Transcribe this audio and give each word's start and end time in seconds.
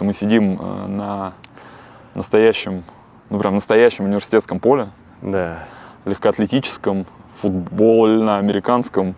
Мы 0.00 0.12
сидим 0.12 0.58
э, 0.60 0.86
на 0.86 1.32
настоящем, 2.14 2.84
ну 3.30 3.38
прям 3.38 3.54
настоящем 3.54 4.04
университетском 4.04 4.60
поле, 4.60 4.88
Да. 5.22 5.64
легкоатлетическом, 6.04 7.06
футбольно-американском, 7.34 9.14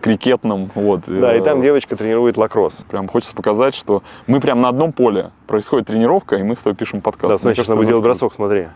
крикетном. 0.00 0.70
Вот. 0.74 1.02
Да, 1.06 1.34
и 1.34 1.40
там 1.40 1.60
Э, 1.60 1.62
девочка 1.62 1.96
тренирует 1.96 2.36
лакросс. 2.36 2.74
Прям 2.90 3.08
хочется 3.08 3.34
показать, 3.34 3.74
что 3.74 4.02
мы 4.26 4.40
прям 4.40 4.60
на 4.60 4.68
одном 4.68 4.92
поле 4.92 5.30
происходит 5.46 5.86
тренировка, 5.86 6.36
и 6.36 6.42
мы 6.42 6.56
с 6.56 6.62
тобой 6.62 6.76
пишем 6.76 7.00
подкаст. 7.00 7.42
Да, 7.42 7.50
она 7.50 7.76
будет 7.76 7.88
делать 7.88 8.04
бросок, 8.04 8.34
смотри. 8.34 8.68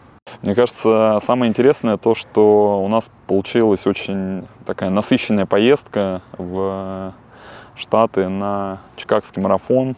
Мне 0.43 0.55
кажется, 0.55 1.19
самое 1.23 1.49
интересное 1.49 1.97
то, 1.97 2.15
что 2.15 2.83
у 2.85 2.89
нас 2.89 3.09
получилась 3.27 3.87
очень 3.87 4.47
такая 4.67 4.91
насыщенная 4.91 5.47
поездка 5.47 6.23
в 6.37 7.13
Штаты 7.75 8.29
на 8.29 8.79
Чикагский 8.97 9.41
марафон. 9.43 9.97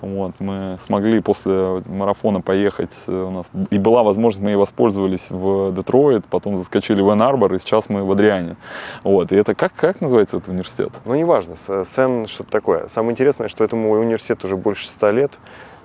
Вот, 0.00 0.40
мы 0.40 0.78
смогли 0.80 1.20
после 1.20 1.82
марафона 1.86 2.40
поехать, 2.40 2.92
э, 3.06 3.12
у 3.12 3.30
нас 3.30 3.50
и 3.70 3.78
была 3.78 4.02
возможность, 4.02 4.42
мы 4.42 4.50
ей 4.50 4.56
воспользовались 4.56 5.26
в 5.28 5.72
Детройт, 5.74 6.24
потом 6.24 6.56
заскочили 6.56 7.02
в 7.02 7.08
Энн-Арбор, 7.10 7.52
и 7.54 7.58
сейчас 7.58 7.88
мы 7.90 8.02
в 8.02 8.10
Адриане. 8.10 8.56
Вот, 9.04 9.30
и 9.30 9.36
это 9.36 9.54
как, 9.54 9.72
как 9.74 10.00
называется 10.00 10.38
этот 10.38 10.48
университет? 10.48 10.90
Ну, 11.04 11.14
неважно, 11.14 11.56
С- 11.66 11.84
Сен 11.94 12.26
что-то 12.26 12.50
такое. 12.50 12.88
Самое 12.88 13.12
интересное, 13.12 13.48
что 13.48 13.62
этому 13.62 13.90
университету 13.90 14.46
уже 14.46 14.56
больше 14.56 14.88
ста 14.88 15.10
лет, 15.12 15.32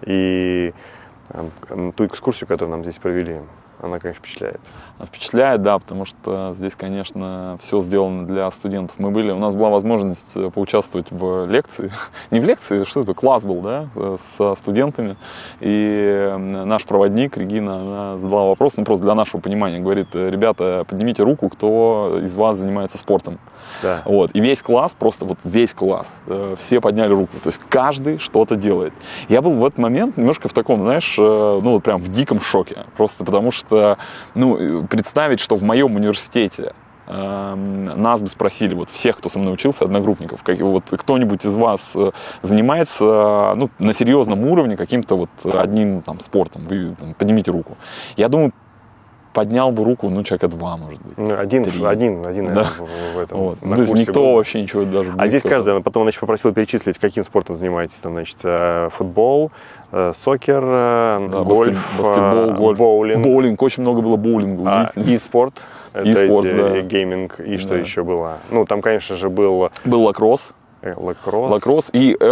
и 0.04 0.74
эм, 1.70 1.92
ту 1.92 2.06
экскурсию, 2.06 2.48
которую 2.48 2.72
нам 2.72 2.84
здесь 2.84 2.98
провели, 2.98 3.42
она, 3.86 4.00
конечно, 4.00 4.22
впечатляет. 4.22 4.60
Впечатляет, 5.04 5.62
да, 5.62 5.80
потому 5.80 6.06
что 6.06 6.54
здесь, 6.54 6.76
конечно, 6.76 7.58
все 7.62 7.82
сделано 7.82 8.26
для 8.26 8.50
студентов. 8.52 8.98
Мы 8.98 9.12
были, 9.12 9.32
у 9.32 9.38
нас 9.38 9.56
была 9.56 9.70
возможность 9.70 10.36
э, 10.36 10.50
поучаствовать 10.50 11.12
в 11.12 11.46
лекции, 11.48 11.92
не 12.32 12.40
в 12.40 12.44
лекции, 12.44 12.84
что 12.84 13.02
это, 13.02 13.14
класс 13.14 13.44
был, 13.44 13.62
да, 13.62 13.88
э, 13.96 14.18
со 14.20 14.56
студентами. 14.56 15.18
И 15.60 16.30
э, 16.32 16.38
наш 16.38 16.86
проводник 16.86 17.38
Регина, 17.38 17.82
она 17.82 18.18
задала 18.18 18.46
вопрос, 18.46 18.74
ну 18.78 18.86
просто 18.86 19.04
для 19.06 19.16
нашего 19.16 19.42
понимания, 19.42 19.80
говорит, 19.80 20.08
«Э, 20.14 20.30
ребята, 20.30 20.86
поднимите 20.88 21.24
руку, 21.24 21.50
кто 21.50 22.20
из 22.22 22.36
вас 22.36 22.58
занимается 22.58 22.98
спортом. 22.98 23.40
Да. 23.82 24.02
Вот. 24.06 24.32
И 24.34 24.40
весь 24.40 24.62
класс, 24.62 24.96
просто 24.98 25.26
вот 25.26 25.40
весь 25.44 25.74
класс, 25.74 26.08
э, 26.28 26.56
все 26.60 26.82
подняли 26.82 27.14
руку. 27.14 27.38
То 27.44 27.50
есть 27.50 27.60
каждый 27.70 28.20
что-то 28.20 28.56
делает. 28.56 28.94
Я 29.30 29.42
был 29.42 29.52
в 29.54 29.66
этот 29.66 29.80
момент 29.80 30.18
немножко 30.18 30.48
в 30.48 30.54
таком, 30.54 30.84
знаешь, 30.84 31.16
э, 31.18 31.22
ну 31.22 31.72
вот 31.72 31.84
прям 31.84 32.02
в 32.02 32.10
диком 32.10 32.40
шоке. 32.42 32.86
Просто 32.98 33.24
потому 33.24 33.52
что, 33.52 33.98
ну, 34.34 34.58
э, 34.58 34.88
представить, 34.88 35.40
что 35.40 35.56
в 35.56 35.64
моем 35.64 35.96
университете 35.96 36.74
эм, 37.08 37.84
нас 37.84 38.22
бы 38.22 38.28
спросили, 38.28 38.74
вот 38.74 38.90
всех, 38.90 39.18
кто 39.18 39.30
со 39.30 39.40
мной 39.40 39.54
учился, 39.54 39.86
одногруппников, 39.86 40.44
как, 40.44 40.60
вот 40.60 40.86
кто-нибудь 40.90 41.46
из 41.46 41.56
вас 41.56 41.94
э, 41.96 42.12
занимается 42.42 43.54
ну, 43.56 43.70
на 43.80 43.94
серьезном 43.94 44.44
уровне 44.46 44.76
каким-то 44.76 45.16
вот 45.16 45.30
одним 45.44 46.02
там 46.02 46.20
спортом, 46.20 46.66
вы 46.66 46.96
там, 47.00 47.14
поднимите 47.14 47.52
руку. 47.52 47.78
Я 48.18 48.30
думаю, 48.30 48.54
поднял 49.36 49.72
бы 49.74 49.84
руку, 49.84 50.10
ну, 50.10 50.24
человека 50.24 50.48
два, 50.48 50.78
может 50.78 51.00
быть. 51.02 51.18
Ну, 51.18 51.38
Один, 51.38 51.66
Три. 51.66 51.84
один, 51.84 52.26
один, 52.26 52.48
Да. 52.48 52.54
наверное, 52.80 53.14
в, 53.16 53.20
этом. 53.20 53.38
Вот. 53.40 53.62
на 53.62 53.76
То 53.76 53.82
есть 53.82 53.94
никто 53.94 54.22
был. 54.24 54.34
вообще 54.36 54.62
ничего 54.62 54.84
даже 54.86 55.14
А 55.18 55.28
здесь 55.28 55.44
каждый, 55.44 55.74
она 55.74 55.82
потом 55.82 56.04
она 56.04 56.10
еще 56.10 56.22
попросила 56.22 56.54
перечислить, 56.54 56.98
каким 56.98 57.24
спортом 57.26 57.58
занимаетесь. 57.58 57.96
Там, 57.98 58.14
значит, 58.14 58.38
э, 58.44 58.90
футбол, 58.94 59.52
э, 59.92 60.14
сокер, 60.18 60.64
э, 60.66 61.28
Да, 61.30 61.40
гольф, 61.42 61.68
баскет- 61.70 61.98
баскетбол, 62.00 62.54
гольф, 62.54 62.80
боулинг, 62.80 63.24
боулинг, 63.26 63.62
очень 63.62 63.84
много 63.84 64.02
было 64.02 64.16
боулинга. 64.16 64.92
а, 64.96 65.00
и 65.00 65.18
спорт. 65.18 65.62
E-спорт, 65.94 66.48
эти, 66.48 66.56
да. 66.58 66.78
и 66.78 66.82
гейминг, 66.82 67.40
и 67.42 67.58
что 67.58 67.70
Да. 67.70 67.80
еще 67.80 68.04
было? 68.04 68.38
Ну, 68.52 68.66
там, 68.66 68.82
конечно 68.82 69.16
же, 69.18 69.30
был 69.30 69.70
Был 69.84 70.04
лакросс, 70.04 70.52
лакросс. 70.96 71.52
лакросс. 71.52 71.90
И 71.94 72.16
э, 72.20 72.24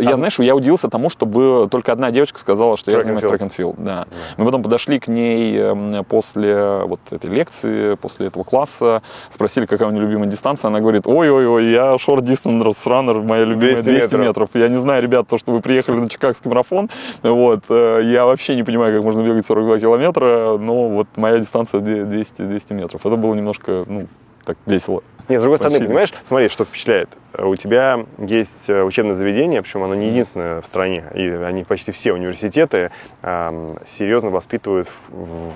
я, 0.00 0.14
А- 0.14 0.16
знаешь, 0.16 0.38
я 0.38 0.54
удивился 0.54 0.88
тому, 0.88 1.10
что 1.10 1.26
бы 1.26 1.66
только 1.70 1.92
одна 1.92 2.10
девочка 2.10 2.38
сказала, 2.38 2.76
что 2.76 2.90
я 2.90 2.98
Track 2.98 3.00
and 3.00 3.02
занимаюсь 3.04 3.24
трек 3.24 3.40
and 3.42 3.52
field. 3.56 3.74
Да. 3.78 4.06
Мы 4.36 4.44
потом 4.44 4.62
подошли 4.62 4.98
к 5.00 5.08
ней 5.08 5.58
эм, 5.58 6.04
после 6.04 6.82
вот 6.84 7.00
этой 7.10 7.30
лекции, 7.30 7.94
после 7.94 8.26
этого 8.28 8.44
класса, 8.44 9.02
спросили, 9.30 9.66
какая 9.66 9.88
у 9.88 9.92
нее 9.92 10.02
любимая 10.02 10.28
дистанция. 10.28 10.68
Она 10.68 10.80
говорит, 10.80 11.06
ой-ой-ой, 11.06 11.66
я 11.70 11.94
short 11.96 12.20
distance 12.22 12.74
runner, 12.86 13.22
моя 13.22 13.44
любимая 13.44 13.82
200 13.82 13.82
200, 13.82 14.02
метров. 14.14 14.20
метров. 14.20 14.50
Я 14.54 14.68
не 14.68 14.76
знаю, 14.78 15.02
ребят, 15.02 15.26
то, 15.28 15.38
что 15.38 15.52
вы 15.52 15.60
приехали 15.60 15.96
на 15.98 16.08
Чикагский 16.08 16.48
марафон, 16.48 16.90
вот, 17.22 17.64
э, 17.68 18.00
я 18.04 18.24
вообще 18.24 18.56
не 18.56 18.62
понимаю, 18.62 18.94
как 18.94 19.04
можно 19.04 19.22
бегать 19.22 19.46
42 19.46 19.78
километра, 19.80 20.58
но 20.58 20.88
вот 20.88 21.08
моя 21.16 21.38
дистанция 21.38 21.80
200, 21.80 22.42
200 22.42 22.72
метров. 22.72 23.04
Это 23.04 23.16
было 23.16 23.34
немножко, 23.34 23.84
ну, 23.86 24.06
так 24.44 24.56
весело. 24.66 25.02
Нет, 25.28 25.40
с 25.40 25.42
другой 25.42 25.58
стороны, 25.58 25.78
понимаешь, 25.88 26.12
смотри, 26.26 26.48
что 26.48 26.64
впечатляет. 26.64 27.10
Э, 27.34 27.44
У 27.44 27.54
тебя 27.56 28.04
есть 28.18 28.68
э, 28.68 28.82
учебное 28.82 29.14
заведение, 29.14 29.62
причем 29.62 29.82
оно 29.82 29.94
не 29.94 30.08
единственное 30.08 30.60
в 30.62 30.66
стране, 30.66 31.04
и 31.14 31.28
они 31.28 31.64
почти 31.64 31.92
все 31.92 32.12
университеты 32.12 32.90
ам, 33.22 33.76
серьезно 33.86 34.30
воспитывают 34.30 34.88
в- 35.08 35.52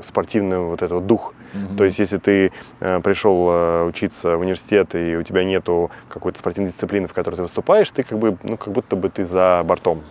в 0.00 0.04
спортивный 0.04 0.58
вот 0.58 0.82
этот 0.82 1.06
дух. 1.06 1.34
То 1.76 1.84
есть, 1.84 1.98
если 1.98 2.18
ты 2.18 2.52
э, 2.78 3.00
пришел 3.00 3.48
э, 3.50 3.84
учиться 3.84 4.36
в 4.36 4.40
университет, 4.40 4.94
и 4.94 5.16
у 5.16 5.22
тебя 5.24 5.42
нету 5.44 5.90
какой-то 6.08 6.38
спортивной 6.38 6.70
дисциплины, 6.70 7.08
в 7.08 7.12
которой 7.12 7.34
ты 7.34 7.42
выступаешь, 7.42 7.90
ты 7.90 8.04
как 8.04 8.16
бы, 8.18 8.36
ну, 8.44 8.56
как 8.56 8.72
будто 8.72 8.94
бы 8.94 9.08
ты 9.10 9.24
за 9.24 9.62
бортом. 9.66 10.02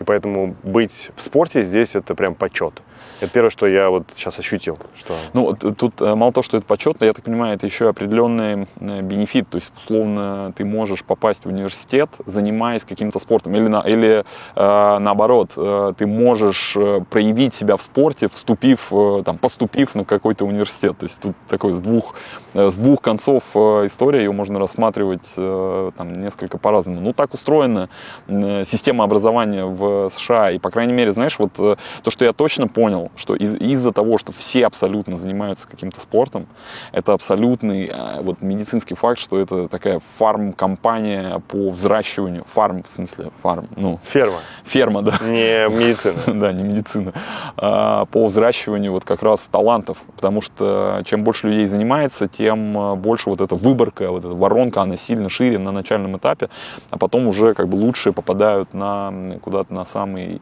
И 0.00 0.04
поэтому 0.04 0.54
быть 0.62 1.10
в 1.14 1.20
спорте 1.20 1.62
здесь 1.62 1.94
это 1.94 2.14
прям 2.14 2.34
почет. 2.34 2.82
Это 3.20 3.32
первое, 3.32 3.50
что 3.50 3.66
я 3.66 3.90
вот 3.90 4.04
сейчас 4.14 4.38
ощутил. 4.38 4.78
Что... 4.96 5.14
Ну, 5.32 5.54
тут 5.54 6.00
э, 6.00 6.14
мало 6.14 6.32
того, 6.32 6.42
что 6.44 6.56
это 6.56 6.66
почетно, 6.66 7.04
я 7.04 7.12
так 7.12 7.24
понимаю, 7.24 7.56
это 7.56 7.66
еще 7.66 7.88
определенный 7.88 8.68
э, 8.80 9.00
бенефит. 9.02 9.48
То 9.48 9.56
есть, 9.56 9.72
условно, 9.76 10.52
ты 10.56 10.64
можешь 10.64 11.02
попасть 11.02 11.44
в 11.44 11.48
университет, 11.48 12.10
занимаясь 12.26 12.84
каким-то 12.84 13.18
спортом. 13.18 13.56
Или, 13.56 13.66
на, 13.66 13.80
или 13.80 14.24
э, 14.54 14.98
наоборот, 14.98 15.50
э, 15.56 15.92
ты 15.98 16.06
можешь 16.06 16.76
э, 16.76 17.00
проявить 17.10 17.54
себя 17.54 17.76
в 17.76 17.82
спорте, 17.82 18.28
вступив, 18.28 18.92
э, 18.92 19.22
там, 19.24 19.38
поступив 19.38 19.94
на 19.94 20.04
какой-то 20.04 20.44
университет. 20.44 20.96
То 20.98 21.04
есть, 21.04 21.20
тут 21.20 21.34
такой 21.48 21.72
с 21.72 21.80
двух, 21.80 22.14
э, 22.54 22.70
с 22.70 22.76
двух 22.76 23.02
концов 23.02 23.42
э, 23.54 23.86
история, 23.86 24.20
ее 24.20 24.32
можно 24.32 24.60
рассматривать 24.60 25.34
э, 25.36 25.90
там, 25.96 26.18
несколько 26.18 26.58
по-разному. 26.58 27.00
Ну, 27.00 27.12
так 27.12 27.34
устроена 27.34 27.88
э, 28.28 28.64
система 28.64 29.02
образования 29.04 29.64
в 29.64 30.08
США. 30.10 30.52
И, 30.52 30.58
по 30.58 30.70
крайней 30.70 30.92
мере, 30.92 31.10
знаешь, 31.10 31.38
вот 31.38 31.50
э, 31.58 31.76
то, 32.02 32.10
что 32.10 32.24
я 32.24 32.32
точно 32.32 32.68
понял, 32.68 33.07
что 33.16 33.34
из- 33.34 33.54
из-за 33.54 33.92
того, 33.92 34.18
что 34.18 34.32
все 34.32 34.66
абсолютно 34.66 35.16
занимаются 35.16 35.68
каким-то 35.68 36.00
спортом, 36.00 36.46
это 36.92 37.12
абсолютный 37.12 37.86
э, 37.86 38.20
вот, 38.22 38.40
медицинский 38.42 38.94
факт, 38.94 39.18
что 39.18 39.38
это 39.38 39.68
такая 39.68 40.00
фарм-компания 40.18 41.40
по 41.48 41.70
взращиванию, 41.70 42.44
фарм, 42.44 42.84
в 42.88 42.92
смысле, 42.92 43.30
фарм, 43.42 43.68
ну, 43.76 44.00
Ферма, 44.04 44.38
ферма, 44.64 45.02
да, 45.02 45.18
не 45.22 45.68
медицина. 45.68 46.14
да, 46.40 46.52
не 46.52 46.62
медицина, 46.64 47.12
а, 47.56 48.04
по 48.06 48.26
взращиванию 48.26 48.92
вот 48.92 49.04
как 49.04 49.22
раз 49.22 49.48
талантов, 49.50 49.98
потому 50.16 50.40
что 50.40 51.02
чем 51.04 51.24
больше 51.24 51.48
людей 51.48 51.66
занимается, 51.66 52.28
тем 52.28 52.76
а, 52.78 52.94
больше 52.96 53.30
вот 53.30 53.40
эта 53.40 53.54
выборка, 53.54 54.10
вот 54.10 54.24
эта 54.24 54.34
воронка, 54.34 54.82
она 54.82 54.96
сильно 54.96 55.28
шире 55.28 55.58
на 55.58 55.72
начальном 55.72 56.16
этапе, 56.16 56.48
а 56.90 56.98
потом 56.98 57.26
уже 57.26 57.54
как 57.54 57.68
бы 57.68 57.76
лучшие 57.76 58.12
попадают 58.12 58.74
на 58.74 59.12
куда-то 59.42 59.74
на 59.74 59.84
самый, 59.84 60.40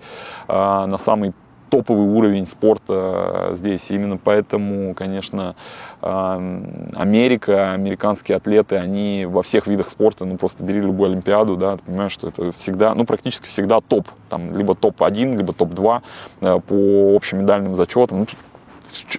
на 0.49 0.99
самый 0.99 1.33
топовый 1.71 2.07
уровень 2.07 2.47
спорта 2.47 3.51
здесь. 3.53 3.91
И 3.91 3.95
именно 3.95 4.17
поэтому, 4.17 4.95
конечно, 4.95 5.57
а, 6.03 6.37
Америка, 6.95 7.73
американские 7.73 8.37
атлеты, 8.37 8.77
они 8.77 9.27
во 9.27 9.43
всех 9.43 9.67
видах 9.67 9.89
спорта, 9.89 10.25
ну 10.25 10.37
просто 10.37 10.63
бери 10.63 10.81
любую 10.81 11.11
Олимпиаду, 11.11 11.57
да, 11.57 11.77
ты 11.77 11.85
понимаешь, 11.85 12.13
что 12.13 12.29
это 12.29 12.53
всегда, 12.53 12.95
ну 12.95 13.05
практически 13.05 13.47
всегда 13.47 13.81
топ, 13.81 14.09
там 14.29 14.57
либо 14.57 14.75
топ-1, 14.75 15.37
либо 15.37 15.53
топ-2 15.53 16.03
э, 16.41 16.61
по 16.61 17.17
общим 17.17 17.41
медальным 17.41 17.75
зачетам. 17.75 18.21
Ну, 18.21 18.27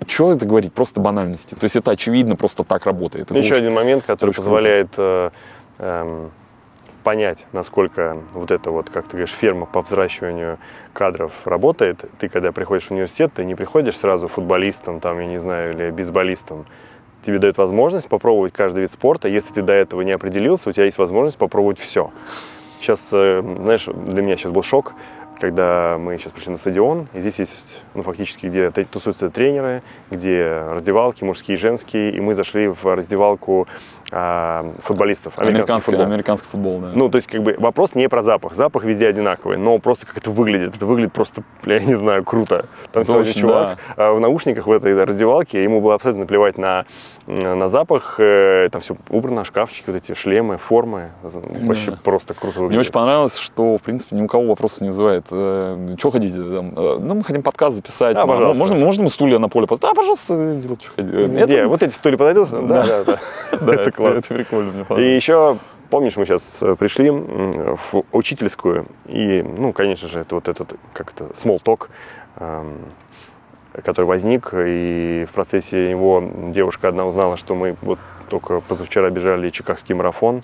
что 0.07 0.31
это 0.31 0.45
говорить? 0.45 0.73
Просто 0.73 0.99
банальности. 0.99 1.55
То 1.55 1.63
есть 1.63 1.75
это 1.75 1.91
очевидно, 1.91 2.35
просто 2.35 2.63
так 2.63 2.85
работает. 2.85 3.31
Это 3.31 3.39
Еще 3.39 3.55
один 3.55 3.73
момент, 3.73 4.03
который 4.05 4.33
позволяет 4.33 4.89
э, 4.97 5.29
эм, 5.79 6.31
понять, 7.07 7.45
насколько 7.53 8.17
вот 8.33 8.51
эта 8.51 8.69
вот, 8.69 8.89
как 8.89 9.05
ты 9.05 9.11
говоришь, 9.11 9.31
ферма 9.31 9.65
по 9.65 9.81
взращиванию 9.81 10.57
кадров 10.91 11.31
работает. 11.45 12.03
Ты, 12.19 12.27
когда 12.27 12.51
приходишь 12.51 12.87
в 12.87 12.91
университет, 12.91 13.31
ты 13.33 13.45
не 13.45 13.55
приходишь 13.55 13.95
сразу 13.95 14.27
футболистом, 14.27 14.99
там, 14.99 15.17
я 15.21 15.25
не 15.25 15.37
знаю, 15.37 15.71
или 15.73 15.89
бейсболистом. 15.89 16.65
Тебе 17.25 17.39
дают 17.39 17.57
возможность 17.57 18.09
попробовать 18.09 18.51
каждый 18.51 18.81
вид 18.81 18.91
спорта. 18.91 19.29
Если 19.29 19.53
ты 19.53 19.61
до 19.61 19.71
этого 19.71 20.01
не 20.01 20.11
определился, 20.11 20.69
у 20.69 20.73
тебя 20.73 20.83
есть 20.83 20.97
возможность 20.97 21.37
попробовать 21.37 21.79
все. 21.79 22.11
Сейчас, 22.81 22.99
э, 23.13 23.41
знаешь, 23.55 23.85
для 23.85 24.21
меня 24.21 24.35
сейчас 24.35 24.51
был 24.51 24.63
шок, 24.63 24.93
когда 25.39 25.97
мы 25.97 26.17
сейчас 26.17 26.33
пришли 26.33 26.51
на 26.51 26.57
стадион, 26.57 27.07
и 27.13 27.21
здесь 27.21 27.39
есть, 27.39 27.83
ну, 27.97 28.03
фактически, 28.03 28.45
где 28.45 28.69
тусуются 28.69 29.29
тренеры, 29.29 29.81
где 30.11 30.63
раздевалки 30.71 31.23
мужские 31.23 31.57
и 31.57 31.59
женские, 31.59 32.11
и 32.11 32.19
мы 32.21 32.33
зашли 32.35 32.67
в 32.67 32.85
раздевалку 32.85 33.67
а, 34.11 34.65
футболистов, 34.83 35.33
американский 35.37 35.57
Американский, 35.57 35.91
футбол. 35.91 36.05
американский 36.05 36.47
футбол, 36.49 36.79
да. 36.79 36.91
Ну, 36.93 37.09
то 37.09 37.17
есть, 37.17 37.27
как 37.27 37.43
бы, 37.43 37.55
вопрос 37.59 37.93
не 37.95 38.07
про 38.07 38.23
запах. 38.23 38.53
Запах 38.55 38.85
везде 38.85 39.07
одинаковый, 39.07 39.57
но 39.57 39.79
просто 39.79 40.05
как 40.05 40.17
это 40.17 40.31
выглядит. 40.31 40.75
Это 40.75 40.85
выглядит 40.85 41.11
просто, 41.11 41.43
я 41.65 41.79
не 41.79 41.95
знаю, 41.95 42.23
круто. 42.23 42.67
Там 42.93 43.01
Это 43.01 43.11
сегодня 43.11 43.31
очень, 43.31 43.41
чувак 43.41 43.79
а, 43.97 44.13
в 44.13 44.19
наушниках 44.21 44.67
в 44.67 44.71
этой 44.71 45.03
раздевалке, 45.03 45.61
ему 45.61 45.81
было 45.81 45.95
абсолютно 45.95 46.25
плевать 46.25 46.57
на 46.57 46.85
э, 47.25 47.53
на 47.55 47.67
запах, 47.67 48.15
э, 48.19 48.69
там 48.71 48.79
все 48.81 48.95
убрано, 49.09 49.43
шкафчики, 49.43 49.85
вот 49.87 49.97
эти 49.97 50.13
шлемы, 50.13 50.57
формы. 50.57 51.11
Вообще 51.23 51.91
Да. 51.91 51.99
просто 52.01 52.33
круто 52.33 52.59
Мне 52.59 52.67
выглядит. 52.67 52.81
очень 52.85 52.93
понравилось, 52.93 53.37
что, 53.37 53.77
в 53.77 53.81
принципе, 53.81 54.15
ни 54.15 54.21
у 54.21 54.27
кого 54.27 54.45
вопросов 54.47 54.81
не 54.81 54.89
вызывает. 54.89 55.25
Что 55.27 56.11
хотите? 56.11 56.35
Там, 56.37 56.73
э, 56.77 56.97
ну, 57.01 57.15
мы 57.15 57.23
хотим 57.25 57.41
подкаст 57.43 57.75
записать. 57.87 58.15
А, 58.15 58.25
пожалуйста. 58.27 58.57
Можно, 58.57 58.75
можно 58.75 59.03
мы 59.05 59.09
стулья 59.09 59.39
на 59.39 59.49
поле? 59.49 59.67
Да, 59.81 59.93
пожалуйста, 59.93 60.55
делать, 60.55 60.81
что 60.83 60.91
хотите. 60.95 61.23
Это- 61.23 61.45
Где? 61.45 61.65
Вот 61.65 61.83
эти 61.83 61.93
стулья 61.93 62.17
подойдут? 62.17 62.49
Да, 62.49 62.83
да, 62.85 63.03
да. 63.03 63.19
да, 63.61 63.73
это 63.81 63.91
классно. 63.91 64.19
Это 64.19 64.33
прикольно, 64.33 64.71
мне 64.71 64.81
И 64.81 64.85
понравилось. 64.85 65.15
еще, 65.15 65.57
помнишь, 65.89 66.15
мы 66.17 66.25
сейчас 66.25 66.41
пришли 66.77 67.07
м, 67.09 67.77
в 67.77 68.03
учительскую, 68.11 68.85
и, 69.05 69.41
ну, 69.43 69.73
конечно 69.73 70.07
же, 70.07 70.19
это 70.19 70.35
вот 70.35 70.47
этот, 70.47 70.73
как 70.93 71.13
это, 71.15 71.25
small 71.33 71.61
talk, 71.63 71.87
эм, 72.39 72.77
который 73.83 74.05
возник, 74.05 74.51
и 74.53 75.25
в 75.29 75.33
процессе 75.33 75.89
его 75.89 76.23
девушка 76.49 76.87
одна 76.89 77.05
узнала, 77.05 77.37
что 77.37 77.55
мы 77.55 77.75
вот 77.81 77.99
только 78.29 78.59
позавчера 78.61 79.09
бежали 79.09 79.49
Чикагский 79.49 79.95
марафон, 79.95 80.43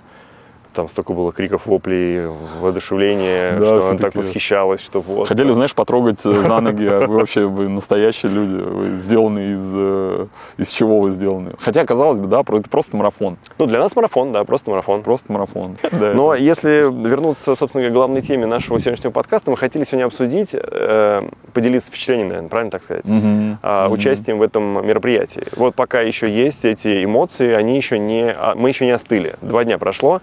там 0.74 0.90
столько 0.90 1.14
было 1.14 1.32
криков, 1.32 1.66
воплей, 1.68 2.28
воодушевления, 2.62 3.60
Да, 3.60 3.66
что 3.66 3.90
она 3.90 3.98
так 4.00 4.16
восхищалась, 4.16 4.82
что 4.82 5.02
вот. 5.02 5.28
Хотели, 5.28 5.52
знаешь, 5.54 5.74
потрогать 5.74 6.20
э, 6.26 6.34
за 6.34 6.60
ноги, 6.60 6.86
а 6.86 7.06
вы 7.08 7.16
вообще 7.20 7.46
вы 7.46 7.70
настоящие 7.70 8.32
люди, 8.32 8.64
вы 8.64 8.98
сделаны 8.98 9.54
из, 9.54 9.72
э, 9.74 10.28
из 10.58 10.72
чего 10.72 11.00
вы 11.00 11.12
сделаны. 11.12 11.52
Хотя, 11.60 11.86
казалось 11.86 12.20
бы, 12.20 12.28
да, 12.28 12.42
это 12.42 12.70
просто 12.70 12.98
марафон, 12.98 13.38
Ну, 13.58 13.66
для 13.66 13.80
нас 13.80 13.96
марафон, 13.96 14.32
да, 14.32 14.44
просто 14.44 14.70
марафон. 14.72 15.04
просто 15.04 15.32
марафон. 15.32 15.78
Да, 15.92 16.14
Но 16.14 16.34
если 16.36 16.70
вернуться, 17.08 17.56
собственно, 17.56 17.88
к 17.88 17.94
главной 17.94 18.22
теме 18.22 18.46
нашего 18.46 18.80
сегодняшнего 18.80 19.12
подкаста, 19.12 19.52
мы 19.52 19.58
хотели 19.58 19.84
сегодня 19.84 20.06
обсудить, 20.06 20.50
э, 20.54 21.22
поделиться 21.54 21.90
впечатлением, 21.90 22.28
наверное, 22.30 22.50
правильно 22.50 22.72
так 22.72 22.84
сказать? 22.84 23.06
А, 23.62 23.86
Мгм. 23.86 23.94
участием 23.94 24.40
в 24.40 24.42
этом 24.42 24.86
мероприятии. 24.86 25.44
Вот 25.56 25.76
пока 25.76 26.02
еще 26.02 26.30
есть 26.30 26.66
эти 26.66 27.04
эмоции, 27.04 27.52
они 27.54 27.78
еще 27.78 28.00
не, 28.00 28.32
а, 28.32 28.56
мы 28.56 28.70
еще 28.70 28.86
не 28.86 28.92
остыли. 28.92 29.36
Два 29.42 29.64
дня 29.64 29.78
прошло. 29.78 30.22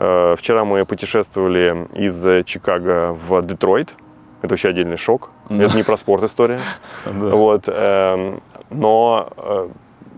Э, 0.00 0.34
Вчера 0.36 0.64
мы 0.64 0.84
путешествовали 0.84 1.86
из 1.94 2.24
э, 2.26 2.42
Чикаго 2.44 3.12
в 3.12 3.42
Детройт. 3.42 3.94
Это 4.42 4.48
вообще 4.54 4.70
отдельный 4.70 4.96
шок. 4.96 5.30
Да. 5.50 5.64
Это 5.64 5.76
не 5.76 5.82
про 5.82 5.96
спорт 5.96 6.24
история. 6.24 6.60
Да. 7.04 7.12
Вот, 7.12 7.64
эм, 7.66 8.42
но 8.70 9.28
э, 9.36 9.68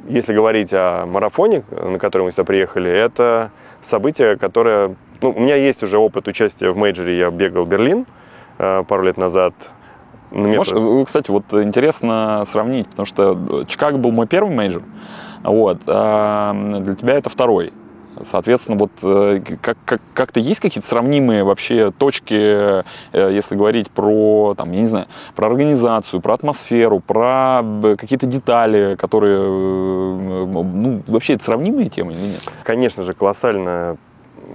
если 0.08 0.32
говорить 0.32 0.72
о 0.72 1.04
марафоне, 1.06 1.64
на 1.70 1.98
который 1.98 2.22
мы 2.22 2.32
сюда 2.32 2.44
приехали, 2.44 2.90
это 2.90 3.50
событие, 3.82 4.36
которое... 4.36 4.94
Ну, 5.20 5.30
у 5.30 5.40
меня 5.40 5.56
есть 5.56 5.82
уже 5.82 5.98
опыт 5.98 6.28
участия 6.28 6.70
в 6.70 6.76
major 6.76 7.06
е. 7.06 7.18
Я 7.18 7.30
бегал 7.30 7.66
Берлин 7.66 8.06
э, 8.58 8.84
пару 8.86 9.02
лет 9.02 9.16
назад. 9.16 9.54
На 10.30 10.48
Можешь, 10.48 11.06
кстати, 11.06 11.30
вот 11.30 11.44
интересно 11.52 12.44
сравнить, 12.46 12.88
потому 12.88 13.06
что 13.06 13.64
Чикаго 13.66 13.98
был 13.98 14.12
мой 14.12 14.26
первый 14.26 14.54
major, 14.54 14.82
вот, 15.42 15.82
а 15.86 16.54
для 16.54 16.94
тебя 16.94 17.18
это 17.18 17.28
второй. 17.28 17.70
Соответственно, 18.24 18.78
вот 18.78 18.90
э, 19.02 19.40
как, 19.60 19.78
как, 19.84 20.00
как-то 20.14 20.40
есть 20.40 20.60
какие-то 20.60 20.88
сравнимые 20.88 21.44
вообще 21.44 21.90
точки, 21.90 22.34
э, 22.34 22.82
если 23.12 23.56
говорить 23.56 23.90
про, 23.90 24.54
там, 24.56 24.72
я 24.72 24.80
не 24.80 24.86
знаю, 24.86 25.06
про 25.34 25.46
организацию, 25.46 26.20
про 26.20 26.34
атмосферу, 26.34 27.00
про 27.00 27.62
э, 27.62 27.96
какие-то 27.96 28.26
детали, 28.26 28.96
которые, 28.96 29.40
ну, 29.42 31.02
вообще 31.06 31.34
это 31.34 31.44
сравнимые 31.44 31.88
темы 31.88 32.12
или 32.12 32.20
нет? 32.32 32.42
Конечно 32.64 33.02
же, 33.02 33.12
колоссальное, 33.14 33.96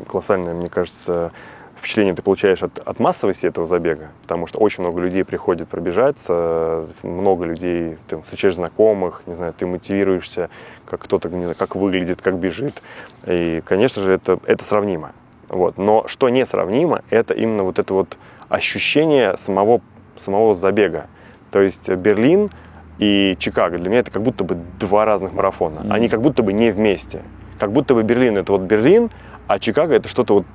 колоссальное, 0.07 0.53
мне 0.53 0.69
кажется, 0.69 1.31
впечатление 1.77 2.13
ты 2.13 2.21
получаешь 2.21 2.63
от, 2.63 2.79
от 2.79 2.99
массовости 2.99 3.45
этого 3.45 3.65
забега, 3.65 4.09
потому 4.23 4.47
что 4.47 4.59
очень 4.59 4.83
много 4.83 4.99
людей 4.99 5.23
приходит 5.23 5.67
пробежаться, 5.67 6.87
много 7.03 7.45
людей, 7.45 7.97
ты 8.07 8.21
встречаешь 8.21 8.55
знакомых, 8.55 9.23
не 9.25 9.35
знаю, 9.35 9.53
ты 9.57 9.65
мотивируешься, 9.65 10.49
как 10.89 11.01
кто-то, 11.01 11.29
не 11.29 11.43
знаю, 11.43 11.55
как 11.57 11.75
выглядит, 11.75 12.21
как 12.21 12.35
бежит. 12.35 12.81
И, 13.25 13.61
конечно 13.65 14.01
же, 14.01 14.13
это, 14.13 14.39
это 14.45 14.63
сравнимо. 14.63 15.11
Вот. 15.49 15.77
Но 15.77 16.07
что 16.07 16.29
несравнимо, 16.29 17.01
это 17.09 17.33
именно 17.33 17.63
вот 17.63 17.79
это 17.79 17.93
вот 17.93 18.17
ощущение 18.49 19.35
самого, 19.37 19.81
самого 20.17 20.53
забега. 20.53 21.07
То 21.51 21.61
есть 21.61 21.89
Берлин 21.89 22.49
и 22.99 23.35
Чикаго 23.39 23.77
для 23.77 23.89
меня 23.89 23.99
это 23.99 24.11
как 24.11 24.23
будто 24.23 24.43
бы 24.43 24.57
два 24.79 25.05
разных 25.05 25.33
марафона. 25.33 25.81
Мгм. 25.81 25.93
Они 25.93 26.09
как 26.09 26.21
будто 26.21 26.43
бы 26.43 26.53
не 26.53 26.71
вместе. 26.71 27.21
Как 27.59 27.71
будто 27.71 27.93
бы 27.93 28.03
Берлин 28.03 28.37
это 28.37 28.51
вот 28.51 28.61
Берлин, 28.61 29.09
а 29.47 29.59
Чикаго 29.59 29.95
это 29.95 30.07
что-то 30.07 30.35
вот 30.35 30.45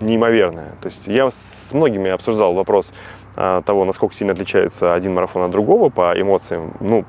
неимоверное. 0.00 0.72
То 0.80 0.88
есть 0.88 1.06
я 1.06 1.30
с 1.30 1.70
многими 1.72 2.10
обсуждал 2.10 2.54
вопрос 2.54 2.92
а, 3.34 3.62
того, 3.62 3.84
насколько 3.84 4.14
сильно 4.14 4.32
отличается 4.32 4.94
один 4.94 5.14
марафон 5.14 5.42
от 5.42 5.50
другого 5.50 5.88
по 5.90 6.18
эмоциям. 6.18 6.74
Ну, 6.80 7.04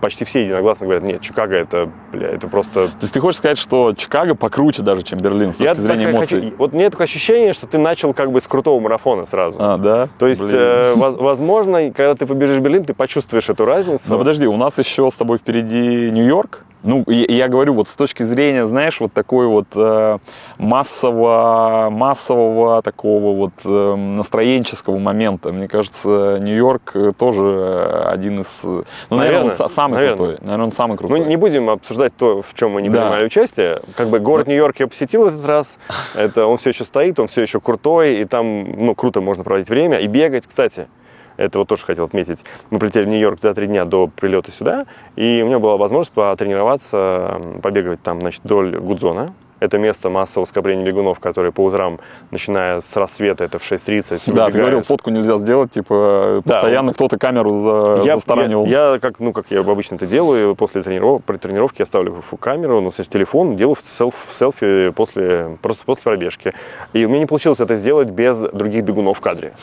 почти 0.00 0.24
все 0.24 0.42
единогласно 0.44 0.86
говорят, 0.86 1.02
нет, 1.04 1.20
Чикаго 1.20 1.54
это, 1.56 1.90
бля, 2.12 2.28
это 2.28 2.48
просто... 2.48 2.88
То 2.88 2.98
есть 3.02 3.12
ты 3.14 3.20
хочешь 3.20 3.38
сказать, 3.38 3.58
что 3.58 3.92
Чикаго 3.94 4.34
покруче 4.34 4.82
даже, 4.82 5.02
чем 5.02 5.18
Берлин 5.20 5.52
с 5.52 5.56
точки 5.56 5.64
Я 5.64 5.74
зрения 5.74 6.06
так 6.06 6.14
эмоций? 6.14 6.40
хочу- 6.42 6.54
Вот 6.58 6.72
мне 6.72 6.88
такое 6.90 7.04
ощущение, 7.06 7.52
что 7.52 7.66
ты 7.66 7.78
начал 7.78 8.14
как 8.14 8.30
бы 8.32 8.40
с 8.40 8.46
крутого 8.46 8.80
марафона 8.80 9.26
сразу. 9.26 9.58
А, 9.60 9.76
да? 9.78 10.08
То 10.18 10.26
есть, 10.26 10.40
Блин. 10.40 10.54
э, 10.54 10.94
воз- 10.94 11.16
возможно, 11.16 11.90
когда 11.92 12.14
ты 12.14 12.26
побежишь 12.26 12.58
в 12.58 12.62
Берлин, 12.62 12.84
ты 12.84 12.94
почувствуешь 12.94 13.48
эту 13.48 13.64
разницу. 13.64 14.02
Но 14.06 14.18
подожди, 14.18 14.46
у 14.46 14.56
нас 14.56 14.78
еще 14.78 15.10
с 15.10 15.14
тобой 15.16 15.38
впереди 15.38 16.10
Нью-Йорк. 16.10 16.64
Ну, 16.82 17.02
я, 17.08 17.48
говорю, 17.48 17.74
вот 17.74 17.88
с 17.88 17.96
точки 17.96 18.22
зрения, 18.22 18.64
знаешь, 18.66 19.00
вот 19.00 19.12
такой 19.12 19.46
вот 19.46 19.66
э, 19.74 20.18
массового, 20.58 21.88
массового 21.90 22.82
такого 22.82 23.34
вот 23.36 23.52
э, 23.64 23.94
настроенческого 23.96 24.98
момента. 24.98 25.52
Мне 25.52 25.68
кажется, 25.68 26.38
Нью-Йорк 26.40 26.92
э, 26.94 27.12
тоже 27.18 28.04
один 28.06 28.40
из... 28.40 28.60
э, 28.64 28.82
Ну, 29.10 29.16
наверное, 29.16 29.40
он 29.42 29.48
Наверное, 29.48 29.66
са- 29.66 29.68
самый 29.68 29.94
наверное. 29.94 30.16
крутой. 30.16 30.38
Наверное, 30.42 30.64
он 30.66 30.72
самый 30.72 30.92
Мы 30.92 30.96
крутой. 30.98 31.20
не 31.20 31.36
будем 31.36 31.70
обсуждать 31.70 32.12
то, 32.16 32.42
в 32.42 32.54
чем 32.54 32.72
мы 32.72 32.82
не 32.82 32.88
Да. 32.90 33.00
принимали 33.00 33.24
участие. 33.26 33.80
Как 33.96 34.08
бы 34.10 34.18
город 34.20 34.46
Нью-Йорк 34.46 34.80
я 34.80 34.86
посетил 34.86 35.26
этот 35.26 35.44
раз. 35.46 35.66
Это 36.14 36.46
он 36.46 36.58
все 36.58 36.70
еще 36.70 36.84
стоит, 36.84 37.18
он 37.18 37.26
все 37.28 37.42
еще 37.42 37.60
крутой, 37.60 38.20
и 38.20 38.24
там, 38.24 38.76
ну, 38.78 38.94
круто 38.94 39.20
можно 39.20 39.44
проводить 39.44 39.68
время 39.68 39.98
и 39.98 40.06
бегать. 40.06 40.46
Кстати, 40.46 40.86
это 41.38 41.58
вот 41.60 41.68
тоже 41.68 41.84
хотел 41.86 42.04
отметить. 42.04 42.40
Мы 42.70 42.78
прилетели 42.78 43.04
в 43.04 43.08
Нью-Йорк 43.08 43.40
за 43.40 43.54
три 43.54 43.66
дня 43.66 43.84
до 43.86 44.08
прилета 44.08 44.50
сюда, 44.52 44.84
и 45.16 45.40
у 45.42 45.46
меня 45.46 45.58
была 45.58 45.76
возможность 45.78 46.12
потренироваться, 46.12 47.40
побегать 47.62 48.02
там, 48.02 48.20
значит, 48.20 48.42
вдоль 48.44 48.76
Гудзона. 48.76 49.32
Это 49.60 49.76
место 49.76 50.08
массового 50.08 50.46
скопления 50.46 50.84
бегунов, 50.86 51.18
которые 51.18 51.50
по 51.50 51.64
утрам, 51.64 51.98
начиная 52.30 52.80
с 52.80 52.94
рассвета, 52.94 53.42
это 53.42 53.58
в 53.58 53.62
6.30, 53.68 53.78
Да, 53.78 54.16
ты 54.18 54.30
выбегают. 54.30 54.54
говорил, 54.54 54.82
фотку 54.82 55.10
нельзя 55.10 55.36
сделать, 55.38 55.72
типа, 55.72 56.42
Да. 56.44 56.52
постоянно 56.60 56.92
кто-то 56.92 57.18
камеру 57.18 57.50
за, 57.62 58.02
я, 58.04 58.14
застаранивал. 58.14 58.66
я, 58.66 58.92
я, 58.92 58.98
как, 59.00 59.18
ну, 59.18 59.32
как 59.32 59.50
я 59.50 59.58
обычно 59.58 59.96
это 59.96 60.06
делаю, 60.06 60.54
после 60.54 60.84
тренировок, 60.84 61.24
при 61.24 61.38
тренировке 61.38 61.78
я 61.80 61.86
ставлю 61.86 62.22
камеру, 62.38 62.80
ну, 62.80 62.92
значит, 62.92 63.12
телефон, 63.12 63.56
делаю 63.56 63.76
селф, 63.98 64.14
селфи 64.38 64.90
после, 64.90 65.58
просто 65.60 65.82
после 65.84 66.04
пробежки. 66.04 66.54
И 66.92 67.04
у 67.04 67.08
меня 67.08 67.18
не 67.18 67.26
получилось 67.26 67.58
это 67.58 67.74
сделать 67.74 68.10
без 68.10 68.38
других 68.38 68.84
бегунов 68.84 69.18
в 69.18 69.20
кадре. 69.20 69.54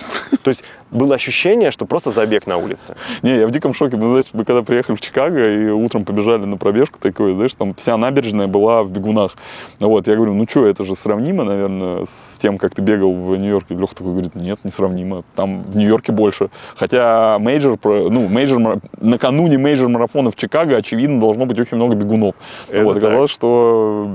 То 0.44 0.50
есть 0.50 0.62
было 0.92 1.16
ощущение, 1.16 1.72
что 1.72 1.86
просто 1.86 2.12
забег 2.12 2.48
на 2.48 2.58
улице. 2.58 2.96
Не, 3.22 3.40
я 3.40 3.48
в 3.48 3.52
диком 3.52 3.74
шоке. 3.74 3.98
Мы, 3.98 4.10
знаешь, 4.10 4.26
мы 4.34 4.46
когда 4.46 4.62
приехали 4.62 4.96
в 4.96 5.02
Чикаго 5.02 5.54
и 5.54 5.70
утром 5.70 6.06
побежали 6.06 6.46
на 6.46 6.58
пробежку 6.58 7.00
такой, 7.00 7.34
знаешь, 7.34 7.54
там 7.56 7.74
вся 7.74 7.98
набережная 7.98 8.48
была 8.48 8.84
в 8.84 8.92
бегунах. 8.92 9.36
Вот, 9.80 10.08
я 10.08 10.16
говорю, 10.16 10.34
ну 10.34 10.46
что, 10.48 10.66
это 10.66 10.86
же 10.86 10.96
сравнимо, 10.96 11.44
наверное, 11.44 12.06
с 12.06 12.38
тем, 12.40 12.58
как 12.58 12.76
ты 12.76 12.82
бегал 12.82 13.14
в 13.14 13.36
Нью-Йорке. 13.36 13.76
Леха 13.76 13.96
такой 13.96 14.12
говорит, 14.12 14.36
нет, 14.36 14.60
не 14.64 14.72
сравнимо. 14.72 15.24
Там 15.36 15.64
в 15.64 15.76
Нью-Йорке 15.76 16.12
больше. 16.12 16.50
Хотя 16.76 17.38
major, 17.40 17.78
ну, 17.84 18.28
major, 18.28 18.80
накануне 19.02 19.58
major 19.58 19.90
марафона 19.90 20.32
в 20.32 20.36
Чикаго, 20.36 20.78
очевидно, 20.78 21.20
должно 21.20 21.46
быть 21.46 21.60
очень 21.60 21.78
много 21.78 21.96
бегунов. 21.96 22.36
Это 22.70 22.84
вот, 22.84 22.94
так. 22.96 23.04
оказалось, 23.04 23.32
что 23.32 24.08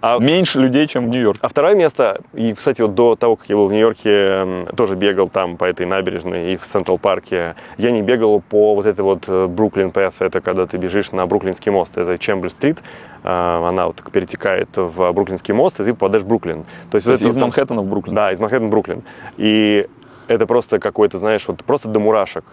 А- 0.00 0.18
меньше 0.18 0.58
людей, 0.58 0.86
чем 0.88 1.06
в 1.06 1.08
Нью-Йорке. 1.08 1.40
А 1.42 1.48
второе 1.48 1.74
место, 1.74 2.20
и, 2.34 2.52
кстати, 2.54 2.82
вот 2.82 2.94
до 2.94 3.14
того, 3.14 3.36
как 3.36 3.48
я 3.48 3.56
был 3.56 3.68
в 3.68 3.72
Нью-Йорке, 3.72 4.66
тоже 4.76 4.94
бегал 4.96 5.28
там 5.28 5.56
по 5.56 5.64
этой 5.64 5.86
набережной 5.86 6.07
и 6.16 6.56
в 6.56 6.64
Централ 6.64 6.98
Парке. 6.98 7.54
Я 7.76 7.90
не 7.90 8.02
бегал 8.02 8.40
по 8.40 8.74
вот 8.74 8.86
этой 8.86 9.00
вот 9.02 9.28
Бруклин 9.28 9.90
Пэс, 9.90 10.14
это 10.20 10.40
когда 10.40 10.66
ты 10.66 10.76
бежишь 10.76 11.12
на 11.12 11.26
Бруклинский 11.26 11.70
мост, 11.70 11.96
это 11.96 12.16
Чембер-стрит, 12.18 12.78
она 13.22 13.86
вот 13.86 13.96
так 13.96 14.10
перетекает 14.10 14.68
в 14.76 15.12
Бруклинский 15.12 15.54
мост, 15.54 15.80
и 15.80 15.84
ты 15.84 15.92
попадаешь 15.92 16.24
в 16.24 16.28
Бруклин. 16.28 16.64
То 16.90 16.96
есть, 16.96 17.06
То 17.06 17.12
есть 17.12 17.22
это 17.22 17.30
из 17.30 17.34
вот- 17.34 17.42
Манхэттена 17.42 17.82
в 17.82 17.86
Бруклин. 17.86 18.14
Да, 18.14 18.32
из 18.32 18.38
Манхэттена 18.38 18.68
в 18.68 18.70
Бруклин. 18.70 19.02
И 19.36 19.86
это 20.28 20.46
просто 20.46 20.78
какой-то, 20.78 21.18
знаешь, 21.18 21.46
вот 21.48 21.64
просто 21.64 21.88
до 21.88 22.00
мурашек. 22.00 22.44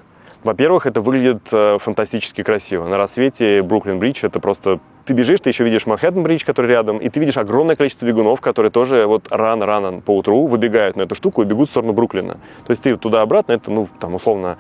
Во-первых, 0.45 0.85
это 0.85 1.01
выглядит 1.01 1.47
э, 1.51 1.79
фантастически 1.81 2.43
красиво. 2.43 2.87
На 2.87 2.97
рассвете 2.97 3.63
Бруклин-Бридж 3.63 4.19
это 4.21 4.39
просто... 4.39 4.79
Ты 5.05 5.13
бежишь, 5.13 5.39
ты 5.39 5.49
еще 5.49 5.63
видишь 5.63 5.87
Манхэттен-Бридж, 5.87 6.45
который 6.45 6.69
рядом, 6.69 6.99
и 6.99 7.09
ты 7.09 7.19
видишь 7.19 7.37
огромное 7.37 7.75
количество 7.75 8.05
бегунов, 8.05 8.41
которые 8.41 8.69
тоже 8.71 9.07
вот 9.07 9.27
рано-рано 9.31 10.01
по 10.01 10.15
утру 10.15 10.45
выбегают 10.45 10.97
на 10.97 11.01
эту 11.01 11.15
штуку 11.15 11.41
и 11.41 11.45
бегут 11.45 11.69
в 11.69 11.71
сторону 11.71 11.93
Бруклина. 11.93 12.35
То 12.67 12.71
есть 12.71 12.83
ты 12.83 12.95
туда-обратно, 12.95 13.53
это, 13.53 13.71
ну, 13.71 13.89
там, 13.99 14.13
условно, 14.13 14.59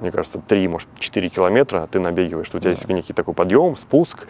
мне 0.00 0.10
кажется, 0.10 0.40
3, 0.40 0.66
может, 0.66 0.88
4 0.98 1.28
километра 1.28 1.88
ты 1.88 2.00
набегиваешь. 2.00 2.48
У 2.52 2.58
тебя 2.58 2.70
есть 2.70 2.88
некий 2.88 3.12
такой 3.12 3.32
подъем, 3.32 3.76
спуск. 3.76 4.26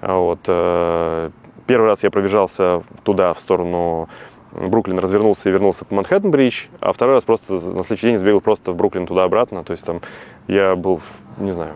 А 0.00 0.16
Вот. 0.16 0.40
э, 0.48 1.30
Первый 1.68 1.86
раз 1.86 2.02
я 2.02 2.10
пробежался 2.10 2.82
туда, 3.04 3.34
в 3.34 3.38
сторону 3.38 4.08
Бруклин, 4.52 4.98
развернулся 4.98 5.48
и 5.48 5.52
вернулся 5.52 5.84
по 5.84 5.94
Манхэттен-Бридж, 5.94 6.66
а 6.80 6.92
второй 6.92 7.14
раз 7.14 7.24
просто 7.24 7.54
на 7.54 7.84
следующий 7.84 8.08
день 8.08 8.18
сбегал 8.18 8.40
просто 8.40 8.72
в 8.72 8.76
Бруклин 8.76 9.06
туда-обратно. 9.06 9.62
То 9.62 9.72
есть 9.72 9.84
там 9.84 10.00
я 10.48 10.76
был, 10.76 11.00
не 11.38 11.52
знаю, 11.52 11.74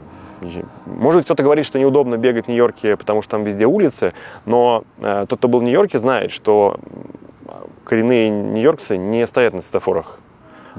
Может 0.87 1.25
кто-то 1.25 1.43
говорит, 1.43 1.67
что 1.67 1.79
неудобно 1.79 2.17
бегать 2.17 2.47
в 2.47 2.49
Нью-Йорке, 2.49 2.97
потому 2.97 3.23
что 3.23 3.33
там 3.33 3.45
везде 3.45 3.67
улицы, 3.67 4.13
но 4.45 4.85
э, 4.99 5.27
тот, 5.29 5.39
кто 5.39 5.49
был 5.49 5.61
в 5.61 5.63
Нью-Йорке, 5.63 5.99
знает, 5.99 6.33
что 6.33 6.79
коренные 7.85 8.31
нью-йоркцы 8.31 8.97
не 8.97 9.27
стоят 9.27 9.55
на 9.55 9.63
светофорах. 9.63 10.19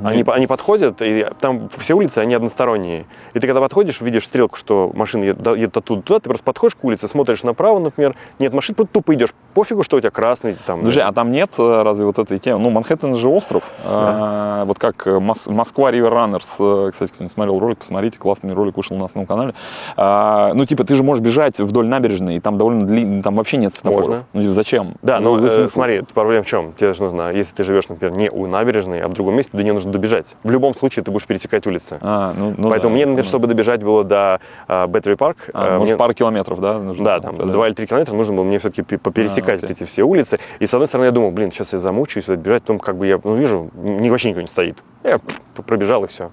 Они, 0.04 0.24
они 0.28 0.48
подходят, 0.48 1.02
и 1.02 1.28
там 1.40 1.70
все 1.78 1.94
улицы, 1.94 2.20
они 2.20 2.34
односторонние. 2.34 3.06
И 3.34 3.40
ты 3.40 3.48
когда 3.48 3.62
подходишь, 3.62 4.02
видишь 4.02 4.25
стрелку, 4.25 4.58
что 4.58 4.92
машина 4.94 5.24
едет, 5.24 5.46
едет 5.48 5.78
оттуда 5.78 6.02
туда, 6.02 6.20
ты 6.20 6.30
просто 6.30 6.44
подходишь 6.44 6.75
к 6.75 6.84
улице, 6.84 7.08
смотришь 7.08 7.44
направо, 7.44 7.80
например, 7.80 8.16
нет 8.40 8.54
машин, 8.54 8.75
тупо 8.75 9.14
идешь. 9.14 9.34
Пофигу, 9.54 9.84
что 9.84 9.98
у 9.98 10.00
тебя 10.00 10.12
красный. 10.12 10.56
Там, 10.66 10.80
Подожди, 10.80 11.00
а 11.00 11.12
там 11.14 11.32
нет 11.32 11.52
э, 11.58 11.82
разве 11.82 12.06
вот 12.06 12.20
этой 12.20 12.40
темы? 12.40 12.62
Ну, 12.62 12.70
Манхэттен 12.72 13.16
же 13.16 13.30
остров. 13.30 13.64
Да. 13.84 13.90
А, 13.90 14.66
вот 14.66 14.80
как 14.80 15.08
Мос- 15.08 15.50
Москва 15.50 15.92
Ривер 15.92 16.14
Раннерс. 16.14 16.48
Кстати, 16.92 17.12
кто 17.12 17.24
не 17.24 17.30
смотрел 17.30 17.60
ролик, 17.60 17.78
посмотрите, 17.80 18.18
классный 18.18 18.54
ролик 18.54 18.75
вышел 18.78 18.98
на 18.98 19.06
основном 19.06 19.28
канале. 19.28 19.54
А, 19.96 20.54
ну, 20.54 20.66
типа, 20.66 20.84
ты 20.84 20.96
же 20.96 21.04
можешь 21.04 21.24
бежать 21.24 21.60
вдоль 21.60 21.88
набережной, 21.88 22.38
и 22.38 22.40
там 22.40 22.58
довольно 22.58 22.86
длинно, 22.86 23.24
там 23.24 23.36
вообще 23.36 23.58
нет 23.58 23.74
светофоров. 23.74 24.08
Можно. 24.08 24.25
Ну, 24.34 24.42
типа, 24.42 24.54
зачем? 24.54 24.96
Да, 25.02 25.20
ну, 25.20 25.38
ну 25.38 25.46
э, 25.46 25.68
смотри, 25.68 26.02
проблема 26.14 26.44
в 26.44 26.48
чем? 26.48 26.74
Тебе 26.74 26.94
же 26.94 27.04
нужно, 27.04 27.32
если 27.32 27.56
ты 27.56 27.64
живешь, 27.64 27.88
например, 27.88 28.18
не 28.18 28.30
у 28.30 28.48
набережной, 28.48 29.02
а 29.02 29.08
в 29.08 29.14
другом 29.14 29.36
месте, 29.36 29.52
до 29.56 29.64
нее 29.64 29.74
нужно 29.74 29.85
добежать. 29.92 30.36
В 30.44 30.50
любом 30.50 30.75
случае 30.75 31.04
ты 31.04 31.12
будешь 31.12 31.25
пересекать 31.25 31.65
улицы. 31.68 31.98
А, 32.01 32.34
ну, 32.34 32.54
ну 32.58 32.70
Поэтому 32.70 32.94
да, 32.94 32.96
мне, 32.96 33.06
например, 33.06 33.25
чтобы 33.25 33.48
добежать 33.48 33.84
было 33.84 34.04
до 34.04 34.39
uh, 34.68 34.88
Battery 34.88 35.18
Park... 35.18 35.36
А, 35.54 35.75
uh, 35.75 35.80
может, 35.80 35.98
пару 35.98 36.13
километров, 36.13 36.60
да? 36.60 36.80
Нужно, 36.80 37.04
да, 37.04 37.20
там, 37.20 37.38
да. 37.38 37.46
2 37.46 37.68
или 37.68 37.74
3 37.74 37.88
километра 37.88 38.15
нужно 38.15 38.36
было 38.36 38.44
мне 38.44 38.60
все-таки 38.60 38.98
попересекать 38.98 39.63
а, 39.63 39.68
эти 39.68 39.84
все 39.86 40.04
улицы. 40.04 40.39
И, 40.60 40.65
с 40.65 40.74
одной 40.74 40.88
стороны, 40.88 41.06
я 41.06 41.12
думал, 41.12 41.32
блин, 41.32 41.51
сейчас 41.51 41.74
я 41.74 41.80
замучаюсь 41.80 42.25
добежать, 42.25 42.63
потом 42.63 42.80
как 42.80 42.98
бы 42.98 43.08
я 43.08 43.20
ну, 43.24 43.36
вижу, 43.36 43.70
ни, 43.75 44.10
вообще 44.10 44.30
никого 44.30 44.42
не 44.42 44.48
стоит. 44.48 44.77
Я 45.04 45.20
пробежал 45.65 46.04
и 46.04 46.08
все. 46.08 46.32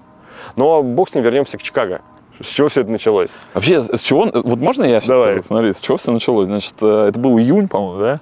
Но 0.55 0.83
бог 0.83 1.09
с 1.09 1.15
ним, 1.15 1.23
вернемся 1.23 1.57
к 1.57 1.63
Чикаго. 1.63 2.01
С 2.41 2.47
чего 2.47 2.67
все 2.67 2.81
это 2.81 2.89
началось? 2.89 3.29
Вообще, 3.53 3.83
с 3.83 4.01
чего... 4.01 4.29
Вот 4.33 4.59
можно 4.59 4.83
я 4.83 4.99
сейчас 4.99 5.09
Давай. 5.09 5.31
скажу? 5.33 5.47
Смотри, 5.47 5.73
с 5.73 5.79
чего 5.79 5.97
все 5.97 6.11
началось? 6.11 6.47
Значит, 6.47 6.73
э, 6.81 7.07
это 7.09 7.19
был 7.19 7.37
июнь, 7.37 7.67
по-моему, 7.67 7.99
да? 7.99 8.21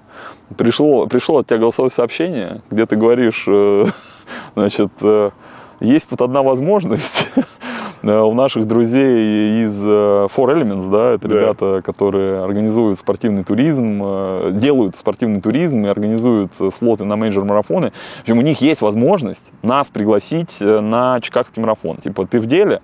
Пришло, 0.58 1.08
пришло 1.08 1.40
от 1.40 1.48
тебя 1.48 1.60
голосовое 1.60 1.92
сообщение, 1.92 2.62
где 2.70 2.86
ты 2.86 2.98
говоришь, 2.98 3.46
э, 3.48 3.86
значит, 4.56 4.92
э, 5.02 5.32
есть 5.80 6.10
тут 6.10 6.22
одна 6.22 6.44
возможность 6.44 7.28
у 8.04 8.34
наших 8.34 8.68
друзей 8.68 9.66
из 9.66 9.82
э, 9.84 10.28
Four 10.36 10.56
Elements, 10.56 10.90
да, 10.90 11.12
это 11.12 11.28
да. 11.28 11.34
ребята, 11.34 11.82
которые 11.84 12.44
организуют 12.44 13.00
спортивный 13.00 13.44
туризм, 13.44 14.02
э, 14.04 14.50
делают 14.54 14.96
спортивный 14.96 15.42
туризм 15.42 15.86
и 15.86 15.88
организуют 15.88 16.52
э, 16.60 16.70
слоты 16.78 17.04
на 17.06 17.16
мейджор-марафоны. 17.16 17.92
В 18.20 18.22
общем, 18.22 18.38
у 18.38 18.42
них 18.42 18.62
есть 18.62 18.82
возможность 18.82 19.52
нас 19.62 19.90
пригласить 19.90 20.58
на 20.60 21.20
Чикагский 21.22 21.62
марафон. 21.62 21.98
Типа, 21.98 22.26
ты 22.26 22.40
в 22.40 22.46
деле? 22.46 22.82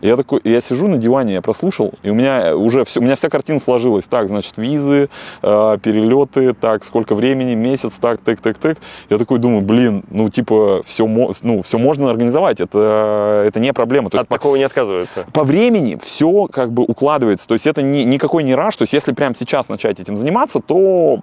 Я 0.00 0.16
такой, 0.16 0.40
я 0.44 0.60
сижу 0.60 0.88
на 0.88 0.98
диване, 0.98 1.34
я 1.34 1.42
прослушал, 1.42 1.94
и 2.02 2.10
у 2.10 2.14
меня 2.14 2.56
уже 2.56 2.84
все, 2.84 3.00
у 3.00 3.02
меня 3.02 3.16
вся 3.16 3.28
картина 3.28 3.60
сложилась. 3.60 4.04
Так, 4.04 4.28
значит, 4.28 4.54
визы, 4.56 5.08
э, 5.42 5.78
перелеты, 5.82 6.54
так, 6.54 6.84
сколько 6.84 7.14
времени, 7.14 7.54
месяц, 7.54 7.92
так, 8.00 8.20
так, 8.20 8.40
так, 8.40 8.58
так. 8.58 8.78
Я 9.08 9.18
такой 9.18 9.38
думаю, 9.38 9.62
блин, 9.62 10.04
ну, 10.10 10.28
типа, 10.28 10.82
все, 10.84 11.06
ну, 11.06 11.62
все 11.62 11.78
можно 11.78 12.10
организовать, 12.10 12.60
это, 12.60 13.42
это 13.46 13.60
не 13.60 13.72
проблема. 13.72 14.10
То 14.10 14.18
есть, 14.18 14.22
От 14.24 14.28
по, 14.28 14.34
такого 14.36 14.56
не 14.56 14.64
отказывается? 14.64 15.26
По 15.32 15.44
времени 15.44 15.98
все 16.02 16.46
как 16.46 16.72
бы 16.72 16.82
укладывается, 16.82 17.46
то 17.46 17.54
есть 17.54 17.66
это 17.66 17.82
не, 17.82 18.04
никакой 18.04 18.42
не 18.42 18.54
раш, 18.54 18.76
то 18.76 18.82
есть 18.82 18.92
если 18.92 19.12
прямо 19.12 19.34
сейчас 19.34 19.68
начать 19.68 20.00
этим 20.00 20.16
заниматься, 20.16 20.60
то 20.60 21.20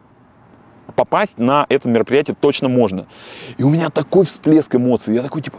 попасть 0.96 1.38
на 1.38 1.65
это 1.70 1.88
мероприятие 1.88 2.36
точно 2.39 2.70
можно. 2.70 3.08
И 3.58 3.63
у 3.63 3.70
меня 3.70 3.89
такой 3.89 4.25
всплеск 4.25 4.75
эмоций, 4.75 5.15
я 5.15 5.22
такой, 5.22 5.42
типа, 5.42 5.58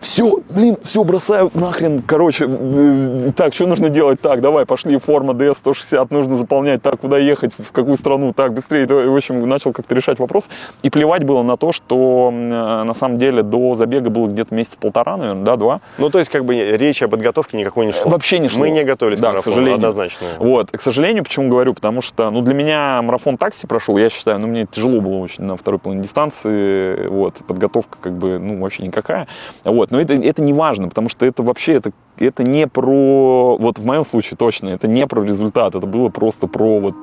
все, 0.00 0.40
блин, 0.50 0.76
все 0.82 1.04
бросаю 1.04 1.50
нахрен, 1.54 2.02
короче, 2.02 2.46
э, 2.48 3.30
так, 3.36 3.54
что 3.54 3.66
нужно 3.66 3.88
делать? 3.88 4.20
Так, 4.20 4.40
давай, 4.40 4.66
пошли, 4.66 4.98
форма 4.98 5.32
DS-160, 5.34 6.08
нужно 6.10 6.36
заполнять, 6.36 6.82
так, 6.82 7.00
куда 7.00 7.18
ехать, 7.18 7.52
в 7.56 7.72
какую 7.72 7.96
страну, 7.96 8.32
так, 8.32 8.52
быстрее. 8.54 8.86
В 8.86 9.16
общем, 9.16 9.46
начал 9.48 9.72
как-то 9.72 9.94
решать 9.94 10.18
вопрос. 10.18 10.48
И 10.82 10.90
плевать 10.90 11.24
было 11.24 11.42
на 11.42 11.56
то, 11.56 11.72
что 11.72 12.30
э, 12.32 12.82
на 12.84 12.94
самом 12.94 13.16
деле 13.16 13.42
до 13.42 13.74
забега 13.74 14.10
было 14.10 14.26
где-то 14.26 14.54
месяц 14.54 14.76
полтора, 14.76 15.16
наверное, 15.16 15.44
да, 15.44 15.56
два. 15.56 15.80
Ну, 15.98 16.10
то 16.10 16.18
есть, 16.18 16.30
как 16.30 16.44
бы 16.44 16.54
речи 16.54 17.04
о 17.04 17.08
подготовке 17.08 17.56
никакой 17.56 17.86
не 17.86 17.92
шло. 17.92 18.10
Вообще 18.10 18.38
не 18.38 18.48
шло. 18.48 18.60
Мы 18.60 18.70
не 18.70 18.84
готовились 18.84 19.20
да, 19.20 19.32
к, 19.32 19.36
к 19.36 19.42
сожалению. 19.42 19.74
однозначно. 19.74 20.28
Вот, 20.38 20.70
к 20.70 20.80
сожалению, 20.80 21.24
почему 21.24 21.48
говорю, 21.48 21.74
потому 21.74 22.02
что, 22.02 22.30
ну, 22.30 22.40
для 22.42 22.54
меня 22.54 23.00
марафон 23.02 23.36
такси 23.36 23.66
прошел, 23.66 23.96
я 23.98 24.10
считаю, 24.10 24.38
ну, 24.38 24.46
мне 24.46 24.66
тяжело 24.66 25.00
было 25.00 25.18
очень 25.18 25.44
на 25.44 25.56
второй 25.56 25.78
половине 25.78 26.04
дистанции, 26.04 27.06
вот, 27.06 27.34
подготовка, 27.46 27.98
как 28.00 28.12
бы, 28.12 28.38
ну, 28.38 28.60
вообще 28.60 28.82
никакая, 28.82 29.28
вот, 29.64 29.87
вот, 29.88 29.90
но 29.90 30.00
это, 30.00 30.14
это 30.14 30.42
не 30.42 30.52
важно, 30.52 30.88
потому 30.88 31.08
что 31.08 31.26
это 31.26 31.42
вообще, 31.42 31.74
это, 31.74 31.92
это 32.18 32.42
не 32.42 32.66
про, 32.66 33.56
вот 33.58 33.78
в 33.78 33.86
моем 33.86 34.04
случае 34.04 34.36
точно, 34.36 34.68
это 34.68 34.88
не 34.88 35.06
про 35.06 35.22
результат, 35.22 35.74
это 35.74 35.86
было 35.86 36.08
просто 36.08 36.46
про 36.46 36.78
вот 36.78 36.94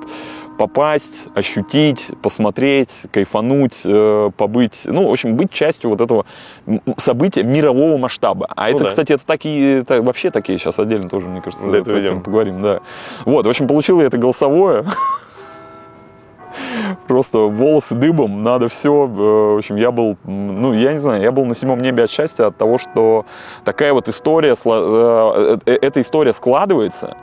попасть, 0.58 1.28
ощутить, 1.34 2.10
посмотреть, 2.22 3.02
кайфануть, 3.10 3.82
э, 3.84 4.30
побыть, 4.36 4.82
ну, 4.86 5.08
в 5.08 5.12
общем, 5.12 5.36
быть 5.36 5.52
частью 5.52 5.90
вот 5.90 6.00
этого 6.00 6.24
события 6.96 7.42
мирового 7.42 7.98
масштаба. 7.98 8.48
А 8.56 8.64
ну 8.64 8.70
это, 8.70 8.84
да. 8.84 8.88
кстати, 8.88 9.12
это 9.12 9.26
такие, 9.26 9.80
это 9.80 10.00
вообще 10.02 10.30
такие 10.30 10.58
сейчас 10.58 10.78
отдельно 10.78 11.10
тоже, 11.10 11.26
мне 11.26 11.42
кажется, 11.42 11.68
этого 11.68 12.20
поговорим, 12.20 12.62
да. 12.62 12.80
Вот, 13.26 13.44
в 13.44 13.48
общем, 13.48 13.66
получил 13.66 14.00
я 14.00 14.06
это 14.06 14.16
голосовое. 14.16 14.86
просто 17.06 17.38
волосы 17.38 17.94
дыбом, 17.94 18.42
надо 18.42 18.68
все. 18.68 19.04
Э, 19.04 19.54
в 19.54 19.58
общем, 19.58 19.76
я 19.76 19.90
был, 19.90 20.16
ну, 20.24 20.72
я 20.72 20.92
не 20.92 20.98
знаю, 20.98 21.22
я 21.22 21.32
был 21.32 21.44
на 21.44 21.54
седьмом 21.54 21.80
небе 21.80 22.04
от 22.04 22.10
счастья 22.10 22.46
от 22.46 22.56
того, 22.56 22.78
что 22.78 23.24
такая 23.64 23.92
вот 23.92 24.08
история, 24.08 24.54
э, 24.54 25.58
э, 25.66 25.78
эта 25.80 26.00
история 26.00 26.32
складывается, 26.32 27.16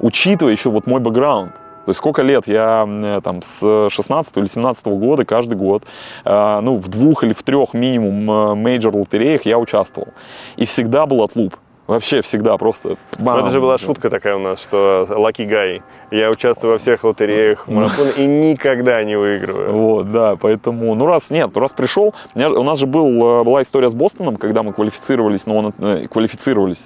учитывая 0.00 0.52
еще 0.52 0.70
вот 0.70 0.86
мой 0.86 1.00
бэкграунд. 1.00 1.52
То 1.52 1.90
есть 1.90 1.98
сколько 1.98 2.20
лет 2.20 2.46
я 2.46 3.20
там 3.24 3.40
с 3.40 3.88
16 3.88 4.36
или 4.36 4.46
17 4.46 4.84
года 4.88 5.24
каждый 5.24 5.56
год, 5.56 5.84
ну, 6.26 6.76
в 6.76 6.88
двух 6.88 7.24
или 7.24 7.32
в 7.32 7.42
трех 7.42 7.72
минимум 7.72 8.58
major 8.58 8.94
лотереях 8.94 9.46
я 9.46 9.58
участвовал. 9.58 10.08
И 10.56 10.66
всегда 10.66 11.06
был 11.06 11.22
отлуп. 11.22 11.56
Вообще 11.88 12.20
всегда 12.20 12.58
просто... 12.58 12.98
Бам. 13.18 13.40
Это 13.40 13.50
же 13.50 13.62
была 13.62 13.78
шутка 13.78 14.10
такая 14.10 14.36
у 14.36 14.38
нас, 14.38 14.60
что 14.60 15.06
Lucky 15.08 15.48
Guy. 15.48 15.82
Я 16.10 16.28
участвую 16.28 16.74
во 16.74 16.78
всех 16.78 17.02
лотереях, 17.02 17.66
марафонах 17.66 18.18
и 18.18 18.26
никогда 18.26 19.02
не 19.04 19.16
выигрываю. 19.16 19.72
Вот, 19.72 20.12
да, 20.12 20.36
поэтому, 20.36 20.94
ну 20.94 21.06
раз 21.06 21.30
нет, 21.30 21.56
раз 21.56 21.72
пришел, 21.72 22.14
у 22.34 22.62
нас 22.62 22.78
же 22.78 22.86
был, 22.86 23.06
э, 23.40 23.42
была 23.42 23.62
история 23.62 23.90
с 23.90 23.94
Бостоном, 23.94 24.36
когда 24.36 24.62
мы 24.62 24.74
квалифицировались, 24.74 25.46
но 25.46 25.56
он 25.56 25.74
э, 25.78 26.08
квалифицировались. 26.08 26.84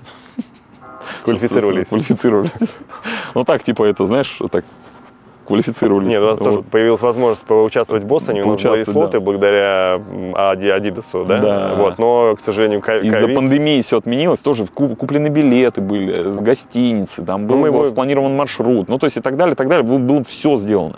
Квалифицировались. 1.25 1.89
Квалифицировались. 1.89 2.53
Ну 3.35 3.45
так, 3.45 3.65
типа 3.65 3.85
это, 3.85 4.07
знаешь, 4.07 4.39
так 4.53 4.65
квалифицировались. 5.47 6.09
Нет, 6.09 6.23
у 6.23 6.27
нас 6.27 6.39
вот. 6.39 6.45
тоже 6.45 6.63
появилась 6.63 7.01
возможность 7.01 7.45
поучаствовать 7.45 8.05
в 8.05 8.07
Бостоне. 8.07 8.43
У 8.43 8.53
нас 8.53 8.63
были 8.63 8.85
слоты 8.85 9.19
да. 9.19 9.21
благодаря 9.21 10.01
Адидасу, 10.35 11.25
да? 11.25 11.39
Да. 11.39 11.75
Вот, 11.77 11.99
но, 11.99 12.37
к 12.37 12.41
сожалению, 12.41 12.81
ковид... 12.81 13.13
Из-за 13.13 13.29
пандемии 13.29 13.83
все 13.83 13.99
отменилось. 13.99 14.41
Тоже 14.41 14.67
куплены 14.67 15.29
билеты 15.29 15.81
были, 15.81 16.41
гостиницы, 16.41 17.25
там 17.25 17.47
был, 17.47 17.57
ну, 17.57 17.73
был 17.73 17.87
спланирован 17.87 18.35
маршрут. 18.35 18.89
Ну, 18.89 18.99
то 18.99 19.07
есть 19.07 19.17
и 19.17 19.21
так 19.21 19.37
далее, 19.37 19.55
и 19.55 19.57
так 19.57 19.69
далее. 19.69 19.85
Было, 19.85 19.99
было 19.99 20.25
все 20.25 20.57
сделано. 20.59 20.97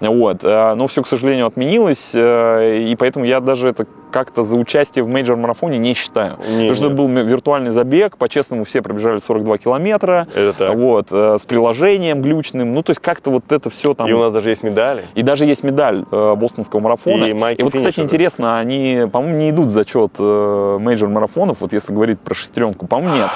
Вот. 0.00 0.44
Э, 0.44 0.74
но 0.74 0.86
все, 0.86 1.02
к 1.02 1.06
сожалению, 1.06 1.46
отменилось. 1.46 2.12
Э, 2.14 2.78
и 2.78 2.94
поэтому 2.96 3.24
я 3.24 3.40
даже 3.40 3.68
это 3.68 3.86
как-то 4.10 4.42
за 4.42 4.56
участие 4.56 5.04
в 5.04 5.08
мейджор-марафоне 5.08 5.78
не 5.78 5.94
считаю. 5.94 6.38
Не, 6.38 6.68
Потому 6.68 6.74
что 6.74 6.86
это 6.86 6.94
был 6.94 7.08
виртуальный 7.08 7.70
забег, 7.70 8.16
по-честному 8.16 8.64
все 8.64 8.82
пробежали 8.82 9.18
42 9.18 9.58
километра. 9.58 10.26
Это 10.34 10.52
так. 10.52 10.74
Вот, 10.74 11.08
э, 11.10 11.36
с 11.38 11.44
приложением 11.44 12.22
глючным. 12.22 12.72
Ну, 12.72 12.82
то 12.82 12.90
есть 12.90 13.00
как-то 13.00 13.30
вот 13.30 13.50
это 13.50 13.70
все 13.70 13.94
там... 13.94 14.08
И 14.08 14.12
у 14.12 14.20
нас 14.20 14.32
даже 14.32 14.50
есть 14.50 14.62
медали. 14.62 15.06
И 15.14 15.22
даже 15.22 15.44
есть 15.44 15.62
медаль 15.62 16.04
э, 16.10 16.34
бостонского 16.34 16.80
марафона. 16.80 17.24
И, 17.24 17.54
и 17.54 17.62
вот, 17.62 17.74
кстати, 17.74 18.00
интересно, 18.00 18.58
они, 18.58 19.06
по-моему, 19.10 19.38
не 19.38 19.50
идут 19.50 19.66
в 19.66 19.70
зачет 19.70 20.12
э, 20.18 20.78
мейджор-марафонов, 20.80 21.60
вот 21.60 21.72
если 21.72 21.92
говорить 21.92 22.20
про 22.20 22.34
шестеренку. 22.34 22.86
По-моему, 22.86 23.16
нет. 23.16 23.30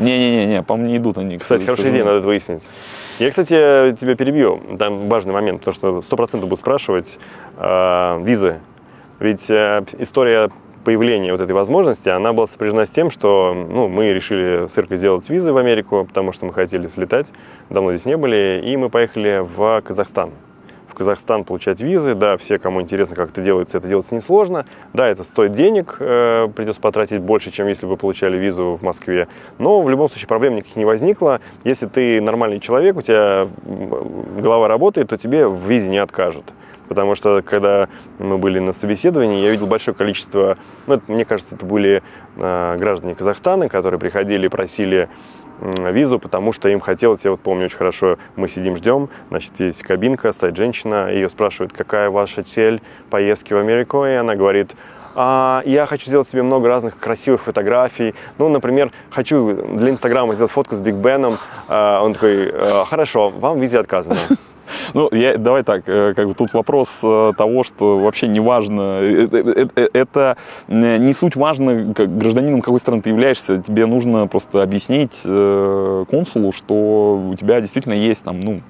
Не-не-не, 0.00 0.62
по-моему, 0.62 0.90
не 0.90 0.96
идут 0.96 1.18
они. 1.18 1.38
Кстати, 1.38 1.64
хорошая 1.64 1.90
идея, 1.90 2.04
надо 2.04 2.18
это 2.18 2.26
выяснить. 2.26 2.62
Я, 3.18 3.28
кстати, 3.30 3.50
тебя 4.00 4.16
перебью. 4.16 4.60
Там 4.78 5.08
важный 5.08 5.32
момент, 5.32 5.60
потому 5.60 5.74
что 5.74 6.02
сто 6.02 6.16
процентов 6.16 6.48
будут 6.48 6.60
спрашивать 6.60 7.18
э, 7.58 8.20
визы 8.22 8.60
ведь 9.22 9.48
э, 9.48 9.84
история 9.98 10.50
появления 10.84 11.30
вот 11.30 11.40
этой 11.40 11.52
возможности, 11.52 12.08
она 12.08 12.32
была 12.32 12.48
сопряжена 12.48 12.86
с 12.86 12.90
тем, 12.90 13.08
что 13.12 13.54
ну, 13.54 13.86
мы 13.86 14.12
решили 14.12 14.66
с 14.66 14.76
Иркой 14.76 14.96
сделать 14.96 15.30
визы 15.30 15.52
в 15.52 15.56
Америку, 15.58 16.04
потому 16.04 16.32
что 16.32 16.44
мы 16.44 16.52
хотели 16.52 16.88
слетать, 16.88 17.28
давно 17.70 17.92
здесь 17.92 18.04
не 18.04 18.16
были, 18.16 18.60
и 18.64 18.76
мы 18.76 18.90
поехали 18.90 19.46
в 19.56 19.80
Казахстан. 19.82 20.30
В 20.88 20.94
Казахстан 20.94 21.44
получать 21.44 21.80
визы, 21.80 22.16
да, 22.16 22.36
все, 22.36 22.58
кому 22.58 22.82
интересно, 22.82 23.14
как 23.14 23.30
это 23.30 23.42
делается, 23.42 23.78
это 23.78 23.86
делается 23.86 24.16
несложно. 24.16 24.66
Да, 24.92 25.06
это 25.06 25.22
стоит 25.22 25.52
денег, 25.52 25.98
э, 26.00 26.48
придется 26.56 26.80
потратить 26.80 27.20
больше, 27.20 27.52
чем 27.52 27.68
если 27.68 27.86
бы 27.86 27.96
получали 27.96 28.36
визу 28.36 28.76
в 28.76 28.82
Москве. 28.82 29.28
Но 29.58 29.80
в 29.82 29.88
любом 29.88 30.10
случае 30.10 30.26
проблем 30.26 30.56
никаких 30.56 30.74
не 30.74 30.84
возникло. 30.84 31.40
Если 31.62 31.86
ты 31.86 32.20
нормальный 32.20 32.58
человек, 32.58 32.96
у 32.96 33.02
тебя 33.02 33.46
голова 33.64 34.66
работает, 34.66 35.10
то 35.10 35.16
тебе 35.16 35.46
в 35.46 35.64
визе 35.64 35.88
не 35.88 35.98
откажут 35.98 36.44
потому 36.88 37.14
что 37.14 37.42
когда 37.42 37.88
мы 38.18 38.38
были 38.38 38.58
на 38.58 38.72
собеседовании, 38.72 39.42
я 39.42 39.50
видел 39.50 39.66
большое 39.66 39.94
количество, 39.94 40.56
ну, 40.86 40.94
это, 40.94 41.10
мне 41.10 41.24
кажется, 41.24 41.54
это 41.54 41.64
были 41.64 42.02
э, 42.36 42.76
граждане 42.78 43.14
Казахстана, 43.14 43.68
которые 43.68 43.98
приходили 44.00 44.46
и 44.46 44.48
просили 44.48 45.08
визу, 45.62 46.18
потому 46.18 46.52
что 46.52 46.68
им 46.68 46.80
хотелось, 46.80 47.24
я 47.24 47.30
вот 47.30 47.40
помню 47.40 47.66
очень 47.66 47.76
хорошо, 47.76 48.18
мы 48.34 48.48
сидим, 48.48 48.76
ждем, 48.76 49.10
значит, 49.28 49.52
есть 49.58 49.82
кабинка, 49.82 50.32
стоит 50.32 50.56
женщина, 50.56 51.12
ее 51.12 51.28
спрашивают, 51.28 51.72
какая 51.72 52.10
ваша 52.10 52.42
цель 52.42 52.82
поездки 53.10 53.52
в 53.52 53.58
Америку, 53.58 54.04
и 54.04 54.12
она 54.12 54.34
говорит, 54.34 54.74
а, 55.14 55.62
я 55.64 55.86
хочу 55.86 56.06
сделать 56.06 56.28
себе 56.28 56.42
много 56.42 56.68
разных 56.68 56.98
красивых 56.98 57.42
фотографий. 57.42 58.14
Ну, 58.38 58.48
например, 58.48 58.92
хочу 59.10 59.54
для 59.76 59.90
Инстаграма 59.90 60.34
сделать 60.34 60.52
фотку 60.52 60.74
с 60.74 60.80
Биг 60.80 60.94
Беном. 60.94 61.36
А, 61.68 62.02
он 62.02 62.14
такой, 62.14 62.50
«А, 62.50 62.84
хорошо, 62.86 63.28
вам 63.28 63.60
визе 63.60 63.78
отказано. 63.78 64.16
Ну, 64.94 65.08
я, 65.12 65.36
давай 65.38 65.62
так, 65.62 65.82
э, 65.86 66.14
как 66.14 66.28
бы 66.28 66.34
тут 66.34 66.52
вопрос 66.52 66.88
э, 67.02 67.32
того, 67.36 67.64
что 67.64 67.98
вообще 67.98 68.28
не 68.28 68.40
важно, 68.40 69.00
э, 69.02 69.68
это 69.92 70.36
не 70.68 71.12
суть 71.12 71.36
важно, 71.36 71.94
как 71.94 72.16
гражданином 72.16 72.62
какой 72.62 72.80
страны 72.80 73.02
ты 73.02 73.10
являешься, 73.10 73.58
тебе 73.58 73.86
нужно 73.86 74.26
просто 74.26 74.62
объяснить 74.62 75.22
консулу, 75.22 76.52
что 76.52 77.28
у 77.30 77.34
тебя 77.34 77.60
действительно 77.60 77.94
есть 77.94 78.24
там, 78.24 78.40
ну, 78.40 78.60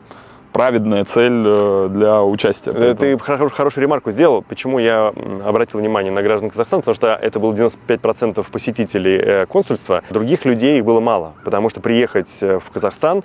праведная 0.52 1.04
цель 1.04 1.42
для 1.90 2.22
участия. 2.22 2.94
Ты 2.94 3.18
хорош, 3.18 3.52
хорошую 3.52 3.82
ремарку 3.82 4.10
сделал. 4.10 4.42
Почему 4.42 4.78
я 4.78 5.12
обратил 5.44 5.80
внимание 5.80 6.12
на 6.12 6.22
граждан 6.22 6.50
Казахстана? 6.50 6.82
Потому 6.82 6.94
что 6.94 7.14
это 7.14 7.38
было 7.40 7.52
95% 7.54 8.44
посетителей 8.50 9.46
консульства. 9.46 10.02
Других 10.10 10.44
людей 10.44 10.78
их 10.78 10.84
было 10.84 11.00
мало. 11.00 11.32
Потому 11.44 11.70
что 11.70 11.80
приехать 11.80 12.30
в 12.40 12.64
Казахстан 12.72 13.22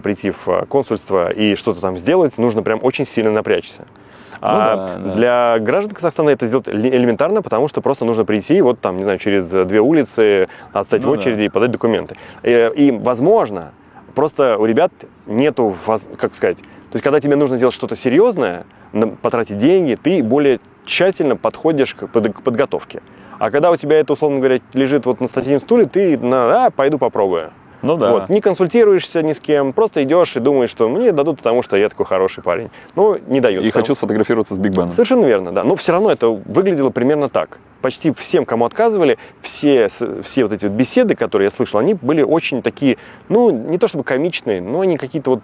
прийти 0.00 0.30
в 0.30 0.48
а, 0.48 0.66
консульство 0.66 1.30
и 1.30 1.54
что-то 1.54 1.80
там 1.80 1.98
сделать, 1.98 2.38
нужно 2.38 2.62
прям 2.62 2.80
очень 2.82 3.06
сильно 3.06 3.30
напрячься. 3.30 3.86
А 4.40 4.52
ну, 4.52 4.58
да, 4.58 4.98
да. 4.98 5.14
для 5.14 5.58
граждан 5.58 5.94
Казахстана 5.94 6.30
это 6.30 6.46
сделать 6.46 6.68
элементарно, 6.68 7.42
потому 7.42 7.66
что 7.68 7.80
просто 7.80 8.04
нужно 8.04 8.24
прийти, 8.24 8.60
вот 8.60 8.80
там, 8.80 8.96
не 8.96 9.02
знаю, 9.02 9.18
через 9.18 9.46
две 9.46 9.80
улицы, 9.80 10.48
отстать 10.72 11.02
ну, 11.02 11.08
в 11.08 11.12
очереди 11.12 11.38
да. 11.38 11.44
и 11.44 11.48
подать 11.48 11.70
документы. 11.72 12.16
И, 12.44 12.70
и, 12.76 12.90
возможно, 12.92 13.72
просто 14.14 14.56
у 14.58 14.64
ребят 14.64 14.92
нету, 15.26 15.76
как 16.16 16.34
сказать, 16.36 16.58
то 16.58 16.94
есть 16.94 17.04
когда 17.04 17.20
тебе 17.20 17.36
нужно 17.36 17.56
сделать 17.56 17.74
что-то 17.74 17.96
серьезное, 17.96 18.64
потратить 19.22 19.58
деньги, 19.58 19.98
ты 20.00 20.22
более 20.22 20.60
тщательно 20.86 21.36
подходишь 21.36 21.94
к 21.94 22.06
подготовке. 22.06 23.02
А 23.38 23.50
когда 23.50 23.70
у 23.70 23.76
тебя 23.76 24.00
это, 24.00 24.14
условно 24.14 24.38
говоря, 24.38 24.60
лежит 24.72 25.06
вот 25.06 25.20
на 25.20 25.28
статье 25.28 25.60
стуле, 25.60 25.84
ты 25.84 26.18
на, 26.18 26.66
а, 26.66 26.70
пойду 26.70 26.98
попробую. 26.98 27.52
Ну 27.82 27.96
да. 27.96 28.12
Вот, 28.12 28.28
не 28.28 28.40
консультируешься 28.40 29.22
ни 29.22 29.32
с 29.32 29.40
кем, 29.40 29.72
просто 29.72 30.02
идешь 30.02 30.36
и 30.36 30.40
думаешь, 30.40 30.70
что 30.70 30.88
мне 30.88 31.12
дадут, 31.12 31.38
потому 31.38 31.62
что 31.62 31.76
я 31.76 31.88
такой 31.88 32.06
хороший 32.06 32.42
парень. 32.42 32.70
Ну, 32.96 33.18
не 33.26 33.40
дают. 33.40 33.64
И 33.64 33.68
потому... 33.68 33.82
хочу 33.82 33.94
сфотографироваться 33.94 34.54
с 34.54 34.58
Биг 34.58 34.72
Беном. 34.72 34.92
Совершенно 34.92 35.26
верно, 35.26 35.52
да. 35.52 35.64
Но 35.64 35.76
все 35.76 35.92
равно 35.92 36.10
это 36.10 36.28
выглядело 36.28 36.90
примерно 36.90 37.28
так. 37.28 37.58
Почти 37.80 38.12
всем, 38.12 38.44
кому 38.44 38.64
отказывали, 38.64 39.18
все, 39.40 39.88
все 40.24 40.42
вот 40.42 40.52
эти 40.52 40.66
вот 40.66 40.74
беседы, 40.74 41.14
которые 41.14 41.46
я 41.46 41.50
слышал, 41.52 41.78
они 41.78 41.94
были 41.94 42.22
очень 42.22 42.60
такие, 42.60 42.98
ну, 43.28 43.50
не 43.50 43.78
то 43.78 43.86
чтобы 43.86 44.02
комичные, 44.02 44.60
но 44.60 44.80
они 44.80 44.96
какие-то 44.96 45.30
вот 45.30 45.40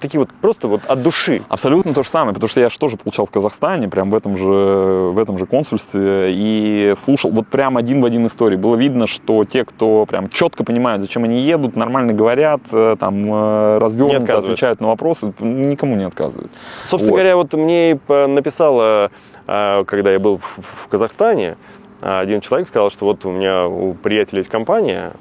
такие 0.00 0.18
вот 0.18 0.30
просто 0.40 0.68
вот 0.68 0.82
от 0.86 1.02
души. 1.02 1.42
Абсолютно 1.48 1.94
то 1.94 2.02
же 2.02 2.08
самое, 2.08 2.34
потому 2.34 2.48
что 2.48 2.60
я 2.60 2.68
же 2.68 2.78
тоже 2.78 2.96
получал 2.96 3.26
в 3.26 3.30
Казахстане, 3.30 3.88
прям 3.88 4.10
в 4.10 4.14
этом 4.14 4.36
же, 4.36 4.44
в 4.46 5.18
этом 5.18 5.38
же 5.38 5.46
консульстве, 5.46 6.28
и 6.30 6.94
слушал 7.04 7.30
вот 7.30 7.46
прям 7.46 7.76
один 7.76 8.00
в 8.00 8.04
один 8.04 8.26
истории. 8.26 8.56
Было 8.56 8.76
видно, 8.76 9.06
что 9.06 9.44
те, 9.44 9.64
кто 9.64 10.06
прям 10.06 10.28
четко 10.28 10.64
понимают, 10.64 11.00
зачем 11.00 11.24
они 11.24 11.40
едут, 11.40 11.76
нормально 11.76 12.12
говорят, 12.12 12.60
э, 12.70 12.96
там, 12.98 13.24
э, 13.32 13.78
развернуто 13.78 14.38
отвечают 14.38 14.80
на 14.80 14.88
вопросы, 14.88 15.32
никому 15.40 15.96
не 15.96 16.04
отказывают. 16.04 16.50
Собственно 16.88 17.10
вот. 17.10 17.16
говоря, 17.16 17.36
вот 17.36 17.52
мне 17.54 17.98
написала, 18.08 19.10
э, 19.46 19.84
когда 19.84 20.12
я 20.12 20.18
был 20.18 20.38
в 20.38 20.88
Казахстане, 20.88 21.56
один 22.04 22.42
человек 22.42 22.68
сказал, 22.68 22.90
что 22.90 23.06
вот 23.06 23.24
у 23.24 23.30
меня 23.30 23.66
у 23.66 23.94
приятеля 23.94 24.40
есть 24.40 24.50
компания, 24.50 25.12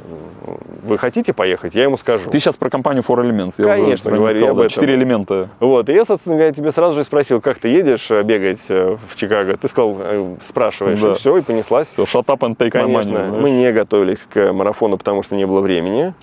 вы 0.83 0.97
хотите 0.97 1.31
поехать, 1.31 1.75
я 1.75 1.83
ему 1.83 1.95
скажу. 1.95 2.29
Ты 2.29 2.39
сейчас 2.39 2.57
про 2.57 2.69
компанию 2.69 3.03
Four 3.07 3.23
Elements. 3.23 3.53
Я 3.57 3.65
Конечно, 3.65 4.11
говорю 4.11 4.31
сказал, 4.31 4.49
об 4.49 4.59
этом. 4.59 4.69
Четыре 4.69 4.95
элемента. 4.95 5.49
Вот, 5.61 5.87
и 5.87 5.93
я, 5.93 6.03
собственно 6.03 6.35
говоря, 6.35 6.51
тебе 6.51 6.71
сразу 6.71 6.97
же 6.97 7.05
спросил, 7.05 7.39
как 7.39 7.59
ты 7.59 7.69
едешь 7.69 8.11
э, 8.11 8.21
бегать 8.23 8.59
э, 8.67 8.97
в 9.09 9.15
Чикаго. 9.15 9.55
Ты 9.55 9.69
сказал, 9.69 9.95
э, 9.97 10.35
спрашиваешь, 10.45 10.99
да. 10.99 11.11
и 11.11 11.13
все, 11.13 11.37
и 11.37 11.41
понеслась. 11.41 11.87
Все, 11.87 12.03
shut 12.03 12.25
up 12.25 12.39
and 12.39 12.57
take 12.57 12.71
Конечно, 12.71 13.11
my 13.11 13.29
money. 13.29 13.39
мы 13.39 13.49
не 13.51 13.71
готовились 13.71 14.27
к 14.29 14.51
марафону, 14.51 14.97
потому 14.97 15.23
что 15.23 15.35
не 15.35 15.45
было 15.45 15.61
времени 15.61 16.13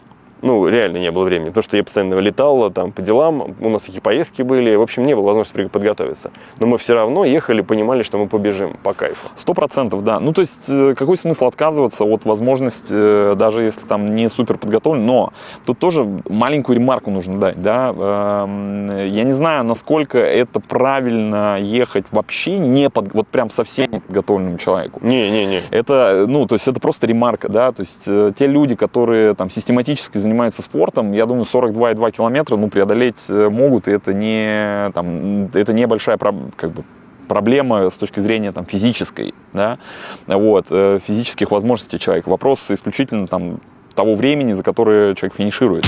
ну, 0.42 0.68
реально 0.68 0.98
не 0.98 1.10
было 1.10 1.24
времени, 1.24 1.48
потому 1.48 1.64
что 1.64 1.76
я 1.76 1.84
постоянно 1.84 2.14
летал 2.18 2.70
там 2.70 2.92
по 2.92 3.02
делам, 3.02 3.54
у 3.60 3.68
нас 3.68 3.82
такие 3.82 4.00
поездки 4.00 4.42
были, 4.42 4.74
в 4.74 4.82
общем, 4.82 5.04
не 5.04 5.14
было 5.14 5.24
возможности 5.24 5.68
подготовиться. 5.68 6.30
Но 6.58 6.66
мы 6.66 6.78
все 6.78 6.94
равно 6.94 7.24
ехали, 7.24 7.60
понимали, 7.60 8.02
что 8.02 8.18
мы 8.18 8.26
побежим 8.26 8.76
по 8.82 8.94
кайфу. 8.94 9.28
Сто 9.36 9.54
процентов, 9.54 10.02
да. 10.04 10.20
Ну, 10.20 10.32
то 10.32 10.40
есть, 10.40 10.68
э, 10.68 10.94
какой 10.96 11.16
смысл 11.16 11.46
отказываться 11.46 12.04
от 12.04 12.24
возможности, 12.24 12.92
э, 12.94 13.34
даже 13.36 13.62
если 13.62 13.82
там 13.86 14.10
не 14.10 14.28
супер 14.28 14.58
подготовлен, 14.58 15.04
но 15.04 15.32
тут 15.66 15.78
тоже 15.78 16.06
маленькую 16.28 16.76
ремарку 16.76 17.10
нужно 17.10 17.38
дать, 17.38 17.62
да. 17.62 17.90
Эм, 17.90 19.06
я 19.06 19.24
не 19.24 19.32
знаю, 19.32 19.64
насколько 19.64 20.18
это 20.18 20.60
правильно 20.60 21.58
ехать 21.60 22.06
вообще 22.10 22.58
не 22.58 22.90
под, 22.90 23.12
вот 23.14 23.28
прям 23.28 23.50
совсем 23.50 23.90
подготовленному 23.90 24.58
человеку. 24.58 25.00
Не, 25.02 25.30
не, 25.30 25.46
не. 25.46 25.62
Это, 25.70 26.24
ну, 26.26 26.46
то 26.46 26.54
есть, 26.54 26.68
это 26.68 26.80
просто 26.80 27.06
ремарка, 27.06 27.48
да, 27.48 27.72
то 27.72 27.80
есть, 27.80 28.04
э, 28.06 28.32
те 28.38 28.46
люди, 28.46 28.74
которые 28.74 29.34
там 29.34 29.50
систематически 29.50 30.18
занимаются 30.18 30.29
занимаются 30.30 30.62
спортом, 30.62 31.12
я 31.12 31.26
думаю, 31.26 31.44
42,2 31.44 32.12
километра 32.12 32.56
ну, 32.56 32.68
преодолеть 32.68 33.24
э, 33.28 33.48
могут, 33.48 33.88
и 33.88 33.90
это 33.90 34.14
не, 34.14 34.90
там, 34.92 35.46
это 35.52 35.72
небольшая 35.72 36.18
как 36.56 36.70
бы, 36.70 36.84
проблема 37.28 37.90
с 37.90 37.94
точки 37.94 38.20
зрения 38.20 38.52
там, 38.52 38.64
физической, 38.64 39.34
да, 39.52 39.78
вот, 40.26 40.66
э, 40.70 41.00
физических 41.04 41.50
возможностей 41.50 41.98
человека. 41.98 42.28
Вопрос 42.28 42.70
исключительно 42.70 43.26
там, 43.26 43.60
того 43.94 44.14
времени, 44.14 44.52
за 44.52 44.62
которое 44.62 45.14
человек 45.14 45.36
финиширует. 45.36 45.84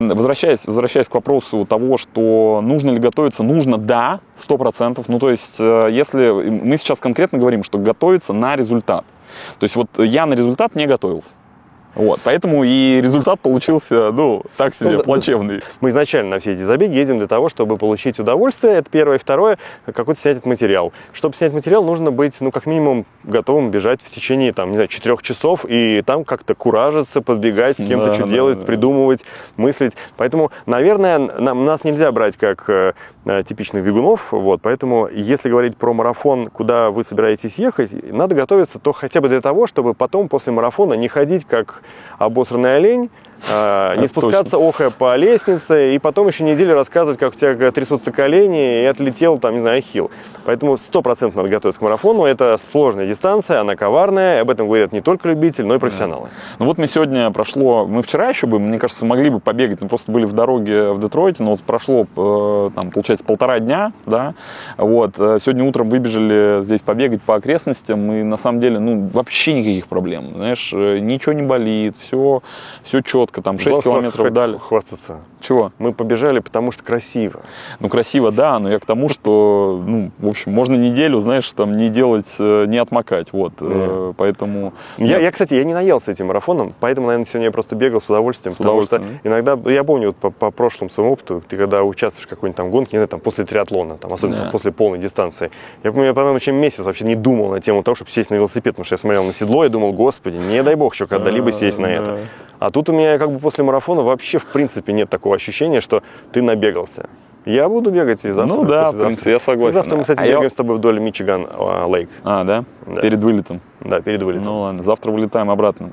Возвращаясь, 0.00 0.60
возвращаясь 0.64 1.08
к 1.08 1.14
вопросу 1.14 1.66
того, 1.66 1.98
что 1.98 2.60
нужно 2.62 2.92
ли 2.92 2.98
готовиться, 2.98 3.42
нужно, 3.42 3.76
да, 3.76 4.20
сто 4.34 4.56
процентов. 4.56 5.08
Ну, 5.08 5.18
то 5.18 5.28
есть, 5.30 5.60
э, 5.60 5.88
если 5.90 6.30
мы 6.30 6.78
сейчас 6.78 7.00
конкретно 7.00 7.38
говорим, 7.38 7.62
что 7.62 7.76
готовиться 7.76 8.32
на 8.32 8.56
результат. 8.56 9.04
То 9.58 9.64
есть, 9.64 9.76
вот 9.76 9.88
я 9.98 10.24
на 10.24 10.32
результат 10.32 10.74
не 10.74 10.86
готовился. 10.86 11.28
Вот, 11.94 12.20
поэтому 12.22 12.62
и 12.64 13.00
результат 13.02 13.40
получился, 13.40 14.12
ну, 14.12 14.42
так 14.56 14.74
себе, 14.74 14.90
ну, 14.90 15.02
плачевный. 15.02 15.62
Мы 15.80 15.90
изначально 15.90 16.30
на 16.30 16.40
все 16.40 16.52
эти 16.52 16.62
забеги 16.62 16.94
едем 16.94 17.18
для 17.18 17.26
того, 17.26 17.48
чтобы 17.48 17.76
получить 17.78 18.20
удовольствие, 18.20 18.74
это 18.74 18.90
первое. 18.90 19.18
Второе, 19.18 19.58
какой-то 19.84 20.20
снять 20.20 20.36
этот 20.36 20.46
материал. 20.46 20.92
Чтобы 21.12 21.36
снять 21.36 21.52
материал, 21.52 21.82
нужно 21.82 22.12
быть, 22.12 22.36
ну, 22.40 22.50
как 22.52 22.66
минимум, 22.66 23.06
готовым 23.24 23.70
бежать 23.70 24.02
в 24.02 24.10
течение, 24.10 24.52
там, 24.52 24.70
не 24.70 24.76
знаю, 24.76 24.88
четырех 24.88 25.22
часов 25.22 25.64
и 25.68 26.02
там 26.02 26.24
как-то 26.24 26.54
куражиться, 26.54 27.22
подбегать, 27.22 27.76
с 27.78 27.84
кем-то 27.84 28.06
да, 28.06 28.14
что 28.14 28.24
да, 28.24 28.30
делать, 28.30 28.60
да. 28.60 28.66
придумывать, 28.66 29.24
мыслить. 29.56 29.94
Поэтому, 30.16 30.52
наверное, 30.66 31.18
нам, 31.18 31.64
нас 31.64 31.84
нельзя 31.84 32.12
брать 32.12 32.36
как 32.36 32.68
э, 32.68 32.92
типичных 33.46 33.84
бегунов, 33.84 34.32
вот, 34.32 34.60
поэтому, 34.62 35.08
если 35.08 35.50
говорить 35.50 35.76
про 35.76 35.92
марафон, 35.92 36.48
куда 36.48 36.90
вы 36.90 37.04
собираетесь 37.04 37.56
ехать, 37.56 37.90
надо 38.12 38.34
готовиться 38.34 38.78
то 38.78 38.92
хотя 38.92 39.20
бы 39.20 39.28
для 39.28 39.40
того, 39.40 39.66
чтобы 39.66 39.94
потом 39.94 40.28
после 40.28 40.52
марафона 40.52 40.94
не 40.94 41.08
ходить 41.08 41.44
как 41.44 41.82
обосранный 42.18 42.76
олень, 42.76 43.10
а, 43.48 43.96
не 43.96 44.08
спускаться 44.08 44.56
охая 44.56 44.90
по 44.90 45.16
лестнице, 45.16 45.94
и 45.94 45.98
потом 45.98 46.28
еще 46.28 46.44
неделю 46.44 46.74
рассказывать, 46.74 47.18
как 47.18 47.34
у 47.34 47.36
тебя 47.36 47.70
трясутся 47.70 48.12
колени, 48.12 48.82
и 48.82 48.84
отлетел, 48.84 49.38
там, 49.38 49.54
не 49.54 49.60
знаю, 49.60 49.82
хил. 49.82 50.10
Поэтому 50.44 50.76
сто 50.78 51.00
процентов 51.00 51.36
надо 51.36 51.48
готовиться 51.48 51.78
к 51.78 51.82
марафону. 51.82 52.24
Это 52.24 52.58
сложная 52.72 53.06
дистанция, 53.06 53.60
она 53.60 53.76
коварная. 53.76 54.40
Об 54.40 54.50
этом 54.50 54.66
говорят 54.66 54.92
не 54.92 55.00
только 55.00 55.28
любители, 55.28 55.64
но 55.64 55.76
и 55.76 55.78
профессионалы. 55.78 56.24
Да. 56.24 56.56
Ну 56.58 56.66
вот 56.66 56.76
мы 56.76 56.88
сегодня 56.88 57.30
прошло, 57.30 57.86
мы 57.86 58.02
вчера 58.02 58.30
еще 58.30 58.48
бы, 58.48 58.58
мне 58.58 58.78
кажется, 58.78 59.04
могли 59.04 59.30
бы 59.30 59.38
побегать, 59.38 59.80
мы 59.80 59.86
просто 59.86 60.10
были 60.10 60.24
в 60.24 60.32
дороге 60.32 60.90
в 60.90 61.00
Детройте, 61.00 61.44
но 61.44 61.50
вот 61.50 61.62
прошло, 61.62 62.04
э, 62.16 62.70
там, 62.74 62.90
получается, 62.90 63.24
полтора 63.24 63.60
дня, 63.60 63.92
да, 64.06 64.34
вот. 64.76 65.14
Э, 65.18 65.38
сегодня 65.40 65.64
утром 65.64 65.88
выбежали 65.88 66.64
здесь 66.64 66.80
побегать 66.80 67.22
по 67.22 67.36
окрестностям, 67.36 68.10
и 68.10 68.24
на 68.24 68.36
самом 68.36 68.60
деле, 68.60 68.80
ну, 68.80 69.08
вообще 69.12 69.52
никаких 69.52 69.86
проблем, 69.86 70.32
знаешь, 70.34 70.70
э, 70.72 70.98
ничего 70.98 71.32
не 71.32 71.42
болит, 71.42 71.96
все, 71.98 72.42
все 72.82 73.02
четко, 73.02 73.29
там, 73.30 73.58
6 73.58 73.82
километров 73.82 74.32
дали. 74.32 74.58
Хвастаться. 74.58 75.20
Чего? 75.40 75.72
Мы 75.78 75.92
побежали, 75.92 76.40
потому 76.40 76.72
что 76.72 76.82
красиво. 76.82 77.40
Ну, 77.80 77.88
красиво, 77.88 78.30
да, 78.30 78.58
но 78.58 78.70
я 78.70 78.78
к 78.78 78.84
тому, 78.84 79.08
что, 79.08 79.82
ну, 79.86 80.10
в 80.18 80.28
общем, 80.28 80.52
можно 80.52 80.74
неделю, 80.74 81.18
знаешь, 81.18 81.50
там 81.52 81.72
не 81.72 81.88
делать, 81.88 82.34
э, 82.38 82.66
не 82.66 82.78
отмокать, 82.78 83.32
вот, 83.32 83.54
mm. 83.54 84.14
поэтому... 84.16 84.74
Я, 84.98 85.18
я, 85.18 85.30
кстати, 85.30 85.54
я 85.54 85.64
не 85.64 85.74
наелся 85.74 86.12
этим 86.12 86.26
марафоном, 86.26 86.74
поэтому, 86.80 87.06
наверное, 87.06 87.26
сегодня 87.26 87.46
я 87.46 87.52
просто 87.52 87.74
бегал 87.74 88.00
с 88.00 88.06
удовольствием, 88.06 88.52
с 88.52 88.58
потому 88.58 88.80
удовольствием. 88.80 89.18
что 89.20 89.28
иногда, 89.28 89.70
я 89.70 89.84
помню 89.84 90.08
вот 90.08 90.16
по, 90.16 90.30
по 90.30 90.50
прошлому 90.50 90.90
своему 90.90 91.12
опыту, 91.12 91.42
ты 91.48 91.56
когда 91.56 91.82
участвуешь 91.82 92.26
в 92.26 92.28
какой-нибудь 92.28 92.56
там 92.56 92.70
гонке, 92.70 92.90
не 92.92 92.98
знаю, 92.98 93.08
там, 93.08 93.20
после 93.20 93.44
триатлона, 93.44 93.96
там, 93.96 94.12
особенно 94.12 94.36
yeah. 94.36 94.42
там, 94.42 94.50
после 94.50 94.72
полной 94.72 94.98
дистанции, 94.98 95.50
я 95.82 95.92
помню, 95.92 96.08
я, 96.08 96.14
по-моему, 96.14 96.38
чем 96.38 96.56
месяц 96.56 96.80
вообще 96.80 97.04
не 97.04 97.14
думал 97.14 97.50
на 97.50 97.60
тему 97.60 97.82
того, 97.82 97.94
чтобы 97.94 98.10
сесть 98.10 98.30
на 98.30 98.34
велосипед, 98.34 98.74
потому 98.74 98.84
что 98.84 98.94
я 98.94 98.98
смотрел 98.98 99.24
на 99.24 99.32
седло 99.32 99.64
и 99.64 99.68
думал, 99.68 99.92
господи, 99.92 100.36
не 100.36 100.62
дай 100.62 100.74
бог 100.74 100.94
еще 100.94 101.06
когда-либо 101.06 101.52
сесть 101.52 101.78
на 101.78 101.86
это. 101.86 102.18
А 102.60 102.68
тут 102.68 102.90
у 102.90 102.92
меня 102.92 103.16
как 103.20 103.30
бы 103.30 103.38
после 103.38 103.62
марафона 103.64 104.00
вообще 104.00 104.38
в 104.38 104.46
принципе 104.46 104.94
нет 104.94 105.10
такого 105.10 105.36
ощущения, 105.36 105.82
что 105.82 106.02
ты 106.32 106.40
набегался. 106.40 107.08
Я 107.44 107.68
буду 107.68 107.90
бегать 107.90 108.24
и 108.24 108.30
завтра. 108.30 108.54
Ну 108.54 108.64
да, 108.64 108.92
в 108.92 108.98
принципе, 108.98 109.32
я 109.32 109.38
согласен. 109.38 109.70
И 109.70 109.74
завтра 109.74 109.96
мы, 109.96 110.02
кстати, 110.02 110.20
А 110.20 110.26
я- 110.26 110.32
бегаем 110.32 110.50
с 110.50 110.54
тобой 110.54 110.76
вдоль 110.76 111.00
Мичиган 111.00 111.46
а, 111.50 111.86
Лейк. 111.86 112.08
А, 112.24 112.44
да? 112.44 112.64
Да. 112.86 113.00
Перед 113.02 113.22
вылетом. 113.22 113.60
Да, 113.80 114.00
перед 114.00 114.22
вылетом. 114.22 114.44
Ну 114.44 114.60
ладно, 114.60 114.82
завтра 114.82 115.10
вылетаем 115.10 115.50
обратно. 115.50 115.90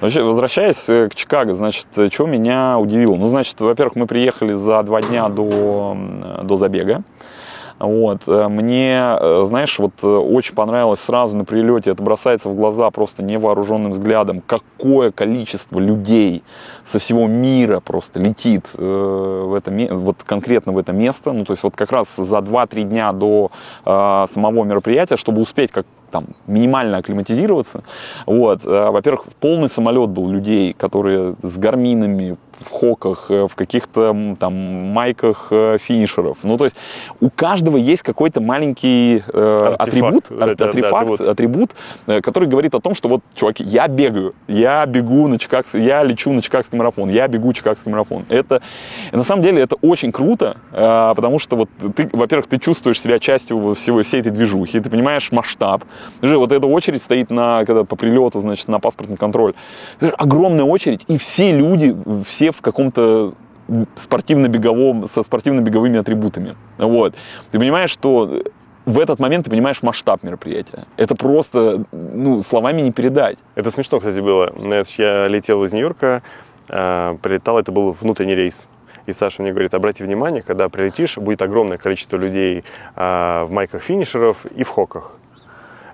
Вообще, 0.00 0.22
возвращаясь 0.22 0.88
э, 0.88 1.08
к 1.08 1.14
Чикаго, 1.14 1.54
значит, 1.54 1.86
что 2.10 2.26
меня 2.26 2.78
удивило? 2.78 3.14
Ну, 3.14 3.28
значит, 3.28 3.60
во-первых, 3.60 3.94
мы 3.94 4.06
приехали 4.06 4.52
за 4.52 4.82
два 4.82 5.00
дня 5.00 5.28
до, 5.28 5.96
до 6.42 6.56
забега. 6.56 7.02
Вот. 7.78 8.22
э, 8.26 8.48
Мне, 8.48 9.16
э, 9.20 9.44
знаешь, 9.46 9.78
вот 9.78 9.92
э, 10.02 10.06
очень 10.06 10.54
понравилось 10.54 11.00
сразу 11.00 11.36
на 11.36 11.44
прилете, 11.44 11.90
это 11.90 12.02
бросается 12.02 12.48
в 12.48 12.54
глаза 12.54 12.90
просто 12.90 13.22
невооруженным 13.22 13.92
взглядом, 13.92 14.42
какое 14.46 15.10
количество 15.10 15.78
людей 15.78 16.44
со 16.84 16.98
всего 16.98 17.26
мира 17.26 17.80
просто 17.80 18.20
летит 18.20 18.66
в 18.74 19.54
это, 19.54 19.70
вот 19.94 20.22
конкретно 20.24 20.72
в 20.72 20.78
это 20.78 20.92
место. 20.92 21.32
Ну, 21.32 21.44
то 21.44 21.52
есть 21.52 21.62
вот 21.62 21.74
как 21.76 21.90
раз 21.90 22.14
за 22.14 22.38
2-3 22.38 22.82
дня 22.84 23.12
до 23.12 23.50
самого 23.84 24.64
мероприятия, 24.64 25.16
чтобы 25.16 25.40
успеть 25.40 25.72
как 25.72 25.86
там 26.14 26.26
минимально 26.46 26.98
акклиматизироваться. 26.98 27.82
Вот. 28.26 28.64
э, 28.64 28.90
Во-первых, 28.90 29.24
полный 29.40 29.68
самолет 29.68 30.10
был 30.10 30.30
людей, 30.30 30.72
которые 30.72 31.34
с 31.42 31.58
гарминами, 31.58 32.36
в 32.60 32.70
хоках, 32.70 33.32
э, 33.32 33.48
в 33.48 33.56
каких-то 33.56 34.14
там 34.38 34.52
майках 34.54 35.48
э, 35.50 35.78
финишеров. 35.82 36.38
Ну, 36.44 36.56
то 36.56 36.66
есть 36.66 36.76
у 37.20 37.28
каждого 37.28 37.76
есть 37.76 38.02
какой-то 38.04 38.40
маленький 38.40 39.24
э, 39.26 39.74
атрибут, 39.76 40.26
Да, 40.30 40.44
ар- 40.44 40.56
да, 40.56 41.30
атрибут. 41.32 41.70
который 42.22 42.48
говорит 42.48 42.74
о 42.76 42.80
том, 42.80 42.94
что 42.94 43.08
вот, 43.08 43.22
чуваки, 43.34 43.64
я 43.64 43.88
бегаю, 43.88 44.34
я 44.46 44.86
бегу 44.86 45.26
на 45.26 45.36
Чикагский, 45.38 45.82
я 45.84 46.04
лечу 46.04 46.32
на 46.32 46.42
Чикагский 46.42 46.78
марафон, 46.78 47.10
я 47.10 47.26
бегу 47.26 47.52
Чикагский 47.52 47.90
марафон. 47.90 48.24
Это, 48.28 48.62
на 49.10 49.24
самом 49.24 49.42
деле, 49.42 49.60
это 49.60 49.74
очень 49.82 50.12
круто, 50.12 50.56
э, 50.70 51.12
потому 51.16 51.40
что 51.40 51.56
вот 51.56 51.68
ты, 51.96 52.08
во-первых, 52.12 52.46
ты 52.46 52.58
чувствуешь 52.58 53.00
себя 53.00 53.18
частью 53.18 53.74
всего 53.74 54.00
всей 54.04 54.20
этой 54.20 54.30
движухи, 54.30 54.78
ты 54.78 54.88
понимаешь 54.90 55.32
масштаб. 55.32 55.82
Же 56.22 56.38
вот 56.38 56.52
эта 56.52 56.66
очередь 56.66 57.02
стоит 57.02 57.30
на, 57.30 57.64
когда 57.64 57.84
по 57.84 57.96
прилету, 57.96 58.40
значит, 58.40 58.68
на 58.68 58.80
паспортный 58.80 59.16
контроль. 59.16 59.54
Огромная 60.00 60.64
очередь, 60.64 61.04
и 61.08 61.18
все 61.18 61.52
люди, 61.56 61.96
все 62.24 62.50
в 62.52 62.60
каком-то 62.60 63.34
спортивно-беговом, 63.96 65.08
со 65.08 65.22
спортивно-беговыми 65.22 65.98
атрибутами. 65.98 66.56
Вот. 66.78 67.14
Ты 67.50 67.58
понимаешь, 67.58 67.90
что 67.90 68.42
в 68.86 69.00
этот 69.00 69.18
момент 69.18 69.46
ты 69.46 69.50
понимаешь 69.50 69.82
масштаб 69.82 70.22
мероприятия. 70.22 70.86
Это 70.96 71.14
просто, 71.14 71.84
ну, 71.92 72.42
словами 72.42 72.82
не 72.82 72.92
передать. 72.92 73.38
Это 73.54 73.70
смешно, 73.70 73.98
кстати, 73.98 74.20
было. 74.20 74.52
Я 74.98 75.28
летел 75.28 75.64
из 75.64 75.72
Нью-Йорка, 75.72 76.22
э, 76.68 77.16
прилетал, 77.22 77.58
это 77.58 77.72
был 77.72 77.92
внутренний 77.92 78.34
рейс. 78.34 78.66
И 79.06 79.12
Саша 79.12 79.42
мне 79.42 79.52
говорит, 79.52 79.74
обрати 79.74 80.02
внимание, 80.02 80.42
когда 80.42 80.68
прилетишь, 80.68 81.18
будет 81.18 81.42
огромное 81.42 81.78
количество 81.78 82.16
людей 82.16 82.64
э, 82.96 83.44
в 83.44 83.50
майках 83.50 83.82
финишеров 83.82 84.44
и 84.46 84.64
в 84.64 84.68
хоках. 84.68 85.16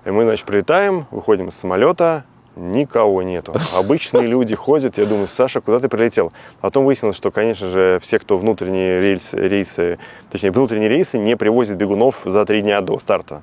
И 0.05 0.09
мы, 0.09 0.23
значит, 0.23 0.45
прилетаем, 0.45 1.05
выходим 1.11 1.49
из 1.49 1.55
самолета, 1.55 2.23
никого 2.55 3.21
нету. 3.21 3.53
Обычные 3.75 4.27
люди 4.27 4.55
ходят, 4.55 4.97
я 4.97 5.05
думаю, 5.05 5.27
Саша, 5.27 5.61
куда 5.61 5.79
ты 5.79 5.89
прилетел? 5.89 6.33
Потом 6.59 6.85
выяснилось, 6.85 7.17
что, 7.17 7.31
конечно 7.31 7.67
же, 7.67 7.99
все, 8.01 8.19
кто 8.19 8.37
внутренние 8.37 8.99
рельсы, 8.99 9.37
рейсы, 9.37 9.99
точнее, 10.31 10.51
внутренние 10.51 10.89
рейсы 10.89 11.17
не 11.17 11.37
привозят 11.37 11.77
бегунов 11.77 12.21
за 12.25 12.45
три 12.45 12.61
дня 12.61 12.81
до 12.81 12.99
старта. 12.99 13.41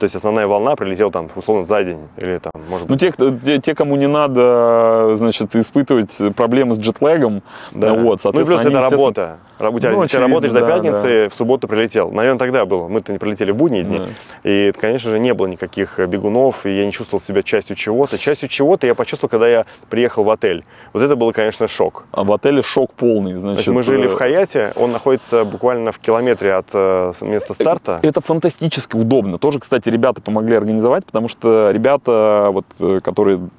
То 0.00 0.04
есть 0.04 0.16
основная 0.16 0.46
волна 0.46 0.76
прилетела 0.76 1.12
там, 1.12 1.28
условно, 1.36 1.62
за 1.64 1.84
день 1.84 1.98
или 2.16 2.38
там, 2.38 2.52
может 2.70 2.88
Ну, 2.88 2.94
быть, 2.94 3.00
те, 3.02 3.12
кто- 3.12 3.32
те, 3.36 3.58
те, 3.58 3.74
кому 3.74 3.96
не 3.96 4.08
надо, 4.08 5.14
значит, 5.16 5.54
испытывать 5.54 6.16
проблемы 6.34 6.74
с 6.74 6.78
джетлегом, 6.78 7.42
Да. 7.72 7.92
вот, 7.92 7.96
ну 8.00 8.00
и 8.00 8.06
плюс 8.06 8.22
соответственно, 8.22 8.60
это 8.60 8.68
они, 8.68 8.76
естественно, 8.76 8.90
работа. 8.90 9.36
Раб- 9.58 9.74
У 9.74 9.78
тебя, 9.78 9.90
Ну, 9.90 9.98
ты 9.98 10.04
очевидно, 10.04 10.26
работаешь 10.28 10.52
до 10.54 10.60
да, 10.60 10.66
пятницы, 10.66 11.28
в 11.28 11.34
субботу 11.34 11.68
прилетел. 11.68 12.10
Наверное, 12.12 12.38
тогда 12.38 12.64
было. 12.64 12.88
Мы-то 12.88 13.12
не 13.12 13.18
прилетели 13.18 13.50
в 13.52 13.56
будние 13.56 13.82
дни. 13.82 13.98
Да. 13.98 14.50
И, 14.50 14.72
конечно 14.72 15.10
же, 15.10 15.18
не 15.18 15.34
было 15.34 15.48
никаких 15.48 15.98
э, 16.00 16.06
бегунов, 16.06 16.64
и 16.64 16.70
я 16.74 16.86
не 16.86 16.92
чувствовал 16.92 17.20
себя 17.22 17.42
частью 17.42 17.76
чего-то. 17.76 18.16
Частью 18.16 18.48
чего-то 18.48 18.86
я 18.86 18.94
почувствовал, 18.94 19.28
когда 19.28 19.46
я 19.48 19.66
приехал 19.90 20.24
в 20.24 20.30
отель. 20.30 20.64
Вот 20.94 21.02
это 21.02 21.14
был, 21.14 21.30
конечно, 21.34 21.68
шок. 21.68 22.06
А 22.10 22.24
в 22.24 22.32
отеле 22.32 22.62
шок 22.62 22.94
полный, 22.94 23.32
Значит, 23.34 23.64
значит. 23.66 23.74
мы 23.74 23.82
жили 23.82 24.06
в 24.06 24.14
э, 24.14 24.16
Хаяте, 24.16 24.72
он 24.76 24.92
находится 24.92 25.44
буквально 25.44 25.92
в 25.92 25.98
километре 25.98 26.54
от 26.54 26.68
э, 26.72 27.12
места 27.20 27.52
старта. 27.52 27.98
Это 28.00 28.22
фантастически 28.22 28.96
удобно. 28.96 29.36
Тоже, 29.36 29.58
кстати, 29.60 29.89
ребята 29.90 30.22
помогли 30.22 30.56
организовать, 30.56 31.04
потому 31.04 31.28
что 31.28 31.70
ребята, 31.70 32.48
вот, 32.52 32.64
э, 32.78 33.00
которые 33.02 33.50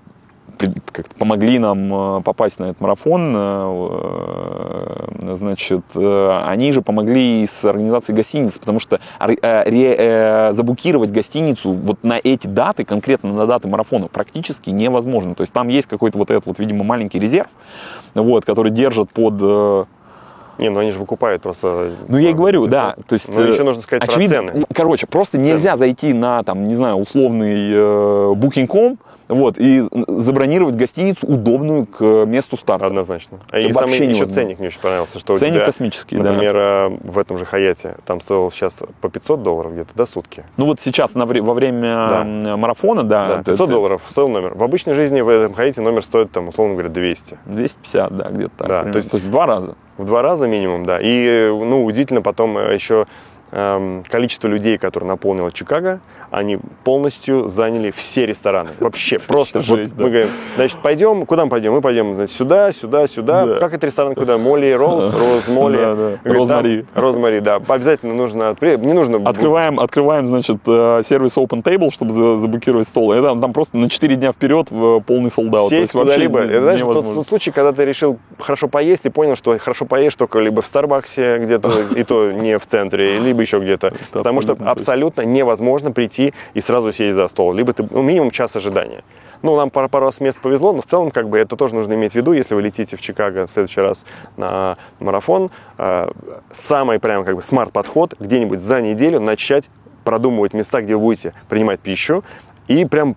помогли 1.17 1.59
нам 1.59 1.93
э, 1.93 2.21
попасть 2.21 2.59
на 2.59 2.65
этот 2.65 2.81
марафон, 2.81 3.33
э, 3.35 5.35
значит, 5.35 5.83
э, 5.95 6.41
они 6.45 6.71
же 6.71 6.81
помогли 6.81 7.47
с 7.47 7.65
организацией 7.65 8.15
гостиницы, 8.15 8.59
потому 8.59 8.79
что 8.79 8.99
э, 9.19 9.35
э, 9.41 10.53
заблокировать 10.53 11.11
гостиницу 11.11 11.71
вот 11.71 12.03
на 12.03 12.19
эти 12.23 12.47
даты, 12.47 12.83
конкретно 12.83 13.33
на 13.33 13.47
даты 13.47 13.67
марафона, 13.67 14.07
практически 14.07 14.69
невозможно. 14.69 15.35
То 15.35 15.41
есть 15.41 15.53
там 15.53 15.67
есть 15.67 15.87
какой-то 15.87 16.17
вот 16.17 16.31
этот 16.31 16.45
вот, 16.45 16.59
видимо, 16.59 16.83
маленький 16.83 17.19
резерв, 17.19 17.49
вот, 18.13 18.45
который 18.45 18.71
держат 18.71 19.11
под 19.11 19.35
э, 19.41 19.85
Не, 20.61 20.69
ну 20.69 20.79
они 20.79 20.91
же 20.91 20.99
выкупают 20.99 21.41
просто. 21.41 21.93
ну, 22.07 22.17
я 22.17 22.29
и 22.29 22.33
э, 22.33 22.35
говорю, 22.35 22.63
эти 22.63 22.69
да. 22.71 22.93
все. 22.93 23.03
То 23.07 23.13
есть, 23.15 23.35
Ну, 23.37 23.43
э, 23.43 23.47
еще 23.51 23.63
нужно 23.63 23.81
сказать 23.81 24.03
про 24.05 24.11
очевидно, 24.13 24.37
цены. 24.37 24.51
ну, 24.59 24.65
Короче, 24.73 25.07
просто 25.07 25.37
нельзя 25.39 25.75
зайти 25.75 26.13
на, 26.13 26.43
там, 26.43 26.67
не 26.67 26.75
знаю, 26.75 26.95
условный 26.97 27.71
э, 27.73 28.33
Booking.com, 28.35 28.97
вот, 29.31 29.55
и 29.57 29.83
забронировать 30.07 30.75
гостиницу 30.75 31.25
удобную 31.25 31.85
к 31.85 32.01
месту 32.25 32.57
старта. 32.57 32.85
Однозначно. 32.85 33.39
Это 33.49 33.59
И 33.59 33.73
самый 33.73 33.87
вообще 33.87 33.95
еще 33.95 34.05
невозможно. 34.07 34.33
ценник 34.35 34.59
мне 34.59 34.67
очень 34.67 34.79
понравился, 34.81 35.19
что 35.19 35.33
у 35.33 35.37
Ценник 35.39 35.53
тебя, 35.55 35.65
космический, 35.65 36.17
да. 36.17 36.23
например, 36.31 36.55
э, 36.55 36.89
в 37.03 37.17
этом 37.17 37.37
же 37.37 37.45
Хаяте, 37.45 37.95
там 38.05 38.21
стоил 38.21 38.51
сейчас 38.51 38.79
по 39.01 39.09
500 39.09 39.41
долларов 39.43 39.71
где-то, 39.73 39.91
да, 39.95 40.05
сутки? 40.05 40.43
Ну 40.57 40.65
вот 40.65 40.79
сейчас 40.79 41.15
на 41.15 41.25
во 41.25 41.53
время 41.53 41.81
Да. 42.43 42.57
марафона, 42.57 43.03
да, 43.03 43.27
Да, 43.27 43.33
это- 43.35 43.51
500 43.51 43.61
это 43.69 43.73
долларов 43.73 44.01
стоил 44.09 44.27
номер. 44.27 44.53
В 44.55 44.63
обычной 44.63 44.93
жизни 44.93 45.21
в 45.21 45.29
этом 45.29 45.53
Хаяте 45.53 45.81
номер 45.81 46.03
стоит, 46.03 46.31
там, 46.31 46.49
условно 46.49 46.73
говоря, 46.73 46.89
200. 46.89 47.37
250, 47.45 48.15
да, 48.17 48.29
где-то 48.29 48.51
так. 48.57 48.67
Да, 48.67 48.73
примерно. 48.81 48.91
то 48.91 48.97
есть- 48.97 49.11
то 49.11 49.15
есть 49.15 49.25
в 49.27 49.31
два 49.31 49.45
раза. 49.45 49.75
В 49.97 50.05
два 50.05 50.21
раза 50.21 50.47
минимум, 50.47 50.85
да. 50.85 50.99
И, 50.99 51.25
э, 51.25 51.51
ну, 51.51 51.85
удивительно 51.85 52.21
потом 52.21 52.57
э, 52.57 52.73
еще 52.73 53.05
эм, 53.53 54.03
количество 54.09 54.47
людей, 54.47 54.77
которые 54.77 55.09
наполнило 55.09 55.51
Чикаго, 55.51 55.99
они 56.31 56.59
полностью 56.85 57.49
заняли 57.49 57.91
все 57.91 58.25
рестораны. 58.25 58.69
Вообще, 58.79 59.19
просто. 59.19 59.59
Вот 59.59 59.67
Жесть, 59.67 59.95
да. 59.97 60.03
Мы 60.05 60.09
говорим, 60.09 60.29
значит, 60.55 60.77
пойдем, 60.81 61.25
куда 61.25 61.43
мы 61.43 61.51
пойдем? 61.51 61.73
Мы 61.73 61.81
пойдем 61.81 62.15
значит, 62.15 62.33
сюда, 62.35 62.71
сюда, 62.71 63.05
сюда. 63.05 63.45
Да. 63.45 63.59
Как 63.59 63.73
это 63.73 63.85
ресторан 63.85 64.15
куда? 64.15 64.37
Молли 64.37 64.71
Роуз, 64.71 65.11
Роуз 65.11 65.47
Молли. 65.49 65.77
Да, 65.77 65.95
да. 65.95 65.95
Говорит, 65.95 66.21
там 66.23 66.33
Розмари. 66.33 66.85
Розмари, 66.95 67.39
да. 67.41 67.59
Обязательно 67.67 68.13
нужно, 68.13 68.55
не 68.61 68.93
нужно... 68.93 69.17
Открываем, 69.29 69.79
открываем, 69.79 70.25
значит, 70.27 70.57
э, 70.65 71.01
сервис 71.07 71.35
Open 71.35 71.61
Table, 71.61 71.91
чтобы 71.91 72.13
за- 72.13 72.39
заблокировать 72.39 72.87
стол. 72.87 73.11
И 73.13 73.21
там, 73.21 73.41
там 73.41 73.51
просто 73.51 73.77
на 73.77 73.89
4 73.89 74.15
дня 74.15 74.31
вперед 74.31 74.71
в 74.71 75.01
полный 75.01 75.31
солдат. 75.31 75.67
Сесть 75.67 75.91
куда-либо. 75.91 76.45
Знаешь, 76.45 76.79
тот, 76.79 77.13
тот 77.13 77.27
случай, 77.27 77.51
когда 77.51 77.73
ты 77.73 77.83
решил 77.83 78.19
хорошо 78.39 78.69
поесть 78.69 79.05
и 79.05 79.09
понял, 79.09 79.35
что 79.35 79.57
хорошо 79.57 79.85
поешь 79.85 80.15
только 80.15 80.39
либо 80.39 80.61
в 80.61 80.67
Старбаксе 80.67 81.39
где-то, 81.39 81.73
и 81.95 82.03
то 82.03 82.31
не 82.31 82.57
в 82.57 82.65
центре, 82.65 83.17
либо 83.19 83.41
еще 83.41 83.59
где-то. 83.59 83.91
Потому 84.13 84.39
что 84.41 84.55
абсолютно 84.65 85.23
невозможно 85.23 85.91
прийти 85.91 86.20
и 86.53 86.61
сразу 86.61 86.91
сесть 86.91 87.15
за 87.15 87.27
стол. 87.27 87.53
Либо 87.53 87.73
ты, 87.73 87.87
ну, 87.89 88.01
минимум 88.01 88.31
час 88.31 88.55
ожидания. 88.55 89.03
Ну, 89.41 89.55
нам 89.55 89.71
пару, 89.71 89.89
пару 89.89 90.05
раз 90.05 90.19
мест 90.19 90.39
повезло, 90.39 90.71
но 90.71 90.81
в 90.81 90.85
целом, 90.85 91.09
как 91.09 91.27
бы, 91.29 91.39
это 91.39 91.55
тоже 91.55 91.73
нужно 91.73 91.93
иметь 91.93 92.11
в 92.11 92.15
виду, 92.15 92.31
если 92.31 92.53
вы 92.53 92.61
летите 92.61 92.95
в 92.95 93.01
Чикаго 93.01 93.47
в 93.47 93.51
следующий 93.51 93.81
раз 93.81 94.05
на 94.37 94.77
марафон. 94.99 95.49
э, 95.77 96.11
самый 96.53 96.99
прям, 96.99 97.25
как 97.25 97.35
бы, 97.35 97.41
смарт-подход 97.41 98.15
где-нибудь 98.19 98.61
за 98.61 98.81
неделю 98.81 99.19
начать 99.19 99.69
продумывать 100.03 100.53
места, 100.53 100.81
где 100.81 100.95
вы 100.95 101.01
будете 101.01 101.33
принимать 101.49 101.79
пищу, 101.79 102.23
и 102.67 102.85
прям 102.85 103.15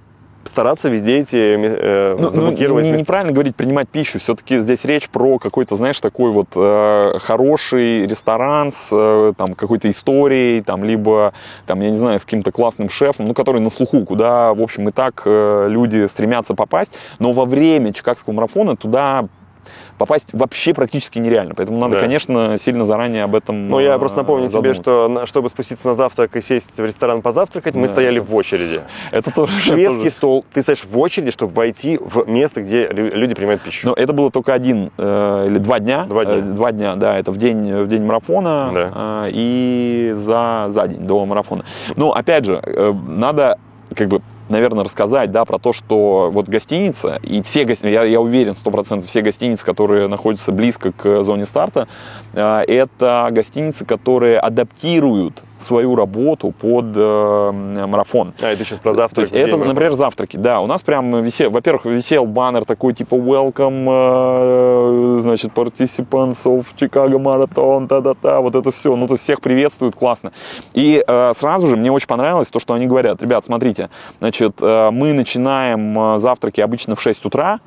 стараться 0.49 0.89
везде 0.89 1.21
эти 1.21 1.37
э, 1.37 2.17
Ну, 2.19 2.25
ну, 2.25 2.31
заблокировать 2.31 2.85
не- 2.85 2.91
места. 2.91 3.01
неправильно 3.03 3.33
говорить 3.33 3.57
принимать 3.57 3.89
пищу. 3.89 4.19
Все-таки 4.19 4.59
здесь 4.61 4.85
речь 4.85 5.09
про 5.09 5.39
какой-то, 5.39 5.77
знаешь, 5.77 6.01
такой 6.01 6.31
вот 6.31 6.49
э, 6.55 7.19
хороший 7.21 8.07
ресторан 8.07 8.73
с 8.73 8.89
э, 8.93 9.33
там 9.37 9.55
какой-то 9.55 9.91
историей, 9.91 10.61
там 10.61 10.85
либо 10.85 11.33
там 11.67 11.81
я 11.81 11.89
не 11.91 11.97
знаю 11.97 12.19
с 12.19 12.25
каким-то 12.25 12.53
классным 12.53 12.89
шефом, 12.89 13.27
ну 13.27 13.35
который 13.35 13.61
на 13.61 13.71
слуху, 13.71 14.05
куда, 14.05 14.55
в 14.55 14.61
общем, 14.63 14.89
и 14.89 14.93
так 14.93 15.23
э, 15.25 15.67
люди 15.69 16.07
стремятся 16.07 16.55
попасть. 16.55 16.93
Но 17.19 17.33
во 17.33 17.45
время 17.45 17.93
Чикагского 17.93 18.33
марафона 18.35 18.77
туда 18.77 19.27
попасть 19.99 20.29
вообще 20.33 20.75
практически 20.75 21.19
нереально. 21.19 21.55
Поэтому 21.55 21.79
надо, 21.79 21.95
Да. 21.97 22.01
конечно, 22.01 22.59
сильно 22.59 22.87
заранее 22.87 23.25
об 23.25 23.35
этом. 23.35 23.69
Ну, 23.69 23.79
я 23.81 23.95
э, 23.95 23.99
просто 23.99 24.19
напомню 24.19 24.49
тебе, 24.49 24.57
задуматься. 24.75 24.83
что 24.83 25.09
на- 25.09 25.27
чтобы 25.27 25.49
спуститься 25.51 25.87
на 25.89 25.95
завтрак 25.95 26.37
и 26.37 26.41
сесть 26.41 26.77
в 26.77 26.85
ресторан 26.85 27.23
позавтракать, 27.23 27.75
мы 27.75 27.87
Да. 27.87 27.93
стояли 27.93 28.19
в 28.19 28.35
очереди. 28.35 28.81
это 29.11 29.31
тоже 29.31 29.59
Шведский 29.61 29.97
тоже- 29.97 30.11
стол, 30.11 30.45
ты 30.53 30.63
стоишь 30.63 30.85
в 30.85 30.99
очереди, 30.99 31.31
чтобы 31.31 31.53
войти 31.55 31.99
в 32.01 32.29
место, 32.29 32.63
где 32.63 32.87
лю- 32.89 33.11
люди 33.15 33.35
принимают 33.35 33.63
пищу. 33.63 33.89
Но 33.89 33.95
это 33.95 34.13
было 34.13 34.31
только 34.31 34.53
один 34.53 34.91
э, 34.99 35.45
или 35.49 35.59
два 35.59 35.79
дня. 35.81 36.05
Два 36.05 36.25
дня. 36.25 36.35
Э, 36.37 36.41
два 36.41 36.73
дня, 36.73 36.95
да, 36.97 37.19
это 37.19 37.31
в 37.33 37.37
день, 37.37 37.83
в 37.83 37.87
день 37.89 38.03
марафона 38.05 38.71
Да. 38.75 39.27
э, 39.27 39.31
и 39.33 40.13
за, 40.17 40.67
за 40.69 40.89
день 40.89 41.07
до 41.07 41.25
марафона. 41.25 41.65
Но 41.97 42.13
опять 42.13 42.45
же, 42.45 42.61
э, 42.63 42.93
надо 43.09 43.59
как 43.95 44.09
бы 44.09 44.21
наверное, 44.55 44.85
рассказать, 44.85 45.33
да, 45.33 45.45
про 45.45 45.59
то, 45.59 45.73
что 45.73 46.31
вот 46.33 46.49
гостиница 46.49 47.19
и 47.23 47.43
все 47.43 47.65
гостиницы, 47.65 47.93
я, 47.93 48.05
я 48.05 48.21
уверен, 48.21 48.55
100% 48.65 49.05
все 49.05 49.21
гостиницы, 49.21 49.65
которые 49.65 50.07
находятся 50.07 50.53
близко 50.53 50.93
к 50.93 51.25
зоне 51.25 51.45
старта, 51.45 51.89
э, 52.33 52.63
это 52.69 53.29
гостиницы, 53.33 53.85
которые 53.85 54.39
адаптируют 54.39 55.43
свою 55.65 55.97
работу 55.97 56.53
под 56.53 56.87
э, 56.95 57.53
марафон. 57.87 58.35
А, 58.41 58.53
это 58.53 58.65
сейчас 58.65 58.79
про 58.79 58.93
завтрак. 58.93 59.15
То 59.15 59.21
есть 59.23 59.33
это, 59.33 59.57
например, 59.57 59.93
завтраки. 59.93 60.37
Да, 60.37 60.61
у 60.61 60.67
нас 60.67 60.83
прям 60.83 61.23
висел, 61.23 61.51
во-первых, 61.51 61.87
висел 61.87 62.27
баннер 62.27 62.65
такой 62.65 62.95
типа 62.95 63.15
welcome, 63.15 63.87
э, 63.89 65.21
значит, 65.21 65.53
participants 65.53 66.45
of 66.45 66.67
Chicago 66.79 67.19
Marathon, 67.19 67.89
та-да-та, 67.89 68.41
вот 68.41 68.55
это 68.55 68.71
все. 68.71 68.95
Ну, 68.95 69.07
то 69.07 69.15
есть 69.15 69.25
всех 69.25 69.41
приветствуют, 69.41 69.97
классно. 69.97 70.33
И 70.73 71.03
э, 71.07 71.33
сразу 71.37 71.67
же 71.67 71.77
мне 71.77 71.91
очень 71.91 72.09
понравилось 72.09 72.49
то, 72.49 72.61
что 72.61 72.75
они 72.75 72.87
говорят. 72.87 73.23
Ребят, 73.23 73.45
смотрите, 73.47 73.91
значит, 74.21 74.57
э, 74.61 74.91
мы 74.91 75.13
начинаем 75.13 75.99
э, 75.99 76.19
завтраки 76.19 76.61
обычно 76.61 76.95
в 76.95 77.03
6 77.03 77.25
утра, 77.25 77.61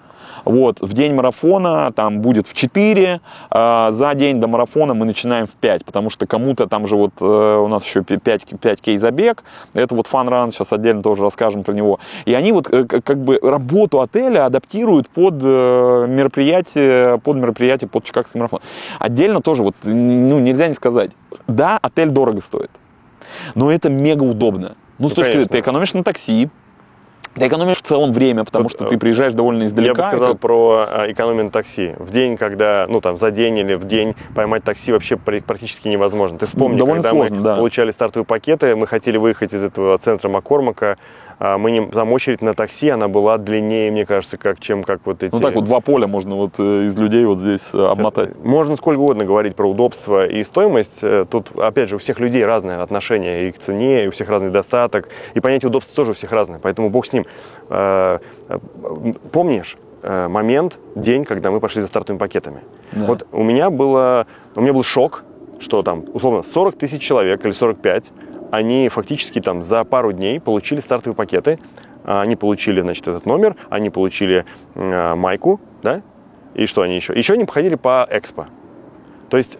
вот, 0.47 0.79
в 0.81 0.93
день 0.93 1.13
марафона 1.13 1.91
там 1.91 2.21
будет 2.21 2.47
в 2.47 2.53
4, 2.53 3.21
а 3.49 3.91
за 3.91 4.13
день 4.15 4.39
до 4.39 4.47
марафона 4.47 4.93
мы 4.93 5.05
начинаем 5.05 5.47
в 5.47 5.51
5, 5.51 5.85
потому 5.85 6.09
что 6.09 6.25
кому-то 6.25 6.67
там 6.67 6.87
же 6.87 6.95
вот 6.95 7.11
э, 7.19 7.25
у 7.25 7.67
нас 7.67 7.85
еще 7.85 8.03
5, 8.03 8.59
5 8.59 8.81
кей 8.81 8.97
забег, 8.97 9.43
это 9.73 9.93
вот 9.93 10.07
фан-ран, 10.07 10.51
сейчас 10.51 10.73
отдельно 10.73 11.03
тоже 11.03 11.23
расскажем 11.23 11.63
про 11.63 11.73
него. 11.73 11.99
И 12.25 12.33
они 12.33 12.51
вот 12.51 12.71
э, 12.71 12.85
как 12.85 13.17
бы 13.17 13.39
работу 13.41 14.01
отеля 14.01 14.45
адаптируют 14.45 15.09
под 15.09 15.35
э, 15.41 16.05
мероприятие, 16.07 17.19
под 17.19 17.37
мероприятие, 17.37 17.89
под 17.89 18.05
Чикагский 18.05 18.39
марафон. 18.39 18.61
Отдельно 18.99 19.41
тоже 19.41 19.63
вот, 19.63 19.75
ну, 19.83 20.39
нельзя 20.39 20.67
не 20.67 20.75
сказать, 20.75 21.11
да, 21.47 21.77
отель 21.81 22.09
дорого 22.09 22.41
стоит, 22.41 22.71
но 23.55 23.71
это 23.71 23.89
мега 23.89 24.23
удобно. 24.23 24.75
Ну, 24.99 25.07
ну 25.07 25.09
с 25.09 25.13
точки 25.13 25.31
зрения, 25.31 25.47
ты 25.47 25.59
экономишь 25.59 25.93
на 25.93 26.03
такси, 26.03 26.49
ты 27.39 27.47
экономишь 27.47 27.77
в 27.77 27.81
целом 27.83 28.11
время, 28.11 28.43
потому 28.43 28.63
вот, 28.63 28.71
что 28.71 28.85
ты 28.85 28.97
приезжаешь 28.97 29.33
довольно 29.33 29.63
издалека. 29.63 29.89
Я 29.89 29.93
бы 29.93 30.03
сказал 30.03 30.31
это... 30.31 30.39
про 30.39 30.87
а, 30.89 31.11
экономию 31.11 31.45
на 31.45 31.51
такси. 31.51 31.93
В 31.97 32.11
день, 32.11 32.37
когда, 32.37 32.85
ну 32.89 33.01
там, 33.01 33.17
за 33.17 33.31
день 33.31 33.57
или 33.57 33.75
в 33.75 33.85
день 33.85 34.15
поймать 34.35 34.63
такси 34.63 34.91
вообще 34.91 35.17
практически 35.17 35.87
невозможно. 35.87 36.37
Ты 36.37 36.45
вспомни, 36.45 36.77
довольно 36.77 37.03
когда 37.03 37.11
сложно, 37.11 37.35
мы 37.35 37.41
да. 37.43 37.55
получали 37.55 37.91
стартовые 37.91 38.25
пакеты, 38.25 38.75
мы 38.75 38.87
хотели 38.87 39.17
выехать 39.17 39.53
из 39.53 39.63
этого 39.63 39.97
центра 39.97 40.29
Маккормака, 40.29 40.91
а, 40.93 40.97
мы 41.39 41.69
не, 41.69 41.85
там 41.85 42.11
очередь 42.13 42.41
на 42.41 42.55
такси, 42.55 42.89
она 42.89 43.07
была 43.07 43.37
длиннее, 43.37 43.91
мне 43.91 44.05
кажется, 44.07 44.37
как, 44.37 44.59
чем 44.59 44.83
как 44.83 45.01
вот 45.05 45.21
эти... 45.21 45.33
Ну 45.33 45.39
так 45.39 45.53
вот 45.53 45.65
два 45.65 45.81
поля 45.81 46.07
можно 46.07 46.35
вот 46.35 46.53
э, 46.57 46.85
из 46.85 46.97
людей 46.97 47.25
вот 47.25 47.37
здесь 47.37 47.61
э, 47.73 47.85
обмотать. 47.85 48.43
Можно 48.43 48.75
сколько 48.75 48.99
угодно 48.99 49.23
говорить 49.23 49.55
про 49.55 49.69
удобство 49.69 50.25
и 50.25 50.43
стоимость. 50.43 50.97
Э, 51.03 51.25
тут, 51.29 51.51
опять 51.55 51.89
же, 51.89 51.95
у 51.95 51.99
всех 51.99 52.19
людей 52.19 52.43
разное 52.43 52.81
отношение 52.81 53.49
и 53.49 53.51
к 53.51 53.59
цене, 53.59 54.05
и 54.05 54.07
у 54.07 54.11
всех 54.11 54.29
разный 54.29 54.49
достаток, 54.49 55.09
и 55.35 55.39
понятие 55.39 55.69
удобства 55.69 55.95
тоже 55.95 56.11
у 56.11 56.13
всех 56.15 56.31
разное, 56.31 56.59
поэтому 56.59 56.89
бог 56.89 57.05
с 57.05 57.13
ним. 57.13 57.25
Помнишь, 59.31 59.77
момент, 60.01 60.77
день, 60.95 61.25
когда 61.25 61.51
мы 61.51 61.59
пошли 61.59 61.81
за 61.81 61.87
стартовыми 61.87 62.17
пакетами. 62.17 62.61
Да. 62.93 63.05
Вот 63.05 63.27
у 63.33 63.43
меня 63.43 63.69
было, 63.69 64.25
у 64.55 64.61
меня 64.61 64.71
был 64.71 64.83
шок, 64.83 65.25
что 65.59 65.83
там, 65.83 66.05
условно, 66.13 66.43
40 66.43 66.77
тысяч 66.77 67.01
человек 67.01 67.45
или 67.45 67.51
45 67.51 68.11
они 68.51 68.89
фактически 68.89 69.41
там 69.41 69.61
за 69.61 69.83
пару 69.83 70.11
дней 70.11 70.39
получили 70.39 70.79
стартовые 70.79 71.15
пакеты, 71.15 71.59
а, 72.03 72.21
они 72.21 72.35
получили, 72.35 72.81
значит, 72.81 73.07
этот 73.07 73.25
номер, 73.25 73.55
они 73.69 73.89
получили 73.89 74.45
э, 74.75 75.15
майку, 75.15 75.59
да, 75.83 76.01
и 76.55 76.65
что 76.65 76.81
они 76.81 76.95
еще? 76.95 77.13
Еще 77.13 77.33
они 77.33 77.45
походили 77.45 77.75
по 77.75 78.07
экспо. 78.09 78.47
То 79.29 79.37
есть 79.37 79.57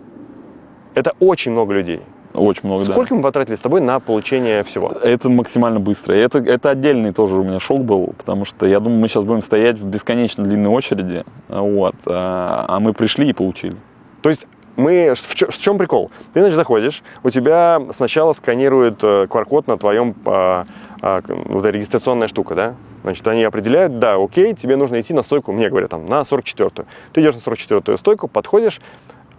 это 0.96 1.14
очень 1.20 1.52
много 1.52 1.74
людей. 1.74 2.02
Очень 2.34 2.62
много, 2.66 2.86
Сколько 2.86 3.10
да. 3.10 3.16
мы 3.16 3.22
потратили 3.22 3.56
с 3.56 3.60
тобой 3.60 3.82
на 3.82 4.00
получение 4.00 4.64
всего? 4.64 4.90
Это 4.90 5.30
максимально 5.30 5.80
быстро. 5.80 6.14
Это, 6.14 6.38
это 6.40 6.70
отдельный 6.70 7.12
тоже 7.12 7.36
у 7.36 7.44
меня 7.44 7.60
шок 7.60 7.80
был, 7.80 8.14
потому 8.18 8.46
что 8.46 8.68
я 8.68 8.80
думаю, 8.80 9.00
мы 9.00 9.08
сейчас 9.08 9.24
будем 9.24 9.42
стоять 9.42 9.80
в 9.80 9.86
бесконечно 9.86 10.44
длинной 10.44 10.72
очереди, 10.72 11.24
вот, 11.48 11.96
а, 12.06 12.66
а 12.68 12.80
мы 12.80 12.94
пришли 12.94 13.30
и 13.30 13.34
получили. 13.34 13.76
То 14.22 14.30
есть 14.30 14.48
мы, 14.78 15.14
в, 15.16 15.36
чем, 15.36 15.50
в 15.50 15.58
чем 15.58 15.78
прикол? 15.78 16.12
Ты, 16.34 16.40
значит, 16.40 16.56
заходишь, 16.56 17.04
у 17.24 17.30
тебя 17.30 17.82
сначала 17.92 18.34
сканирует 18.34 19.04
QR-код 19.04 19.68
э, 19.68 19.72
на 19.72 19.78
твоем, 19.78 20.16
а, 20.26 20.66
а, 21.02 21.22
вот 21.28 21.66
эта 21.66 21.70
регистрационная 21.72 22.28
штука, 22.28 22.56
да? 22.56 22.76
Значит, 23.04 23.28
они 23.28 23.44
определяют, 23.44 24.00
да, 24.00 24.16
окей, 24.16 24.54
тебе 24.54 24.76
нужно 24.76 25.02
идти 25.02 25.14
на 25.14 25.24
стойку, 25.24 25.52
мне 25.52 25.70
говорят, 25.70 25.90
там, 25.92 26.06
на 26.06 26.22
44-ю. 26.22 26.86
Ты 27.12 27.22
идешь 27.22 27.36
на 27.36 27.40
44-ю 27.40 27.98
стойку, 27.98 28.28
подходишь, 28.28 28.80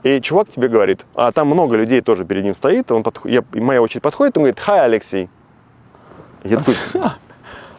и 0.03 0.20
чувак 0.20 0.48
тебе 0.48 0.68
говорит, 0.68 1.07
а 1.14 1.33
там 1.33 1.48
много 1.48 1.77
людей 1.77 2.01
тоже 2.01 2.24
перед 2.24 2.44
ним 2.44 2.55
стоит, 2.55 2.90
он 2.90 3.03
подходит, 3.03 3.44
я, 3.53 3.61
моя 3.61 3.81
очередь 3.81 4.03
подходит, 4.03 4.37
он 4.37 4.42
говорит, 4.42 4.61
хай, 4.61 4.81
Алексей. 4.81 5.29
Я 6.44 6.59
такой, 6.59 6.74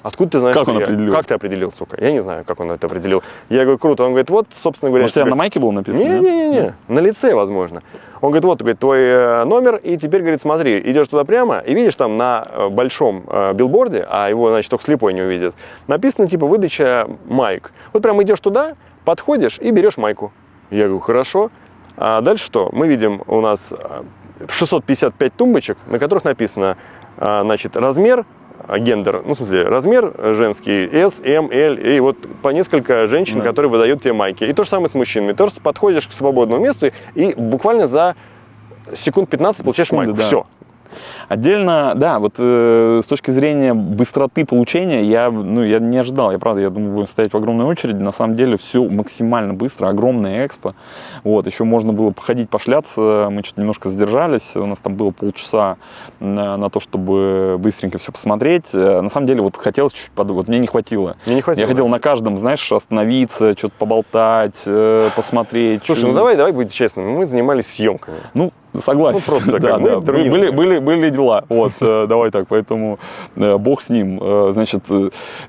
Откуда 0.01 0.31
ты 0.31 0.39
знаешь, 0.39 0.57
как 0.57 0.67
он 0.67 0.77
я? 0.77 0.85
определил? 0.85 1.13
Как 1.13 1.25
ты 1.25 1.33
определил, 1.33 1.71
сука? 1.71 1.97
Я 1.99 2.11
не 2.11 2.21
знаю, 2.21 2.45
как 2.45 2.59
он 2.59 2.71
это 2.71 2.87
определил. 2.87 3.21
Я 3.49 3.63
говорю, 3.63 3.77
круто. 3.77 4.03
Он 4.03 4.11
говорит, 4.11 4.29
вот, 4.29 4.47
собственно 4.61 4.89
говоря... 4.89 5.03
Может, 5.03 5.15
тебе... 5.15 5.25
на 5.25 5.35
майке 5.35 5.59
было 5.59 5.71
написано? 5.71 6.03
Не-не-не, 6.03 6.75
на 6.87 6.99
лице, 6.99 7.33
возможно. 7.33 7.83
Он 8.21 8.31
говорит, 8.31 8.45
вот, 8.45 8.59
говорит, 8.59 8.79
твой 8.79 8.99
э, 8.99 9.43
номер, 9.45 9.77
и 9.77 9.97
теперь, 9.97 10.21
говорит, 10.21 10.41
смотри, 10.41 10.79
идешь 10.79 11.07
туда 11.07 11.23
прямо, 11.23 11.59
и 11.59 11.73
видишь 11.73 11.95
там 11.95 12.17
на 12.17 12.47
э, 12.49 12.69
большом 12.69 13.23
э, 13.27 13.53
билборде, 13.53 14.05
а 14.09 14.29
его, 14.29 14.49
значит, 14.49 14.69
только 14.69 14.83
слепой 14.83 15.13
не 15.13 15.21
увидит, 15.21 15.55
написано, 15.87 16.27
типа, 16.27 16.45
выдача 16.45 17.07
майк. 17.25 17.71
Вот 17.93 18.03
прям 18.03 18.21
идешь 18.23 18.39
туда, 18.41 18.75
подходишь 19.05 19.57
и 19.59 19.71
берешь 19.71 19.97
майку. 19.97 20.31
Я 20.69 20.85
говорю, 20.85 20.99
хорошо. 20.99 21.49
А 21.95 22.21
дальше 22.21 22.45
что? 22.45 22.69
Мы 22.71 22.87
видим 22.87 23.21
у 23.27 23.41
нас 23.41 23.73
655 24.47 25.33
тумбочек, 25.33 25.77
на 25.87 25.99
которых 25.99 26.23
написано, 26.23 26.77
значит, 27.17 27.75
размер, 27.75 28.25
гендер, 28.77 29.23
ну, 29.25 29.33
в 29.33 29.37
смысле, 29.37 29.63
размер 29.63 30.13
женский, 30.35 30.87
S, 30.91 31.21
M, 31.23 31.49
L, 31.51 31.77
и 31.77 31.99
вот 31.99 32.17
по 32.41 32.49
несколько 32.49 33.07
женщин, 33.07 33.39
да. 33.39 33.45
которые 33.45 33.71
выдают 33.71 34.01
тебе 34.01 34.13
майки. 34.13 34.43
И 34.43 34.53
то 34.53 34.63
же 34.63 34.69
самое 34.69 34.89
с 34.89 34.93
мужчинами. 34.93 35.31
Ты 35.31 35.37
просто 35.37 35.61
подходишь 35.61 36.07
к 36.07 36.11
свободному 36.11 36.63
месту 36.63 36.91
и 37.15 37.33
буквально 37.35 37.87
за 37.87 38.15
секунд 38.93 39.29
15 39.29 39.63
получаешь 39.63 39.87
Секунды, 39.87 40.11
майку. 40.11 40.17
Да. 40.17 40.23
Все. 40.23 40.45
Отдельно, 41.27 41.93
да, 41.95 42.19
вот 42.19 42.35
э, 42.37 43.01
с 43.03 43.07
точки 43.07 43.31
зрения 43.31 43.73
быстроты 43.73 44.45
получения, 44.45 45.03
я, 45.03 45.29
ну, 45.29 45.63
я 45.63 45.79
не 45.79 45.97
ожидал, 45.97 46.31
я 46.31 46.39
правда, 46.39 46.61
я 46.61 46.69
думаю, 46.69 46.93
будем 46.93 47.07
стоять 47.07 47.33
в 47.33 47.37
огромной 47.37 47.65
очереди, 47.65 48.01
на 48.01 48.11
самом 48.11 48.35
деле 48.35 48.57
все 48.57 48.83
максимально 48.83 49.53
быстро, 49.53 49.87
огромная 49.87 50.45
экспо, 50.45 50.73
вот, 51.23 51.45
еще 51.45 51.63
можно 51.63 51.93
было 51.93 52.11
походить, 52.11 52.49
пошляться, 52.49 53.27
мы 53.31 53.43
чуть 53.43 53.57
немножко 53.57 53.89
задержались, 53.89 54.55
у 54.55 54.65
нас 54.65 54.79
там 54.79 54.95
было 54.95 55.11
полчаса 55.11 55.77
на, 56.19 56.57
на 56.57 56.69
то, 56.69 56.79
чтобы 56.79 57.57
быстренько 57.59 57.97
все 57.97 58.11
посмотреть, 58.11 58.65
э, 58.73 59.01
на 59.01 59.09
самом 59.09 59.27
деле, 59.27 59.41
вот 59.41 59.55
хотелось 59.55 59.93
чуть-чуть 59.93 60.11
подумать, 60.11 60.45
вот 60.45 60.47
мне 60.49 60.59
не 60.59 60.67
хватило. 60.67 61.15
Мне 61.25 61.35
не 61.35 61.41
хватило. 61.41 61.63
Я 61.63 61.67
хотел 61.67 61.87
на 61.87 61.99
каждом, 61.99 62.37
знаешь, 62.37 62.71
остановиться, 62.71 63.53
что-то 63.57 63.73
поболтать, 63.77 64.63
э, 64.65 65.09
посмотреть. 65.15 65.83
Слушай, 65.85 66.05
ну 66.05 66.13
давай, 66.13 66.35
давай 66.35 66.51
быть 66.51 66.73
честным, 66.73 67.09
мы 67.11 67.25
занимались 67.25 67.67
съемками. 67.67 68.17
Ну, 68.33 68.51
Согласен. 68.83 69.21
Ну, 69.25 69.31
просто 69.31 69.59
да, 69.59 69.77
да. 69.77 69.99
Были, 69.99 70.49
были, 70.49 70.79
были 70.79 71.09
дела. 71.09 71.43
Вот, 71.49 71.73
э, 71.79 72.05
давай 72.07 72.31
так, 72.31 72.47
поэтому 72.47 72.99
э, 73.35 73.57
бог 73.57 73.81
с 73.81 73.89
ним. 73.89 74.19
Э, 74.21 74.51
значит, 74.53 74.83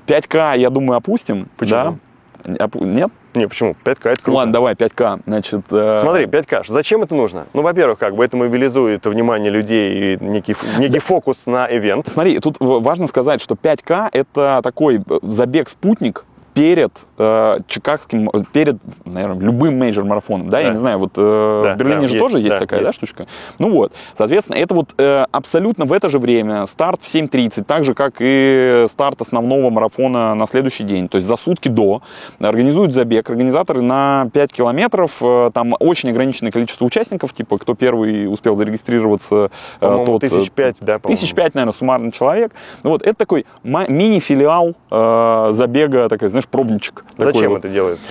5К, 0.07 0.57
я 0.57 0.69
думаю, 0.69 0.97
опустим. 0.97 1.47
Почему? 1.57 1.97
Да? 2.45 2.69
Нет? 2.75 3.11
Не, 3.35 3.47
почему? 3.47 3.75
5К 3.85 4.09
это 4.09 4.21
круто. 4.21 4.31
Ладно, 4.31 4.53
давай, 4.53 4.73
5К. 4.73 5.21
Значит, 5.27 5.61
Смотри, 5.69 6.25
5К. 6.25 6.63
Зачем 6.67 7.03
это 7.03 7.13
нужно? 7.13 7.45
Ну, 7.53 7.61
во-первых, 7.61 7.99
как 7.99 8.15
бы 8.15 8.25
это 8.25 8.35
мобилизует 8.35 9.05
внимание 9.05 9.51
людей 9.51 10.15
и 10.15 10.23
некий, 10.23 10.55
некий 10.79 10.99
фокус 10.99 11.45
на 11.45 11.67
ивент. 11.67 12.07
Смотри, 12.09 12.39
тут 12.39 12.57
важно 12.59 13.07
сказать, 13.07 13.41
что 13.41 13.55
5К 13.55 14.09
это 14.11 14.61
такой 14.63 15.01
забег-спутник, 15.21 16.25
перед 16.53 16.91
э, 17.17 17.59
чикагским, 17.67 18.29
перед, 18.51 18.77
наверное, 19.05 19.39
любым 19.39 19.77
мейджор-марафоном, 19.77 20.49
да? 20.49 20.57
да, 20.57 20.59
я 20.59 20.69
не 20.71 20.77
знаю, 20.77 20.99
вот 20.99 21.11
э, 21.15 21.61
да, 21.63 21.75
в 21.75 21.77
Берлине 21.77 22.01
да, 22.01 22.07
же 22.07 22.13
есть, 22.15 22.19
тоже 22.19 22.37
есть 22.37 22.49
да, 22.49 22.59
такая, 22.59 22.81
есть. 22.81 22.89
да, 22.89 22.93
штучка? 22.93 23.27
Ну 23.59 23.71
вот, 23.71 23.93
соответственно, 24.17 24.57
это 24.57 24.73
вот 24.73 24.93
э, 24.97 25.25
абсолютно 25.31 25.85
в 25.85 25.93
это 25.93 26.09
же 26.09 26.19
время, 26.19 26.65
старт 26.67 27.01
в 27.01 27.13
7.30, 27.13 27.63
так 27.63 27.85
же, 27.85 27.93
как 27.93 28.15
и 28.19 28.85
старт 28.89 29.21
основного 29.21 29.69
марафона 29.69 30.35
на 30.35 30.47
следующий 30.47 30.83
день, 30.83 31.07
то 31.07 31.17
есть 31.17 31.27
за 31.27 31.37
сутки 31.37 31.67
до, 31.67 32.01
организуют 32.39 32.93
забег, 32.93 33.29
организаторы 33.29 33.81
на 33.81 34.29
5 34.33 34.53
километров, 34.53 35.11
э, 35.21 35.51
там 35.53 35.75
очень 35.79 36.09
ограниченное 36.09 36.51
количество 36.51 36.85
участников, 36.85 37.33
типа, 37.33 37.57
кто 37.57 37.75
первый 37.75 38.31
успел 38.31 38.55
зарегистрироваться, 38.55 39.51
э, 39.79 40.03
тот... 40.05 40.21
Тысяч 40.21 40.47
э, 40.47 40.51
пять, 40.51 40.75
да, 40.81 40.99
Тысяч 40.99 41.33
пять, 41.33 41.55
наверное, 41.55 41.73
суммарный 41.73 42.11
человек. 42.11 42.51
Ну 42.83 42.91
вот, 42.91 43.03
это 43.03 43.15
такой 43.15 43.45
мини-филиал 43.63 44.75
э, 44.89 45.49
забега, 45.51 46.09
такая, 46.09 46.29
знаешь, 46.41 46.47
пробничек. 46.47 47.05
Зачем 47.17 47.51
вот. 47.51 47.59
это 47.59 47.69
делается? 47.69 48.05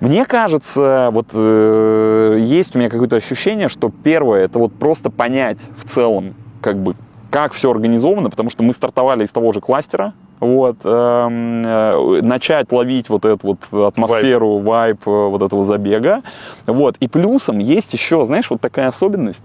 Мне 0.00 0.24
кажется, 0.26 1.08
вот 1.12 1.26
э, 1.32 2.36
есть 2.40 2.76
у 2.76 2.78
меня 2.78 2.88
какое-то 2.88 3.16
ощущение, 3.16 3.68
что 3.68 3.90
первое, 3.90 4.44
это 4.44 4.58
вот 4.58 4.72
просто 4.72 5.10
понять 5.10 5.58
в 5.76 5.88
целом, 5.88 6.34
как 6.60 6.78
бы, 6.78 6.94
как 7.30 7.52
все 7.52 7.70
организовано, 7.70 8.30
потому 8.30 8.48
что 8.48 8.62
мы 8.62 8.72
стартовали 8.72 9.24
из 9.24 9.30
того 9.30 9.52
же 9.52 9.60
кластера, 9.60 10.14
вот, 10.40 10.78
эм, 10.84 11.62
э, 11.64 12.22
начать 12.22 12.72
ловить 12.72 13.08
вот 13.08 13.24
эту 13.24 13.56
вот 13.70 13.86
атмосферу, 13.86 14.58
вайп 14.58 15.06
э, 15.06 15.10
вот 15.10 15.42
этого 15.42 15.64
забега, 15.64 16.22
вот, 16.66 16.96
и 17.00 17.08
плюсом 17.08 17.58
есть 17.58 17.92
еще, 17.92 18.24
знаешь, 18.24 18.50
вот 18.50 18.60
такая 18.60 18.88
особенность, 18.88 19.44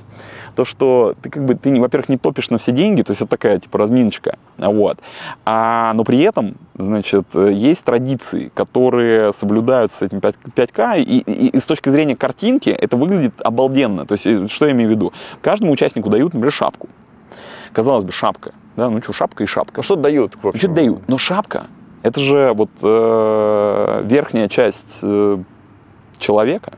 то, 0.56 0.66
что 0.66 1.16
ты 1.22 1.30
как 1.30 1.46
бы, 1.46 1.56
ты, 1.56 1.80
во-первых, 1.80 2.10
не 2.10 2.18
топишь 2.18 2.50
на 2.50 2.58
все 2.58 2.72
деньги, 2.72 3.02
то 3.02 3.12
есть 3.12 3.22
это 3.22 3.32
такая, 3.32 3.60
типа, 3.60 3.78
разминочка, 3.78 4.38
вот, 4.58 5.00
а, 5.46 5.94
но 5.94 6.04
при 6.04 6.20
этом, 6.20 6.56
значит, 6.76 7.26
есть 7.34 7.84
традиции, 7.84 8.52
которые 8.54 9.34
соблюдаются 9.34 9.98
с 9.98 10.02
этим 10.04 10.22
5, 10.22 10.36
5К, 10.56 11.00
и, 11.00 11.20
и, 11.20 11.48
и 11.48 11.60
с 11.60 11.64
точки 11.64 11.90
зрения 11.90 12.16
картинки 12.16 12.70
это 12.70 12.98
выглядит 12.98 13.34
обалденно, 13.42 14.06
то 14.06 14.14
есть, 14.14 14.26
э, 14.28 14.48
что 14.48 14.66
я 14.66 14.74
имею 14.74 14.90
в 14.90 14.92
виду? 14.92 15.14
Каждому 15.42 15.72
участнику 15.72 16.10
дают, 16.10 16.34
например, 16.34 16.52
шапку, 16.52 16.90
казалось 17.72 18.04
бы, 18.04 18.12
шапка, 18.12 18.54
да, 18.76 18.90
ну 18.90 19.02
что, 19.02 19.14
шапка 19.14 19.44
и 19.44 19.48
шапка. 19.48 19.78
Ну 19.78 19.84
что 19.84 19.96
дают, 19.96 20.38
в 20.42 20.48
общем. 20.48 20.60
Что 20.60 20.68
дают, 20.70 21.08
но 21.08 21.18
шапка, 21.18 21.68
это 22.02 22.20
же 22.20 22.54
вот 22.54 22.70
э, 22.82 24.02
верхняя 24.06 24.50
часть 24.50 25.00
э, 25.04 25.38
человека, 26.18 26.74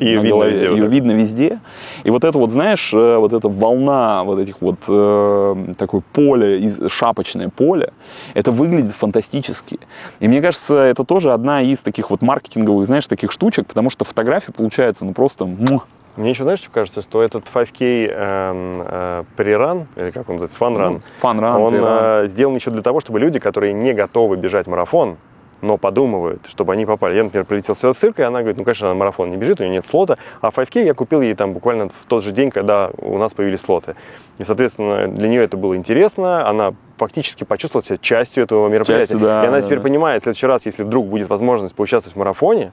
и 0.00 0.14
видно 0.14 0.28
голове, 0.30 0.52
везде. 0.52 0.74
Ее 0.74 0.88
видно 0.88 1.12
везде. 1.12 1.60
И 2.04 2.10
вот 2.10 2.24
это 2.24 2.38
вот, 2.38 2.50
знаешь, 2.50 2.90
э, 2.94 3.16
вот 3.16 3.34
эта 3.34 3.48
волна 3.48 4.24
вот 4.24 4.38
этих 4.38 4.62
вот 4.62 4.78
э, 4.88 5.74
такое 5.76 6.02
поле, 6.12 6.72
шапочное 6.88 7.50
поле, 7.50 7.92
это 8.32 8.50
выглядит 8.50 8.94
фантастически. 8.94 9.78
И 10.20 10.26
мне 10.26 10.40
кажется, 10.40 10.76
это 10.76 11.04
тоже 11.04 11.32
одна 11.32 11.60
из 11.60 11.80
таких 11.80 12.08
вот 12.10 12.22
маркетинговых, 12.22 12.86
знаешь, 12.86 13.06
таких 13.06 13.30
штучек, 13.30 13.66
потому 13.66 13.90
что 13.90 14.06
фотография 14.06 14.52
получается, 14.52 15.04
ну 15.04 15.12
просто... 15.12 15.44
Мух, 15.44 15.86
мне 16.16 16.30
еще, 16.30 16.42
знаешь, 16.42 16.58
что 16.58 16.70
кажется, 16.70 17.02
что 17.02 17.22
этот 17.22 17.44
5K 17.44 17.76
э, 17.80 18.08
э, 18.12 19.24
преран, 19.36 19.86
или 19.96 20.10
как 20.10 20.28
он 20.28 20.36
называется, 20.36 20.58
фан-ран, 20.58 21.02
ну, 21.22 21.62
он 21.62 21.74
э, 21.76 22.26
сделан 22.28 22.54
еще 22.54 22.70
для 22.70 22.82
того, 22.82 23.00
чтобы 23.00 23.20
люди, 23.20 23.38
которые 23.38 23.72
не 23.72 23.92
готовы 23.92 24.36
бежать 24.36 24.66
марафон, 24.66 25.18
но 25.62 25.76
подумывают, 25.76 26.46
чтобы 26.48 26.72
они 26.72 26.86
попали. 26.86 27.16
Я, 27.16 27.24
например, 27.24 27.44
прилетел 27.44 27.76
сюда 27.76 27.94
с 27.94 27.98
цирка, 27.98 28.22
и 28.22 28.24
она 28.24 28.40
говорит, 28.40 28.56
ну, 28.56 28.64
конечно, 28.64 28.88
она 28.88 28.98
марафон 28.98 29.30
не 29.30 29.36
бежит, 29.36 29.60
у 29.60 29.62
нее 29.62 29.72
нет 29.72 29.86
слота, 29.86 30.16
а 30.40 30.48
5K 30.48 30.84
я 30.84 30.94
купил 30.94 31.20
ей 31.20 31.34
там 31.34 31.52
буквально 31.52 31.88
в 31.88 32.06
тот 32.08 32.24
же 32.24 32.32
день, 32.32 32.50
когда 32.50 32.90
у 32.98 33.18
нас 33.18 33.32
появились 33.32 33.60
слоты. 33.60 33.94
И, 34.38 34.44
соответственно, 34.44 35.06
для 35.08 35.28
нее 35.28 35.44
это 35.44 35.56
было 35.56 35.76
интересно, 35.76 36.48
она 36.48 36.74
фактически 36.96 37.44
почувствовала 37.44 37.84
себя 37.84 37.98
частью 37.98 38.44
этого 38.44 38.68
мероприятия. 38.68 39.12
Частью, 39.12 39.20
да, 39.20 39.44
и 39.44 39.48
она 39.48 39.58
да, 39.58 39.62
теперь 39.62 39.78
да. 39.78 39.82
понимает, 39.82 40.22
в 40.22 40.24
следующий 40.24 40.46
раз, 40.46 40.66
если 40.66 40.82
вдруг 40.82 41.06
будет 41.06 41.28
возможность 41.28 41.74
поучаствовать 41.74 42.16
в 42.16 42.18
марафоне, 42.18 42.72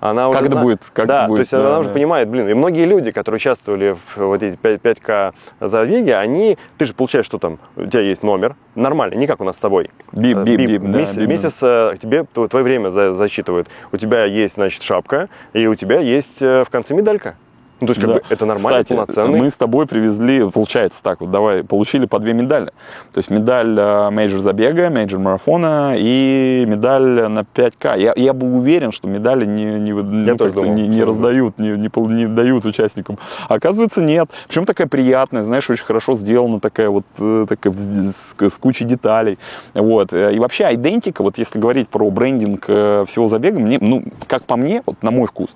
она 0.00 0.30
как 0.30 0.40
уже 0.40 0.46
это 0.46 0.52
зна... 0.52 0.62
будет? 0.62 0.82
Как 0.92 1.06
да, 1.06 1.18
это 1.20 1.28
будет? 1.28 1.36
то 1.36 1.40
есть 1.40 1.50
да, 1.52 1.60
она 1.60 1.70
да. 1.70 1.78
уже 1.78 1.90
понимает, 1.90 2.28
блин, 2.28 2.48
и 2.48 2.54
многие 2.54 2.86
люди, 2.86 3.10
которые 3.12 3.36
участвовали 3.36 3.96
в 4.14 4.16
вот 4.16 4.42
эти 4.42 4.56
5, 4.56 4.80
5К 4.80 5.34
забеге, 5.60 6.16
они, 6.16 6.58
ты 6.78 6.86
же 6.86 6.94
получаешь, 6.94 7.26
что 7.26 7.38
там, 7.38 7.58
у 7.76 7.86
тебя 7.86 8.00
есть 8.00 8.22
номер, 8.22 8.56
нормально, 8.74 9.14
не 9.14 9.26
как 9.26 9.40
у 9.40 9.44
нас 9.44 9.56
с 9.56 9.60
тобой. 9.60 9.90
Бип, 10.12 10.38
бип, 10.38 10.58
бип, 10.58 10.82
да, 10.82 10.98
месяц, 10.98 11.16
бип. 11.16 11.28
месяц 11.28 11.58
э, 11.62 11.94
тебе 12.00 12.24
твое 12.24 12.64
время 12.64 12.88
за, 12.90 13.12
засчитывают. 13.12 13.68
У 13.92 13.96
тебя 13.98 14.24
есть, 14.24 14.54
значит, 14.54 14.82
шапка, 14.82 15.28
и 15.52 15.66
у 15.66 15.74
тебя 15.74 16.00
есть 16.00 16.40
э, 16.40 16.64
в 16.64 16.70
конце 16.70 16.94
медалька. 16.94 17.36
Ну, 17.80 17.86
то 17.86 17.90
есть, 17.92 18.00
как 18.00 18.08
Да. 18.10 18.14
бы, 18.16 18.22
это 18.28 18.46
нормально, 18.46 18.82
Кстати, 18.82 18.88
полноценный. 18.96 19.38
мы 19.40 19.50
с 19.50 19.54
тобой 19.54 19.86
привезли, 19.86 20.48
получается 20.50 21.02
так 21.02 21.20
вот, 21.20 21.30
давай, 21.30 21.64
получили 21.64 22.04
по 22.06 22.18
две 22.18 22.32
медали. 22.34 22.72
То 23.12 23.18
есть 23.18 23.30
медаль 23.30 23.74
э, 23.78 24.10
major 24.10 24.40
забега, 24.40 24.90
major 24.90 25.18
марафона 25.18 25.94
и 25.96 26.64
медаль 26.66 27.28
на 27.28 27.40
5К. 27.40 27.98
Я, 27.98 28.12
я 28.16 28.32
был 28.34 28.56
уверен, 28.58 28.92
что 28.92 29.08
медали 29.08 29.46
не, 29.46 29.78
не, 29.80 29.92
ну, 29.92 30.36
думал, 30.36 30.74
не, 30.74 30.88
не 30.88 31.02
раздают, 31.04 31.58
не, 31.58 31.70
не, 31.70 31.90
не 32.14 32.26
дают 32.26 32.66
участникам. 32.66 33.18
А 33.48 33.54
Оказывается, 33.54 34.00
нет. 34.02 34.28
Причем 34.48 34.64
такая 34.66 34.86
приятная, 34.86 35.42
знаешь, 35.42 35.68
очень 35.70 35.84
хорошо 35.84 36.14
сделана, 36.14 36.60
такая 36.60 36.90
вот 36.90 37.04
э, 37.18 37.46
такая, 37.48 37.72
с, 37.72 38.34
с 38.38 38.54
кучей 38.54 38.84
деталей. 38.84 39.38
Вот. 39.74 40.12
Э, 40.12 40.34
И 40.34 40.38
вообще, 40.38 40.68
идентика, 40.74 41.22
вот 41.22 41.38
если 41.38 41.58
говорить 41.58 41.88
про 41.88 42.10
брендинг 42.10 42.64
всего 42.64 43.28
забега, 43.28 43.58
мне, 43.58 43.78
ну, 43.80 44.02
как 44.26 44.42
по 44.44 44.56
мне, 44.56 44.82
вот 44.86 45.02
на 45.02 45.10
мой 45.10 45.26
вкус, 45.26 45.48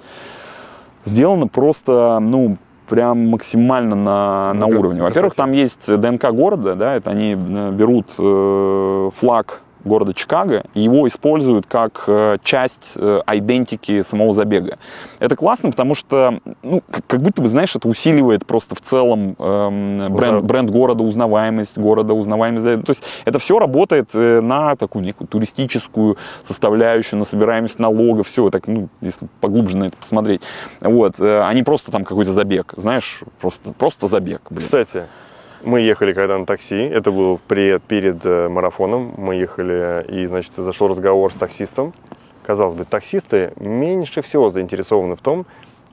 сделано 1.04 1.46
просто, 1.46 2.18
ну, 2.20 2.56
прям 2.88 3.28
максимально 3.28 3.96
на, 3.96 4.52
на 4.54 4.66
Ну, 4.66 4.78
уровне. 4.78 5.02
Во-первых, 5.02 5.34
там 5.34 5.52
есть 5.52 5.86
ДНК 5.94 6.30
города, 6.30 6.74
да, 6.74 6.94
это 6.94 7.10
они 7.10 7.32
э, 7.32 7.70
берут 7.72 8.06
э, 8.18 9.10
флаг 9.14 9.62
города 9.84 10.14
Чикаго, 10.14 10.64
и 10.74 10.80
его 10.80 11.06
используют 11.08 11.66
как 11.66 12.04
э, 12.06 12.36
часть 12.42 12.92
э, 12.96 13.20
идентики 13.32 14.02
самого 14.02 14.34
забега. 14.34 14.78
Это 15.18 15.36
классно, 15.36 15.70
потому 15.70 15.94
что, 15.94 16.40
ну, 16.62 16.82
как, 17.06 17.20
будто 17.20 17.42
бы, 17.42 17.48
знаешь, 17.48 17.74
это 17.74 17.88
усиливает 17.88 18.46
просто 18.46 18.74
в 18.74 18.80
целом 18.80 19.36
эм, 19.38 20.12
бренд, 20.14 20.42
бренд 20.42 20.70
города, 20.70 21.02
узнаваемость 21.02 21.78
города, 21.78 22.14
узнаваемость. 22.14 22.84
То 22.84 22.90
есть 22.90 23.02
это 23.24 23.38
все 23.38 23.58
работает 23.58 24.08
э, 24.14 24.40
на 24.40 24.76
такую 24.76 25.04
некую 25.04 25.28
туристическую 25.28 26.16
составляющую, 26.42 27.18
на 27.18 27.24
собираемость 27.24 27.78
налогов, 27.78 28.28
все, 28.28 28.50
так, 28.50 28.66
ну, 28.66 28.88
если 29.00 29.28
поглубже 29.40 29.76
на 29.76 29.84
это 29.84 29.96
посмотреть. 29.96 30.42
Вот, 30.80 31.18
э, 31.18 31.42
они 31.42 31.62
просто 31.62 31.90
там 31.90 32.04
какой-то 32.04 32.32
забег, 32.32 32.74
знаешь, 32.76 33.20
просто, 33.40 33.72
просто 33.72 34.06
забег. 34.06 34.42
блин. 34.50 34.60
Кстати, 34.60 35.04
мы 35.64 35.80
ехали 35.80 36.12
когда 36.12 36.38
на 36.38 36.46
такси, 36.46 36.76
это 36.76 37.10
было 37.10 37.38
при- 37.48 37.78
перед 37.78 38.24
э, 38.24 38.48
марафоном, 38.48 39.14
мы 39.16 39.34
ехали, 39.34 40.04
и, 40.08 40.26
значит, 40.26 40.52
зашел 40.56 40.88
разговор 40.88 41.32
с 41.32 41.36
таксистом. 41.36 41.92
Казалось 42.44 42.74
бы, 42.74 42.84
таксисты 42.84 43.52
меньше 43.56 44.22
всего 44.22 44.50
заинтересованы 44.50 45.16
в 45.16 45.20
том, 45.20 45.46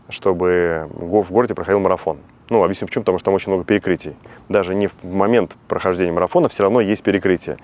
чтобы 0.10 0.88
в 0.92 1.32
городе 1.32 1.56
проходил 1.56 1.80
марафон. 1.80 2.18
Ну, 2.50 2.64
объясню 2.64 2.88
почему, 2.88 3.04
потому 3.04 3.18
что 3.18 3.26
там 3.26 3.34
очень 3.34 3.50
много 3.50 3.64
перекрытий. 3.64 4.16
Даже 4.50 4.76
не 4.76 4.88
в 4.88 5.04
момент 5.04 5.56
прохождения 5.70 6.12
марафона, 6.12 6.50
все 6.50 6.64
равно 6.64 6.82
есть 6.82 7.02
перекрытие. 7.02 7.58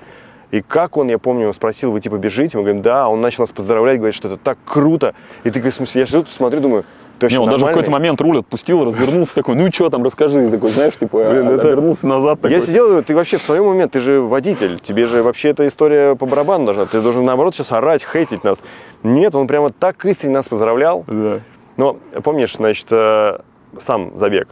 И 0.52 0.62
как 0.62 0.96
он, 0.96 1.10
я 1.10 1.18
помню, 1.18 1.52
спросил, 1.54 1.92
вы 1.92 2.00
типа 2.00 2.16
бежите? 2.16 2.58
Мы 2.58 2.64
говорим, 2.64 2.82
да, 2.82 3.10
он 3.10 3.20
начал 3.20 3.44
нас 3.44 3.52
поздравлять, 3.52 3.98
говорит, 3.98 4.16
что 4.16 4.30
это 4.30 4.38
так 4.38 4.58
круто. 4.64 5.14
И 5.44 5.52
ты, 5.52 5.60
говоришь, 5.60 5.74
смысле, 5.76 6.02
я 6.02 6.06
сижу, 6.06 6.24
смотрю, 6.26 6.62
думаю, 6.62 6.86
ты 7.20 7.28
Не, 7.28 7.38
он 7.38 7.46
даже 7.46 7.58
в 7.58 7.60
нормальный?» 7.60 7.74
какой-то 7.74 7.92
момент 7.92 8.22
руль 8.22 8.40
отпустил, 8.40 8.86
развернулся 8.86 9.36
такой, 9.36 9.56
ну 9.56 9.72
что 9.72 9.90
там, 9.90 10.04
расскажи, 10.04 10.50
такой, 10.50 10.70
знаешь, 10.70 10.96
типа, 10.98 11.30
Блин, 11.30 11.48
а, 11.48 11.52
это- 11.54 11.68
вернулся 11.70 12.08
назад 12.08 12.42
такой. 12.42 12.58
Я 12.58 12.62
сидел, 12.62 13.02
ты 13.04 13.16
вообще 13.16 13.38
в 13.38 13.42
своем 13.42 13.66
уме, 13.66 13.88
ты 13.88 14.00
же 14.00 14.22
водитель, 14.22 14.80
тебе 14.80 15.06
же 15.06 15.24
вообще 15.24 15.50
эта 15.50 15.68
история 15.68 16.16
по 16.16 16.26
барабану 16.26 16.66
должна, 16.66 16.86
ты 16.86 17.02
должен 17.02 17.26
наоборот 17.26 17.56
сейчас 17.56 17.72
орать, 17.72 18.04
хейтить 18.04 18.44
нас. 18.44 18.60
Нет, 19.04 19.36
он 19.36 19.48
прямо 19.48 19.70
так 19.70 20.04
искренне 20.06 20.34
нас 20.36 20.48
поздравлял. 20.48 21.04
Да. 21.08 21.40
Но 21.78 21.98
помнишь, 22.24 22.56
значит, 22.56 22.88
э, 22.90 23.40
сам 23.86 24.18
забег, 24.18 24.48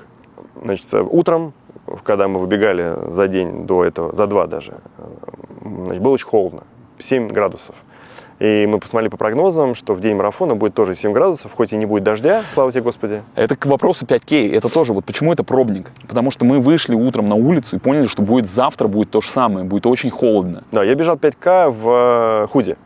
значит, 0.61 0.87
э, 0.91 1.01
утром, 1.01 1.53
когда 2.03 2.27
мы 2.27 2.39
выбегали 2.39 2.95
за 3.11 3.27
день 3.27 3.65
до 3.65 3.83
этого, 3.83 4.13
за 4.15 4.27
два 4.27 4.47
даже, 4.47 4.73
э, 4.97 5.03
значит, 5.85 6.01
было 6.01 6.13
очень 6.13 6.27
холодно, 6.27 6.63
7 6.99 7.27
градусов. 7.29 7.75
И 8.39 8.65
мы 8.67 8.79
посмотрели 8.79 9.09
по 9.09 9.17
прогнозам, 9.17 9.75
что 9.75 9.93
в 9.93 10.01
день 10.01 10.15
марафона 10.15 10.55
будет 10.55 10.73
тоже 10.73 10.95
7 10.95 11.13
градусов, 11.13 11.53
хоть 11.53 11.71
и 11.71 11.77
не 11.77 11.85
будет 11.85 12.03
дождя, 12.03 12.43
слава 12.53 12.71
тебе, 12.71 12.81
Господи. 12.81 13.21
Это 13.35 13.55
к 13.55 13.65
вопросу 13.65 14.05
5К. 14.05 14.53
Это 14.53 14.69
тоже, 14.69 14.93
вот 14.93 15.05
почему 15.05 15.31
это 15.31 15.43
пробник? 15.43 15.91
Потому 16.07 16.31
что 16.31 16.43
мы 16.43 16.59
вышли 16.59 16.95
утром 16.95 17.29
на 17.29 17.35
улицу 17.35 17.77
и 17.77 17.79
поняли, 17.79 18.07
что 18.07 18.21
будет 18.21 18.47
завтра 18.47 18.87
будет 18.87 19.11
то 19.11 19.21
же 19.21 19.29
самое, 19.29 19.65
будет 19.65 19.85
очень 19.85 20.09
холодно. 20.09 20.63
Да, 20.71 20.83
я 20.83 20.95
бежал 20.95 21.15
5К 21.15 21.69
в 21.69 22.43
э, 22.43 22.47
худе. 22.47 22.77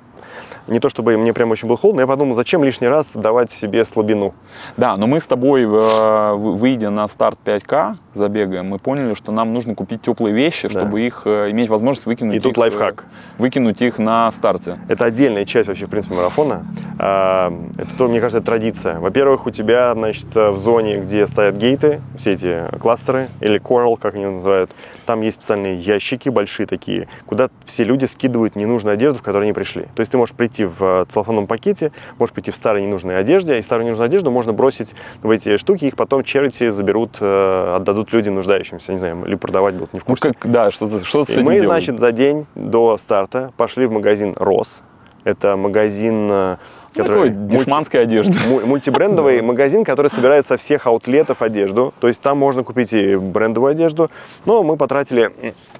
Не 0.69 0.79
то 0.79 0.89
чтобы 0.89 1.17
мне 1.17 1.33
прям 1.33 1.49
очень 1.51 1.67
было 1.67 1.77
холодно, 1.77 2.01
я 2.01 2.07
подумал, 2.07 2.35
зачем 2.35 2.63
лишний 2.63 2.87
раз 2.87 3.07
давать 3.15 3.51
себе 3.51 3.83
слабину. 3.85 4.33
Да, 4.77 4.97
но 4.97 5.07
мы 5.07 5.19
с 5.19 5.25
тобой, 5.25 5.63
э, 5.63 5.67
вы- 5.67 6.55
выйдя 6.55 6.91
на 6.91 7.07
старт 7.07 7.39
5К 7.43 7.97
забега, 8.13 8.61
мы 8.61 8.77
поняли, 8.77 9.15
что 9.15 9.31
нам 9.31 9.51
нужно 9.53 9.73
купить 9.73 10.01
теплые 10.03 10.33
вещи, 10.35 10.67
Да. 10.67 10.79
чтобы 10.81 11.01
их 11.01 11.23
э, 11.25 11.49
иметь 11.49 11.69
возможность 11.69 12.05
выкинуть. 12.05 12.35
И 12.35 12.39
тут 12.39 12.51
их, 12.51 12.57
э, 12.57 12.61
лайфхак. 12.61 13.05
Выкинуть 13.39 13.81
их 13.81 13.97
на 13.97 14.31
старте. 14.31 14.77
Это 14.87 15.05
отдельная 15.05 15.45
часть 15.45 15.67
вообще, 15.67 15.87
в 15.87 15.89
принципе, 15.89 16.15
марафона. 16.15 16.65
А, 16.99 17.51
Это 17.77 17.89
то, 17.97 18.07
мне 18.07 18.19
кажется, 18.19 18.41
традиция. 18.45 18.99
Во-первых, 18.99 19.47
у 19.47 19.51
тебя, 19.51 19.93
значит, 19.95 20.27
в 20.35 20.57
зоне, 20.57 20.97
где 20.99 21.25
стоят 21.27 21.55
гейты, 21.55 22.01
все 22.17 22.33
эти 22.33 22.65
кластеры, 22.77 23.29
или 23.39 23.59
coral, 23.59 23.97
как 23.97 24.15
они 24.15 24.25
называют, 24.25 24.71
там 25.05 25.21
есть 25.21 25.37
специальные 25.39 25.77
ящики 25.77 26.27
большие 26.29 26.67
такие, 26.67 27.07
куда 27.25 27.49
все 27.65 27.83
люди 27.85 28.05
скидывают 28.05 28.55
ненужную 28.55 28.93
одежду, 28.95 29.19
в 29.19 29.21
которой 29.23 29.43
они 29.43 29.53
пришли. 29.53 29.83
То 29.95 30.01
есть 30.01 30.11
ты 30.11 30.17
можешь 30.17 30.35
прийти 30.35 30.58
в 30.65 30.83
э, 30.83 31.05
целлофановом 31.09 31.47
пакете, 31.47 31.91
можешь 32.17 32.33
прийти 32.33 32.51
в 32.51 32.55
старой 32.55 32.81
ненужной 32.81 33.17
одежде, 33.17 33.59
и 33.59 33.61
старую 33.61 33.85
ненужную 33.85 34.05
одежду 34.07 34.31
можно 34.31 34.53
бросить 34.53 34.93
в 35.21 35.29
эти 35.29 35.57
штуки, 35.57 35.85
их 35.85 35.95
потом 35.95 36.23
черити 36.23 36.69
заберут, 36.69 37.17
э, 37.19 37.73
отдадут 37.77 38.11
людям 38.13 38.35
нуждающимся, 38.35 38.91
не 38.91 38.97
знаю, 38.97 39.23
или 39.25 39.35
продавать 39.35 39.75
будут, 39.75 39.93
не 39.93 39.99
в 39.99 40.03
Ну, 40.07 40.15
курсе. 40.15 40.33
как, 40.33 40.51
да, 40.51 40.71
что-то 40.71 41.03
что 41.03 41.25
с 41.25 41.29
этим 41.29 41.43
мы, 41.45 41.53
делать. 41.55 41.67
значит, 41.67 41.99
за 41.99 42.11
день 42.11 42.45
до 42.55 42.97
старта 42.97 43.51
пошли 43.57 43.85
в 43.85 43.91
магазин 43.91 44.33
Рос. 44.37 44.81
Это 45.25 45.55
магазин, 45.57 46.29
э, 46.31 46.55
Ну, 46.61 46.78
который 47.03 47.29
такой 47.29 47.47
дешманской 47.47 48.01
одежды. 48.01 48.33
мульти- 48.49 48.65
мультибрендовый 48.65 49.41
магазин, 49.41 49.83
который 49.83 50.09
собирает 50.09 50.45
со 50.45 50.57
всех 50.57 50.87
аутлетов 50.87 51.41
одежду. 51.41 51.93
То 51.99 52.07
есть 52.07 52.21
там 52.21 52.37
можно 52.37 52.63
купить 52.63 52.93
и 52.93 53.15
брендовую 53.15 53.71
одежду. 53.71 54.09
Но 54.45 54.63
мы 54.63 54.77
потратили 54.77 55.31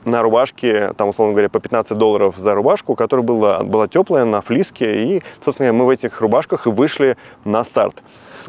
на 0.05 0.21
рубашки, 0.21 0.91
там, 0.97 1.09
условно 1.09 1.33
говоря, 1.33 1.49
по 1.49 1.59
15 1.59 1.97
долларов 1.97 2.35
за 2.37 2.53
рубашку, 2.55 2.95
которая 2.95 3.25
была, 3.25 3.63
была 3.63 3.87
теплая, 3.87 4.25
на 4.25 4.41
флиске. 4.41 5.03
И, 5.03 5.23
собственно, 5.43 5.73
мы 5.73 5.85
в 5.85 5.89
этих 5.89 6.21
рубашках 6.21 6.67
и 6.67 6.69
вышли 6.69 7.17
на 7.45 7.63
старт. 7.63 7.95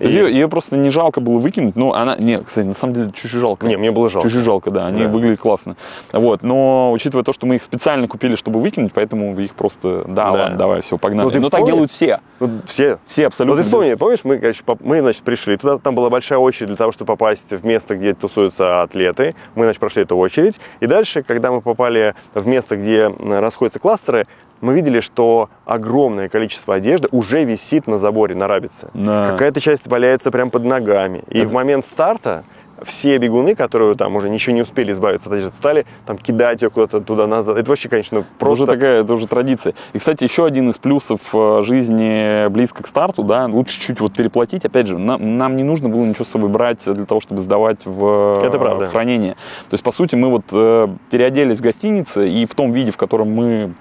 Ее, 0.00 0.32
ее 0.32 0.48
просто 0.48 0.76
не 0.76 0.90
жалко 0.90 1.20
было 1.20 1.38
выкинуть. 1.38 1.76
Ну, 1.76 1.92
она, 1.92 2.16
не, 2.16 2.42
кстати, 2.42 2.66
на 2.66 2.74
самом 2.74 2.94
деле 2.94 3.06
чуть-чуть 3.12 3.40
жалко. 3.40 3.66
Не, 3.66 3.76
мне 3.76 3.90
было 3.90 4.08
жалко. 4.08 4.26
Чуть-чуть 4.28 4.44
жалко, 4.44 4.70
да, 4.70 4.86
они 4.86 5.02
Да. 5.02 5.08
выглядят 5.08 5.40
классно. 5.40 5.76
Вот, 6.12 6.42
но 6.42 6.90
учитывая 6.92 7.22
то, 7.24 7.32
что 7.32 7.46
мы 7.46 7.56
их 7.56 7.62
специально 7.62 8.08
купили, 8.08 8.34
чтобы 8.36 8.60
выкинуть, 8.60 8.92
поэтому 8.94 9.38
их 9.38 9.54
просто, 9.54 10.04
да, 10.08 10.24
Да. 10.24 10.30
ладно, 10.32 10.56
давай, 10.56 10.80
все, 10.80 10.96
погнали. 10.98 11.28
Ну, 11.34 11.40
но 11.42 11.50
так 11.50 11.64
делают 11.66 11.90
все. 11.90 12.20
Вот 12.38 12.50
все. 12.66 12.98
Все 13.06 13.26
абсолютно. 13.26 13.56
Вот 13.56 13.62
ты 13.62 13.68
вспомни, 13.68 13.94
помнишь, 13.94 14.20
мы, 14.24 14.54
поп- 14.64 14.80
мы, 14.80 15.00
значит, 15.00 15.22
пришли, 15.22 15.56
туда 15.56 15.78
там 15.78 15.94
была 15.94 16.08
большая 16.10 16.38
очередь 16.38 16.68
для 16.68 16.76
того, 16.76 16.92
чтобы 16.92 17.08
попасть 17.08 17.50
в 17.50 17.64
место, 17.66 17.96
где 17.96 18.14
тусуются 18.14 18.82
атлеты. 18.82 19.34
Мы, 19.54 19.64
значит, 19.64 19.80
прошли 19.80 20.02
эту 20.02 20.16
очередь. 20.16 20.58
И 20.80 20.86
дальше, 20.86 21.22
когда 21.22 21.50
мы 21.52 21.60
попали 21.60 22.14
в 22.34 22.46
место, 22.46 22.76
где 22.76 23.08
расходятся 23.08 23.78
кластеры, 23.78 24.26
мы 24.60 24.74
видели, 24.74 25.00
что 25.00 25.48
огромное 25.64 26.28
количество 26.28 26.74
одежды 26.74 27.08
уже 27.12 27.44
висит 27.44 27.86
на 27.86 27.98
заборе, 27.98 28.34
на 28.34 28.46
рабице. 28.46 28.88
Да. 28.94 29.30
Какая-то 29.32 29.60
часть 29.60 29.86
валяется 29.86 30.30
прямо 30.30 30.50
под 30.50 30.64
ногами. 30.64 31.22
И 31.28 31.38
Это- 31.40 31.48
в 31.48 31.52
момент 31.52 31.84
старта 31.86 32.44
все 32.84 33.18
бегуны, 33.18 33.54
которые 33.54 33.94
там 33.94 34.16
уже 34.16 34.30
ничего 34.30 34.54
не 34.54 34.62
успели 34.62 34.92
избавиться 34.92 35.28
от 35.28 35.34
одежды, 35.34 35.52
стали 35.52 35.84
там 36.06 36.16
кидать 36.16 36.62
ее 36.62 36.70
куда-то 36.70 37.02
туда-назад. 37.02 37.58
Это 37.58 37.68
вообще, 37.68 37.90
конечно, 37.90 38.18
Это 38.20 38.26
просто... 38.38 38.64
уже 38.64 38.72
такая, 38.72 39.02
это 39.02 39.12
уже 39.12 39.26
традиция. 39.26 39.74
И, 39.92 39.98
кстати, 39.98 40.24
еще 40.24 40.46
один 40.46 40.70
из 40.70 40.78
плюсов 40.78 41.20
э, 41.34 41.60
жизни 41.62 42.48
близко 42.48 42.82
к 42.82 42.86
старту, 42.86 43.22
да, 43.22 43.44
лучше 43.46 43.78
чуть 43.80 44.00
вот 44.00 44.14
переплатить. 44.14 44.64
Опять 44.64 44.86
же, 44.86 44.96
нам, 44.96 45.36
нам 45.36 45.56
не 45.56 45.62
нужно 45.62 45.90
было 45.90 46.04
ничего 46.06 46.24
с 46.24 46.28
собой 46.28 46.48
брать 46.48 46.82
для 46.86 47.04
того, 47.04 47.20
чтобы 47.20 47.42
сдавать 47.42 47.84
в, 47.84 48.38
Это 48.42 48.58
правда. 48.58 48.86
в 48.86 48.90
хранение. 48.90 49.34
То 49.68 49.74
есть, 49.74 49.84
по 49.84 49.92
сути, 49.92 50.14
мы 50.14 50.28
вот 50.30 50.44
э, 50.50 50.88
переоделись 51.10 51.58
в 51.58 51.62
гостинице, 51.62 52.30
и 52.30 52.46
в 52.46 52.54
том 52.54 52.72
виде, 52.72 52.92
в 52.92 52.96
котором 52.96 53.30
мы 53.30 53.74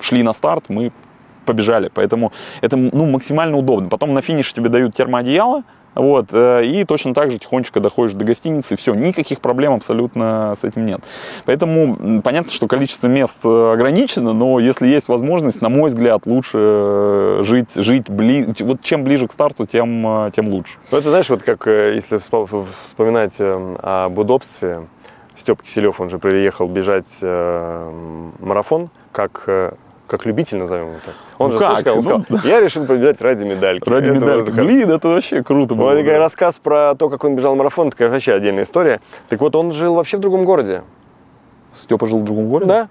шли 0.00 0.22
на 0.22 0.32
старт, 0.32 0.64
мы 0.68 0.92
побежали. 1.44 1.90
Поэтому 1.92 2.32
это 2.60 2.76
ну, 2.76 3.06
максимально 3.06 3.56
удобно. 3.56 3.88
Потом 3.88 4.14
на 4.14 4.20
финише 4.20 4.54
тебе 4.54 4.68
дают 4.68 4.94
термоодеяло, 4.94 5.62
вот, 5.98 6.26
э, 6.30 6.64
и 6.64 6.84
точно 6.84 7.12
так 7.12 7.30
же 7.30 7.38
тихонечко 7.38 7.80
доходишь 7.80 8.14
до 8.14 8.24
гостиницы, 8.24 8.76
все, 8.76 8.94
никаких 8.94 9.40
проблем 9.40 9.72
абсолютно 9.72 10.54
с 10.56 10.62
этим 10.62 10.86
нет. 10.86 11.00
Поэтому 11.44 12.22
понятно, 12.22 12.52
что 12.52 12.68
количество 12.68 13.08
мест 13.08 13.38
э, 13.44 13.72
ограничено, 13.72 14.32
но 14.32 14.60
если 14.60 14.86
есть 14.86 15.08
возможность, 15.08 15.60
на 15.60 15.68
мой 15.68 15.90
взгляд, 15.90 16.24
лучше 16.26 16.58
э, 16.60 17.40
жить, 17.44 17.74
жить 17.74 18.08
бли... 18.08 18.46
вот 18.60 18.82
чем 18.82 19.02
ближе 19.02 19.26
к 19.26 19.32
старту, 19.32 19.66
тем, 19.66 20.30
тем 20.36 20.48
лучше. 20.50 20.74
Ну, 20.92 20.98
это 20.98 21.08
знаешь, 21.08 21.28
вот 21.30 21.42
как 21.42 21.66
если 21.66 22.18
вспо- 22.18 22.66
вспоминать 22.84 23.34
э, 23.40 23.76
об 23.82 24.18
удобстве, 24.18 24.86
Степ 25.36 25.62
Киселев, 25.62 26.00
он 26.00 26.10
же 26.10 26.18
приехал 26.18 26.68
бежать 26.68 27.10
марафон, 27.22 28.90
как, 29.12 29.48
как 30.08 30.26
любитель, 30.26 30.56
назовем 30.58 30.88
его 30.88 30.96
так. 31.04 31.14
Он 31.38 31.46
Ну 31.48 31.52
же 31.52 31.58
как? 31.60 31.74
слышал, 31.80 31.98
он 31.98 32.24
Ну, 32.28 32.36
сказал, 32.36 32.50
я 32.50 32.60
решил 32.60 32.86
побежать 32.86 33.20
ради 33.20 33.44
медальки. 33.44 33.88
Ради 33.88 34.10
Это 34.10 34.14
медальки. 34.20 34.46
как- 34.50 34.64
Блин, 34.64 34.90
это 34.90 35.08
вообще 35.08 35.42
круто 35.44 35.74
было. 35.76 35.92
Вот 35.94 36.04
да. 36.04 36.18
рассказ 36.18 36.58
про 36.62 36.94
то, 36.96 37.08
как 37.08 37.22
он 37.24 37.36
бежал 37.36 37.54
марафон, 37.54 37.88
это 37.88 38.08
вообще 38.08 38.32
отдельная 38.32 38.64
история. 38.64 39.00
Так 39.28 39.40
вот, 39.40 39.54
он 39.54 39.70
жил 39.72 39.94
вообще 39.94 40.16
в 40.16 40.20
другом 40.20 40.44
городе. 40.44 40.82
Степа 41.76 42.06
жил 42.08 42.18
в 42.18 42.24
другом 42.24 42.48
городе? 42.48 42.68
Да. 42.68 42.88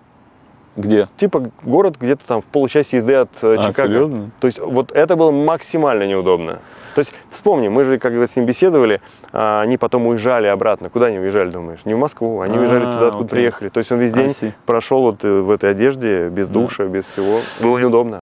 Где? 0.78 1.08
Типа 1.18 1.50
город 1.64 1.96
где-то 2.00 2.22
там 2.28 2.42
в 2.42 2.46
получасе 2.46 2.98
езды 2.98 3.16
от 3.16 3.30
э, 3.42 3.56
А, 3.60 3.68
Чикаго. 3.72 3.88
серьезно? 3.90 4.30
То 4.40 4.46
есть 4.48 4.60
вот 4.60 4.92
это 4.92 5.16
было 5.16 5.32
максимально 5.32 6.04
неудобно. 6.08 6.60
То 6.98 7.02
есть 7.02 7.14
вспомни, 7.30 7.68
мы 7.68 7.84
же 7.84 8.00
когда 8.00 8.26
с 8.26 8.36
ним 8.36 8.48
беседовали, 8.48 9.02
а, 9.32 9.62
они 9.62 9.78
потом 9.78 10.08
уезжали 10.08 10.48
обратно. 10.48 10.90
Куда 10.90 11.06
они 11.06 11.20
уезжали, 11.20 11.52
думаешь? 11.52 11.82
Не 11.86 11.94
в 11.94 12.00
Москву, 12.00 12.42
они 12.42 12.58
А, 12.58 12.60
уезжали 12.60 12.86
туда, 12.86 13.08
откуда 13.10 13.18
окей. 13.18 13.30
приехали. 13.30 13.70
То 13.70 13.78
есть 13.78 13.92
он 13.92 14.00
весь 14.00 14.14
день 14.14 14.34
прошел 14.66 15.04
вот 15.04 15.24
э, 15.24 15.30
в 15.30 15.52
этой 15.52 15.70
одежде, 15.70 16.30
без 16.30 16.48
Да. 16.48 16.56
душа, 16.56 16.86
без 16.86 17.06
всего. 17.06 17.42
Было 17.62 17.78
неудобно. 17.78 18.20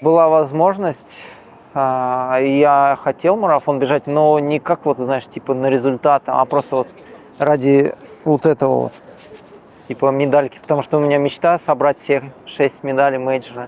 Была 0.00 0.28
возможность, 0.28 1.20
а, 1.74 2.38
и 2.40 2.60
я 2.60 2.96
хотел 3.02 3.34
марафон 3.36 3.80
бежать, 3.80 4.06
но 4.06 4.38
не 4.38 4.60
как 4.60 4.84
вот, 4.84 4.98
знаешь, 4.98 5.26
типа 5.26 5.52
на 5.52 5.66
результат, 5.66 6.22
а 6.26 6.44
просто 6.44 6.76
вот 6.76 6.88
ради 7.40 7.92
вот 8.24 8.46
этого 8.46 8.82
вот, 8.82 8.92
типа 9.88 10.12
медальки, 10.12 10.60
потому 10.62 10.82
что 10.82 10.98
у 10.98 11.00
меня 11.00 11.18
мечта 11.18 11.58
собрать 11.58 11.98
все 11.98 12.30
шесть 12.46 12.84
медалей 12.84 13.18
мейджора. 13.18 13.66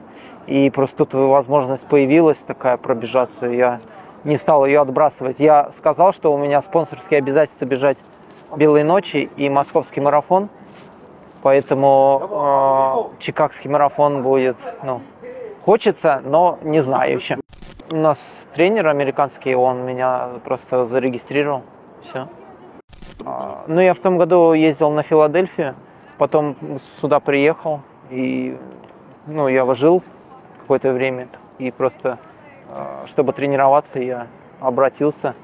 И 0.49 0.71
просто 0.71 1.05
тут 1.05 1.13
возможность 1.13 1.87
появилась 1.87 2.39
такая 2.39 2.79
пробежаться, 2.79 3.45
я 3.47 3.81
не 4.25 4.39
стал 4.39 4.65
ее 4.65 4.81
отбрасывать. 4.81 5.37
Я 5.41 5.71
сказал, 5.77 6.15
что 6.15 6.33
у 6.33 6.39
меня 6.39 6.63
спонсорские 6.63 7.19
обязательства 7.19 7.67
бежать 7.67 7.99
«Белые 8.57 8.83
ночи» 8.83 9.29
и 9.37 9.51
московский 9.51 10.01
марафон, 10.01 10.49
поэтому 11.43 13.11
э, 13.19 13.23
чикагский 13.23 13.69
марафон 13.69 14.23
будет, 14.23 14.57
ну, 14.83 15.03
хочется, 15.67 16.23
но 16.25 16.59
не 16.63 16.81
знаю 16.81 17.17
еще. 17.17 17.37
У 17.93 17.97
нас 17.97 18.19
тренер 18.55 18.89
американский, 18.89 19.55
он 19.55 19.85
меня 19.85 20.31
просто 20.45 20.87
зарегистрировал, 20.87 21.63
все. 22.03 22.27
Ну, 23.67 23.81
я 23.81 23.93
в 23.93 23.99
том 23.99 24.17
году 24.17 24.55
ездил 24.55 24.91
на 24.93 25.03
Филадельфию, 25.03 25.75
потом 26.17 26.57
сюда 27.03 27.21
приехал, 27.21 27.83
и, 28.09 28.57
ну, 29.27 29.49
я 29.49 29.75
жил 29.75 30.03
какое-то 30.69 30.93
время, 30.93 31.29
и 31.59 31.71
просто, 31.71 32.19
э, 32.69 33.07
чтобы 33.07 33.33
тренироваться, 33.33 33.99
я 34.01 34.27
обратился 34.61 35.35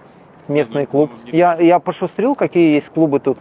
в 0.47 0.53
местный 0.53 0.85
клуб. 0.85 1.11
Я, 1.25 1.57
я 1.57 1.79
пошустрил, 1.79 2.35
какие 2.35 2.75
есть 2.75 2.91
клубы 2.91 3.20
тут. 3.20 3.39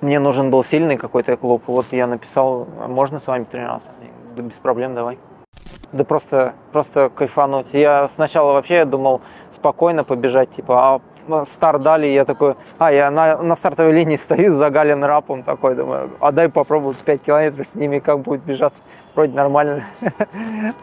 Мне 0.00 0.18
нужен 0.18 0.50
был 0.50 0.64
сильный 0.64 0.96
какой-то 0.96 1.36
клуб. 1.36 1.64
Вот 1.66 1.84
я 1.90 2.06
написал, 2.06 2.66
можно 2.88 3.18
с 3.18 3.26
вами 3.26 3.44
тренироваться? 3.44 3.90
Да 4.34 4.42
без 4.42 4.56
проблем, 4.56 4.94
давай. 4.94 5.18
Да 5.92 6.04
просто, 6.04 6.54
просто 6.72 7.10
кайфануть. 7.10 7.74
Я 7.74 8.08
сначала 8.08 8.54
вообще 8.54 8.86
думал 8.86 9.20
спокойно 9.50 10.04
побежать, 10.04 10.52
типа, 10.52 10.94
а 10.94 11.00
старт 11.44 11.82
дали, 11.82 12.06
я 12.06 12.24
такой, 12.24 12.54
а, 12.78 12.92
я 12.92 13.10
на, 13.10 13.38
на 13.42 13.56
стартовой 13.56 13.92
линии 13.92 14.16
стою 14.16 14.52
за 14.52 14.70
Гален 14.70 15.04
Рапом 15.04 15.42
такой, 15.42 15.74
думаю, 15.74 16.10
а 16.20 16.32
дай 16.32 16.48
попробую 16.48 16.94
5 16.94 17.22
километров 17.22 17.66
с 17.66 17.74
ними, 17.74 17.98
как 17.98 18.20
будет 18.20 18.42
бежаться. 18.42 18.80
Вроде 19.14 19.34
нормально. 19.34 19.84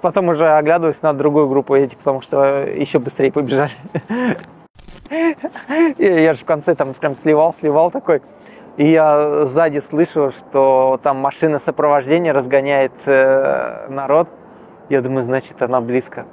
Потом 0.00 0.28
уже 0.28 0.50
оглядываюсь 0.50 1.00
на 1.02 1.12
другую 1.12 1.48
группу 1.48 1.74
этих, 1.74 1.98
потому 1.98 2.20
что 2.20 2.64
еще 2.66 2.98
быстрее 2.98 3.30
побежали. 3.30 3.72
Я 5.98 6.34
же 6.34 6.40
в 6.40 6.44
конце 6.44 6.74
там 6.74 6.94
прям 6.94 7.14
сливал, 7.14 7.52
сливал 7.52 7.90
такой. 7.90 8.22
И 8.76 8.86
я 8.86 9.44
сзади 9.44 9.80
слышу, 9.80 10.30
что 10.30 11.00
там 11.02 11.18
машина 11.18 11.58
сопровождения 11.58 12.32
разгоняет 12.32 12.92
э, 13.04 13.88
народ. 13.90 14.28
Я 14.88 15.02
думаю, 15.02 15.24
значит, 15.24 15.60
она 15.60 15.80
близко. 15.80 16.24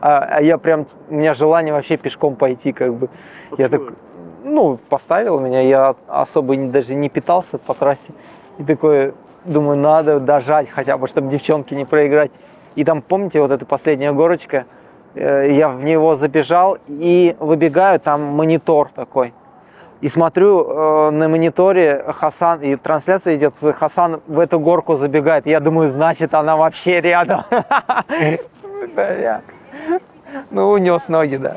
А, 0.00 0.18
а 0.30 0.42
я 0.42 0.58
прям, 0.58 0.86
у 1.08 1.14
меня 1.14 1.34
желание 1.34 1.72
вообще 1.72 1.96
пешком 1.96 2.36
пойти, 2.36 2.72
как 2.72 2.94
бы. 2.94 3.08
Я 3.56 3.68
так, 3.68 3.82
ну, 4.44 4.78
поставил 4.88 5.38
меня, 5.38 5.60
я 5.60 5.94
особо 6.06 6.56
не- 6.56 6.70
даже 6.70 6.94
не 6.94 7.08
питался 7.08 7.58
по 7.58 7.74
трассе. 7.74 8.12
И 8.58 8.64
такой, 8.64 9.14
думаю, 9.44 9.78
надо 9.78 10.20
дожать 10.20 10.68
хотя 10.68 10.96
бы, 10.98 11.08
чтобы 11.08 11.30
девчонки 11.30 11.74
не 11.74 11.84
проиграть. 11.84 12.30
И 12.74 12.84
там, 12.84 13.02
помните, 13.02 13.40
вот 13.40 13.50
эта 13.50 13.66
последняя 13.66 14.12
горочка, 14.12 14.66
Э, 15.14 15.50
я 15.50 15.68
в 15.68 15.82
него 15.82 16.14
забежал 16.14 16.78
и 16.86 17.36
выбегаю, 17.40 18.00
там 18.00 18.22
монитор 18.22 18.90
такой. 18.94 19.34
И 20.00 20.08
смотрю 20.08 20.64
э, 20.64 21.10
на 21.10 21.28
мониторе 21.28 22.04
Хасан, 22.06 22.60
и 22.62 22.76
трансляция 22.76 23.36
идет, 23.36 23.54
Хасан 23.60 24.20
в 24.28 24.38
эту 24.38 24.60
горку 24.60 24.96
забегает. 24.96 25.46
Я 25.46 25.58
думаю, 25.58 25.90
значит, 25.90 26.34
она 26.34 26.56
вообще 26.56 27.00
рядом. 27.00 27.42
Да, 28.94 29.12
я- 29.12 29.42
Ну, 30.50 30.70
унес 30.70 31.08
ноги, 31.08 31.36
да. 31.36 31.56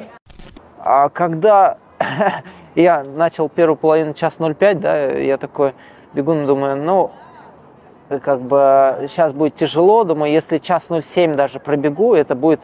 А 0.80 1.10
когда 1.10 1.78
я 2.76 3.04
начал 3.04 3.50
первую 3.50 3.78
половину 3.78 4.14
час 4.14 4.38
05, 4.40 4.80
да, 4.80 5.06
я 5.08 5.38
такой 5.38 5.74
бегу, 6.14 6.34
ну, 6.34 6.48
думаю, 6.48 6.78
ну, 6.78 7.12
как 8.24 8.42
бы 8.42 9.06
сейчас 9.08 9.34
будет 9.34 9.56
тяжело, 9.56 10.04
думаю, 10.04 10.32
если 10.32 10.58
час 10.58 10.88
07 10.90 11.36
даже 11.36 11.60
пробегу, 11.60 12.14
это 12.14 12.36
будет 12.36 12.62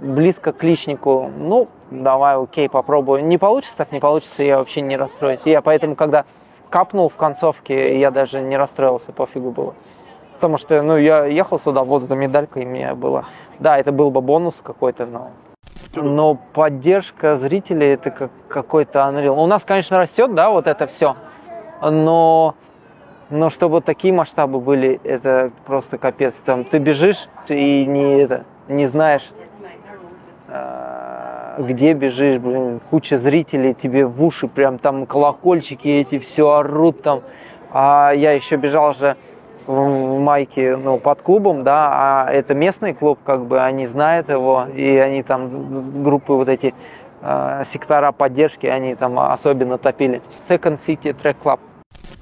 близко 0.00 0.52
к 0.52 0.62
личнику. 0.64 1.30
Ну, 1.36 1.68
давай, 1.90 2.36
окей, 2.36 2.68
попробую. 2.68 3.24
Не 3.24 3.38
получится, 3.38 3.76
так 3.76 3.92
не 3.92 4.00
получится, 4.00 4.42
я 4.42 4.58
вообще 4.58 4.80
не 4.80 4.96
расстроюсь. 4.96 5.40
Я 5.44 5.62
поэтому, 5.62 5.94
когда 5.94 6.24
капнул 6.70 7.08
в 7.08 7.16
концовке, 7.16 7.98
я 7.98 8.10
даже 8.10 8.40
не 8.40 8.56
расстроился, 8.56 9.12
пофигу 9.12 9.50
было. 9.50 9.74
Потому 10.42 10.56
что, 10.56 10.82
ну, 10.82 10.96
я 10.96 11.24
ехал 11.26 11.56
сюда 11.56 11.84
вот 11.84 12.02
за 12.02 12.16
медалькой, 12.16 12.64
и 12.64 12.66
мне 12.66 12.94
было... 12.94 13.26
Да, 13.60 13.78
это 13.78 13.92
был 13.92 14.10
бы 14.10 14.20
бонус 14.20 14.60
какой-то, 14.60 15.06
но... 15.06 15.30
Но 15.94 16.34
поддержка 16.34 17.36
зрителей 17.36 17.92
это 17.92 18.10
как 18.10 18.32
какой-то 18.48 18.98
Unreal. 18.98 19.40
У 19.40 19.46
нас, 19.46 19.62
конечно, 19.62 19.98
растет, 19.98 20.34
да, 20.34 20.50
вот 20.50 20.66
это 20.66 20.88
все. 20.88 21.14
Но, 21.80 22.56
но 23.30 23.50
чтобы 23.50 23.82
такие 23.82 24.12
масштабы 24.12 24.58
были, 24.58 25.00
это 25.04 25.52
просто 25.64 25.96
капец. 25.96 26.34
Там 26.44 26.64
ты 26.64 26.78
бежишь 26.78 27.28
и 27.48 27.86
не 27.86 28.22
это, 28.22 28.42
не 28.66 28.86
знаешь, 28.86 29.30
э, 30.48 31.54
где 31.58 31.92
бежишь, 31.92 32.38
блин, 32.38 32.80
куча 32.90 33.16
зрителей 33.16 33.74
тебе 33.74 34.06
в 34.06 34.24
уши, 34.24 34.48
прям 34.48 34.78
там 34.78 35.06
колокольчики 35.06 35.86
эти 35.86 36.18
все 36.18 36.50
орут 36.50 37.00
там. 37.00 37.22
А 37.70 38.10
я 38.10 38.32
еще 38.32 38.56
бежал 38.56 38.92
же 38.92 39.16
в 39.66 40.18
майке, 40.18 40.76
ну, 40.76 40.98
под 40.98 41.22
клубом, 41.22 41.62
да, 41.62 41.90
а 41.92 42.30
это 42.30 42.54
местный 42.54 42.94
клуб, 42.94 43.18
как 43.24 43.44
бы 43.44 43.60
они 43.60 43.86
знают 43.86 44.28
его, 44.28 44.66
и 44.74 44.96
они 44.96 45.22
там 45.22 46.02
группы 46.02 46.32
вот 46.32 46.48
эти 46.48 46.74
э, 47.20 47.62
сектора 47.64 48.12
поддержки, 48.12 48.66
они 48.66 48.94
там 48.94 49.18
особенно 49.18 49.78
топили. 49.78 50.22
Second 50.48 50.78
City 50.78 51.14
Track 51.14 51.36
Club. 51.42 51.60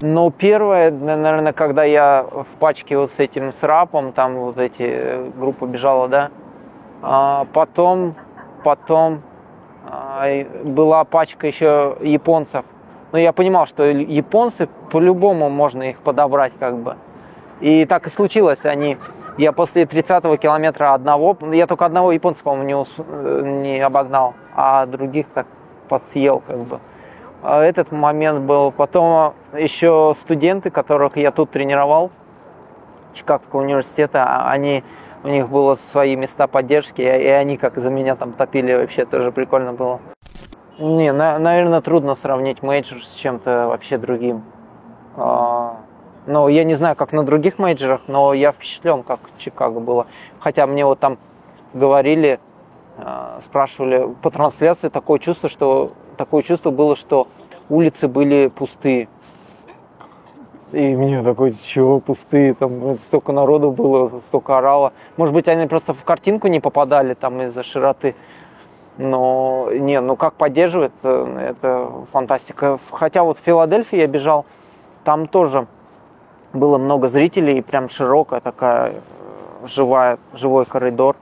Но 0.01 0.31
первое, 0.31 0.91
наверное, 0.91 1.53
когда 1.53 1.83
я 1.83 2.25
в 2.31 2.57
пачке 2.59 2.97
вот 2.97 3.11
с 3.11 3.19
этим 3.19 3.53
с 3.53 3.61
рапом, 3.63 4.13
там 4.13 4.35
вот 4.35 4.57
эти 4.57 4.83
э, 4.83 5.29
группы 5.37 5.65
бежала, 5.67 6.07
да, 6.07 6.31
а 7.01 7.45
потом, 7.53 8.15
потом 8.63 9.21
а, 9.87 10.25
была 10.63 11.03
пачка 11.03 11.47
еще 11.47 11.97
японцев. 12.01 12.65
Но 13.11 13.19
я 13.19 13.33
понимал, 13.33 13.65
что 13.65 13.83
японцы 13.83 14.69
по-любому 14.91 15.49
можно 15.49 15.83
их 15.83 15.99
подобрать 15.99 16.53
как 16.59 16.77
бы. 16.77 16.95
И 17.61 17.85
так 17.85 18.07
и 18.07 18.09
случилось. 18.09 18.65
Они, 18.65 18.97
я 19.37 19.51
после 19.51 19.83
30-го 19.83 20.35
километра 20.37 20.93
одного, 20.93 21.37
я 21.53 21.67
только 21.67 21.85
одного 21.85 22.17
по-моему, 22.19 22.63
не, 22.63 22.75
ус, 22.75 22.93
не 22.97 23.79
обогнал, 23.79 24.33
а 24.55 24.85
других 24.87 25.27
так 25.33 25.47
подсъел 25.87 26.41
как 26.45 26.57
бы. 26.57 26.79
А 27.43 27.61
этот 27.61 27.91
момент 27.91 28.41
был. 28.41 28.71
Потом 28.71 29.33
еще 29.53 30.13
студенты, 30.19 30.71
которых 30.71 31.17
я 31.17 31.31
тут 31.31 31.51
тренировал, 31.51 32.11
Чикагского 33.13 33.61
университета, 33.61 34.23
а 34.23 34.51
они, 34.51 34.83
у 35.23 35.27
них 35.27 35.49
было 35.49 35.75
свои 35.75 36.15
места 36.15 36.47
поддержки, 36.47 37.01
и 37.01 37.27
они 37.27 37.57
как 37.57 37.77
за 37.77 37.89
меня 37.89 38.15
там 38.15 38.33
топили, 38.33 38.73
вообще 38.73 39.05
тоже 39.05 39.31
прикольно 39.31 39.73
было. 39.73 39.99
Не, 40.79 41.11
на, 41.11 41.37
наверное, 41.37 41.81
трудно 41.81 42.15
сравнить 42.15 42.63
major 42.63 43.03
с 43.03 43.13
чем-то 43.13 43.67
вообще 43.67 43.97
другим. 43.97 44.43
Ну, 46.27 46.47
я 46.47 46.63
не 46.63 46.75
знаю, 46.75 46.95
как 46.95 47.13
на 47.13 47.23
других 47.23 47.57
major 47.57 47.81
ах, 47.81 48.01
но 48.07 48.33
я 48.33 48.51
впечатлен, 48.51 49.01
как 49.01 49.19
в 49.35 49.41
Чикаго 49.41 49.79
было. 49.79 50.05
Хотя 50.39 50.67
мне 50.67 50.85
вот 50.85 50.99
там 50.99 51.17
говорили, 51.73 52.39
а, 52.97 53.39
спрашивали 53.41 54.07
по 54.21 54.29
трансляции 54.29 54.89
такое 54.89 55.17
чувство, 55.17 55.49
что 55.49 55.91
такое 56.17 56.43
чувство 56.43 56.69
было, 56.69 56.95
что 56.95 57.27
улицы 57.69 58.07
были 58.07 58.49
пустые. 58.49 59.07
И 60.71 60.95
мне 60.95 61.23
такой, 61.23 61.55
чего 61.63 61.99
пустые, 61.99 62.53
там 62.53 62.97
столько 62.99 63.31
народу 63.31 63.71
было, 63.71 64.19
столько 64.19 64.57
орало. 64.57 64.93
Может 65.17 65.33
быть, 65.33 65.47
они 65.47 65.65
просто 65.65 65.93
в 65.93 66.03
картинку 66.03 66.47
не 66.47 66.59
попадали 66.59 67.15
там 67.15 67.41
из-за 67.41 67.63
широты. 67.63 68.15
Но 68.97 69.69
не, 69.71 69.99
ну 69.99 70.15
как 70.15 70.35
поддерживает, 70.35 70.93
э, 71.03 71.47
это 71.49 71.89
фантастика. 72.11 72.77
Хотя 72.91 73.23
вот 73.23 73.39
в 73.39 73.41
Филадельфии 73.41 73.97
я 73.97 74.07
бежал, 74.07 74.45
там 75.03 75.27
тоже 75.27 75.67
было 76.53 76.77
много 76.77 77.07
зрителей, 77.07 77.57
и 77.57 77.61
прям 77.61 77.89
широкая 77.89 78.39
такая 78.39 78.91
э, 78.91 79.67
живая, 79.67 80.19
живой 80.33 80.65
коридор. 80.65 81.15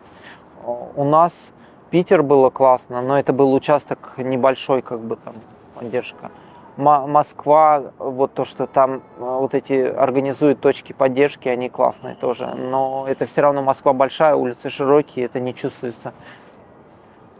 У 0.95 1.03
нас 1.03 1.51
Питер 1.89 2.21
было 2.21 2.49
классно, 2.49 3.01
но 3.01 3.17
это 3.17 3.33
был 3.33 3.53
участок 3.53 4.13
небольшой, 4.17 4.81
как 4.81 4.99
бы 4.99 5.15
там 5.15 5.35
поддержка. 5.75 6.29
Москва, 6.77 7.91
вот 7.97 8.33
то, 8.33 8.45
что 8.45 8.65
там 8.65 8.95
э, 8.95 8.99
вот 9.17 9.53
эти 9.53 9.73
организуют 9.73 10.61
точки 10.61 10.93
поддержки, 10.93 11.49
они 11.49 11.67
классные 11.67 12.15
тоже. 12.15 12.53
Но 12.55 13.05
это 13.07 13.25
все 13.25 13.41
равно 13.41 13.61
Москва 13.61 13.91
большая, 13.91 14.35
улицы 14.35 14.69
широкие, 14.69 15.25
это 15.25 15.41
не 15.41 15.53
чувствуется. 15.53 16.13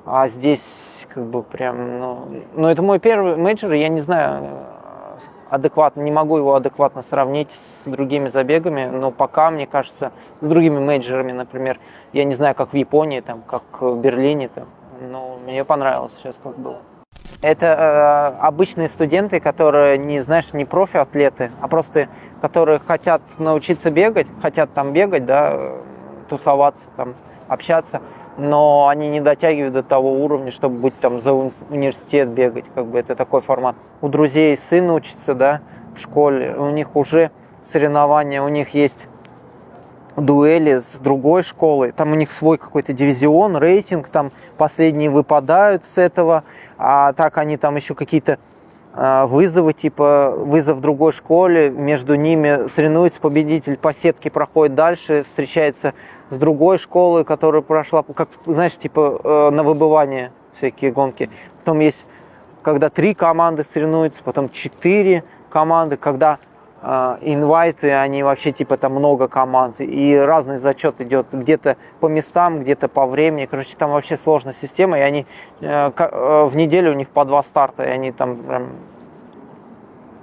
А 0.05 0.27
здесь 0.27 1.07
как 1.07 1.25
бы 1.25 1.43
прям, 1.43 1.99
ну, 1.99 2.27
ну 2.53 2.67
это 2.67 2.81
мой 2.81 2.99
первый 2.99 3.37
major, 3.37 3.71
я 3.73 3.87
не 3.87 4.01
знаю, 4.01 4.65
адекватно, 5.49 6.01
не 6.01 6.11
могу 6.11 6.37
его 6.37 6.55
адекватно 6.55 7.01
сравнить 7.01 7.51
с 7.51 7.85
другими 7.85 8.27
забегами, 8.27 8.85
но 8.85 9.11
пока, 9.11 9.51
мне 9.51 9.67
кажется, 9.67 10.11
с 10.41 10.47
другими 10.47 10.79
major 10.79 11.08
ами, 11.08 11.31
например, 11.31 11.79
я 12.13 12.23
не 12.23 12.33
знаю, 12.33 12.55
как 12.55 12.73
в 12.73 12.75
Японии, 12.75 13.21
там, 13.21 13.41
как 13.41 13.63
в 13.81 13.99
Берлине, 13.99 14.49
там, 14.49 14.67
но 15.01 15.37
мне 15.45 15.63
понравилось 15.65 16.13
сейчас, 16.17 16.39
как 16.41 16.57
было. 16.57 16.79
Это 17.41 18.35
э, 18.37 18.41
обычные 18.41 18.89
студенты, 18.89 19.39
которые 19.39 19.97
не, 19.97 20.19
знаешь, 20.19 20.51
не 20.51 20.65
профи-атлеты, 20.65 21.51
а 21.61 21.69
просто 21.69 22.09
которые 22.41 22.79
хотят 22.79 23.21
научиться 23.37 23.91
бегать, 23.91 24.27
хотят 24.41 24.73
там 24.73 24.91
бегать, 24.91 25.25
да, 25.25 25.77
тусоваться, 26.27 26.89
там, 26.97 27.15
общаться, 27.47 28.01
но 28.39 28.87
они 28.87 29.09
не 29.09 29.19
дотягивают 29.19 29.73
до 29.73 29.83
того 29.83 30.23
уровня, 30.23 30.51
чтобы 30.51 30.79
быть 30.79 30.99
там 30.99 31.21
за 31.21 31.33
университет 31.33 32.29
бегать, 32.29 32.65
как 32.73 32.85
бы 32.85 32.97
это 32.97 33.15
такой 33.15 33.41
формат. 33.41 33.75
У 34.01 34.07
друзей 34.07 34.55
сын 34.57 34.89
учится, 34.89 35.35
да, 35.35 35.61
в 35.95 35.99
школе, 35.99 36.55
у 36.55 36.69
них 36.69 36.95
уже 36.95 37.31
соревнования, 37.61 38.41
у 38.41 38.47
них 38.47 38.73
есть 38.73 39.07
дуэли 40.15 40.79
с 40.79 40.97
другой 40.97 41.43
школой, 41.43 41.91
там 41.91 42.11
у 42.11 42.15
них 42.15 42.31
свой 42.31 42.57
какой-то 42.57 42.93
дивизион, 42.93 43.57
рейтинг, 43.57 44.09
там 44.09 44.31
последние 44.57 45.09
выпадают 45.09 45.85
с 45.85 45.97
этого, 45.97 46.43
а 46.77 47.13
так 47.13 47.37
они 47.37 47.57
там 47.57 47.75
еще 47.75 47.95
какие-то 47.95 48.39
вызовы, 48.99 49.71
типа 49.71 50.33
вызов 50.35 50.81
другой 50.81 51.13
школе, 51.13 51.69
между 51.69 52.15
ними 52.15 52.67
соревнуется 52.67 53.21
победитель 53.21 53.77
по 53.77 53.93
сетке, 53.93 54.29
проходит 54.29 54.75
дальше, 54.75 55.23
встречается 55.23 55.93
с 56.29 56.37
другой 56.37 56.77
школой, 56.77 57.23
которая 57.23 57.61
прошла, 57.61 58.03
как, 58.03 58.27
знаешь, 58.45 58.75
типа 58.75 59.21
э, 59.23 59.49
на 59.51 59.63
выбывание 59.63 60.33
всякие 60.53 60.91
гонки. 60.91 61.29
Потом 61.59 61.79
есть, 61.79 62.05
когда 62.61 62.89
три 62.89 63.13
команды 63.13 63.63
соревнуются, 63.63 64.21
потом 64.21 64.49
четыре 64.49 65.23
команды, 65.49 65.95
когда 65.95 66.39
инвайты, 66.81 67.91
они 67.91 68.23
вообще 68.23 68.51
типа 68.51 68.77
там 68.77 68.93
много 68.93 69.27
команд, 69.27 69.75
и 69.79 70.15
разный 70.15 70.59
зачет 70.59 71.01
идет 71.01 71.27
где-то 71.33 71.75
по 71.99 72.07
местам, 72.07 72.61
где-то 72.61 72.87
по 72.87 73.05
времени. 73.05 73.45
Короче, 73.45 73.75
там 73.77 73.91
вообще 73.91 74.17
сложная 74.17 74.53
система, 74.53 74.97
и 74.97 75.01
они 75.01 75.25
э, 75.59 75.91
в 76.45 76.55
неделю 76.55 76.91
у 76.91 76.95
них 76.95 77.09
по 77.09 77.25
два 77.25 77.43
старта, 77.43 77.83
и 77.83 77.89
они 77.89 78.11
там 78.11 78.37
прям 78.37 78.69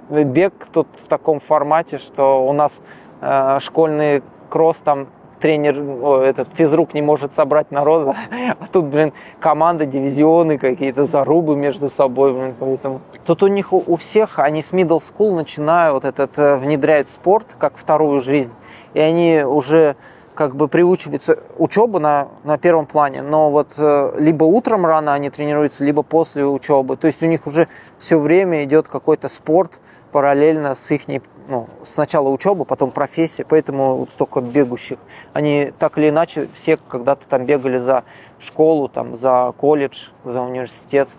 бег 0.09 0.53
тут 0.71 0.87
в 0.95 1.07
таком 1.07 1.39
формате, 1.39 1.99
что 1.99 2.47
у 2.47 2.53
нас 2.53 2.81
э, 3.21 3.59
школьный 3.59 4.23
кросс 4.49 4.77
там 4.77 5.07
тренер, 5.39 5.79
о, 5.79 6.21
этот 6.21 6.49
физрук 6.53 6.93
не 6.93 7.01
может 7.01 7.33
собрать 7.33 7.71
народа, 7.71 8.15
а 8.59 8.67
тут, 8.71 8.85
блин, 8.85 9.13
команда, 9.39 9.85
дивизионы 9.85 10.57
какие-то, 10.57 11.05
зарубы 11.05 11.55
между 11.55 11.89
собой, 11.89 12.33
блин, 12.33 12.55
поэтому... 12.59 13.01
Тут 13.25 13.43
у 13.43 13.47
них 13.47 13.73
у, 13.73 13.83
у 13.85 13.95
всех, 13.95 14.39
они 14.39 14.61
с 14.61 14.73
middle 14.73 15.01
school 15.01 15.35
начинают 15.35 15.93
вот 15.93 16.05
этот, 16.05 16.37
э, 16.37 16.57
внедряют 16.57 17.09
спорт 17.09 17.47
как 17.57 17.77
вторую 17.77 18.19
жизнь, 18.21 18.51
и 18.93 18.99
они 18.99 19.43
уже 19.45 19.95
как 20.37 20.55
бы 20.55 20.67
приучиваются 20.67 21.39
учебу 21.57 21.97
на, 21.97 22.27
на 22.43 22.59
первом 22.59 22.85
плане, 22.85 23.23
но 23.23 23.49
вот 23.49 23.73
э, 23.77 24.13
либо 24.19 24.43
утром 24.43 24.85
рано 24.85 25.13
они 25.13 25.31
тренируются, 25.31 25.83
либо 25.83 26.03
после 26.03 26.45
учебы. 26.45 26.95
То 26.95 27.07
есть 27.07 27.23
у 27.23 27.25
них 27.25 27.47
уже 27.47 27.67
все 27.97 28.19
время 28.19 28.63
идет 28.63 28.87
какой-то 28.87 29.29
спорт 29.29 29.79
параллельно 30.11 30.75
с 30.75 30.91
их 30.91 31.07
ну, 31.47 31.67
сначала 31.83 32.29
учеба, 32.29 32.65
потом 32.65 32.91
профессия, 32.91 33.45
поэтому 33.49 33.95
вот 33.95 34.11
столько 34.11 34.41
бегущих. 34.41 34.99
Они 35.33 35.73
так 35.79 35.97
или 35.97 36.09
иначе 36.09 36.47
все 36.53 36.77
когда-то 36.77 37.25
там 37.27 37.45
бегали 37.45 37.79
за 37.79 38.03
школу, 38.37 38.89
там, 38.89 39.15
за 39.15 39.53
колледж, 39.57 40.09
за 40.23 40.41
университет. 40.41 41.09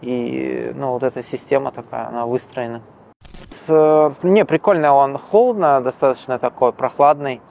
И 0.00 0.72
ну, 0.74 0.92
вот 0.92 1.02
эта 1.02 1.22
система 1.22 1.70
такая, 1.70 2.08
она 2.08 2.24
выстроена. 2.24 2.80
Э, 3.68 4.12
не, 4.22 4.46
прикольно, 4.46 4.94
он 4.94 5.18
холодно, 5.18 5.82
достаточно 5.82 6.38
такой, 6.38 6.72
прохладный, 6.72 7.42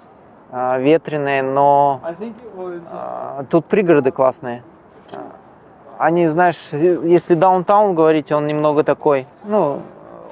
э, 0.54 0.82
ветреный, 0.82 1.42
но 1.42 2.02
э, 2.20 3.44
тут 3.50 3.66
пригороды 3.66 4.12
классные. 4.12 4.64
Они, 5.98 6.28
знаешь, 6.28 6.70
если 6.72 7.36
даунтаун 7.36 7.96
говорить, 7.96 8.32
он 8.32 8.48
немного 8.48 8.84
такой, 8.84 9.28
ну, 9.44 9.82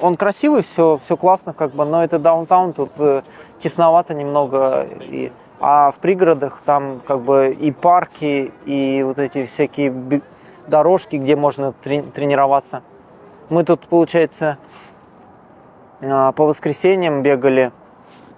он 0.01 0.15
красивый, 0.15 0.63
все, 0.63 0.97
все 1.01 1.15
классно, 1.15 1.53
как 1.53 1.71
бы, 1.71 1.85
но 1.85 2.03
это 2.03 2.19
даунтаун, 2.19 2.73
тут 2.73 2.91
э, 2.97 3.21
тесновато 3.59 4.13
немного. 4.13 4.87
И, 5.01 5.31
а 5.59 5.91
в 5.91 5.97
пригородах 5.97 6.61
там 6.65 7.01
как 7.07 7.21
бы 7.21 7.51
и 7.51 7.71
парки, 7.71 8.51
и 8.65 9.03
вот 9.03 9.19
эти 9.19 9.45
всякие 9.45 10.21
дорожки, 10.67 11.17
где 11.17 11.35
можно 11.35 11.73
трени- 11.83 12.09
тренироваться. 12.09 12.81
Мы 13.49 13.63
тут, 13.63 13.87
получается, 13.87 14.57
э, 15.99 16.31
по 16.35 16.45
воскресеньям 16.45 17.21
бегали 17.21 17.71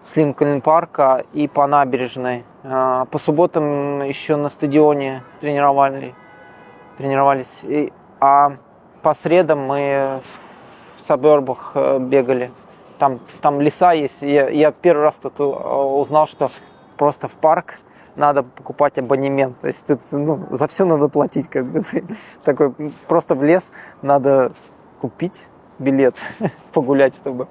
с 0.03 0.15
Линкольн 0.17 0.61
парка 0.61 1.23
и 1.33 1.47
по 1.47 1.65
набережной. 1.65 2.43
Э, 2.63 3.05
по 3.09 3.17
субботам 3.17 4.03
еще 4.03 4.35
на 4.35 4.49
стадионе 4.49 5.23
тренировали, 5.39 6.13
тренировались. 6.97 7.65
А 8.19 8.57
по 9.01 9.13
средам 9.13 9.59
мы 9.65 10.21
сабербах 11.03 11.71
э, 11.75 11.99
бегали. 11.99 12.51
Там, 12.99 13.19
там 13.41 13.61
леса 13.61 13.91
есть. 13.91 14.21
Я, 14.21 14.49
я 14.49 14.71
первый 14.71 15.03
раз 15.03 15.15
тут 15.15 15.39
э, 15.39 15.43
узнал, 15.43 16.27
что 16.27 16.49
просто 16.97 17.27
в 17.27 17.33
парк 17.33 17.79
надо 18.15 18.43
покупать 18.43 18.97
абонемент. 18.97 19.59
То 19.59 19.67
есть 19.67 19.87
тут, 19.87 19.99
ну, 20.11 20.45
за 20.51 20.67
все 20.67 20.85
надо 20.85 21.09
платить. 21.09 21.49
Как 21.49 21.65
бы. 21.65 21.83
Такой, 22.43 22.73
просто 23.07 23.35
в 23.35 23.43
лес 23.43 23.71
надо 24.01 24.51
купить 25.01 25.47
билет, 25.79 26.15
погулять, 26.73 27.15
чтобы. 27.15 27.47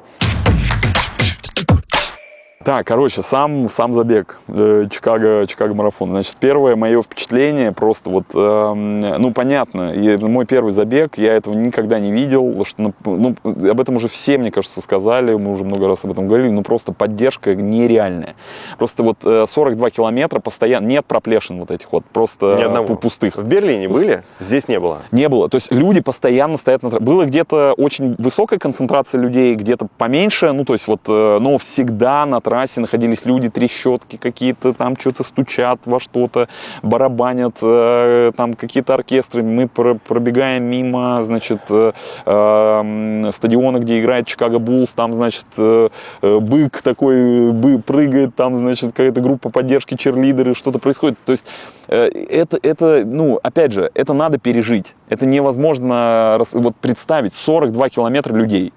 Так, 2.64 2.86
короче, 2.86 3.22
сам, 3.22 3.68
сам 3.68 3.92
забег 3.92 4.38
э, 4.46 4.86
Чикаго, 4.90 5.46
Чикаго 5.48 5.74
марафон. 5.74 6.10
Значит, 6.10 6.36
первое 6.38 6.76
мое 6.76 7.02
впечатление 7.02 7.72
просто 7.72 8.08
вот, 8.08 8.24
э, 8.34 8.72
ну, 8.74 9.32
понятно, 9.32 9.92
и 9.92 10.16
мой 10.16 10.46
первый 10.46 10.70
забег, 10.70 11.18
я 11.18 11.32
этого 11.34 11.54
никогда 11.54 11.98
не 11.98 12.12
видел, 12.12 12.64
что, 12.64 12.92
ну, 13.04 13.34
об 13.44 13.80
этом 13.80 13.96
уже 13.96 14.06
все, 14.08 14.38
мне 14.38 14.52
кажется, 14.52 14.80
сказали, 14.80 15.34
мы 15.34 15.50
уже 15.50 15.64
много 15.64 15.88
раз 15.88 16.04
об 16.04 16.12
этом 16.12 16.28
говорили, 16.28 16.50
ну, 16.50 16.62
просто 16.62 16.92
поддержка 16.92 17.54
нереальная. 17.56 18.36
Просто 18.78 19.02
вот 19.02 19.18
э, 19.24 19.46
42 19.52 19.90
километра 19.90 20.38
постоянно, 20.38 20.86
нет 20.86 21.04
проплешин 21.04 21.58
вот 21.58 21.70
этих 21.72 21.90
вот, 21.90 22.04
просто 22.04 22.56
Ни 22.58 22.62
одного. 22.62 22.94
пустых. 22.94 23.36
В 23.36 23.44
Берлине 23.44 23.88
были? 23.88 24.22
Здесь 24.38 24.68
не 24.68 24.78
было. 24.78 25.02
Не 25.10 25.28
было. 25.28 25.48
То 25.48 25.56
есть 25.56 25.72
люди 25.72 26.00
постоянно 26.00 26.58
стоят 26.58 26.84
на 26.84 26.90
тра- 26.90 27.00
Было 27.00 27.24
где-то 27.24 27.72
очень 27.76 28.14
высокая 28.18 28.58
концентрация 28.60 29.20
людей, 29.20 29.56
где-то 29.56 29.88
поменьше. 29.98 30.52
Ну, 30.52 30.64
то 30.64 30.74
есть 30.74 30.86
вот, 30.86 31.00
э, 31.08 31.38
но 31.40 31.58
всегда 31.58 32.24
на 32.26 32.40
трассе 32.53 32.82
находились 32.82 33.24
люди, 33.24 33.48
трещотки 33.48 34.16
какие-то, 34.18 34.74
там 34.74 34.94
что-то 34.98 35.24
стучат 35.24 35.86
во 35.86 36.00
что-то, 36.00 36.48
барабанят, 36.82 37.57
э, 37.62 38.32
там 38.36 38.53
какие-то 38.53 38.92
оркестры. 38.92 39.42
Мы 39.42 39.68
про- 39.68 39.94
пробегаем 39.94 40.64
мимо, 40.64 41.24
значит, 41.24 41.62
э, 41.70 41.92
э, 42.26 43.30
стадиона, 43.32 43.78
где 43.78 44.00
играет 44.00 44.26
Чикаго 44.26 44.59
Буллс, 44.59 44.92
там, 44.92 45.14
значит, 45.14 45.46
э, 45.57 45.88
бык 46.20 46.82
такой 46.82 47.53
бы, 47.53 47.78
прыгает, 47.78 48.34
там, 48.36 48.59
значит, 48.59 48.90
какая-то 48.90 49.22
группа 49.22 49.48
поддержки, 49.48 49.96
черлидеры, 49.96 50.53
что-то 50.53 50.78
происходит. 50.78 51.18
То 51.24 51.32
есть 51.32 51.46
это, 51.88 52.59
это, 52.62 53.03
ну, 53.07 53.40
опять 53.42 53.72
же, 53.72 53.90
это 53.94 54.12
надо 54.12 54.36
пережить. 54.38 54.94
Это 55.09 55.24
невозможно 55.24 56.38
вот 56.53 56.76
представить 56.76 57.32
42 57.32 57.88
километра 57.88 58.34
людей. 58.34 58.72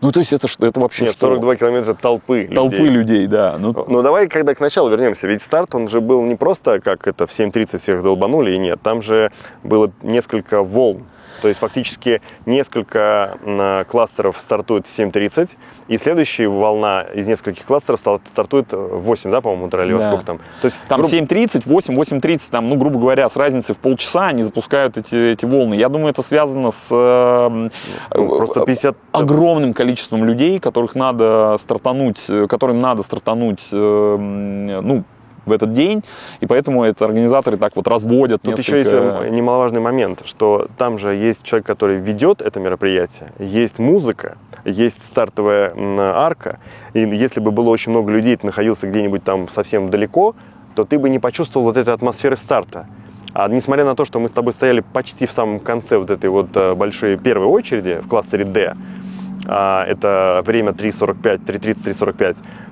Ну, 0.00 0.12
то 0.12 0.20
есть 0.20 0.32
это, 0.32 0.46
это 0.60 0.78
вообще 0.80 1.06
Нет, 1.06 1.14
что? 1.14 1.26
42 1.26 1.56
километра 1.56 1.94
толпы 1.94 2.48
Толпы 2.54 2.76
людей. 2.76 2.90
людей, 2.90 3.26
да. 3.26 3.56
Ну, 3.58 3.74
Ну 3.88 4.02
давай, 4.02 4.28
когда 4.28 4.54
к 4.54 4.60
началу 4.60 4.90
вернемся. 4.90 5.26
Ведь 5.26 5.42
старт, 5.42 5.74
он 5.74 5.88
же 5.88 6.00
был 6.00 6.22
не 6.22 6.36
просто, 6.36 6.80
как 6.80 7.08
это 7.08 7.26
в 7.26 7.30
7.30 7.30 7.78
всех 7.78 8.02
долбанули, 8.02 8.52
и 8.52 8.58
нет. 8.58 8.80
Там 8.80 9.02
же 9.02 9.32
было 9.64 9.90
несколько 10.02 10.62
волн. 10.62 11.04
То 11.40 11.48
есть 11.48 11.60
фактически 11.60 12.20
несколько 12.46 13.84
кластеров 13.88 14.36
стартует 14.40 14.86
в 14.86 14.98
7.30, 14.98 15.50
и 15.88 15.96
следующая 15.96 16.48
волна 16.48 17.02
из 17.02 17.26
нескольких 17.26 17.64
кластеров 17.64 18.00
стартует 18.00 18.72
в 18.72 18.98
8, 19.00 19.30
да, 19.30 19.40
по-моему, 19.40 19.66
утра, 19.66 19.84
или 19.84 19.94
Да. 19.96 20.02
сколько 20.02 20.24
там? 20.24 20.38
То 20.60 20.66
есть, 20.66 20.78
Там 20.88 21.00
грубо- 21.00 21.10
7.30, 21.16 21.62
8, 21.66 21.94
8.30, 21.94 22.50
там, 22.50 22.68
ну, 22.68 22.76
грубо 22.76 22.98
говоря, 22.98 23.28
с 23.28 23.36
разницей 23.36 23.74
в 23.74 23.78
полчаса 23.78 24.26
они 24.26 24.42
запускают 24.42 24.98
эти, 24.98 25.32
эти 25.32 25.44
волны. 25.44 25.74
Я 25.74 25.88
думаю, 25.88 26.10
это 26.10 26.22
связано 26.22 26.70
с 26.72 26.88
э, 26.90 27.48
ну, 28.14 28.28
просто 28.36 28.64
50... 28.66 28.96
огромным 29.12 29.72
количеством 29.74 30.24
людей, 30.24 30.58
которых 30.60 30.94
надо 30.94 31.56
стартануть, 31.60 32.22
э, 32.28 32.46
которым 32.48 32.80
надо 32.80 33.02
стартануть, 33.02 33.66
э, 33.72 33.76
м, 33.76 34.66
ну, 34.86 35.04
в 35.48 35.52
этот 35.52 35.72
день, 35.72 36.04
и 36.40 36.46
поэтому 36.46 36.84
это 36.84 37.04
организаторы 37.04 37.56
так 37.56 37.74
вот 37.76 37.88
разводят 37.88 38.42
Тут 38.42 38.58
несколько... 38.58 38.78
еще 38.78 38.78
есть 38.78 38.90
э, 38.92 39.28
немаловажный 39.30 39.80
момент, 39.80 40.22
что 40.24 40.68
там 40.78 40.98
же 40.98 41.14
есть 41.14 41.42
человек, 41.42 41.66
который 41.66 41.96
ведет 41.96 42.40
это 42.40 42.60
мероприятие, 42.60 43.32
есть 43.38 43.78
музыка, 43.78 44.36
есть 44.64 45.02
стартовая 45.02 45.72
арка, 46.14 46.58
и 46.94 47.00
если 47.00 47.40
бы 47.40 47.50
было 47.50 47.70
очень 47.70 47.90
много 47.90 48.12
людей, 48.12 48.36
ты 48.36 48.46
находился 48.46 48.86
где-нибудь 48.86 49.24
там 49.24 49.48
совсем 49.48 49.90
далеко, 49.90 50.34
то 50.74 50.84
ты 50.84 50.98
бы 50.98 51.08
не 51.08 51.18
почувствовал 51.18 51.66
вот 51.66 51.76
этой 51.76 51.92
атмосферы 51.92 52.36
старта. 52.36 52.86
А 53.34 53.48
несмотря 53.48 53.84
на 53.84 53.94
то, 53.94 54.04
что 54.04 54.20
мы 54.20 54.28
с 54.28 54.32
тобой 54.32 54.52
стояли 54.52 54.80
почти 54.80 55.26
в 55.26 55.32
самом 55.32 55.60
конце 55.60 55.98
вот 55.98 56.10
этой 56.10 56.30
вот 56.30 56.56
э, 56.56 56.74
большой 56.74 57.16
первой 57.16 57.46
очереди 57.46 58.00
в 58.02 58.08
кластере 58.08 58.44
D, 58.44 58.74
а, 59.46 59.84
это 59.84 60.42
время 60.44 60.72
3.45, 60.72 61.44
3.30, 61.44 61.84
3.45, 61.84 62.36
а, 62.36 62.67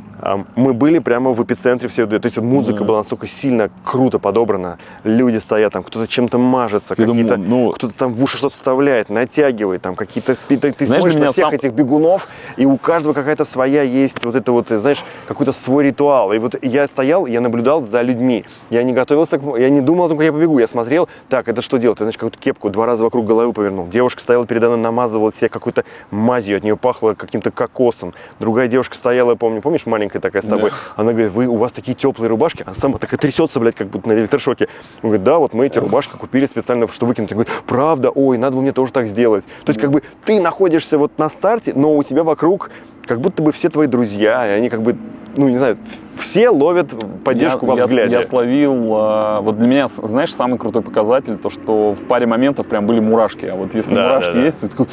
мы 0.54 0.72
были 0.72 0.98
прямо 0.98 1.32
в 1.32 1.42
эпицентре 1.42 1.88
всего. 1.88 2.06
То 2.06 2.20
есть 2.26 2.36
музыка 2.38 2.80
Да. 2.80 2.84
была 2.84 2.98
настолько 2.98 3.26
сильно 3.28 3.70
круто 3.84 4.18
подобрана. 4.18 4.78
Люди 5.04 5.36
стоят 5.38 5.72
там, 5.72 5.82
кто-то 5.82 6.06
чем-то 6.08 6.38
мажется, 6.38 6.94
какие-то, 6.94 7.36
ну- 7.36 7.72
кто-то 7.72 7.94
там 7.94 8.12
в 8.14 8.22
уши 8.22 8.36
что-то 8.38 8.54
вставляет, 8.54 9.08
натягивает, 9.10 9.82
там 9.82 9.94
какие-то... 9.94 10.36
Ты, 10.48 10.56
ты- 10.56 10.72
ты 10.72 10.86
Знаешь, 10.86 11.02
смотришь 11.02 11.20
на 11.20 11.32
всех 11.32 11.44
сам- 11.46 11.54
этих 11.54 11.72
бегунов, 11.72 12.28
и 12.56 12.64
у 12.66 12.76
каждого 12.78 13.12
какая-то 13.12 13.44
своя 13.44 13.82
есть 13.82 14.24
вот 14.24 14.34
это 14.34 14.52
вот, 14.52 14.68
знаешь, 14.68 15.04
какой-то 15.28 15.52
свой 15.52 15.84
ритуал. 15.84 16.32
И 16.32 16.38
вот 16.38 16.54
я 16.62 16.86
стоял, 16.88 17.26
я 17.26 17.40
наблюдал 17.40 17.82
за 17.82 18.00
людьми. 18.02 18.44
Я 18.70 18.82
не 18.82 18.92
готовился, 18.92 19.38
к- 19.38 19.56
я 19.58 19.68
не 19.70 19.80
думал 19.80 20.06
о 20.06 20.08
том, 20.08 20.16
как 20.18 20.24
я 20.24 20.32
побегу. 20.32 20.58
Я 20.58 20.66
смотрел, 20.68 21.08
так, 21.28 21.48
это 21.48 21.60
что 21.60 21.76
делать? 21.78 22.00
Я, 22.00 22.04
значит, 22.06 22.18
какую-то 22.20 22.38
кепку 22.38 22.70
два 22.70 22.86
раза 22.86 23.04
вокруг 23.04 23.26
головы 23.26 23.52
повернул. 23.52 23.86
Девушка 23.88 24.20
стояла 24.22 24.46
передо 24.46 24.68
мной, 24.68 24.78
намазывала 24.78 25.32
себе 25.32 25.48
какой-то 25.48 25.84
мазью, 26.10 26.56
от 26.56 26.62
нее 26.64 26.76
пахло 26.76 27.14
каким-то 27.14 27.50
кокосом. 27.50 28.14
Другая 28.40 28.68
девушка 28.68 28.94
стояла, 28.96 29.30
я 29.30 29.36
помню, 29.36 29.60
помнишь, 29.60 29.84
маленькая 29.84 30.05
такая 30.09 30.42
с 30.42 30.46
тобой? 30.46 30.70
Она 30.96 31.12
говорит, 31.12 31.32
вы, 31.32 31.46
у 31.46 31.57
вас 31.57 31.72
такие 31.72 31.94
теплые 31.94 32.28
рубашки. 32.28 32.62
Она 32.66 32.74
сама 32.74 32.98
такая 32.98 33.18
трясется, 33.18 33.61
блядь, 33.61 33.74
как 33.74 33.88
будто 33.88 34.09
на 34.09 34.12
электрошоке. 34.12 34.68
Он 35.02 35.11
говорит, 35.11 35.24
да, 35.24 35.38
вот 35.38 35.52
мы 35.52 35.66
эти 35.66 35.78
рубашки 35.78 36.16
купили 36.16 36.46
специально, 36.46 36.88
что 36.88 37.07
выкинуть. 37.07 37.30
Я 37.30 37.36
говорю, 37.36 37.50
правда, 37.66 38.11
ой, 38.11 38.38
надо 38.38 38.57
бы 38.57 38.62
мне 38.62 38.72
тоже 38.72 38.92
так 38.92 39.07
сделать. 39.07 39.44
То 39.64 39.70
есть, 39.70 39.80
как 39.80 39.90
бы, 39.90 40.02
ты 40.24 40.40
находишься 40.40 40.98
вот 40.98 41.18
на 41.18 41.28
старте, 41.28 41.72
но 41.74 41.96
у 41.96 42.02
тебя 42.02 42.22
вокруг 42.22 42.70
как 43.07 43.20
будто 43.20 43.42
бы 43.42 43.52
все 43.52 43.68
твои 43.68 43.86
друзья, 43.86 44.46
и 44.46 44.50
они 44.59 44.68
как 44.68 44.82
бы, 44.82 44.96
ну, 45.36 45.48
не 45.48 45.57
знаю, 45.59 45.78
все 46.18 46.48
ловят 46.50 46.94
поддержку 47.24 47.66
я, 47.66 47.72
во 47.72 47.78
я- 47.78 47.86
взгляде. 47.86 48.12
Я, 48.14 48.22
словил, 48.24 48.90
а, 48.94 49.40
вот 49.42 49.59
для 49.59 49.66
меня, 49.66 49.88
знаешь, 49.88 50.34
самый 50.34 50.59
крутой 50.59 50.82
показатель, 50.82 51.36
то, 51.36 51.50
что 51.50 51.92
в 51.94 52.00
паре 52.04 52.26
моментов 52.26 52.66
прям 52.66 52.86
были 52.86 53.00
мурашки. 53.00 53.46
А 53.46 53.54
вот 53.54 53.74
если 53.74 53.94
Да, 53.94 54.02
мурашки 54.02 54.32
да, 54.32 54.38
да. 54.40 54.44
есть, 54.44 54.61
то 54.61 54.66
ты 54.66 54.72
такой, 54.72 54.86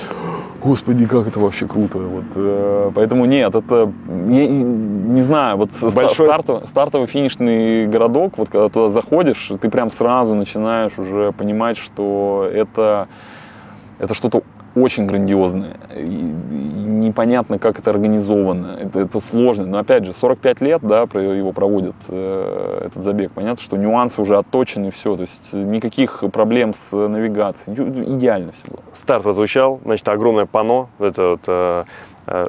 господи, 0.61 1.05
как 1.05 1.27
это 1.27 1.39
вообще 1.39 1.65
круто. 1.65 1.97
Вот, 1.97 2.23
э, 2.35 2.91
поэтому 2.93 3.25
нет, 3.25 3.55
это, 3.55 3.91
не, 4.07 4.47
не 4.47 5.21
знаю, 5.21 5.57
вот 5.57 5.69
Большой- 5.81 6.27
старто- 6.27 6.67
стартовый 6.67 7.07
финишный 7.07 7.87
городок, 7.87 8.37
вот 8.37 8.49
когда 8.49 8.67
туда 8.69 8.89
заходишь, 8.89 9.49
ты 9.61 9.69
прям 9.69 9.91
сразу 9.91 10.35
начинаешь 10.35 10.97
уже 10.99 11.31
понимать, 11.31 11.77
что 11.77 12.49
это, 12.53 13.07
это 13.97 14.13
что-то 14.13 14.43
очень 14.75 15.05
грандиозное. 15.05 15.77
И- 15.95 16.33
непонятно, 17.03 17.59
как 17.59 17.79
это 17.79 17.91
организовано. 17.91 18.77
Это, 18.79 19.01
это 19.01 19.19
сложно. 19.19 19.65
Но 19.65 19.77
опять 19.79 20.05
же, 20.05 20.13
45 20.13 20.61
лет, 20.61 20.79
да, 20.81 21.01
его 21.01 21.51
проводят 21.51 21.95
э, 22.07 22.87
этот 22.87 23.03
забег. 23.03 23.31
Понятно, 23.31 23.61
что 23.61 23.77
нюансы 23.77 24.21
уже 24.21 24.37
отточены, 24.37 24.91
все. 24.91 25.15
То 25.15 25.21
есть 25.21 25.53
никаких 25.53 26.23
проблем 26.31 26.73
с 26.73 26.95
навигацией. 26.95 27.75
Ю- 27.77 28.15
Идеально 28.17 28.51
все 28.53 28.71
было. 28.71 28.79
Старт 28.93 29.23
прозвучал, 29.23 29.79
значит, 29.83 30.07
огромное 30.07 30.45
панно, 30.45 30.89
это 30.99 31.29
вот, 31.31 31.41
э, 31.47 31.83
э, 32.27 32.47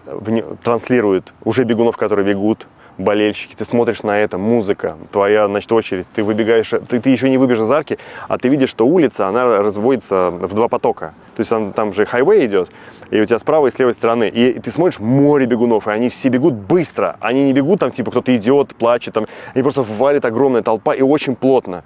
транслирует 0.63 1.35
уже 1.45 1.65
бегунов, 1.65 1.97
которые 1.97 2.27
бегут, 2.27 2.67
болельщики, 2.99 3.55
ты 3.55 3.65
смотришь 3.65 4.03
на 4.03 4.19
это, 4.19 4.39
музыка, 4.39 4.97
твоя, 5.11 5.47
значит, 5.47 5.71
очередь, 5.73 6.07
ты 6.15 6.23
выбегаешь, 6.23 6.71
ты, 6.89 7.01
ты 7.01 7.11
еще 7.11 7.29
не 7.29 7.39
выбежишь 7.39 7.65
из 7.65 7.71
арки, 7.71 7.99
а 8.29 8.39
ты 8.39 8.49
видишь, 8.49 8.71
что 8.71 8.87
улица, 8.87 9.29
она 9.29 9.45
разводится 9.59 10.31
в 10.31 10.55
два 10.55 10.69
потока. 10.69 11.15
То 11.35 11.41
есть 11.41 11.51
там, 11.51 11.73
там 11.73 11.93
же 11.93 12.07
хайвей 12.07 12.47
идет, 12.47 12.71
и 13.11 13.21
у 13.21 13.27
тебя 13.27 13.39
с 13.39 13.43
правой 13.43 13.71
и 13.71 13.73
с 13.73 13.79
левой 13.79 13.95
стороны, 13.95 14.29
и 14.29 14.59
ты 14.61 14.71
смотришь 14.71 14.99
море 14.99 15.47
бегунов, 15.47 15.89
и 15.89 15.91
они 15.91 16.09
все 16.09 16.29
бегут 16.29 16.55
быстро, 16.55 17.17
они 17.21 17.45
не 17.45 17.53
бегут 17.53 17.81
там, 17.81 17.91
типа, 17.91 18.11
кто-то 18.11 18.35
идет, 18.37 18.75
плачет, 18.77 19.15
там, 19.15 19.27
они 19.55 19.63
просто 19.63 19.83
валит 19.83 20.25
огромная 20.25 20.63
толпа 20.63 20.95
и 20.95 21.03
очень 21.03 21.37
плотно. 21.37 21.85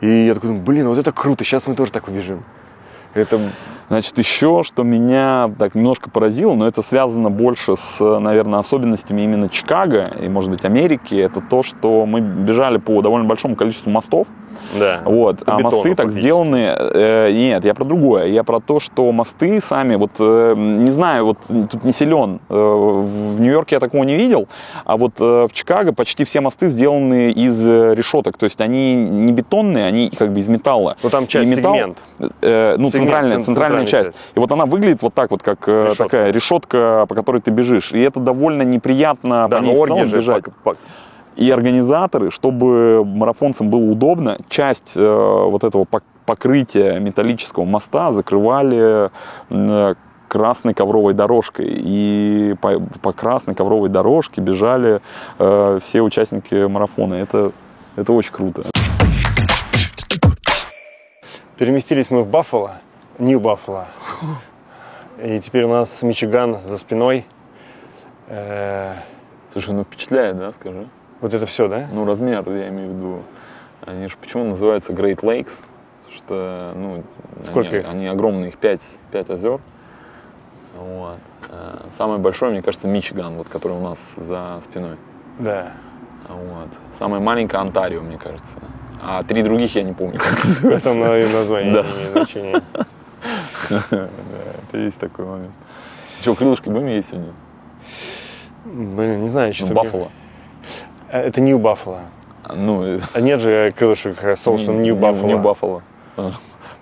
И 0.00 0.26
я 0.26 0.34
такой, 0.34 0.52
блин, 0.52 0.88
вот 0.88 0.98
это 0.98 1.12
круто, 1.12 1.44
сейчас 1.44 1.66
мы 1.66 1.74
тоже 1.74 1.92
так 1.92 2.08
убежим. 2.08 2.44
Это 3.14 3.40
Значит, 3.88 4.18
еще, 4.18 4.62
что 4.64 4.82
меня 4.82 5.50
так 5.58 5.74
немножко 5.74 6.10
поразило, 6.10 6.54
но 6.54 6.66
это 6.66 6.82
связано 6.82 7.30
больше 7.30 7.76
с, 7.76 8.00
наверное, 8.00 8.58
особенностями 8.58 9.22
именно 9.22 9.48
Чикаго 9.48 10.10
и, 10.20 10.28
может 10.28 10.50
быть, 10.50 10.64
Америки, 10.64 11.14
это 11.14 11.40
то, 11.40 11.62
что 11.62 12.04
мы 12.06 12.20
бежали 12.20 12.78
по 12.78 13.00
довольно 13.00 13.26
большому 13.28 13.54
количеству 13.54 13.90
мостов, 13.90 14.26
Да. 14.78 15.02
Вот, 15.04 15.42
а 15.46 15.58
бетону 15.58 15.62
мосты 15.62 15.90
так 15.94 16.06
фактически. 16.06 16.20
сделаны. 16.20 16.74
э, 16.76 17.30
нет, 17.32 17.64
я 17.64 17.74
про 17.74 17.84
другое. 17.84 18.26
Я 18.26 18.42
про 18.42 18.58
то, 18.60 18.80
что 18.80 19.12
мосты 19.12 19.60
сами, 19.60 19.94
вот 19.96 20.10
э, 20.18 20.54
не 20.56 20.90
знаю, 20.90 21.26
вот 21.26 21.38
тут 21.70 21.84
не 21.84 21.92
силен. 21.92 22.40
Э, 22.48 22.54
в 22.54 23.40
Нью-Йорке 23.40 23.76
я 23.76 23.80
такого 23.80 24.02
не 24.04 24.16
видел, 24.16 24.48
а 24.84 24.96
вот 24.96 25.12
э, 25.20 25.46
в 25.48 25.52
Чикаго 25.52 25.92
почти 25.92 26.24
все 26.24 26.40
мосты 26.40 26.68
сделаны 26.68 27.30
из 27.30 27.64
э, 27.64 27.94
решеток. 27.94 28.36
То 28.38 28.44
есть 28.44 28.60
они 28.60 28.94
не 28.96 29.32
бетонные, 29.32 29.86
они 29.86 30.10
как 30.10 30.32
бы 30.32 30.40
из 30.40 30.48
металла. 30.48 30.96
Ну, 31.02 31.10
там 31.10 31.26
часть, 31.28 31.46
И 31.50 31.54
металл, 31.54 31.74
сегмент. 31.74 31.98
э, 32.42 32.74
ну, 32.78 32.88
Сегмент, 32.90 32.92
центральная, 32.94 33.36
цен- 33.36 33.44
центральная 33.44 33.75
центральная 33.80 34.04
часть. 34.04 34.16
часть. 34.18 34.36
И 34.36 34.38
вот 34.38 34.50
она 34.52 34.66
выглядит 34.66 35.02
вот 35.02 35.14
так 35.14 35.30
вот, 35.30 35.42
как 35.42 35.68
э, 35.68 35.84
Решетка. 35.84 36.04
такая 36.04 36.30
решетка, 36.30 37.06
по 37.08 37.14
которой 37.14 37.40
ты 37.40 37.50
бежишь. 37.50 37.92
И 37.92 38.00
это 38.00 38.20
довольно 38.20 38.62
неприятно 38.62 39.48
Да, 39.48 39.58
по 39.58 39.62
ней 39.62 39.74
в 39.76 39.86
целом 39.86 40.08
же 40.08 40.16
бежать. 40.16 40.44
пок- 40.44 40.52
пок- 40.64 40.76
И 41.36 41.50
организаторы, 41.50 42.30
чтобы 42.30 43.04
марафонцам 43.04 43.68
было 43.70 43.90
удобно, 43.90 44.38
часть 44.48 44.92
э, 44.96 45.00
вот 45.50 45.64
этого 45.64 45.84
пок- 45.84 46.02
покрытия 46.24 46.98
металлического 46.98 47.64
моста 47.64 48.12
закрывали 48.12 49.10
э, 49.50 49.94
красной 50.28 50.74
ковровой 50.74 51.14
дорожкой. 51.14 51.66
И 51.68 52.54
по, 52.60 52.80
по 53.00 53.12
красной 53.12 53.54
ковровой 53.54 53.88
дорожке 53.90 54.40
бежали 54.40 55.00
э, 55.38 55.78
все 55.84 56.00
участники 56.02 56.66
марафона. 56.66 57.14
Это, 57.14 57.52
это 57.96 58.12
очень 58.12 58.32
круто. 58.32 58.62
Переместились 61.58 62.10
мы 62.10 62.22
в 62.22 62.28
Баффало, 62.28 62.74
Нью-Баффало. 63.18 63.86
И 65.22 65.40
теперь 65.40 65.64
у 65.64 65.68
нас 65.68 66.02
Мичиган 66.02 66.58
за 66.64 66.76
спиной. 66.78 67.24
Э, 68.28 68.94
Слушай, 69.50 69.74
ну 69.74 69.84
впечатляет, 69.84 70.38
да, 70.38 70.52
скажи? 70.52 70.86
Вот 71.20 71.32
это 71.32 71.46
все, 71.46 71.68
да? 71.68 71.86
Ну, 71.92 72.04
размер, 72.04 72.44
я 72.50 72.68
имею 72.68 72.90
в 72.90 72.96
виду. 72.96 73.22
Они 73.86 74.06
же 74.08 74.16
почему 74.20 74.44
называются 74.44 74.92
Great 74.92 75.20
Lakes? 75.20 75.52
Что, 76.14 76.72
ну, 76.74 77.02
Сколько 77.42 77.70
они, 77.70 77.78
их? 77.78 77.88
они 77.90 78.06
огромные, 78.08 78.48
их 78.48 78.58
пять, 78.58 78.86
пять 79.12 79.30
озер. 79.30 79.60
Вот. 80.76 81.18
Э, 81.48 81.78
Самое 81.96 82.18
большое, 82.18 82.52
мне 82.52 82.60
кажется, 82.62 82.86
Мичиган, 82.86 83.36
вот, 83.36 83.48
который 83.48 83.78
у 83.78 83.80
нас 83.80 83.98
за 84.16 84.60
спиной. 84.64 84.96
Да. 85.38 85.72
Вот. 86.28 86.68
Самое 86.98 87.22
маленькое 87.22 87.62
Онтарио, 87.62 88.02
мне 88.02 88.18
кажется. 88.18 88.56
А 89.02 89.22
три 89.22 89.42
других 89.42 89.74
я 89.74 89.82
не 89.84 89.92
помню, 89.94 90.18
как 90.18 90.44
называется. 90.44 90.90
Это 90.90 90.98
на- 90.98 91.32
название 91.38 91.72
Да. 91.72 91.82
не 91.82 91.92
имеет 91.94 92.10
значения. 92.12 92.62
Да, 93.70 94.08
это 94.68 94.78
есть 94.78 94.98
такой 94.98 95.24
момент. 95.24 95.52
Что, 96.20 96.34
крылышки 96.34 96.68
будем 96.68 96.88
есть 96.88 97.10
сегодня? 97.10 97.32
Блин, 98.64 99.22
не 99.22 99.28
знаю, 99.28 99.52
что 99.54 99.66
Ну, 99.68 99.74
Баффало. 99.74 100.10
Это 101.10 101.40
Нью 101.40 101.58
Баффало. 101.58 102.02
Ну, 102.54 103.00
А 103.12 103.20
нет 103.20 103.40
же 103.40 103.70
крылышек 103.72 104.22
с 104.22 104.40
соусом 104.40 104.82
Нью 104.82 104.96
Баффало. 104.96 105.26
Нью 105.26 105.38
Баффало. 105.38 105.82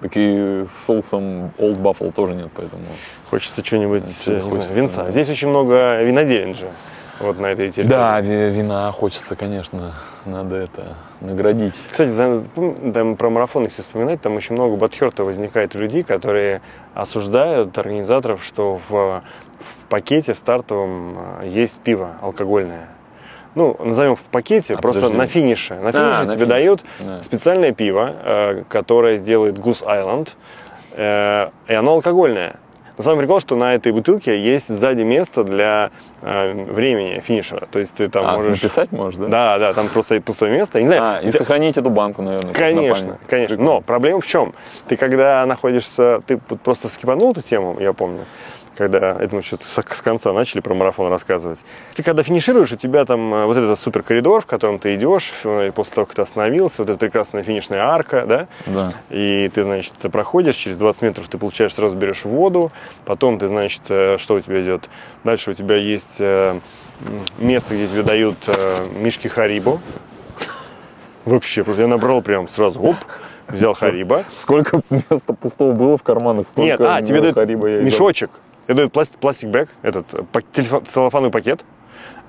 Так 0.00 0.12
и 0.16 0.64
с 0.66 0.84
соусом 0.84 1.52
Old 1.58 1.80
Buffalo 1.80 2.12
тоже 2.12 2.34
нет, 2.34 2.50
поэтому... 2.54 2.82
Хочется 3.30 3.62
хочется, 4.42 4.74
винца. 4.74 5.10
Здесь 5.10 5.30
очень 5.30 5.48
много 5.48 6.02
виноделин 6.02 6.54
же. 6.54 6.68
Вот 7.20 7.38
на 7.38 7.46
этой 7.46 7.70
территории. 7.70 7.88
Да, 7.98 8.20
ви- 8.20 8.50
вина 8.50 8.90
хочется, 8.92 9.36
конечно. 9.36 9.94
Надо 10.26 10.56
это 10.56 10.94
наградить. 11.20 11.74
Кстати, 11.90 12.08
за- 12.10 12.42
там 12.92 13.16
про 13.16 13.30
марафон, 13.30 13.64
если 13.64 13.82
вспоминать, 13.82 14.20
там 14.20 14.36
очень 14.36 14.54
много 14.54 14.76
батхерта 14.76 15.24
возникает 15.24 15.74
у 15.76 15.78
людей, 15.78 16.02
которые 16.02 16.60
осуждают 16.94 17.76
организаторов, 17.78 18.44
что 18.44 18.80
в, 18.88 18.90
в 18.90 19.22
пакете 19.88 20.34
в 20.34 20.38
стартовом 20.38 21.16
э, 21.42 21.48
есть 21.48 21.80
пиво 21.80 22.10
алкогольное. 22.20 22.88
Ну, 23.54 23.76
назовем 23.78 24.16
в 24.16 24.22
пакете, 24.22 24.74
А, 24.74 24.78
просто 24.78 25.02
подожди. 25.02 25.18
на 25.18 25.26
финише. 25.28 25.74
На 25.74 25.88
А, 25.90 25.92
финише 25.92 26.08
на 26.10 26.22
тебе 26.24 26.32
финише. 26.32 26.46
дают 26.46 26.84
Да. 26.98 27.22
специальное 27.22 27.70
пиво, 27.72 28.12
э, 28.24 28.64
которое 28.68 29.18
делает 29.18 29.58
Goose 29.58 29.84
Island, 29.86 30.30
э, 30.92 31.50
и 31.68 31.74
оно 31.74 31.92
алкогольное. 31.92 32.56
Но 32.96 33.02
самый 33.02 33.18
прикол, 33.20 33.40
что 33.40 33.56
на 33.56 33.74
этой 33.74 33.90
бутылке 33.92 34.38
есть 34.38 34.68
сзади 34.68 35.02
место 35.02 35.42
для 35.42 35.90
э, 36.22 36.52
времени 36.52 37.20
финишера. 37.26 37.66
То 37.70 37.80
есть 37.80 37.94
ты 37.94 38.08
там 38.08 38.24
а, 38.26 38.36
можешь... 38.36 38.62
написать 38.62 38.92
можешь, 38.92 39.18
да? 39.18 39.26
Да, 39.26 39.58
да, 39.58 39.74
там 39.74 39.88
просто 39.88 40.20
пустое 40.20 40.52
место. 40.52 40.78
Я 40.78 40.82
не 40.82 40.88
знаю, 40.88 41.02
А, 41.02 41.20
и 41.20 41.28
тебя- 41.30 41.38
сохранить 41.38 41.76
эту 41.76 41.90
банку, 41.90 42.22
наверное. 42.22 42.52
как 42.52 42.60
на 42.60 42.66
Конечно, 42.66 43.18
конечно. 43.28 43.56
Но 43.56 43.80
проблема 43.80 44.20
в 44.20 44.26
чем? 44.26 44.54
Ты 44.86 44.96
когда 44.96 45.44
находишься, 45.44 46.22
ты 46.26 46.36
просто 46.36 46.88
скипанул 46.88 47.32
эту 47.32 47.42
тему, 47.42 47.76
я 47.80 47.92
помню, 47.92 48.26
когда, 48.76 49.16
это 49.20 49.34
мы 49.34 49.42
что-то 49.42 49.64
с 49.66 50.02
конца 50.02 50.32
начали 50.32 50.60
про 50.60 50.74
марафон 50.74 51.08
рассказывать. 51.08 51.58
Ты 51.94 52.02
когда 52.02 52.22
финишируешь, 52.22 52.72
у 52.72 52.76
тебя 52.76 53.04
там 53.04 53.32
э, 53.34 53.46
вот 53.46 53.56
этот 53.56 53.78
супер 53.78 54.02
коридор, 54.02 54.42
в 54.42 54.46
котором 54.46 54.78
ты 54.78 54.94
идешь, 54.94 55.32
э, 55.44 55.68
и 55.68 55.70
после 55.70 55.94
того, 55.94 56.06
как 56.06 56.16
ты 56.16 56.22
остановился, 56.22 56.82
вот 56.82 56.90
эта 56.90 56.98
прекрасная 56.98 57.42
финишная 57.42 57.80
арка, 57.82 58.24
да, 58.26 58.46
Да. 58.66 58.92
и 59.10 59.50
ты, 59.54 59.62
значит, 59.62 59.94
проходишь, 60.12 60.56
через 60.56 60.76
20 60.76 61.02
метров 61.02 61.28
ты 61.28 61.38
получаешь, 61.38 61.74
сразу 61.74 61.96
берешь 61.96 62.24
воду, 62.24 62.72
потом 63.04 63.38
ты, 63.38 63.48
значит, 63.48 63.82
э, 63.88 64.18
что 64.18 64.34
у 64.34 64.40
тебя 64.40 64.62
идет? 64.62 64.88
Дальше 65.24 65.50
у 65.50 65.54
тебя 65.54 65.76
есть 65.76 66.20
место, 67.38 67.74
где 67.74 67.86
тебе 67.86 68.02
дают 68.02 68.36
мишки 68.96 69.28
Харибо. 69.28 69.80
Вообще, 71.24 71.64
просто 71.64 71.82
я 71.82 71.88
набрал 71.88 72.20
прям 72.22 72.48
сразу, 72.48 72.80
оп, 72.80 72.96
взял 73.48 73.74
Хариба. 73.74 74.24
Сколько 74.36 74.80
места 74.90 75.32
пустого 75.32 75.72
было 75.72 75.96
в 75.96 76.02
карманах, 76.02 76.46
Нет, 76.56 76.80
а, 76.80 77.00
тебе 77.02 77.20
дают 77.20 77.34
Хариба 77.34 77.80
мешочек, 77.80 78.30
тебе 78.66 78.74
дают 78.74 78.92
пластик, 78.92 79.18
пластик 79.20 79.48
бэк, 79.50 79.68
этот 79.82 80.14
э, 80.14 80.40
телефон- 80.52 80.84
целлофановый 80.84 81.30
пакет. 81.30 81.64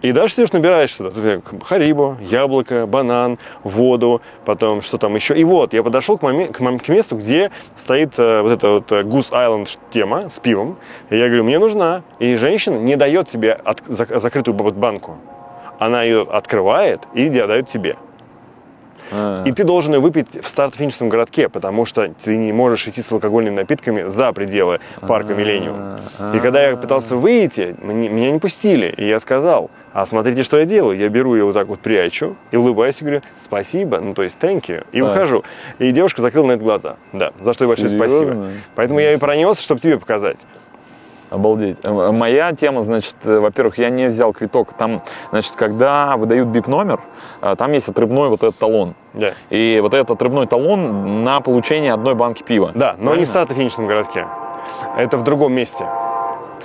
И 0.01 0.11
дальше 0.11 0.36
ты 0.36 0.41
идешь, 0.43 0.51
набираешь 0.51 0.93
сюда. 0.93 1.09
Ты 1.09 1.41
Харибо, 1.63 2.17
яблоко, 2.21 2.86
банан, 2.86 3.39
воду, 3.63 4.21
потом 4.43 4.81
что 4.81 4.97
там 4.97 5.15
еще. 5.15 5.36
И 5.36 5.43
вот, 5.43 5.73
я 5.73 5.81
подошел 5.81 6.17
к, 6.17 6.21
моме- 6.21 6.51
к, 6.51 6.59
мом- 6.59 6.79
к 6.79 6.89
месту, 6.89 7.15
где 7.17 7.49
стоит 7.77 8.13
э, 8.19 8.41
вот 8.41 8.51
эта 8.51 8.69
вот 8.69 8.91
э, 8.91 9.01
Goose 9.01 9.31
Island 9.31 9.79
тема 9.89 10.29
с 10.29 10.39
пивом. 10.39 10.77
И 11.09 11.17
я 11.17 11.25
говорю, 11.27 11.43
мне 11.43 11.57
нужна. 11.57 12.03
И 12.19 12.36
женщина 12.36 12.77
не 12.77 12.95
дает 12.97 13.29
тебе 13.29 13.53
от- 13.53 13.81
зак- 13.88 14.19
закрытую 14.19 14.53
банку. 14.75 15.17
Она 15.79 16.03
ее 16.03 16.21
открывает 16.21 17.01
и 17.13 17.27
дает 17.47 17.67
тебе. 17.67 17.95
А, 19.12 19.43
И 19.45 19.51
ты 19.51 19.64
должен 19.64 19.93
ее 19.93 19.99
выпить 19.99 20.43
в 20.43 20.47
старт-финишном 20.47 21.10
городке, 21.10 21.49
потому 21.49 21.86
что 21.86 22.08
ты 22.24 22.38
не 22.38 22.51
можешь 22.53 22.88
идти 22.88 23.01
с 23.01 23.12
алкогольными 23.12 23.56
напитками 23.56 24.03
за 24.03 24.32
пределы 24.32 24.80
парка 25.01 25.34
Миллениум. 25.34 25.97
И 26.34 26.39
когда 26.39 26.68
я 26.68 26.76
пытался 26.76 27.16
выйти, 27.16 27.76
меня 27.82 28.32
не 28.32 28.39
пустили. 28.39 28.93
И 28.97 29.08
я 29.08 29.20
сказал, 29.20 29.70
а 29.93 30.06
смотрите, 30.06 30.43
что 30.43 30.60
я 30.60 30.66
делаю. 30.66 30.97
Я 30.97 31.08
беру 31.10 31.36
ее 31.36 31.45
вот 31.45 31.53
так 31.53 31.68
вот 31.68 31.80
прячу 31.80 32.36
и 32.51 32.58
улыбаюсь 32.58 32.99
и 33.01 33.06
говорю, 33.06 33.22
спасибо, 33.38 33.99
ну 33.99 34.14
то 34.14 34.24
есть 34.24 34.36
thank 34.41 34.64
you, 34.68 34.86
и 34.91 34.99
Так. 34.99 35.10
выхожу. 35.10 35.43
И 35.80 35.91
девушка 35.91 36.22
закрыла 36.22 36.47
на 36.47 36.51
это 36.53 36.64
глаза. 36.64 36.97
Да, 37.14 37.32
за 37.39 37.53
что 37.53 37.64
ей 37.64 37.70
большое 37.70 37.89
спасибо. 37.89 38.49
Поэтому 38.76 38.99
я 38.99 39.14
и 39.14 39.18
пронес, 39.18 39.60
чтобы 39.60 39.80
тебе 39.80 39.97
показать. 39.97 40.38
Обалдеть. 41.36 41.77
Э, 41.83 42.11
Моя 42.11 42.53
тема, 42.53 42.83
значит, 42.83 43.15
э, 43.25 43.39
во-первых, 43.39 43.77
я 43.77 43.89
не 43.89 44.07
взял 44.07 44.31
квиток. 44.33 44.73
Там, 44.73 45.01
значит, 45.31 45.55
когда 45.55 46.15
выдают 46.17 46.47
бип-номер, 46.47 47.01
э, 47.41 47.55
там 47.57 47.71
есть 47.73 47.89
отрывной 47.89 48.29
вот 48.29 48.41
этот 48.43 48.57
талон. 48.57 48.95
Да, 49.13 49.31
И 49.49 49.79
вот 49.81 49.93
этот 49.93 50.11
отрывной 50.11 50.47
талон 50.47 51.23
на 51.23 51.41
получение 51.41 51.93
одной 51.93 52.15
банки 52.15 52.43
пива. 52.43 52.71
да 52.73 52.91
но 52.93 52.93
не 52.93 52.97
в 52.97 53.05
Правильно? 53.07 53.25
старт-финишном 53.27 53.88
городке. 53.88 54.25
Это 54.97 55.17
в 55.17 55.23
другом 55.23 55.53
месте. 55.53 55.86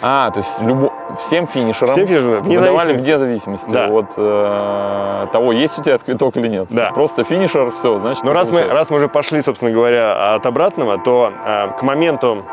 А, 0.03 0.31
то 0.31 0.39
есть 0.41 0.63
любо... 0.63 0.93
всем 1.19 1.47
финишерам 1.47 1.93
Всем 1.93 2.07
финишерам, 2.07 2.43
выдавали 2.45 2.95
вне 2.95 3.19
зависимости 3.19 3.69
Да. 3.69 3.89
от 3.89 4.07
э, 4.17 5.27
того, 5.33 5.53
есть 5.53 5.79
у 5.79 5.83
тебя 5.83 5.99
квиток 5.99 6.37
или 6.39 6.49
нет. 6.49 6.69
Да. 6.71 6.91
Просто 6.93 7.23
финишер, 7.25 7.71
все, 7.73 7.99
значит. 7.99 8.23
Но 8.25 8.31
ты 8.31 8.35
раз 8.35 8.51
мы, 8.51 8.63
раз 8.63 8.89
мы 8.89 8.97
уже 8.97 9.09
пошли, 9.09 9.43
собственно 9.43 9.71
говоря, 9.73 10.35
от 10.35 10.47
обратного, 10.47 10.99
то 10.99 11.33
э, 11.47 11.69
к 11.79 11.83
моменту... 11.83 12.45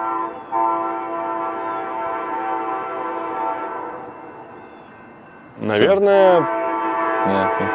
Наверное, 5.60 6.42
Нет, 7.28 7.60
нет. 7.60 7.74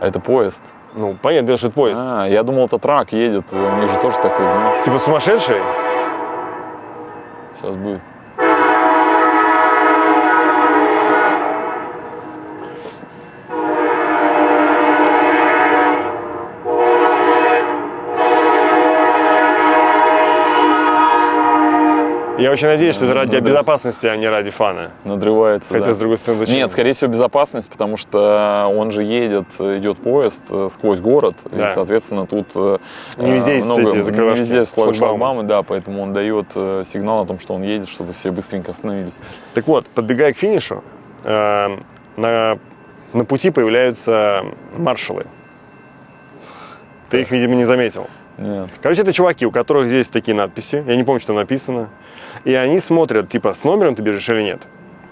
Это 0.00 0.20
поезд. 0.20 0.62
ну, 0.94 1.14
что 1.56 1.68
это 1.68 1.74
поезд. 1.76 2.02
А, 2.04 2.26
я 2.26 2.42
думал, 2.42 2.66
это 2.66 2.78
трак 2.78 3.12
едет. 3.12 3.52
У 3.52 3.56
них 3.56 3.90
же 3.90 3.98
тоже 4.00 4.16
такой, 4.18 4.48
знаешь, 4.50 4.84
Типа 4.84 4.98
сумасшедший? 4.98 5.56
сейчас 7.58 7.74
будет. 7.74 8.00
Я 22.38 22.50
очень 22.52 22.66
надеюсь, 22.66 22.94
что 22.94 23.06
это 23.06 23.14
ради 23.14 23.38
безопасности, 23.38 24.06
а 24.06 24.16
не 24.16 24.28
ради 24.28 24.50
фана. 24.50 24.90
Надрывается. 25.04 25.70
Хотя, 25.72 25.86
да. 25.86 25.94
с 25.94 25.96
другой 25.96 26.18
стороны, 26.18 26.40
зачем? 26.40 26.56
Нет, 26.56 26.70
скорее 26.70 26.92
всего, 26.92 27.10
безопасность, 27.10 27.70
потому 27.70 27.96
что 27.96 28.70
он 28.74 28.90
же 28.90 29.02
едет, 29.02 29.46
идет 29.58 29.98
поезд 29.98 30.42
э, 30.50 30.68
сквозь 30.70 31.00
город, 31.00 31.34
Да. 31.50 31.70
и, 31.70 31.74
соответственно, 31.74 32.26
тут 32.26 32.48
э, 32.54 32.78
Не 33.16 33.32
везде 33.32 33.56
есть 33.56 33.66
много, 33.66 33.90
эти 33.90 34.02
закрывашки, 34.02 34.42
не 34.42 34.58
везде 34.58 34.64
шлагбаумы. 34.66 35.44
да, 35.44 35.62
поэтому 35.62 36.02
он 36.02 36.12
дает 36.12 36.46
э, 36.54 36.82
сигнал 36.86 37.22
о 37.22 37.26
том, 37.26 37.38
что 37.38 37.54
он 37.54 37.62
едет, 37.62 37.88
чтобы 37.88 38.12
все 38.12 38.30
быстренько 38.30 38.70
остановились. 38.70 39.18
Так 39.54 39.66
вот, 39.66 39.86
подбегая 39.88 40.32
к 40.34 40.36
финишу, 40.36 40.84
э, 41.24 41.68
на, 42.16 42.58
на 43.12 43.24
пути 43.24 43.50
появляются 43.50 44.44
маршалы. 44.76 45.24
Ты 47.08 47.22
их, 47.22 47.30
видимо, 47.30 47.54
не 47.54 47.64
заметил. 47.64 48.08
Нет. 48.38 48.70
Короче, 48.82 49.02
это 49.02 49.12
чуваки, 49.12 49.46
у 49.46 49.50
которых 49.50 49.88
здесь 49.88 50.08
такие 50.08 50.34
надписи. 50.34 50.84
Я 50.86 50.96
не 50.96 51.04
помню, 51.04 51.20
что 51.20 51.32
написано. 51.32 51.88
И 52.44 52.52
они 52.54 52.80
смотрят, 52.80 53.28
типа, 53.28 53.54
с 53.54 53.64
номером 53.64 53.94
ты 53.94 54.02
бежишь 54.02 54.28
или 54.28 54.42
нет. 54.42 54.66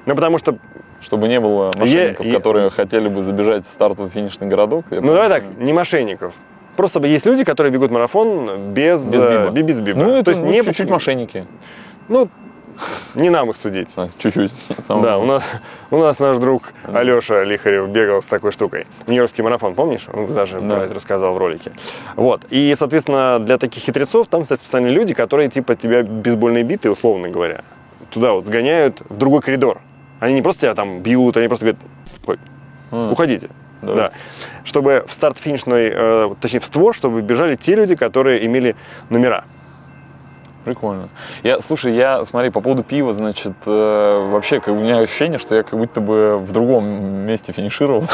Ну, 0.07 0.14
потому 0.14 0.39
что, 0.39 0.59
Чтобы 1.01 1.29
не 1.29 1.39
было 1.41 1.70
мошенников, 1.77 2.25
Е- 2.25 2.31
е- 2.33 2.37
которые 2.37 2.70
хотели 2.70 3.09
бы 3.09 3.22
забежать 3.22 3.66
в 3.66 3.68
стартовый 3.68 4.11
финишный 4.11 4.47
городок. 4.49 4.87
ну, 4.91 5.03
давай 5.03 5.29
так, 5.29 5.43
не 5.59 5.72
мошенников. 5.75 6.33
Просто 6.77 6.99
есть 7.07 7.27
люди, 7.27 7.45
которые 7.45 7.70
бегут 7.72 7.91
марафон 7.91 8.72
без, 8.72 9.11
Без 9.12 9.22
э, 9.22 9.43
биба. 9.45 9.51
би- 9.53 9.62
без 9.62 9.81
биба. 9.81 9.99
Ну, 10.03 10.14
это 10.16 10.25
То 10.25 10.31
есть 10.31 10.43
ну, 10.43 10.51
не 10.51 10.62
чуть-чуть 10.62 10.89
мошенники. 10.91 11.47
Ну, 12.09 12.29
не 13.14 13.31
нам 13.31 13.51
их 13.51 13.57
судить. 13.57 13.89
А, 13.97 14.09
чуть-чуть. 14.18 14.53
Да, 14.89 15.18
у 15.18 15.25
нас, 15.27 15.45
у 15.91 15.99
нас 15.99 16.18
наш 16.18 16.39
друг 16.39 16.72
Алеша 16.85 17.45
Лихарев 17.45 17.89
бегал 17.89 18.22
с 18.22 18.27
такой 18.27 18.53
штукой. 18.53 18.87
Нью-Йоркский 19.07 19.43
марафон, 19.45 19.75
помнишь? 19.75 20.07
Он 20.12 20.27
даже 20.33 20.61
Да. 20.61 20.77
про 20.77 20.85
это 20.85 20.95
рассказал 20.95 21.35
в 21.35 21.39
ролике. 21.39 21.72
Вот. 22.16 22.43
И, 22.51 22.75
соответственно, 22.79 23.39
для 23.39 23.59
таких 23.59 23.83
хитрецов 23.83 24.27
там 24.29 24.45
стоят 24.45 24.61
специальные 24.61 24.93
люди, 24.93 25.14
которые 25.14 25.49
типа 25.49 25.75
тебя 25.77 26.03
бейсбольные 26.03 26.64
биты, 26.64 26.91
условно 26.91 27.29
говоря, 27.29 27.62
туда 28.11 28.33
вот 28.33 28.47
сгоняют 28.47 29.03
в 29.09 29.16
другой 29.16 29.41
коридор. 29.43 29.81
Они 30.20 30.35
не 30.35 30.43
просто 30.43 30.62
тебя 30.62 30.75
там 30.75 31.01
бьют, 31.01 31.37
они 31.37 31.49
просто 31.49 31.66
говорят, 31.66 31.81
«Ой, 32.27 32.39
А, 32.91 33.11
уходите. 33.11 33.49
давайте. 33.83 34.14
Да. 34.14 34.18
Чтобы 34.64 35.05
в 35.07 35.12
старт-финишной, 35.12 35.93
э, 35.95 36.35
точнее 36.41 36.61
в 36.61 36.64
створ, 36.64 36.95
чтобы 36.95 37.20
бежали 37.20 37.57
те 37.57 37.75
люди, 37.75 37.95
которые 37.97 38.47
имели 38.47 38.77
номера. 39.11 39.45
Прикольно. 40.65 41.09
Я, 41.43 41.61
слушай, 41.61 41.93
я, 41.95 42.25
смотри, 42.25 42.51
по 42.51 42.61
поводу 42.61 42.83
пива, 42.83 43.12
значит, 43.12 43.53
э, 43.67 44.29
вообще, 44.33 44.61
как, 44.61 44.75
у 44.75 44.79
меня 44.79 44.99
ощущение, 44.99 45.39
что 45.39 45.55
я 45.55 45.62
как 45.62 45.79
будто 45.79 46.01
бы 46.01 46.39
в 46.39 46.53
другом 46.53 46.87
месте 47.27 47.53
финишировал. 47.53 48.05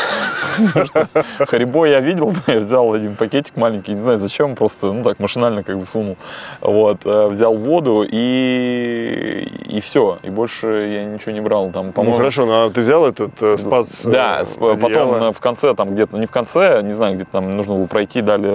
Харибо 1.39 1.85
я 1.87 2.01
видел, 2.01 2.35
я 2.47 2.59
взял 2.59 2.93
один 2.93 3.15
пакетик 3.15 3.57
маленький, 3.57 3.93
не 3.93 3.99
знаю 4.01 4.19
зачем, 4.19 4.57
просто, 4.57 4.93
ну 4.93 5.05
так, 5.05 5.21
машинально 5.21 5.63
как 5.63 5.79
бы 5.79 5.87
сунул. 5.87 6.17
Вот, 6.61 6.99
э, 7.05 7.29
взял 7.29 7.55
воду 7.55 8.05
и, 8.09 9.49
и 9.69 9.81
все, 9.81 10.19
и 10.23 10.31
больше 10.31 10.67
я 10.67 11.05
ничего 11.05 11.33
не 11.33 11.41
брал. 11.41 11.71
Там, 11.71 11.93
Ну 11.97 12.13
хорошо, 12.15 12.47
ну 12.47 12.67
а 12.67 12.71
ты 12.71 12.81
взял 12.81 13.07
этот 13.07 13.41
э, 13.43 13.59
спас 13.59 14.05
э, 14.05 14.11
да, 14.11 14.45
потом 14.59 15.33
в 15.33 15.41
конце, 15.41 15.75
там 15.75 15.95
где-то, 15.95 16.17
не 16.19 16.27
в 16.27 16.31
конце, 16.31 16.83
не 16.83 16.93
знаю, 16.93 17.15
где-то 17.15 17.31
там 17.31 17.57
нужно 17.57 17.75
было 17.75 17.87
пройти, 17.87 18.23
дали 18.23 18.49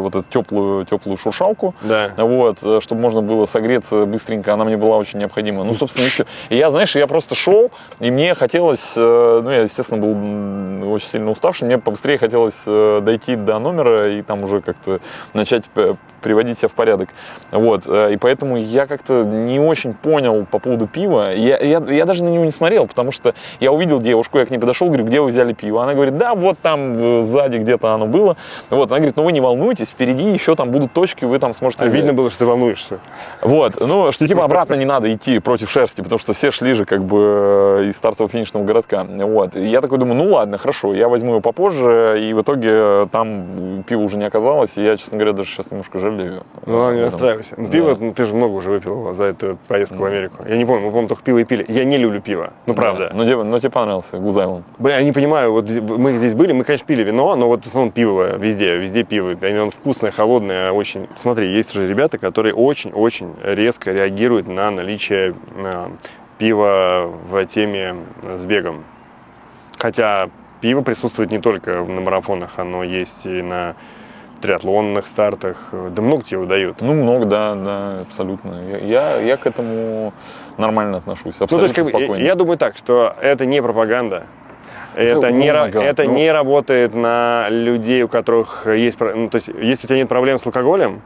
вот 0.00 0.14
эту 0.16 0.24
теплую, 0.28 0.84
теплую 0.84 1.16
шуршалку, 1.16 1.74
Да. 1.82 2.10
вот, 2.18 2.58
чтобы 2.82 3.00
можно 3.00 3.22
было 3.22 3.35
согреться 3.44 4.06
быстренько, 4.06 4.54
она 4.54 4.64
мне 4.64 4.78
была 4.78 4.96
очень 4.96 5.18
необходима. 5.18 5.64
Ну, 5.64 5.74
собственно, 5.74 6.08
все. 6.08 6.24
И 6.48 6.56
я, 6.56 6.70
знаешь, 6.70 6.96
я 6.96 7.06
просто 7.06 7.34
шел, 7.34 7.70
и 8.00 8.10
мне 8.10 8.34
хотелось, 8.34 8.94
э, 8.96 9.40
ну, 9.44 9.50
я, 9.50 9.62
естественно, 9.62 10.00
был 10.00 10.92
очень 10.94 11.08
сильно 11.08 11.30
уставший, 11.30 11.66
мне 11.66 11.76
побыстрее 11.76 12.16
хотелось 12.16 12.62
э, 12.66 13.00
дойти 13.02 13.36
до 13.36 13.58
номера 13.58 14.10
и 14.12 14.22
там 14.22 14.44
уже 14.44 14.62
как-то 14.62 15.00
начать 15.34 15.66
п- 15.66 15.96
приводить 16.26 16.58
себя 16.58 16.68
в 16.68 16.72
порядок. 16.72 17.10
Вот, 17.52 17.84
э, 17.86 18.14
и 18.14 18.16
поэтому 18.16 18.56
я 18.56 18.88
как-то 18.88 19.22
не 19.22 19.60
очень 19.60 19.94
понял 19.94 20.44
по 20.44 20.58
поводу 20.58 20.88
пива. 20.88 21.32
Я, 21.32 21.56
я, 21.58 21.80
я 21.88 22.04
даже 22.04 22.24
на 22.24 22.30
него 22.30 22.44
не 22.44 22.50
смотрел, 22.50 22.88
потому 22.88 23.12
что 23.12 23.34
я 23.60 23.70
увидел 23.70 24.00
девушку, 24.00 24.40
я 24.40 24.44
к 24.44 24.50
ней 24.50 24.58
подошел, 24.58 24.88
говорю, 24.88 25.04
где 25.04 25.20
вы 25.20 25.28
взяли 25.28 25.52
пиво? 25.52 25.84
Она 25.84 25.94
говорит, 25.94 26.18
да, 26.18 26.34
вот 26.34 26.58
там 26.58 27.20
э, 27.20 27.22
сзади 27.22 27.58
где-то 27.58 27.94
оно 27.94 28.06
было. 28.06 28.36
Вот, 28.70 28.90
она 28.90 28.98
говорит, 28.98 29.16
ну 29.16 29.22
вы 29.22 29.30
не 29.30 29.40
волнуйтесь, 29.40 29.88
впереди 29.88 30.32
еще 30.32 30.56
там 30.56 30.72
будут 30.72 30.92
точки, 30.92 31.24
вы 31.24 31.38
там 31.38 31.54
сможете... 31.54 31.84
А 31.84 31.86
взять». 31.86 32.00
видно 32.00 32.12
было, 32.12 32.28
что 32.28 32.40
ты 32.40 32.46
волнуешься. 32.46 32.98
Вот, 33.40 33.74
ну, 33.78 34.10
что 34.10 34.26
типа 34.26 34.42
обратно 34.42 34.74
не 34.74 34.84
надо 34.84 35.14
идти 35.14 35.38
против 35.38 35.70
шерсти, 35.70 36.02
потому 36.02 36.18
что 36.18 36.32
все 36.32 36.50
шли 36.50 36.72
же 36.74 36.84
как 36.86 37.04
бы 37.04 37.18
э, 37.20 37.90
из 37.90 37.96
стартового 37.96 38.32
финишного 38.32 38.64
городка. 38.64 39.04
Вот. 39.04 39.54
И 39.54 39.64
я 39.64 39.80
такой 39.80 39.98
думаю, 39.98 40.16
ну 40.24 40.32
ладно, 40.32 40.58
хорошо, 40.58 40.92
я 40.92 41.08
возьму 41.08 41.30
его 41.30 41.40
попозже, 41.40 42.16
и 42.20 42.32
в 42.32 42.42
итоге 42.42 43.08
там 43.12 43.84
пива 43.86 44.00
уже 44.00 44.16
не 44.16 44.24
оказалось, 44.24 44.72
и 44.76 44.82
я, 44.82 44.96
честно 44.96 45.18
говоря, 45.18 45.32
даже 45.32 45.50
сейчас 45.50 45.70
немножко 45.70 46.00
жалею. 46.00 46.15
Ну, 46.24 46.78
ладно, 46.78 46.96
не 46.96 47.02
расстраивайся. 47.04 47.54
Ну, 47.56 47.64
Да. 47.64 47.70
Пиво, 47.70 47.96
ну, 47.98 48.12
ты 48.12 48.24
же 48.24 48.34
много 48.34 48.54
уже 48.54 48.70
выпил 48.70 49.14
за 49.14 49.24
эту 49.24 49.58
поездку 49.68 49.98
в 49.98 50.04
Америку. 50.04 50.44
Я 50.48 50.56
не 50.56 50.64
помню, 50.64 50.84
мы, 50.84 50.90
по-моему, 50.90 51.08
только 51.08 51.22
пиво 51.22 51.38
и 51.38 51.44
пили. 51.44 51.64
Я 51.68 51.84
не 51.84 51.98
люблю 51.98 52.20
пиво. 52.20 52.52
Ну, 52.66 52.74
правда. 52.74 53.08
Да. 53.10 53.16
Но, 53.16 53.24
тебе, 53.24 53.42
но 53.42 53.60
тебе 53.60 53.70
понравился 53.70 54.18
Гуз 54.18 54.36
Айленд. 54.36 54.64
Бля, 54.78 54.98
я 54.98 55.04
не 55.04 55.12
понимаю, 55.12 55.52
вот 55.52 55.70
мы 55.70 56.16
здесь 56.18 56.34
были, 56.34 56.52
мы, 56.52 56.64
конечно, 56.64 56.86
пили 56.86 57.02
вино, 57.02 57.36
но 57.36 57.46
вот 57.46 57.64
в 57.64 57.68
основном 57.68 57.92
пиво 57.92 58.36
везде, 58.36 58.76
везде 58.76 59.04
пиво. 59.04 59.30
И 59.30 59.46
Оно 59.46 59.70
вкусное, 59.70 60.10
холодное, 60.10 60.72
очень. 60.72 61.08
Смотри, 61.16 61.52
есть 61.52 61.72
же 61.72 61.86
ребята, 61.86 62.18
которые 62.18 62.54
очень-очень 62.54 63.34
резко 63.42 63.92
реагируют 63.92 64.46
на 64.46 64.70
наличие 64.70 65.34
э, 65.56 65.88
пива 66.38 67.10
в 67.30 67.44
теме 67.46 67.96
с 68.36 68.44
бегом. 68.44 68.84
Хотя 69.78 70.28
пиво 70.60 70.82
присутствует 70.82 71.30
не 71.30 71.38
только 71.38 71.84
на 71.84 72.00
марафонах, 72.00 72.58
оно 72.58 72.82
есть 72.82 73.26
и 73.26 73.42
на 73.42 73.76
триатлонных 74.40 75.06
стартах. 75.06 75.70
Да 75.72 76.02
много 76.02 76.22
тебе 76.22 76.38
его 76.38 76.46
дают. 76.46 76.80
Ну, 76.80 76.92
много, 76.94 77.24
да, 77.26 77.54
да, 77.54 78.00
абсолютно. 78.02 78.54
Я, 78.82 79.20
я, 79.20 79.36
к 79.36 79.46
этому 79.46 80.12
нормально 80.58 80.98
отношусь, 80.98 81.34
Ну, 81.40 81.46
то 81.46 81.56
абсолютно 81.56 81.64
есть, 81.64 81.74
как 81.74 81.84
бы, 81.84 81.90
я, 81.90 81.98
спокойно. 81.98 82.22
я 82.22 82.34
думаю 82.34 82.58
так, 82.58 82.76
что 82.76 83.14
это 83.20 83.46
не 83.46 83.62
пропаганда. 83.62 84.24
Это, 84.94 85.28
Oh 85.28 85.32
не, 85.32 85.48
ра- 85.48 85.78
это 85.82 86.04
Ну. 86.04 86.12
не 86.12 86.32
работает 86.32 86.94
на 86.94 87.48
людей, 87.50 88.02
у 88.04 88.08
которых 88.08 88.66
есть... 88.66 88.98
Ну, 88.98 89.28
то 89.28 89.36
есть, 89.36 89.48
если 89.48 89.86
у 89.86 89.88
тебя 89.88 89.98
нет 89.98 90.08
проблем 90.08 90.38
с 90.38 90.46
алкоголем, 90.46 91.02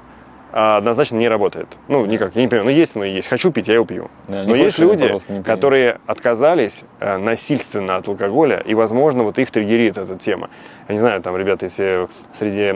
однозначно 0.53 1.16
не 1.16 1.28
работает. 1.28 1.68
Ну, 1.88 2.07
никак, 2.07 2.34
я 2.34 2.42
не 2.42 2.48
понимаю. 2.48 2.70
Ну, 2.70 2.70
есть 2.70 2.96
оно 2.96 3.05
и 3.05 3.12
есть. 3.12 3.28
Хочу 3.28 3.51
пить, 3.51 3.68
я 3.68 3.74
его 3.74 3.84
пью. 3.84 4.11
Да, 4.28 4.44
Но 4.44 4.55
есть 4.55 4.78
люди, 4.78 5.11
которые 5.44 6.01
отказались 6.07 6.84
э, 6.98 7.16
насильственно 7.18 7.96
от 7.96 8.09
алкоголя, 8.09 8.59
и, 8.59 8.74
возможно, 8.74 9.22
вот 9.22 9.38
их 9.38 9.51
триггерит 9.51 9.98
эта 9.98 10.16
тема. 10.16 10.51
Я 10.88 10.94
не 10.94 11.01
знаю, 11.01 11.22
там, 11.22 11.36
ребята, 11.36 11.66
если 11.66 12.09
среди 12.32 12.74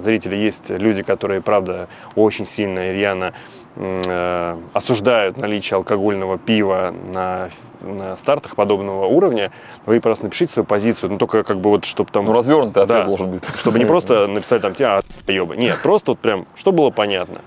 зрителей 0.00 0.38
есть 0.38 0.70
люди, 0.70 1.02
которые, 1.02 1.40
правда, 1.40 1.88
очень 2.16 2.46
сильно 2.46 2.90
и 2.90 2.92
рьяно 2.92 3.32
осуждают 3.76 5.36
наличие 5.36 5.76
алкогольного 5.76 6.38
пива 6.38 6.94
на, 7.12 7.50
на 7.80 8.16
стартах 8.16 8.54
подобного 8.54 9.06
уровня, 9.06 9.50
вы 9.84 10.00
просто 10.00 10.24
напишите 10.24 10.52
свою 10.52 10.66
позицию, 10.66 11.12
ну, 11.12 11.18
только 11.18 11.42
как 11.42 11.58
бы 11.58 11.70
вот, 11.70 11.84
чтобы 11.84 12.10
там... 12.10 12.26
Ну, 12.26 12.32
развернутый 12.32 12.84
ответ 12.84 13.00
Да. 13.00 13.04
должен 13.04 13.30
быть. 13.30 13.42
Чтобы 13.58 13.78
не 13.78 13.84
просто 13.84 14.26
написать 14.28 14.62
там 14.62 14.74
тебя, 14.74 15.00
ебы. 15.26 15.56
Нет, 15.56 15.82
просто 15.82 16.12
вот 16.12 16.20
прям, 16.20 16.46
чтобы 16.56 16.78
было 16.78 16.90
понятно, 16.90 17.40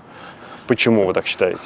почему 0.66 1.06
вы 1.06 1.14
так 1.14 1.26
считаете. 1.26 1.60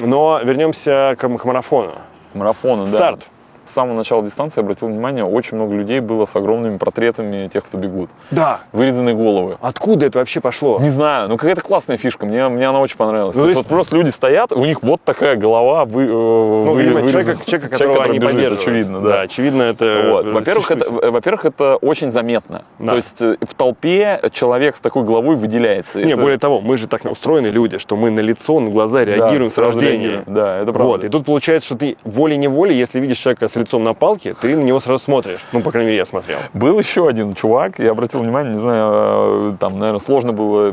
Но 0.00 0.40
вернемся 0.42 1.14
к, 1.18 1.28
к 1.28 1.44
марафону. 1.44 1.94
Марафоны, 2.34 2.84
да. 2.84 2.86
Старт. 2.86 3.26
С 3.68 3.72
самого 3.72 3.94
начала 3.96 4.22
дистанции, 4.22 4.60
обратил 4.60 4.88
внимание, 4.88 5.24
очень 5.24 5.56
много 5.56 5.74
людей 5.74 6.00
было 6.00 6.24
с 6.26 6.34
огромными 6.34 6.78
портретами 6.78 7.48
тех, 7.48 7.64
кто 7.64 7.76
бегут. 7.76 8.08
Да. 8.30 8.60
Вырезанные 8.72 9.14
головы. 9.14 9.58
Откуда 9.60 10.06
это 10.06 10.18
вообще 10.20 10.40
пошло? 10.40 10.78
Не 10.80 10.88
знаю, 10.88 11.28
ну 11.28 11.36
какая-то 11.36 11.60
классная 11.60 11.98
фишка, 11.98 12.24
мне, 12.24 12.48
мне 12.48 12.66
она 12.66 12.80
очень 12.80 12.96
понравилась. 12.96 13.36
Ну, 13.36 13.42
То 13.42 13.46
то 13.46 13.50
есть 13.50 13.60
вот 13.60 13.66
просто 13.66 13.96
люди 13.96 14.08
стоят, 14.10 14.52
у 14.52 14.64
них 14.64 14.82
вот 14.82 15.02
такая 15.04 15.36
голова 15.36 15.84
вы, 15.84 16.06
ну, 16.06 16.74
видимо, 16.76 17.08
человека, 17.08 17.38
человека, 17.44 17.68
которого 17.76 18.04
они 18.04 18.18
поддерживают. 18.20 18.60
очевидно, 18.60 19.00
да. 19.00 19.08
да. 19.08 19.20
очевидно, 19.22 19.62
это 19.62 20.04
Вот. 20.10 20.26
Во-первых, 20.26 20.70
это, 20.70 20.84
э, 20.86 21.10
во-первых, 21.10 21.44
это 21.44 21.76
очень 21.76 22.10
заметно. 22.10 22.64
Да. 22.78 22.92
То 22.92 22.96
есть 22.96 23.20
э, 23.20 23.36
в 23.40 23.54
толпе 23.54 24.20
человек 24.32 24.76
с 24.76 24.80
такой 24.80 25.04
головой 25.04 25.36
выделяется. 25.36 25.98
Не, 25.98 26.12
Это- 26.12 26.22
более 26.22 26.38
того, 26.38 26.60
мы 26.60 26.78
же 26.78 26.86
так 26.88 27.04
устроены 27.04 27.48
люди, 27.48 27.78
что 27.78 27.96
мы 27.96 28.10
на 28.10 28.20
лицо, 28.20 28.60
на 28.60 28.70
глаза 28.70 28.98
да, 28.98 29.04
реагируем 29.04 29.50
сразу 29.50 29.72
с 29.72 29.74
рождения. 29.74 29.98
реагируем. 29.98 30.24
Да, 30.26 30.56
это 30.58 30.72
правда. 30.72 30.84
Вот, 30.84 31.04
и 31.04 31.08
тут 31.08 31.26
получается, 31.26 31.66
что 31.66 31.76
ты 31.76 31.96
волей-неволей, 32.04 32.76
если 32.76 33.00
видишь 33.00 33.18
человека 33.18 33.48
с 33.48 33.56
лицом 33.58 33.84
на 33.84 33.94
палке, 33.94 34.34
ты 34.34 34.56
на 34.56 34.62
него 34.62 34.80
сразу 34.80 35.02
смотришь. 35.02 35.40
Ну, 35.52 35.62
по 35.62 35.70
крайней 35.70 35.88
мере, 35.88 35.98
я 35.98 36.06
смотрел. 36.06 36.38
Был 36.54 36.78
еще 36.78 37.08
один 37.08 37.34
чувак, 37.34 37.78
я 37.78 37.90
обратил 37.90 38.20
внимание, 38.20 38.54
не 38.54 38.60
знаю, 38.60 39.52
э, 39.52 39.56
там, 39.58 39.78
наверное, 39.78 40.00
сложно 40.00 40.32
было, 40.32 40.72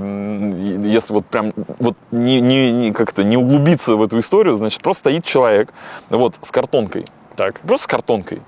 если 0.85 1.13
вот 1.13 1.25
прям 1.25 1.53
вот 1.79 1.95
не, 2.11 2.39
не, 2.39 2.71
не 2.71 2.91
как-то 2.91 3.23
не 3.23 3.37
углубиться 3.37 3.95
в 3.95 4.03
эту 4.03 4.19
историю, 4.19 4.55
значит, 4.55 4.81
просто 4.81 5.01
стоит 5.01 5.25
человек, 5.25 5.73
вот, 6.09 6.35
с 6.41 6.51
картонкой, 6.51 7.05
Так. 7.35 7.59
просто 7.61 7.83
с 7.83 7.87
картонкой. 7.87 8.41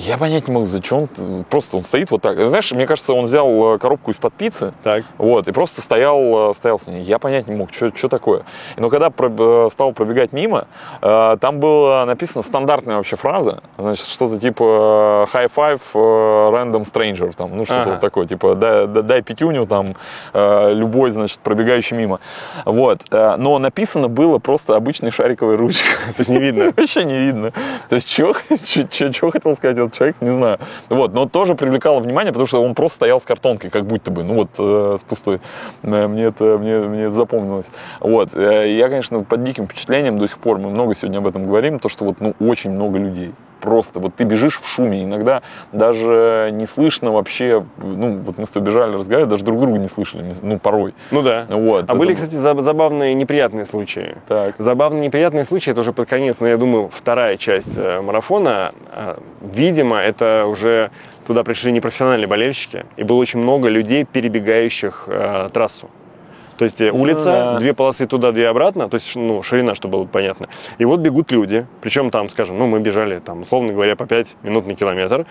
Я 0.00 0.16
понять 0.16 0.46
не 0.46 0.54
могу, 0.54 0.66
зачем, 0.68 1.08
он- 1.18 1.44
просто 1.50 1.76
он 1.76 1.84
стоит 1.84 2.12
вот 2.12 2.22
так. 2.22 2.38
Знаешь, 2.48 2.70
мне 2.70 2.86
кажется, 2.86 3.12
он 3.12 3.24
взял 3.24 3.74
э, 3.74 3.78
коробку 3.78 4.12
из-под 4.12 4.32
пиццы, 4.32 4.72
Так. 4.84 5.04
вот, 5.18 5.48
и 5.48 5.52
просто 5.52 5.82
стоял, 5.82 6.52
э, 6.52 6.54
стоял 6.54 6.78
с 6.78 6.86
ней. 6.86 7.02
Я 7.02 7.18
понять 7.18 7.48
не 7.48 7.56
мог, 7.56 7.70
что 7.72 8.08
такое. 8.08 8.44
Но 8.76 8.90
когда 8.90 9.10
про- 9.10 9.28
э, 9.66 9.68
стал 9.72 9.92
пробегать 9.92 10.32
мимо, 10.32 10.68
там 11.00 11.58
была 11.58 12.04
написана 12.06 12.44
стандартная 12.44 12.96
вообще 12.96 13.16
фраза, 13.16 13.60
значит, 13.76 14.06
что-то 14.06 14.38
типа 14.38 15.28
high 15.32 15.50
five 15.54 15.80
random 15.94 16.84
stranger, 16.84 17.34
там, 17.36 17.56
ну 17.56 17.64
что-то 17.64 17.82
Ага. 17.82 17.90
вот 17.92 18.00
такое, 18.00 18.26
типа 18.26 18.54
дай, 18.54 18.86
дай- 18.86 19.02
дай 19.02 19.22
пятюню, 19.22 19.66
там, 19.66 19.96
любой, 20.32 21.10
значит, 21.10 21.40
пробегающий 21.40 21.96
мимо. 21.96 22.20
Вот, 22.64 23.00
но 23.10 23.58
написано 23.58 24.06
было 24.08 24.38
просто 24.38 24.76
обычной 24.76 25.10
шариковой 25.10 25.56
ручкой. 25.56 25.88
То 26.16 26.20
есть 26.20 26.30
не 26.30 26.38
видно. 26.38 26.72
Вообще 26.76 27.04
не 27.04 27.18
видно. 27.18 27.52
То 27.88 27.96
есть, 27.96 28.08
что 28.08 28.32
хотел 29.30 29.56
сказать 29.56 29.87
этот 29.88 29.98
человек, 29.98 30.16
не 30.20 30.30
знаю. 30.30 30.58
Вот, 30.88 31.12
но 31.12 31.26
тоже 31.26 31.54
привлекало 31.54 32.00
внимание, 32.00 32.32
потому 32.32 32.46
что 32.46 32.62
он 32.62 32.74
просто 32.74 32.96
стоял 32.96 33.20
с 33.20 33.24
картонкой, 33.24 33.70
как 33.70 33.84
будто 33.84 34.10
бы, 34.10 34.22
ну 34.22 34.34
вот, 34.34 34.50
э, 34.58 34.96
с 34.98 35.02
пустой. 35.02 35.40
Э, 35.82 36.06
Мне 36.06 36.24
это, 36.24 36.58
мне, 36.58 36.78
мне 36.78 37.02
это 37.04 37.12
запомнилось. 37.12 37.66
Вот, 38.00 38.34
э, 38.34 38.76
я, 38.76 38.88
конечно, 38.88 39.24
под 39.24 39.42
диким 39.42 39.66
впечатлением 39.66 40.18
до 40.18 40.28
сих 40.28 40.38
пор, 40.38 40.58
мы 40.58 40.70
много 40.70 40.94
сегодня 40.94 41.18
об 41.18 41.26
этом 41.26 41.46
говорим, 41.46 41.78
то, 41.78 41.88
что 41.88 42.04
вот, 42.04 42.20
ну, 42.20 42.34
очень 42.40 42.70
много 42.70 42.98
людей. 42.98 43.32
Просто 43.60 43.98
вот 44.00 44.14
ты 44.14 44.24
бежишь 44.24 44.60
в 44.60 44.66
шуме, 44.68 45.04
иногда 45.04 45.42
даже 45.72 46.50
не 46.52 46.66
слышно 46.66 47.10
вообще, 47.12 47.64
ну, 47.78 48.18
вот 48.18 48.38
мы 48.38 48.46
с 48.46 48.50
тобой 48.50 48.70
бежали, 48.70 48.94
разговаривали, 48.96 49.30
даже 49.30 49.44
друг 49.44 49.58
друга 49.60 49.78
не 49.78 49.88
слышали, 49.88 50.32
ну, 50.42 50.58
порой. 50.58 50.94
Ну 51.10 51.22
да. 51.22 51.46
Вот, 51.48 51.84
А 51.88 51.94
были, 51.94 52.12
это- 52.12 52.22
кстати, 52.22 52.36
заб- 52.40 52.60
забавные 52.62 53.14
неприятные 53.14 53.66
случаи. 53.66 54.16
Так. 54.28 54.54
Забавные 54.58 55.02
неприятные 55.06 55.44
случаи, 55.44 55.70
это 55.70 55.80
уже 55.80 55.92
под 55.92 56.08
конец, 56.08 56.40
но 56.40 56.46
я 56.48 56.56
думаю, 56.56 56.90
вторая 56.92 57.36
часть 57.36 57.76
э, 57.76 58.00
марафона. 58.00 58.72
А, 58.90 59.18
Видимо, 59.40 59.98
это 59.98 60.44
уже 60.46 60.90
туда 61.26 61.42
пришли 61.44 61.72
непрофессиональные 61.72 62.26
болельщики, 62.26 62.86
и 62.96 63.02
было 63.02 63.16
очень 63.18 63.38
много 63.40 63.68
людей, 63.68 64.04
перебегающих 64.04 65.04
э, 65.08 65.48
трассу. 65.52 65.88
То 66.58 66.64
есть 66.64 66.80
э, 66.80 66.90
Ну 66.90 67.00
улица, 67.00 67.24
да. 67.24 67.58
две 67.58 67.72
полосы 67.72 68.06
туда, 68.06 68.32
две 68.32 68.48
обратно, 68.48 68.88
то 68.88 68.96
есть 68.96 69.14
ну, 69.14 69.42
ширина, 69.42 69.74
чтобы 69.74 69.98
было 69.98 70.04
понятно. 70.06 70.48
И 70.78 70.84
вот 70.84 71.00
бегут 71.00 71.30
люди, 71.30 71.66
причем 71.80 72.10
там, 72.10 72.28
скажем, 72.28 72.58
ну 72.58 72.66
мы 72.66 72.80
бежали, 72.80 73.20
там, 73.20 73.42
условно 73.42 73.72
говоря, 73.72 73.94
по 73.96 74.06
5 74.06 74.36
минут 74.42 74.66
на 74.66 74.74
километр, 74.74 75.24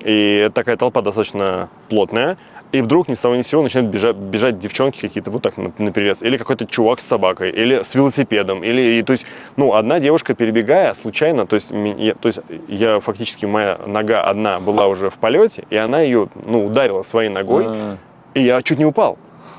и 0.00 0.50
такая 0.52 0.76
толпа 0.76 1.00
достаточно 1.00 1.68
плотная, 1.88 2.36
и 2.72 2.80
вдруг 2.80 3.08
ни 3.08 3.14
с 3.14 3.18
того 3.18 3.36
ни 3.36 3.42
с 3.42 3.48
сего 3.48 3.62
начинают 3.62 3.90
бежать, 3.90 4.16
бежать 4.16 4.58
девчонки 4.58 4.98
какие-то 4.98 5.30
вот 5.30 5.42
так 5.42 5.56
на, 5.56 5.72
наперевес, 5.78 6.22
или 6.22 6.36
какой-то 6.36 6.66
чувак 6.66 7.00
с 7.00 7.06
собакой, 7.06 7.50
или 7.50 7.82
с 7.82 7.94
велосипедом, 7.94 8.64
или, 8.64 8.98
и, 8.98 9.02
то 9.02 9.12
есть, 9.12 9.24
ну, 9.56 9.74
одна 9.74 10.00
девушка 10.00 10.34
перебегая 10.34 10.94
случайно, 10.94 11.46
то 11.46 11.54
есть, 11.54 11.70
я, 11.70 12.14
то 12.14 12.26
есть, 12.26 12.40
я 12.68 12.98
фактически, 12.98 13.46
моя 13.46 13.78
нога 13.86 14.22
одна 14.22 14.58
была 14.58 14.88
уже 14.88 15.10
в 15.10 15.18
полете, 15.18 15.64
и 15.70 15.76
она 15.76 16.00
ее, 16.00 16.28
ну, 16.46 16.66
ударила 16.66 17.02
своей 17.02 17.28
ногой, 17.28 17.66
А, 17.68 17.96
и 18.34 18.42
я 18.42 18.62
чуть 18.62 18.78
не 18.78 18.86
упал. 18.86 19.18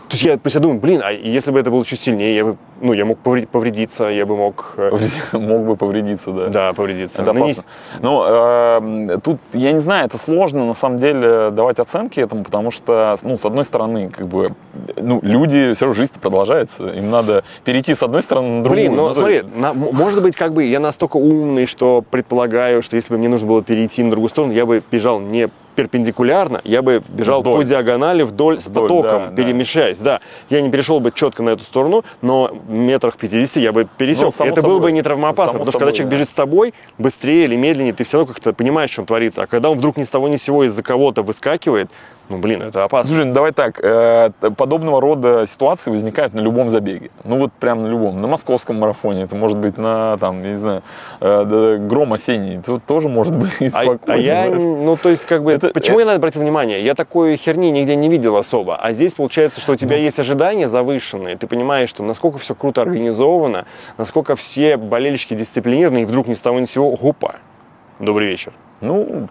То 0.10 0.16
есть 0.16 0.24
я 0.24 0.38
про 0.38 0.50
себя 0.50 0.62
думаю, 0.62 0.80
блин, 0.80 1.02
а 1.04 1.12
если 1.12 1.50
бы 1.52 1.60
это 1.60 1.72
было 1.72 1.84
чуть 1.86 2.00
сильнее, 2.00 2.36
я 2.36 2.46
бы, 2.46 2.58
ну, 2.82 2.94
я 2.94 3.04
мог 3.06 3.18
повре- 3.24 3.48
повредиться, 3.48 4.10
я 4.10 4.26
бы 4.26 4.36
мог... 4.36 4.76
э, 4.78 4.92
Мог 5.38 5.66
бы 5.66 5.76
повредиться, 5.76 6.32
да. 6.32 6.48
Да, 6.50 6.74
повредиться. 6.74 7.22
Это 7.24 7.32
Нанес- 7.34 7.60
опасно. 7.60 7.64
Ну, 8.02 8.24
э, 9.16 9.18
тут, 9.24 9.40
я 9.54 9.72
не 9.72 9.80
знаю, 9.80 10.06
это 10.06 10.18
сложно 10.20 10.66
на 10.66 10.74
самом 10.76 11.00
деле 11.00 11.50
давать 11.52 11.80
оценки 11.80 12.20
этому, 12.20 12.44
потому 12.44 12.70
что, 12.70 13.18
ну, 13.24 13.38
с 13.40 13.46
одной 13.46 13.66
стороны, 13.66 14.10
как 14.10 14.28
бы, 14.28 14.54
ну, 14.98 15.20
люди, 15.24 15.74
все 15.74 15.86
равно 15.86 15.96
жизнь 15.96 16.14
продолжается, 16.22 16.88
им 16.90 17.10
надо 17.10 17.44
перейти 17.64 17.96
с 17.96 18.04
одной 18.04 18.22
стороны 18.22 18.50
на 18.58 18.64
другую. 18.64 18.82
Блин, 18.90 18.96
ну 18.96 19.08
то 19.10 19.16
смотри, 19.16 19.36
есть- 19.38 19.56
на- 19.56 19.74
может 19.74 20.22
быть, 20.22 20.36
как 20.36 20.54
бы 20.54 20.64
я 20.64 20.80
настолько 20.80 21.18
умный, 21.18 21.66
что 21.66 22.04
предполагаю, 22.08 22.84
что 22.84 22.96
если 22.98 23.14
бы 23.14 23.18
мне 23.18 23.30
нужно 23.30 23.48
было 23.48 23.64
перейти 23.64 24.04
на 24.04 24.12
другую 24.12 24.30
сторону, 24.30 24.54
я 24.54 24.66
бы 24.68 24.84
бежал 24.92 25.20
не 25.20 25.50
перпендикулярно, 25.74 26.62
я 26.64 26.82
бы 26.82 27.04
бежал 27.10 27.42
Вдоль. 27.42 27.62
по 27.62 27.64
диагонали 27.64 28.24
вдоль, 28.24 28.62
с 28.62 28.68
Вдоль, 28.68 28.84
потоком, 28.84 29.10
да, 29.12 29.28
да. 29.28 29.36
перемещаясь. 29.36 29.98
Да. 30.00 30.22
я 30.50 30.62
не 30.62 30.70
перешел 30.70 31.00
бы 31.00 31.12
четко 31.12 31.44
на 31.44 31.50
эту 31.52 31.64
сторону, 31.64 32.04
но 32.22 32.52
метрах 32.68 33.18
50 33.18 33.58
я 33.58 33.72
бы 33.72 33.88
пересек. 33.98 34.34
Ну, 34.38 34.46
Это 34.46 34.62
было 34.62 34.80
бы 34.80 34.92
не 34.92 35.02
травмоопасно, 35.02 35.54
Само 35.54 35.60
потому 35.60 35.72
что 35.72 35.80
когда 35.80 35.92
человек 35.92 36.10
да. 36.10 36.16
бежит 36.18 36.30
с 36.30 36.34
тобой, 36.34 36.74
быстрее 36.98 37.46
или 37.46 37.56
медленнее, 37.56 37.94
ты 37.94 38.04
все 38.04 38.18
равно 38.18 38.34
как-то 38.34 38.54
понимаешь, 38.54 38.92
что 38.92 39.04
творится. 39.06 39.44
А 39.44 39.48
когда 39.48 39.70
он 39.70 39.78
вдруг 39.78 39.98
ни 39.98 40.04
с 40.04 40.10
того 40.10 40.28
ни 40.28 40.38
с 40.38 40.44
сего 40.44 40.64
из-за 40.66 40.84
кого-то 40.84 41.24
выскакивает, 41.24 41.90
ну, 42.34 42.40
блин, 42.40 42.62
это 42.64 42.84
опасно. 42.84 43.14
Слушай, 43.14 43.26
ну 43.28 43.34
давай 43.34 43.52
так, 43.52 43.80
э, 43.84 44.32
подобного 44.58 45.00
рода 45.00 45.46
ситуации 45.48 45.92
возникают 45.92 46.34
на 46.34 46.40
любом 46.40 46.70
забеге. 46.70 47.12
Ну 47.24 47.38
вот 47.38 47.52
прям 47.54 47.84
на 47.84 47.88
любом. 47.88 48.20
На 48.20 48.28
московском 48.28 48.80
марафоне, 48.80 49.24
это 49.24 49.36
может 49.36 49.58
быть 49.58 49.78
на, 49.78 50.18
там, 50.18 50.42
я 50.44 50.50
не 50.52 50.58
знаю, 50.58 50.84
э, 51.22 51.44
да, 51.46 51.78
гром 51.78 52.14
осенний. 52.14 52.60
Тут 52.62 52.84
тоже 52.86 53.08
может 53.10 53.36
быть 53.36 53.52
А, 53.62 53.70
спокойно. 53.70 54.00
а 54.08 54.18
я, 54.18 54.50
ну, 54.50 54.98
то 54.98 55.10
есть, 55.10 55.26
как 55.26 55.44
бы, 55.44 55.52
Это- 55.54 55.70
почему 55.70 56.00
я 56.00 56.06
на 56.06 56.10
это 56.12 56.18
обратил 56.18 56.42
внимание? 56.42 56.84
Я 56.84 56.96
такой 56.96 57.38
херни 57.38 57.70
нигде 57.72 57.96
не 57.96 58.10
видел 58.10 58.36
особо. 58.36 58.76
А 58.78 58.94
здесь 58.94 59.14
получается, 59.14 59.62
что 59.62 59.74
у 59.74 59.76
тебя 59.76 59.98
есть 59.98 60.20
ожидания 60.20 60.68
завышенные. 60.68 61.38
Ты 61.38 61.48
понимаешь, 61.48 61.90
что 61.90 62.04
насколько 62.04 62.40
все 62.40 62.56
круто 62.56 62.82
организовано, 62.82 63.66
насколько 63.98 64.36
все 64.36 64.78
болельщики 64.78 65.34
дисциплинированы, 65.36 66.02
и 66.02 66.06
вдруг 66.06 66.28
ни 66.28 66.34
с 66.34 66.40
того 66.40 66.60
ни 66.60 66.66
с 66.66 66.72
сего, 66.72 66.90
гупа. 66.96 67.36
Добрый 68.00 68.28
вечер. 68.28 68.54
Ну, 68.82 69.28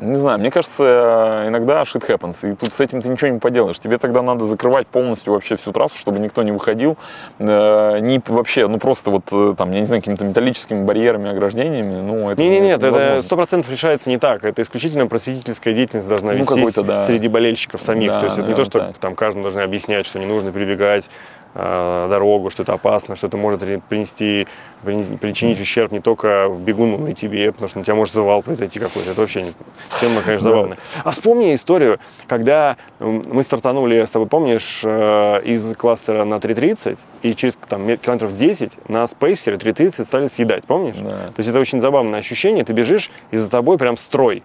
не 0.00 0.16
знаю, 0.16 0.38
мне 0.38 0.50
кажется, 0.50 1.44
иногда 1.46 1.82
shit 1.82 2.06
happens, 2.06 2.50
и 2.50 2.54
тут 2.54 2.74
с 2.74 2.80
этим 2.80 3.02
ты 3.02 3.08
ничего 3.08 3.30
не 3.30 3.38
поделаешь. 3.38 3.78
Тебе 3.78 3.98
тогда 3.98 4.22
надо 4.22 4.44
закрывать 4.44 4.86
полностью 4.86 5.32
вообще 5.32 5.56
всю 5.56 5.72
трассу, 5.72 5.96
чтобы 5.98 6.18
никто 6.18 6.42
не 6.42 6.52
выходил, 6.52 6.96
э, 7.38 7.98
не 8.00 8.20
вообще, 8.26 8.66
ну 8.66 8.78
просто 8.78 9.10
вот 9.10 9.24
э, 9.32 9.54
там, 9.56 9.72
я 9.72 9.80
не 9.80 9.86
знаю, 9.86 10.02
какими-то 10.02 10.24
металлическими 10.24 10.84
барьерами, 10.84 11.30
ограждениями, 11.30 12.00
ну 12.00 12.30
это 12.30 12.40
Не, 12.40 12.48
не, 12.50 12.60
нет, 12.60 12.82
это 12.82 13.22
сто 13.22 13.36
процентов 13.36 13.70
решается 13.70 14.10
не 14.10 14.18
так. 14.18 14.44
Это 14.44 14.62
исключительно 14.62 15.06
просветительская 15.06 15.74
деятельность 15.74 16.08
должна 16.08 16.32
Ну, 16.32 16.38
вестись 16.38 16.74
да. 16.74 17.00
среди 17.00 17.28
болельщиков 17.28 17.80
самих. 17.82 18.08
Да, 18.12 18.20
То 18.20 18.26
есть 18.26 18.38
это 18.38 18.48
не 18.48 18.54
то, 18.54 18.64
что 18.64 18.78
так. 18.78 18.98
там 18.98 19.14
каждому 19.14 19.44
должны 19.44 19.60
объяснять, 19.60 20.06
что 20.06 20.18
не 20.18 20.26
нужно 20.26 20.52
перебегать 20.52 21.04
э, 21.06 21.08
дорогу, 21.56 22.50
что 22.50 22.62
это 22.62 22.74
опасно, 22.74 23.16
что 23.16 23.26
это 23.28 23.36
может 23.36 23.60
принести, 23.88 24.46
причинить 24.82 25.60
ущерб 25.60 25.90
не 25.92 26.00
только 26.00 26.48
бегуну, 26.48 26.98
но 26.98 27.08
и 27.08 27.14
тебе, 27.14 27.50
потому 27.52 27.68
что 27.68 27.78
на 27.78 27.84
тебя 27.84 27.94
может 27.94 28.14
завал 28.14 28.42
произойти 28.42 28.78
какой-то. 28.78 29.10
Это 29.12 29.20
вообще 29.20 29.42
не... 29.42 29.52
Тема, 30.00 30.22
конечно, 30.22 30.50
забавная. 30.50 30.78
А 31.02 31.10
вспомни 31.10 31.54
историю, 31.54 31.98
когда 32.26 32.76
мы 33.00 33.42
стартанули 33.42 34.04
с 34.04 34.10
тобой, 34.10 34.28
помнишь, 34.28 34.82
э, 34.84 35.42
из 35.44 35.74
кластера 35.76 36.24
на 36.24 36.34
3.30, 36.34 36.98
и 37.22 37.34
через 37.34 37.56
там, 37.68 37.86
ме- 37.86 37.96
километров 37.96 38.34
10 38.34 38.88
на 38.88 39.06
спейсере 39.06 39.56
3.30 39.56 40.04
стали 40.04 40.26
съедать, 40.28 40.64
помнишь? 40.64 40.96
Да. 40.96 41.10
То 41.10 41.34
есть 41.38 41.48
это 41.50 41.58
очень 41.58 41.80
забавное 41.80 42.20
ощущение. 42.20 42.64
Ты 42.64 42.72
бежишь, 42.72 43.10
и 43.30 43.36
за 43.36 43.50
тобой 43.50 43.78
прям 43.78 43.96
строй. 43.96 44.42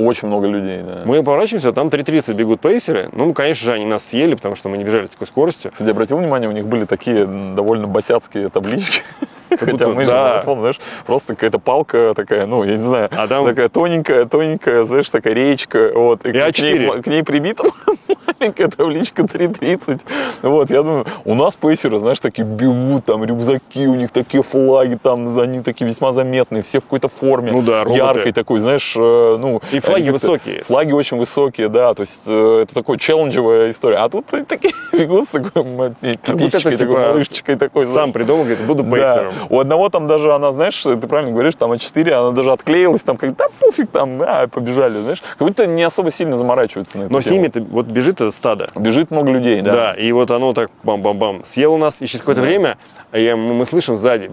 Очень 0.00 0.28
много 0.28 0.46
людей, 0.46 0.82
да. 0.82 1.02
Мы 1.04 1.22
поворачиваемся, 1.22 1.72
там 1.72 1.88
3.30 1.88 2.34
бегут 2.34 2.60
пейсеры. 2.60 3.08
Ну, 3.12 3.32
конечно 3.34 3.66
же, 3.66 3.72
они 3.74 3.84
нас 3.84 4.04
съели, 4.04 4.34
потому 4.34 4.56
что 4.56 4.68
мы 4.68 4.78
не 4.78 4.84
бежали 4.84 5.06
с 5.06 5.10
такой 5.10 5.26
скоростью. 5.26 5.70
Кстати, 5.72 5.90
обратил 5.90 6.16
внимание, 6.18 6.48
у 6.48 6.52
них 6.52 6.66
были 6.66 6.84
такие 6.86 7.26
довольно 7.26 7.86
босяцкие 7.86 8.48
таблички. 8.48 9.02
Хотя 9.50 9.66
будто- 9.72 9.88
мы 9.90 10.02
же 10.04 10.10
да. 10.10 10.22
марафон, 10.22 10.60
знаешь, 10.60 10.80
просто 11.06 11.34
какая-то 11.34 11.58
палка 11.58 12.12
такая, 12.14 12.46
ну, 12.46 12.62
я 12.64 12.76
не 12.76 12.82
знаю, 12.82 13.08
А 13.10 13.26
там- 13.26 13.44
такая 13.44 13.68
тоненькая, 13.68 14.24
тоненькая, 14.24 14.84
знаешь, 14.84 15.10
такая 15.10 15.34
речка, 15.34 15.90
вот. 15.94 16.24
И 16.24 16.32
к, 16.32 16.34
А4. 16.36 16.62
ней, 16.78 17.02
к 17.02 17.06
ней 17.08 17.22
прибита 17.24 17.64
маленькая 18.40 18.68
табличка 18.68 19.22
3.30. 19.22 20.00
Вот, 20.42 20.70
я 20.70 20.82
думаю, 20.82 21.06
у 21.24 21.34
нас 21.34 21.54
пейсеры, 21.54 21.98
знаешь, 21.98 22.20
такие 22.20 22.46
бегут, 22.46 23.04
там 23.04 23.24
рюкзаки, 23.24 23.86
у 23.86 23.94
них 23.94 24.10
такие 24.10 24.42
флаги, 24.42 24.98
там, 25.00 25.38
они 25.38 25.60
такие 25.60 25.86
весьма 25.86 26.12
заметные, 26.12 26.62
все 26.62 26.80
в 26.80 26.84
какой-то 26.84 27.08
форме. 27.08 27.52
Ну 27.52 27.62
да, 27.62 27.84
роботы. 27.84 27.98
Яркой 27.98 28.32
такой, 28.32 28.60
знаешь, 28.60 28.94
э, 28.96 29.36
ну... 29.38 29.60
И 29.70 29.80
флаги 29.80 30.08
э, 30.08 30.12
высокие. 30.12 30.62
Флаги 30.64 30.92
очень 30.92 31.18
высокие, 31.18 31.68
да, 31.68 31.92
то 31.94 32.00
есть 32.00 32.24
э, 32.26 32.62
это 32.62 32.74
такой 32.74 32.98
челленджевая 32.98 33.70
история. 33.70 33.98
А 33.98 34.08
тут 34.08 34.26
такие 34.48 34.72
бегут 34.92 35.28
с 35.28 35.32
такой 35.32 35.94
пипичкой, 36.00 36.46
это, 36.46 36.60
такой 36.60 36.76
типа, 36.76 36.92
малышечкой 36.92 37.56
такой. 37.56 37.84
Сам 37.84 38.12
придумал, 38.12 38.44
говорит, 38.44 38.64
буду 38.66 38.84
пейсером. 38.84 39.34
У 39.50 39.60
одного 39.60 39.90
там 39.90 40.06
даже 40.06 40.32
она, 40.32 40.52
знаешь, 40.52 40.80
ты 40.82 40.96
правильно 40.96 41.32
говоришь, 41.32 41.56
там 41.56 41.72
А4, 41.72 42.10
она 42.10 42.30
даже 42.30 42.52
отклеилась, 42.52 43.02
там 43.02 43.16
как 43.16 43.36
да 43.36 43.46
пофиг, 43.60 43.90
там, 43.90 44.18
да, 44.18 44.48
побежали, 44.50 45.00
знаешь. 45.00 45.20
Как 45.20 45.46
будто 45.46 45.66
не 45.66 45.82
особо 45.82 46.10
сильно 46.10 46.38
заморачиваются 46.38 46.98
на 46.98 47.04
эту 47.04 47.12
Но 47.12 47.20
с 47.20 47.26
ними 47.26 47.48
-то 47.48 47.60
вот 47.70 47.86
бежит 47.86 48.20
это 48.20 48.29
стадо. 48.32 48.68
Бежит 48.76 49.10
много 49.10 49.30
людей, 49.30 49.60
да. 49.62 49.72
Да. 49.72 49.92
и 49.94 50.10
вот 50.12 50.30
оно 50.30 50.52
так 50.52 50.70
бам-бам-бам 50.82 51.42
съело 51.44 51.76
нас, 51.76 52.00
и 52.00 52.06
через 52.06 52.20
какое-то 52.20 52.40
Да. 52.42 52.46
время 52.46 52.78
я- 53.12 53.36
мы 53.36 53.54
мы 53.54 53.66
слышим 53.66 53.96
сзади 53.96 54.30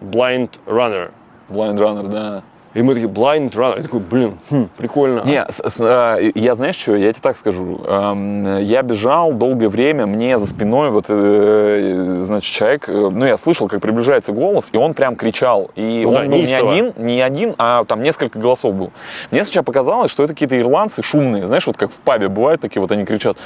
blind 0.00 0.50
runner. 0.66 1.10
Blind 1.50 1.76
Runner, 1.78 2.08
да. 2.08 2.42
И 2.74 2.82
мы 2.82 2.94
такие, 2.94 3.08
blind 3.10 3.50
runner. 3.52 3.76
Я 3.76 3.82
такой, 3.82 4.00
блин, 4.00 4.38
хм, 4.50 4.68
прикольно. 4.76 5.22
Не, 5.24 5.44
с- 5.48 5.62
с- 5.62 5.80
э, 5.80 6.32
я 6.34 6.56
знаешь 6.56 6.76
что, 6.76 6.96
я 6.96 7.12
тебе 7.12 7.22
так 7.22 7.36
скажу. 7.36 7.80
Эм, 7.86 8.58
Я 8.58 8.82
бежал 8.82 9.32
долгое 9.32 9.68
время, 9.68 10.06
мне 10.06 10.38
за 10.38 10.46
спиной 10.46 10.90
вот, 10.90 11.04
э, 11.08 12.22
значит, 12.24 12.52
человек, 12.52 12.88
э, 12.88 12.92
ну, 12.92 13.24
я 13.24 13.36
слышал, 13.38 13.68
как 13.68 13.80
приближается 13.80 14.32
голос, 14.32 14.70
и 14.72 14.76
он 14.76 14.94
прям 14.94 15.14
кричал. 15.16 15.70
И 15.76 16.00
Ну 16.02 16.08
он 16.08 16.14
да, 16.14 16.20
был 16.22 16.28
не 16.30 16.38
неистово. 16.38 16.72
один, 16.72 16.92
не 16.96 17.20
один, 17.20 17.54
а 17.58 17.84
там 17.84 18.02
несколько 18.02 18.38
голосов 18.38 18.74
был. 18.74 18.92
Мне 19.30 19.44
сначала 19.44 19.62
показалось, 19.64 20.10
что 20.10 20.24
это 20.24 20.32
какие-то 20.34 20.58
ирландцы 20.60 21.02
шумные, 21.02 21.46
знаешь, 21.46 21.66
вот 21.66 21.76
как 21.76 21.90
в 21.92 21.96
пабе 22.00 22.28
бывает, 22.28 22.60
такие 22.60 22.80
вот 22.80 22.90
они 22.90 23.04
кричат. 23.04 23.36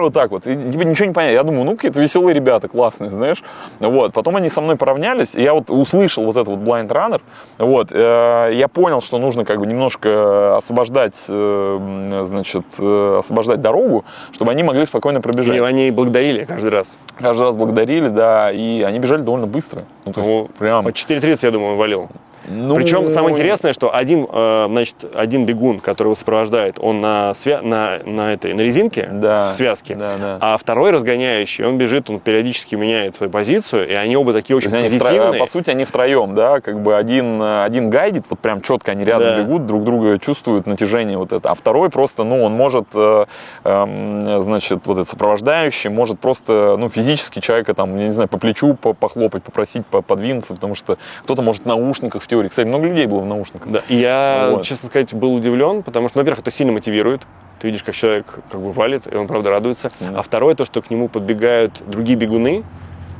Вот 0.00 0.14
так 0.14 0.30
вот. 0.30 0.46
И 0.46 0.54
тебе 0.54 0.84
ничего 0.84 1.06
не 1.08 1.12
понятно. 1.14 1.34
Я 1.34 1.42
думаю, 1.42 1.64
ну, 1.64 1.76
какие-то 1.76 2.00
веселые 2.00 2.34
ребята, 2.34 2.68
классные, 2.68 3.10
знаешь. 3.10 3.42
Вот. 3.80 4.12
Потом 4.12 4.36
они 4.36 4.48
со 4.48 4.60
мной 4.60 4.76
поравнялись, 4.76 5.34
и 5.34 5.42
я 5.42 5.52
вот 5.54 5.70
услышал 5.70 6.24
вот 6.24 6.36
этот 6.36 6.48
вот 6.48 6.58
blind 6.60 6.88
runner. 6.88 7.20
Вот. 7.60 7.88
э, 7.92 8.50
Я 8.54 8.68
понял, 8.68 9.02
что 9.02 9.18
нужно 9.18 9.44
как 9.44 9.58
бы 9.60 9.66
немножко 9.66 10.56
освобождать, 10.56 11.14
э, 11.28 12.22
значит, 12.26 12.64
э, 12.78 13.16
освобождать 13.18 13.60
дорогу, 13.60 14.04
чтобы 14.32 14.50
они 14.50 14.62
могли 14.62 14.86
спокойно 14.86 15.18
И 15.18 15.20
пробежать. 15.20 15.62
они 15.62 15.90
благодарили 15.90 16.44
каждый 16.46 16.70
раз. 16.70 16.96
Каждый 17.18 17.42
раз 17.42 17.56
благодарили, 17.56 18.08
да, 18.08 18.50
и 18.50 18.80
они 18.82 18.98
бежали 18.98 19.20
довольно 19.20 19.46
быстро. 19.46 19.84
Ну, 20.06 20.12
то 20.14 20.20
есть 20.20 20.28
Ну, 20.30 20.48
прям... 20.58 20.84
По 20.84 20.88
4.30, 20.88 21.38
я 21.42 21.50
думаю, 21.50 21.76
валил. 21.76 22.08
Ну, 22.48 22.76
Причем 22.76 23.10
самое 23.10 23.34
интересное, 23.34 23.72
что 23.72 23.94
один, 23.94 24.26
э, 24.30 24.66
значит, 24.68 24.96
один 25.14 25.44
бегун, 25.46 25.80
который 25.80 26.08
его 26.08 26.14
сопровождает, 26.14 26.78
он 26.80 27.00
на, 27.00 27.30
свя- 27.32 27.62
на, 27.62 27.98
на, 28.04 28.32
этой, 28.32 28.54
на 28.54 28.60
резинке, 28.62 29.08
Да, 29.12 29.50
в 29.50 29.52
связке, 29.52 29.94
Да, 29.94 30.16
да. 30.18 30.38
а 30.40 30.56
второй 30.56 30.90
разгоняющий, 30.90 31.64
он 31.64 31.78
бежит, 31.78 32.08
он 32.10 32.20
периодически 32.20 32.74
меняет 32.74 33.16
свою 33.16 33.30
позицию, 33.30 33.88
и 33.88 33.92
они 33.94 34.16
оба 34.16 34.32
такие 34.32 34.56
очень 34.56 34.74
они 34.74 34.86
втро- 34.88 34.98
позитивные. 35.00 35.40
по 35.40 35.46
сути, 35.46 35.70
они 35.70 35.84
втроем, 35.84 36.34
да, 36.34 36.60
как 36.60 36.80
бы 36.82 36.96
один, 36.96 37.40
э, 37.40 37.64
один 37.64 37.90
гайдит, 37.90 38.24
вот 38.30 38.38
прям 38.38 38.62
четко 38.62 38.92
они 38.92 39.04
рядом 39.04 39.28
Да. 39.36 39.42
бегут, 39.42 39.66
друг 39.66 39.84
друга 39.84 40.18
чувствуют 40.18 40.66
натяжение 40.66 41.18
вот 41.18 41.32
это, 41.32 41.50
а 41.50 41.54
второй 41.54 41.90
просто, 41.90 42.24
ну, 42.24 42.42
он 42.42 42.52
может, 42.54 42.86
э, 42.94 43.26
эм, 43.64 44.42
значит, 44.42 44.86
вот 44.86 44.94
этот 44.98 45.08
сопровождающий, 45.08 45.90
может 45.90 46.18
просто, 46.20 46.76
ну, 46.78 46.88
физически 46.88 47.40
человека 47.40 47.74
там, 47.74 47.96
я 47.98 48.04
не 48.04 48.10
знаю, 48.10 48.28
по 48.28 48.38
плечу 48.38 48.74
по- 48.74 48.92
похлопать, 48.94 49.42
попросить 49.42 49.86
по- 49.86 50.02
подвинуться, 50.02 50.54
потому 50.54 50.74
что 50.74 50.96
кто-то 51.24 51.42
может 51.42 51.62
в 51.62 51.66
наушниках 51.66 52.22
теории, 52.30 52.48
кстати, 52.48 52.66
много 52.66 52.86
людей 52.86 53.06
было 53.06 53.20
в 53.20 53.26
наушниках. 53.26 53.68
Да, 53.68 53.82
я, 53.88 54.48
Вот. 54.52 54.62
честно 54.64 54.88
сказать, 54.88 55.12
был 55.14 55.34
удивлен, 55.34 55.82
потому 55.82 56.08
что, 56.08 56.16
ну, 56.18 56.22
во-первых, 56.22 56.40
это 56.40 56.50
сильно 56.50 56.72
мотивирует. 56.72 57.22
Ты 57.58 57.66
видишь, 57.68 57.82
как 57.82 57.94
человек 57.94 58.38
как 58.50 58.60
бы 58.60 58.72
валит, 58.72 59.12
и 59.12 59.16
он, 59.16 59.26
правда, 59.26 59.50
радуется. 59.50 59.90
Да. 60.00 60.18
А 60.20 60.22
второе, 60.22 60.54
то, 60.54 60.64
что 60.64 60.80
к 60.80 60.90
нему 60.90 61.08
подбегают 61.08 61.82
другие 61.86 62.16
бегуны, 62.16 62.62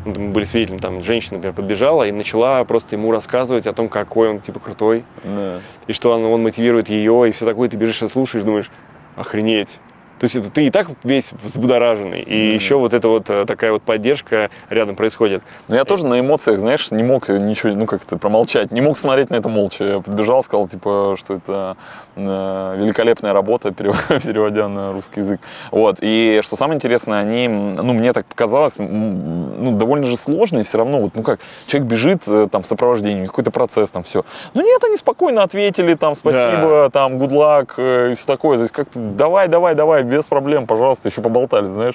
мы 0.07 0.29
были 0.31 0.45
свидетелем, 0.45 0.79
там 0.79 1.03
женщина, 1.03 1.35
например, 1.37 1.55
подбежала 1.55 2.05
и 2.05 2.13
начала 2.13 2.65
просто 2.65 2.97
ему 2.97 3.11
рассказывать 3.13 3.67
о 3.67 3.75
том, 3.75 3.89
какой 3.91 4.31
он, 4.31 4.41
типа, 4.41 4.59
крутой, 4.59 5.05
Да. 5.25 5.61
и 5.89 5.93
что 5.93 6.13
он, 6.13 6.25
он 6.25 6.43
мотивирует 6.43 6.89
ее, 6.89 7.29
и 7.29 7.33
все 7.33 7.45
такое, 7.45 7.69
ты 7.69 7.77
бежишь 7.77 8.03
и 8.03 8.09
слушаешь, 8.09 8.45
думаешь, 8.45 8.71
охренеть. 9.17 9.79
То 10.21 10.25
есть 10.25 10.37
это 10.37 10.51
ты 10.51 10.67
и 10.67 10.71
так 10.71 10.89
весь 11.03 11.33
взбудораженный, 11.33 12.21
и 12.21 12.45
Мгм. 12.49 12.55
еще 12.55 12.77
вот 12.77 12.93
эта 12.93 13.09
вот 13.09 13.31
э, 13.31 13.47
такая 13.47 13.73
вот 13.73 13.83
поддержка 13.83 14.51
рядом 14.69 14.95
происходит. 14.95 15.43
Но 15.67 15.77
я 15.77 15.85
тоже 15.85 16.07
на 16.07 16.21
эмоциях, 16.21 16.61
знаешь, 16.61 16.91
не 16.91 17.03
мог 17.03 17.31
ничего, 17.31 17.73
ну 17.73 17.87
как-то 17.87 18.19
промолчать, 18.19 18.71
не 18.71 18.83
мог 18.83 18.99
смотреть 18.99 19.31
на 19.31 19.37
это 19.37 19.49
молча. 19.49 19.83
Я 19.85 20.01
подбежал, 20.01 20.45
сказал, 20.45 20.69
типа, 20.69 21.17
что 21.19 21.35
это 21.35 21.77
э, 22.17 22.75
великолепная 22.79 23.33
работа, 23.33 23.69
перев- 23.73 24.21
переводя 24.23 24.69
на 24.69 24.93
русский 24.93 25.21
язык. 25.21 25.41
Вот. 25.71 25.97
И 26.03 26.41
что 26.43 26.57
самое 26.57 26.77
интересное, 26.77 27.21
они, 27.21 27.49
ну, 27.49 27.93
мне 27.95 28.13
так 28.13 28.27
показалось, 28.27 28.75
ну, 28.77 29.73
довольно 29.79 30.05
же 30.07 30.19
сложно, 30.19 30.59
и 30.59 30.65
все 30.65 30.77
равно, 30.79 30.99
вот, 30.99 31.13
ну 31.15 31.23
как, 31.23 31.41
человек 31.67 31.91
бежит 31.91 32.23
э, 32.27 32.47
там 32.53 32.63
в 32.63 32.67
сопровождении, 32.67 33.27
какой-то 33.27 33.51
процесс, 33.51 33.91
там 33.91 34.03
все. 34.03 34.25
Ну 34.53 34.63
нет, 34.63 34.85
они 34.85 34.97
спокойно 34.99 35.43
ответили, 35.43 35.95
там, 35.95 36.15
спасибо, 36.15 36.91
там, 36.93 37.15
good 37.17 37.31
luck, 37.31 37.71
э, 37.79 38.13
и 38.13 38.15
все 38.17 38.27
такое. 38.27 38.59
То 38.59 38.65
есть 38.65 38.75
как-то 38.75 38.99
давай, 38.99 39.49
давай, 39.49 39.75
давай, 39.75 40.10
без 40.11 40.25
проблем, 40.27 40.67
пожалуйста, 40.67 41.09
еще 41.09 41.21
поболтали, 41.23 41.67
знаешь. 41.67 41.95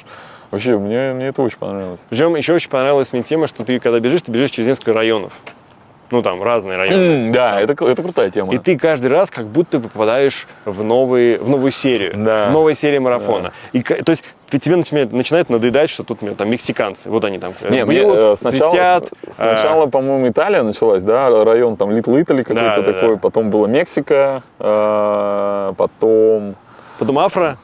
Вообще, 0.51 0.77
мне, 0.77 1.13
мне 1.13 1.27
это 1.27 1.41
очень 1.41 1.57
понравилось. 1.57 2.01
Причем 2.09 2.35
еще 2.35 2.53
очень 2.53 2.69
понравилась 2.69 3.11
мне 3.13 3.23
тема, 3.23 3.47
что 3.47 3.63
ты 3.63 3.79
когда 3.79 3.99
бежишь, 3.99 4.21
ты 4.21 4.31
бежишь 4.31 4.51
через 4.51 4.67
несколько 4.69 4.93
районов. 4.93 5.33
Ну, 6.11 6.21
там, 6.21 6.41
разные 6.43 6.77
районы. 6.77 7.01
М, 7.27 7.31
Да, 7.31 7.59
это, 7.59 7.73
это 7.83 8.03
крутая 8.03 8.29
тема. 8.29 8.53
И 8.53 8.59
ты 8.59 8.77
каждый 8.77 9.07
раз 9.07 9.31
как 9.31 9.47
будто 9.47 9.79
попадаешь 9.79 10.47
в, 10.63 10.83
новый, 10.83 11.37
в 11.39 11.49
новую 11.49 11.71
серию, 11.71 12.13
Да. 12.15 12.49
в 12.49 12.51
новую 12.53 12.75
серию 12.75 13.01
марафона. 13.01 13.51
И, 13.73 13.81
ка- 13.81 14.03
то 14.03 14.11
есть 14.11 14.23
ты, 14.51 14.59
тебе 14.59 14.75
начинает, 14.75 15.11
начинает 15.11 15.49
надоедать, 15.49 15.89
что 15.89 16.03
тут 16.03 16.19
там 16.37 16.47
мексиканцы, 16.51 17.09
вот 17.09 17.25
они 17.25 17.39
там 17.39 17.53
э, 17.59 17.71
Не, 17.71 17.85
мне, 17.85 18.01
бьют, 18.01 18.15
э, 18.17 18.35
сначала, 18.39 18.69
свистят. 18.69 19.09
сначала, 19.33 19.87
по-моему, 19.87 20.29
Италия 20.29 20.61
началась, 20.61 21.01
да, 21.01 21.43
район 21.43 21.75
там 21.75 21.89
Литл 21.89 22.15
Итали 22.21 22.43
какой-то 22.43 22.61
Да, 22.61 22.75
да, 22.81 22.83
такой, 22.93 23.15
да. 23.15 23.19
потом 23.19 23.49
была 23.49 23.67
Мексика, 23.67 24.43
э, 24.59 25.73
потом 25.75 26.49
э, 26.51 26.53
потом 26.99 27.19
афро, 27.19 27.45
аф- 27.45 27.57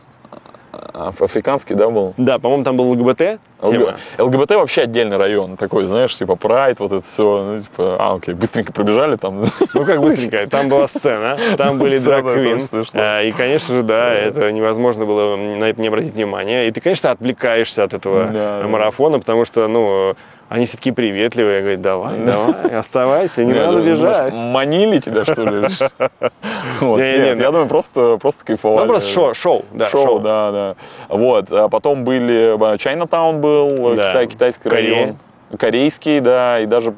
африканский, 0.72 1.76
да, 1.76 1.90
был. 1.90 2.14
да, 2.18 2.40
по-моему, 2.40 2.64
там 2.64 2.78
был 2.78 2.92
ЛГБТ 2.92 3.18
тема. 3.18 3.40
ЛГ- 3.62 3.96
ЛГБТ 4.18 4.52
вообще 4.52 4.82
отдельный 4.82 5.18
район, 5.18 5.58
такой, 5.58 5.86
знаешь, 5.86 6.16
типа 6.16 6.36
прайд, 6.36 6.80
вот 6.80 6.92
это 6.92 7.06
все, 7.06 7.44
ну, 7.44 7.62
типа, 7.62 7.98
а, 8.00 8.16
окей, 8.16 8.34
быстренько 8.34 8.72
пробежали 8.74 9.16
там. 9.18 9.44
Ну 9.74 9.86
как 9.86 10.02
быстренько, 10.02 10.48
там 10.48 10.70
была 10.70 10.88
сцена, 10.88 11.38
там 11.58 11.78
были 11.78 11.98
Сцена, 12.00 12.22
драг 12.22 12.34
квин, 12.34 12.58
тоже 12.60 12.68
смешно. 12.68 13.00
А, 13.02 13.22
и, 13.22 13.32
конечно 13.32 13.76
же, 13.76 13.84
да, 13.84 14.14
это 14.14 14.52
невозможно 14.52 15.06
было 15.06 15.36
на 15.36 15.66
это 15.66 15.82
не 15.82 15.88
обратить 15.88 16.14
внимания. 16.14 16.68
И 16.68 16.72
ты, 16.72 16.82
конечно, 16.82 17.12
отвлекаешься 17.12 17.84
от 17.84 17.94
этого 17.94 18.68
марафона, 18.68 19.20
потому 19.20 19.46
что, 19.46 19.68
ну, 19.68 20.16
они 20.52 20.66
все 20.66 20.76
такие 20.76 20.94
приветливые, 20.94 21.62
говорят, 21.62 21.82
давай, 21.82 22.20
давай, 22.20 22.76
оставайся, 22.78 23.46
не 23.46 23.54
Я 23.54 23.68
надо 23.68 23.82
бежать. 23.90 24.34
Манили 24.34 25.00
тебя, 25.00 25.24
что 25.24 25.44
ли? 25.46 25.62
Нет, 26.82 27.40
я 27.40 27.52
думаю, 27.52 27.70
просто 27.70 28.18
просто 28.18 28.44
кайфовали. 28.44 28.82
Ну, 28.82 28.88
просто 28.90 29.10
шоу, 29.10 29.34
шоу, 29.34 29.64
да, 29.72 29.88
шоу, 29.88 30.20
да, 30.20 30.52
да. 30.52 30.76
Вот, 31.08 31.50
а 31.52 31.70
потом 31.70 32.04
были, 32.04 32.74
э, 32.74 32.78
Чайнатаун 32.78 33.40
был, 33.40 33.96
Да. 33.96 34.10
Китай, 34.10 34.28
китайский 34.28 34.68
район. 34.68 35.18
Корейский, 35.58 36.20
да, 36.20 36.60
и 36.60 36.66
даже, 36.66 36.94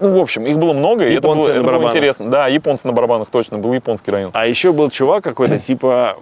ну, 0.00 0.18
в 0.18 0.22
общем, 0.22 0.46
их 0.46 0.58
было 0.58 0.72
много, 0.72 1.04
и 1.04 1.08
это 1.08 1.28
Японцы 1.28 1.52
было, 1.52 1.54
это 1.54 1.62
было 1.64 1.90
интересно. 1.90 2.30
Да, 2.30 2.46
японцы 2.48 2.86
на 2.86 2.94
барабанах, 2.94 3.28
точно, 3.28 3.58
был 3.58 3.74
японский 3.74 4.10
район. 4.10 4.30
А 4.32 4.46
еще 4.46 4.72
был 4.72 4.88
чувак 4.88 5.24
какой-то 5.24 5.58
типа 5.58 6.16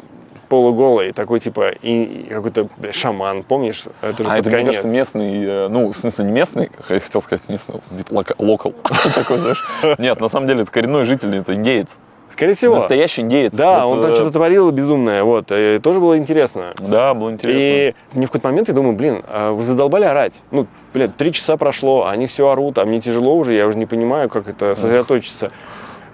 полуголый, 0.48 1.12
такой 1.12 1.40
типа 1.40 1.70
и, 1.82 2.26
какой-то 2.30 2.68
бля, 2.76 2.92
шаман, 2.92 3.42
помнишь? 3.42 3.84
Это 4.02 4.22
же 4.22 4.28
А 4.30 4.38
это, 4.38 4.48
мне 4.48 4.58
конец. 4.58 4.76
кажется, 4.76 4.88
местный, 4.88 5.44
э, 5.44 5.68
ну, 5.68 5.92
в 5.92 5.96
смысле, 5.96 6.24
не 6.26 6.32
местный, 6.32 6.70
я 6.88 7.00
хотел 7.00 7.22
сказать 7.22 7.48
местный, 7.48 7.80
типа 7.96 8.12
лока- 8.12 8.34
локал, 8.38 8.74
такой, 9.14 9.38
знаешь. 9.38 9.64
Нет, 9.98 10.20
на 10.20 10.28
самом 10.28 10.46
деле, 10.46 10.62
это 10.62 10.70
коренной 10.70 11.04
житель, 11.04 11.34
это 11.36 11.54
индеец. 11.54 11.88
Скорее 12.32 12.54
всего. 12.54 12.74
Настоящий 12.76 13.22
индеец. 13.22 13.54
Да, 13.54 13.86
Вот, 13.86 13.96
он 13.96 14.02
там 14.02 14.10
э, 14.10 14.14
что-то 14.16 14.32
творил 14.32 14.70
безумное, 14.70 15.22
вот, 15.24 15.50
и 15.50 15.78
тоже 15.78 16.00
было 16.00 16.18
интересно. 16.18 16.74
Да, 16.78 17.14
было 17.14 17.30
интересно. 17.30 17.58
И 17.58 17.94
мне 18.12 18.26
в 18.26 18.30
какой-то 18.30 18.48
момент 18.48 18.68
я 18.68 18.74
думаю, 18.74 18.94
блин, 18.94 19.22
а 19.28 19.52
вы 19.52 19.62
задолбали 19.62 20.04
орать. 20.04 20.42
Ну, 20.50 20.66
блин, 20.92 21.12
три 21.16 21.32
часа 21.32 21.56
прошло, 21.56 22.04
а 22.04 22.10
они 22.10 22.26
все 22.26 22.48
орут, 22.48 22.78
а 22.78 22.84
мне 22.84 23.00
тяжело 23.00 23.34
уже, 23.36 23.54
я 23.54 23.66
уже 23.66 23.78
не 23.78 23.86
понимаю, 23.86 24.28
как 24.28 24.48
это 24.48 24.74
сосредоточиться. 24.74 25.50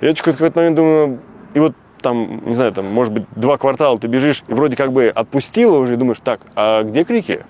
Я 0.01 0.15
в 0.15 0.23
какой-то 0.23 0.61
момент 0.61 0.77
думаю, 0.77 1.19
и 1.55 1.61
вот 1.61 1.73
там, 2.03 2.43
не 2.47 2.55
знаю, 2.55 2.73
там, 2.73 2.87
может 2.87 3.13
быть, 3.13 3.25
два 3.35 3.57
квартала 3.57 3.99
ты 3.99 4.09
бежишь, 4.09 4.43
и 4.49 4.53
вроде 4.53 4.77
как 4.77 4.93
бы 4.93 5.09
отпустила 5.09 5.79
уже, 5.79 5.95
и 5.95 5.97
думаешь, 5.97 6.21
так, 6.23 6.41
а 6.55 6.83
где 6.83 7.05
крики? 7.05 7.45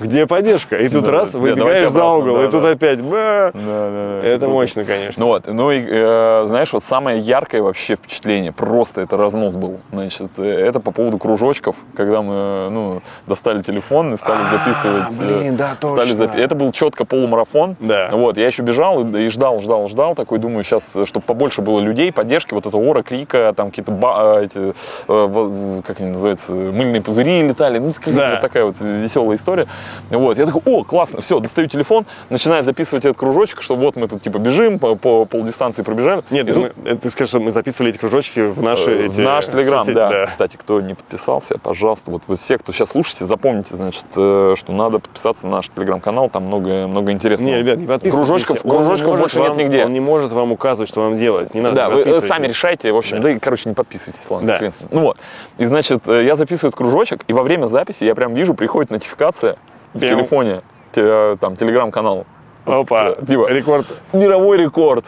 Где 0.00 0.26
поддержка? 0.26 0.76
И 0.76 0.88
тут 0.88 1.04
Да, 1.04 1.12
раз, 1.12 1.30
да, 1.30 1.38
выбегаешь 1.38 1.90
за 1.90 2.04
угол, 2.04 2.36
да, 2.36 2.44
и 2.44 2.50
тут 2.50 2.62
да. 2.62 2.70
опять. 2.70 2.98
Да, 3.08 3.50
да. 3.54 4.20
Это 4.24 4.48
мощно, 4.48 4.84
конечно. 4.84 5.20
Ну 5.20 5.26
вот, 5.28 5.46
ну 5.46 5.70
и, 5.70 5.84
э, 5.88 6.44
знаешь, 6.48 6.72
вот 6.72 6.84
самое 6.84 7.18
яркое 7.18 7.62
вообще 7.62 7.96
впечатление, 7.96 8.52
просто 8.52 9.00
это 9.00 9.16
разнос 9.16 9.54
был. 9.56 9.80
Значит, 9.92 10.28
э, 10.38 10.44
это 10.44 10.80
по 10.80 10.90
поводу 10.90 11.18
кружочков, 11.18 11.76
когда 11.96 12.22
мы, 12.22 12.66
ну, 12.70 13.02
достали 13.26 13.62
телефон 13.62 14.14
и 14.14 14.16
стали 14.16 14.40
записывать. 14.50 15.04
э, 15.20 15.24
А, 15.24 15.38
блин, 15.40 15.56
да, 15.56 15.72
стали 15.78 16.10
точно. 16.10 16.24
запи- 16.24 16.40
Это 16.40 16.54
был 16.54 16.72
четко 16.72 17.04
полумарафон. 17.04 17.76
Да. 17.80 18.10
Вот, 18.12 18.36
я 18.36 18.46
еще 18.46 18.62
бежал 18.62 19.02
и, 19.06 19.22
и 19.26 19.28
ждал, 19.30 19.60
ждал, 19.60 19.88
ждал, 19.88 20.14
такой, 20.14 20.38
думаю, 20.38 20.62
сейчас, 20.62 20.94
чтобы 21.04 21.24
побольше 21.24 21.62
было 21.62 21.80
людей, 21.80 22.12
поддержки, 22.12 22.54
вот 22.54 22.66
это 22.66 22.76
ора, 22.76 23.02
крика, 23.02 23.52
там 23.56 23.70
какие-то, 23.70 23.92
ба- 23.92 24.38
э, 24.40 24.44
эти, 24.44 24.74
э, 25.08 25.80
как 25.86 26.00
они 26.00 26.10
называются, 26.10 26.52
мыльные 26.54 27.02
пузыри 27.02 27.42
летали, 27.42 27.78
ну, 27.78 27.94
Да. 28.06 28.32
вот 28.32 28.40
такая 28.40 28.64
вот 28.64 28.76
веселая 28.80 29.36
история. 29.36 29.66
Вот, 30.10 30.38
я 30.38 30.46
такой, 30.46 30.62
о, 30.64 30.84
классно, 30.84 31.20
все, 31.20 31.40
достаю 31.40 31.68
телефон, 31.68 32.06
начинаю 32.30 32.62
записывать 32.64 33.04
этот 33.04 33.16
кружочек, 33.16 33.62
что 33.62 33.74
вот 33.74 33.96
мы 33.96 34.08
тут 34.08 34.22
типа 34.22 34.38
бежим, 34.38 34.78
по, 34.78 34.94
по 34.94 35.24
полдистанции 35.24 35.82
пробежали. 35.82 36.22
Нет, 36.30 36.48
И 36.48 36.52
тут, 36.52 36.72
мы- 36.76 36.94
ты 36.96 37.10
скажешь, 37.10 37.30
что 37.30 37.40
мы 37.40 37.50
записывали 37.50 37.90
эти 37.90 37.98
кружочки 37.98 38.40
в 38.40 38.62
наши 38.62 38.90
э, 38.90 39.06
эти 39.06 39.20
в 39.20 39.24
наш 39.24 39.46
телеграм, 39.46 39.84
соцсети, 39.84 39.94
да. 39.94 40.26
Кстати, 40.26 40.56
кто 40.56 40.80
не 40.80 40.94
подписался, 40.94 41.58
пожалуйста, 41.58 42.10
вот 42.10 42.22
вы 42.26 42.36
все, 42.36 42.58
кто 42.58 42.72
сейчас 42.72 42.90
слушаете, 42.90 43.26
запомните, 43.26 43.76
значит, 43.76 44.04
э, 44.16 44.54
что 44.56 44.72
надо 44.72 44.98
подписаться 44.98 45.46
на 45.46 45.56
наш 45.56 45.68
телеграм-канал, 45.68 46.30
там 46.30 46.44
много, 46.44 46.86
много 46.86 47.12
интересного. 47.12 47.50
Не, 47.50 47.58
ребят, 47.58 47.78
не 47.78 47.86
подписывайтесь. 47.86 48.28
Кружочков, 48.28 48.64
Он 48.64 48.86
кружочков 48.86 49.18
больше 49.18 49.38
вам- 49.40 49.56
нет 49.56 49.66
нигде. 49.66 49.84
Он 49.84 49.92
не 49.92 50.00
может 50.00 50.32
вам 50.32 50.52
указывать, 50.52 50.88
что 50.88 51.00
вам 51.02 51.16
делать. 51.16 51.54
Не 51.54 51.60
надо, 51.60 51.76
Да, 51.76 51.88
вы 51.90 52.00
э, 52.02 52.20
сами 52.20 52.46
решайте, 52.46 52.92
в 52.92 52.96
общем, 52.96 53.18
Да. 53.18 53.24
да, 53.24 53.30
и, 53.32 53.38
короче, 53.38 53.68
не 53.68 53.74
подписывайтесь, 53.74 54.22
ладно, 54.30 54.46
Да. 54.60 54.70
Ну 54.90 55.00
вот, 55.00 55.18
и, 55.58 55.64
значит, 55.66 56.06
э, 56.06 56.24
я 56.24 56.36
записываю 56.36 56.68
этот 56.70 56.78
кружочек, 56.78 57.24
и 57.28 57.32
во 57.32 57.42
время 57.42 57.66
записи 57.66 58.04
я 58.04 58.14
прям 58.14 58.34
вижу, 58.34 58.54
приходит 58.54 58.90
нотификация 58.90 59.56
в 59.96 60.00
телефоне, 60.00 60.62
те- 60.92 61.36
там, 61.40 61.56
телеграм-канал. 61.56 62.26
Опа, 62.64 63.12
Типа, 63.26 63.48
рекорд. 63.50 63.86
мировой 64.12 64.58
рекорд. 64.58 65.04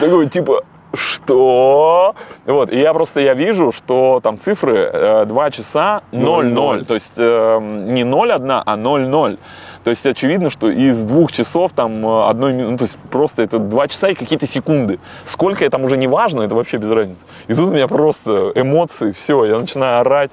Такой, 0.00 0.26
типа, 0.28 0.62
что? 0.94 2.14
Вот, 2.46 2.70
и 2.72 2.80
я 2.80 2.92
просто, 2.94 3.20
я 3.20 3.34
вижу, 3.34 3.72
что 3.72 4.20
там 4.22 4.38
цифры 4.40 4.90
э, 4.92 5.24
2 5.26 5.50
часа 5.50 6.02
0-0. 6.12 6.84
То 6.86 6.94
есть 6.94 7.14
э, 7.18 7.58
не 7.60 8.02
0-1, 8.02 8.62
а 8.64 8.76
0-0. 8.76 9.38
То 9.84 9.90
есть 9.90 10.04
очевидно, 10.06 10.50
что 10.50 10.70
из 10.70 11.02
двух 11.02 11.30
часов 11.30 11.72
там 11.72 12.04
э, 12.06 12.28
одной 12.28 12.52
минуты, 12.52 12.70
ну, 12.72 12.78
то 12.78 12.84
есть 12.84 12.96
просто 13.10 13.42
это 13.42 13.58
2 13.58 13.88
часа 13.88 14.08
и 14.08 14.14
какие-то 14.14 14.46
секунды. 14.46 14.98
Сколько 15.24 15.64
я 15.64 15.70
там 15.70 15.84
уже 15.84 15.96
не 15.96 16.08
важно, 16.08 16.42
это 16.42 16.54
вообще 16.54 16.78
без 16.78 16.90
разницы. 16.90 17.20
И 17.48 17.54
тут 17.54 17.68
у 17.68 17.72
меня 17.72 17.86
просто 17.86 18.52
эмоции, 18.54 19.12
все, 19.12 19.44
я 19.44 19.58
начинаю 19.58 20.00
орать. 20.00 20.32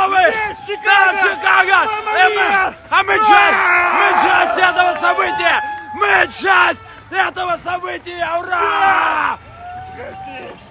Новый! 0.00 0.32
Там 0.32 1.16
Чикаго! 1.18 1.92
Это- 2.16 2.74
А 2.88 3.02
мы 3.02 3.16
часть! 3.18 3.58
Мы 3.98 4.22
часть 4.22 4.58
этого 4.58 4.98
события! 4.98 5.62
Мы 5.94 6.28
часть 6.40 6.80
этого 7.10 7.58
события! 7.58 8.26
Ура! 8.38 9.38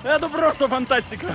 Это 0.03 0.29
просто 0.29 0.67
фантастика! 0.67 1.27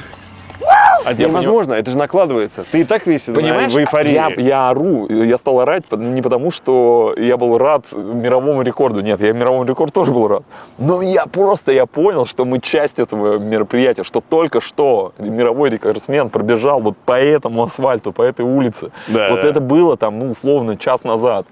А 1.04 1.12
невозможно, 1.12 1.74
это 1.74 1.90
же 1.90 1.96
накладывается. 1.96 2.64
Ты 2.70 2.80
и 2.80 2.84
так 2.84 3.06
весь 3.06 3.24
Понимаешь, 3.24 3.72
в 3.72 3.76
эйфории. 3.76 4.12
Я, 4.12 4.28
я 4.36 4.68
ору, 4.70 5.06
я 5.08 5.36
стал 5.38 5.60
орать 5.60 5.84
не 5.92 6.22
потому, 6.22 6.50
что 6.50 7.14
я 7.16 7.36
был 7.36 7.58
рад 7.58 7.86
мировому 7.92 8.62
рекорду. 8.62 9.00
Нет, 9.00 9.20
я 9.20 9.32
мировому 9.32 9.64
рекорду 9.64 9.92
тоже 9.92 10.12
был 10.12 10.28
рад. 10.28 10.44
Но 10.78 11.02
я 11.02 11.26
просто, 11.26 11.72
я 11.72 11.86
понял, 11.86 12.26
что 12.26 12.44
мы 12.44 12.60
часть 12.60 12.98
этого 12.98 13.38
мероприятия, 13.38 14.04
что 14.04 14.20
только 14.20 14.60
что 14.60 15.12
мировой 15.18 15.70
рекордсмен 15.70 16.30
пробежал 16.30 16.80
вот 16.80 16.96
по 16.96 17.20
этому 17.20 17.64
асфальту, 17.64 18.12
по 18.12 18.22
этой 18.22 18.44
улице. 18.44 18.90
Да, 19.08 19.28
вот 19.30 19.42
да. 19.42 19.48
это 19.48 19.60
было 19.60 19.96
там, 19.96 20.18
ну, 20.18 20.30
условно, 20.30 20.76
час 20.76 21.04
назад. 21.04 21.46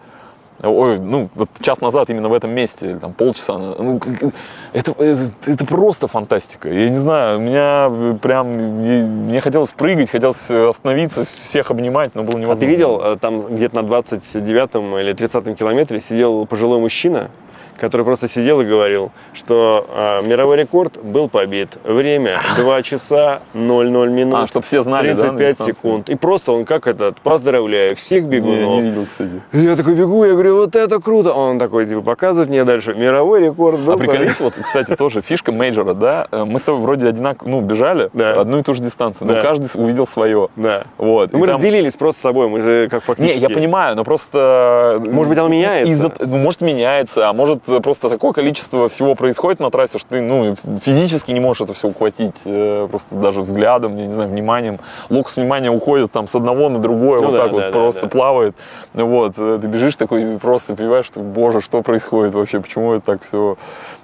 Ой, 0.63 0.99
ну, 0.99 1.29
вот 1.35 1.49
час 1.61 1.81
назад 1.81 2.09
именно 2.11 2.29
в 2.29 2.33
этом 2.33 2.51
месте, 2.51 2.91
или 2.91 2.99
там 2.99 3.13
полчаса. 3.13 3.59
Ну, 3.59 4.01
это, 4.73 4.93
это, 4.93 5.31
это 5.47 5.67
просто 5.67 6.07
фантастика. 6.07 6.69
Я 6.73 6.89
не 6.89 6.99
знаю, 6.99 7.39
у 7.39 7.41
меня 7.41 8.17
прям, 8.23 8.47
мне 8.47 9.03
мне 9.03 9.41
хотелось 9.41 9.71
прыгать, 9.73 10.11
хотелось 10.11 10.51
остановиться, 10.51 11.25
всех 11.25 11.71
обнимать, 11.71 12.15
но 12.15 12.23
было 12.23 12.37
А 12.37 12.41
невозможно. 12.41 12.61
ты 12.61 12.67
видел, 12.67 13.01
э, 13.03 13.17
там 13.21 13.43
где-то 13.55 13.77
на 13.77 13.83
29 13.83 15.01
или 15.01 15.13
30 15.13 15.59
километре 15.59 16.01
сидел 16.01 16.47
пожилой 16.47 16.79
мужчина, 16.79 17.31
который 17.79 18.05
просто 18.05 18.29
сидел 18.29 18.61
и 18.61 18.65
говорил, 18.65 19.11
что 19.33 19.87
э, 20.23 20.27
мировой 20.27 20.57
рекорд 20.57 20.99
был 21.03 21.29
побит. 21.29 21.79
Время 21.85 22.41
2 22.57 22.83
часа 22.83 23.41
00 23.55 24.11
минут. 24.11 24.35
А, 24.39 24.47
чтоб 24.47 24.65
все 24.65 24.83
знали, 24.83 25.13
да, 25.13 25.33
на 25.33 25.39
35 25.39 25.49
дистанции? 25.51 25.73
секунд. 25.73 26.09
И 26.09 26.15
просто 26.15 26.53
он 26.53 26.65
как 26.65 26.87
этот, 26.87 27.19
поздравляю 27.21 27.97
всех 27.97 28.25
Не, 28.25 28.29
бегунов. 28.31 28.83
не 28.83 28.91
видел, 28.91 29.07
кстати. 29.07 29.31
И 29.53 29.59
Я 29.59 29.77
такой 29.77 29.95
бегу, 29.95 30.25
я 30.25 30.33
говорю, 30.33 30.57
вот 30.57 30.77
это 30.77 31.01
круто. 31.01 31.33
Он 31.33 31.59
такой, 31.59 31.87
типа, 31.87 32.01
показывает 32.03 32.49
мне 32.49 32.65
дальше. 32.65 32.95
Мировой 32.95 33.41
рекорд 33.43 33.81
был 33.81 33.95
А 33.95 33.97
приколись, 33.97 34.39
вот, 34.41 34.55
кстати, 34.55 34.95
тоже 34.97 35.21
фишка 35.23 35.53
major 35.53 35.83
а, 35.83 35.95
да, 35.95 36.27
э, 36.31 36.45
мы 36.45 36.59
с 36.59 36.63
тобой 36.63 36.81
вроде 36.83 37.09
одинаково, 37.09 37.49
ну, 37.49 37.61
бежали, 37.61 38.11
Да. 38.13 38.41
одну 38.41 38.59
и 38.59 38.63
ту 38.63 38.75
же 38.75 38.83
дистанцию, 38.83 39.29
но 39.29 39.35
Да. 39.35 39.43
каждый 39.43 39.69
увидел 39.75 40.07
свое. 40.07 40.49
Да. 40.57 40.85
Вот. 40.99 41.33
Мы 41.33 41.47
там- 41.47 41.57
разделились 41.57 41.97
просто 41.97 42.19
с 42.21 42.23
тобой, 42.23 42.49
мы 42.49 42.61
же 42.63 42.89
как 42.89 43.03
Не, 43.03 43.07
фактически... 43.07 43.41
я 43.43 43.49
понимаю, 43.51 43.97
но 43.97 44.05
просто... 44.05 44.99
э, 45.01 45.11
Может 45.11 45.29
быть, 45.31 45.39
оно 45.39 45.49
меняется? 45.49 45.93
из-за- 45.93 46.13
ну, 46.21 46.37
может, 46.37 46.61
меняется, 46.61 47.29
а 47.29 47.33
может, 47.33 47.62
э, 47.67 47.81
просто 47.81 48.09
такое 48.09 48.33
количество 48.33 48.89
всего 48.89 49.15
происходит 49.15 49.61
на 49.61 49.71
трассе, 49.71 49.99
что 49.99 50.11
ты, 50.11 50.21
ну, 50.21 50.55
физически 50.81 51.33
не 51.33 51.41
можешь 51.41 51.63
это 51.63 51.73
все 51.73 51.89
ухватить, 51.89 52.37
э, 52.45 52.87
просто 52.91 53.15
даже 53.15 53.41
взглядом, 53.43 53.97
я 53.97 54.05
не 54.05 54.13
знаю, 54.13 54.31
вниманием. 54.31 54.81
Локус 55.11 55.37
внимания 55.37 55.71
уходит 55.71 56.13
там 56.13 56.29
с 56.29 56.35
одного 56.35 56.69
на 56.69 56.79
другое, 56.79 57.21
Ну 57.21 57.27
вот 57.27 57.33
да, 57.33 57.39
так 57.39 57.49
да, 57.49 57.53
вот 57.53 57.63
да, 57.63 57.71
просто 57.71 58.03
да. 58.03 58.09
плавает. 58.09 58.57
Вот, 58.95 59.35
э, 59.37 59.59
ты 59.61 59.67
бежишь 59.69 59.97
такой 59.97 60.35
и 60.35 60.39
просто 60.39 60.75
понимаешь, 60.75 61.07
что, 61.07 61.21
боже, 61.21 61.61
что 61.61 61.83
происходит 61.83 62.35
вообще, 62.35 62.61
почему 62.61 62.93
это 62.93 63.07
так 63.07 63.23
все 63.23 63.57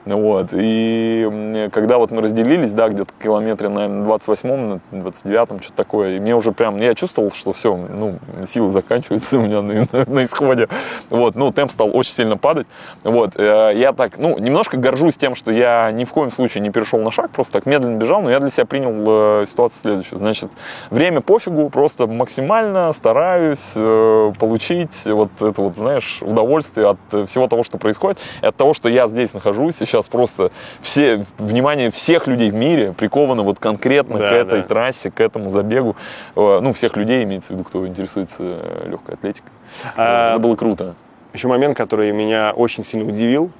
Вот. 0.05 0.49
И 0.53 1.69
когда 1.73 1.99
вот 1.99 2.11
мы 2.11 2.23
разделились, 2.23 2.73
да, 2.73 2.89
где-то 2.89 3.12
километре, 3.23 3.69
наверное, 3.69 4.07
28-м, 4.07 4.81
на 4.91 4.97
29-м, 4.99 5.61
что-то 5.61 5.77
такое, 5.77 6.16
и 6.16 6.20
мне 6.20 6.35
уже 6.35 6.53
прям, 6.53 6.77
я 6.79 6.95
чувствовал, 6.95 7.31
что 7.33 7.53
все, 7.53 7.77
ну, 7.77 8.19
силы 8.47 8.73
заканчиваются 8.73 9.39
у 9.39 9.43
меня 9.43 9.62
на, 9.62 9.75
на- 9.93 10.05
на 10.07 10.25
исходе. 10.25 10.69
Вот, 11.11 11.35
ну, 11.35 11.53
темп 11.53 11.70
стал 11.73 11.91
очень 11.95 12.12
сильно 12.12 12.37
падать. 12.37 12.66
Вот, 13.05 13.33
э, 13.37 13.73
я 13.75 13.93
так, 13.93 14.19
ну, 14.19 14.39
немножко 14.39 14.77
горжусь 14.77 15.16
тем, 15.16 15.35
что 15.35 15.53
я 15.53 15.91
ни 15.91 16.05
в 16.05 16.12
коем 16.12 16.33
случае 16.33 16.62
не 16.62 16.70
перешел 16.70 17.01
на 17.01 17.11
шаг, 17.11 17.31
просто 17.31 17.55
так 17.55 17.66
медленно 17.66 17.97
бежал, 17.97 18.23
но 18.23 18.31
я 18.31 18.41
для 18.41 18.51
себя 18.51 18.65
принял 18.66 19.43
э, 19.43 19.47
ситуацию 19.47 19.81
следующую. 19.81 20.19
Значит, 20.19 20.51
время 20.91 21.20
пофигу, 21.20 21.69
просто 21.70 22.07
максимально 22.07 22.93
стараюсь 22.93 23.73
э, 23.75 24.33
получить 24.39 25.05
вот 25.07 25.31
это 25.41 25.61
вот, 25.62 25.77
знаешь, 25.77 26.19
удовольствие 26.23 26.89
от 26.89 27.29
всего 27.29 27.47
того, 27.49 27.65
что 27.65 27.79
происходит, 27.79 28.19
и 28.43 28.47
от 28.47 28.57
того, 28.57 28.75
что 28.75 28.89
я 28.89 29.09
здесь 29.09 29.35
нахожусь, 29.35 29.81
сейчас 29.89 30.06
просто 30.09 30.51
все, 30.81 31.24
внимание 31.39 31.90
всех 31.90 32.27
людей 32.27 32.51
в 32.51 32.55
мире 32.55 32.93
приковано 32.93 33.43
вот 33.43 33.59
конкретно 33.59 34.19
Да, 34.19 34.31
к 34.31 34.32
этой 34.32 34.62
да. 34.62 34.69
трассе, 34.69 35.10
к 35.10 35.20
этому 35.20 35.51
забегу. 35.51 35.97
Э, 36.36 36.60
Ну, 36.60 36.73
всех 36.73 36.97
людей 36.97 37.24
имеется 37.24 37.48
в 37.52 37.56
виду, 37.56 37.65
кто 37.65 37.86
интересуется 37.86 38.36
э, 38.40 38.89
легкой 38.90 39.15
атлетикой. 39.15 39.51
А- 39.97 40.32
Это 40.32 40.40
было 40.40 40.56
круто. 40.56 40.94
Еще 41.32 41.48
момент, 41.48 41.77
который 41.77 42.12
меня 42.12 42.52
очень 42.55 42.85
сильно 42.85 43.09
удивил. 43.09 43.51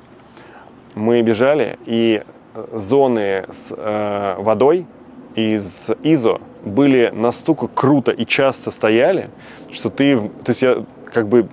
Мы 0.94 1.22
бежали, 1.22 1.78
и 1.86 2.22
э, 2.55 2.66
зоны 2.72 3.44
с 3.50 3.72
э, 3.76 4.34
водой 4.38 4.86
из 5.34 5.86
ИЗО 6.02 6.40
были 6.64 7.10
настолько 7.14 7.68
круто 7.68 8.10
и 8.10 8.26
часто 8.26 8.70
стояли, 8.70 9.30
что 9.70 9.90
ты, 9.90 10.18
то 10.18 10.48
есть 10.50 10.62
я 10.62 10.84
как 11.12 11.28
бы, 11.28 11.46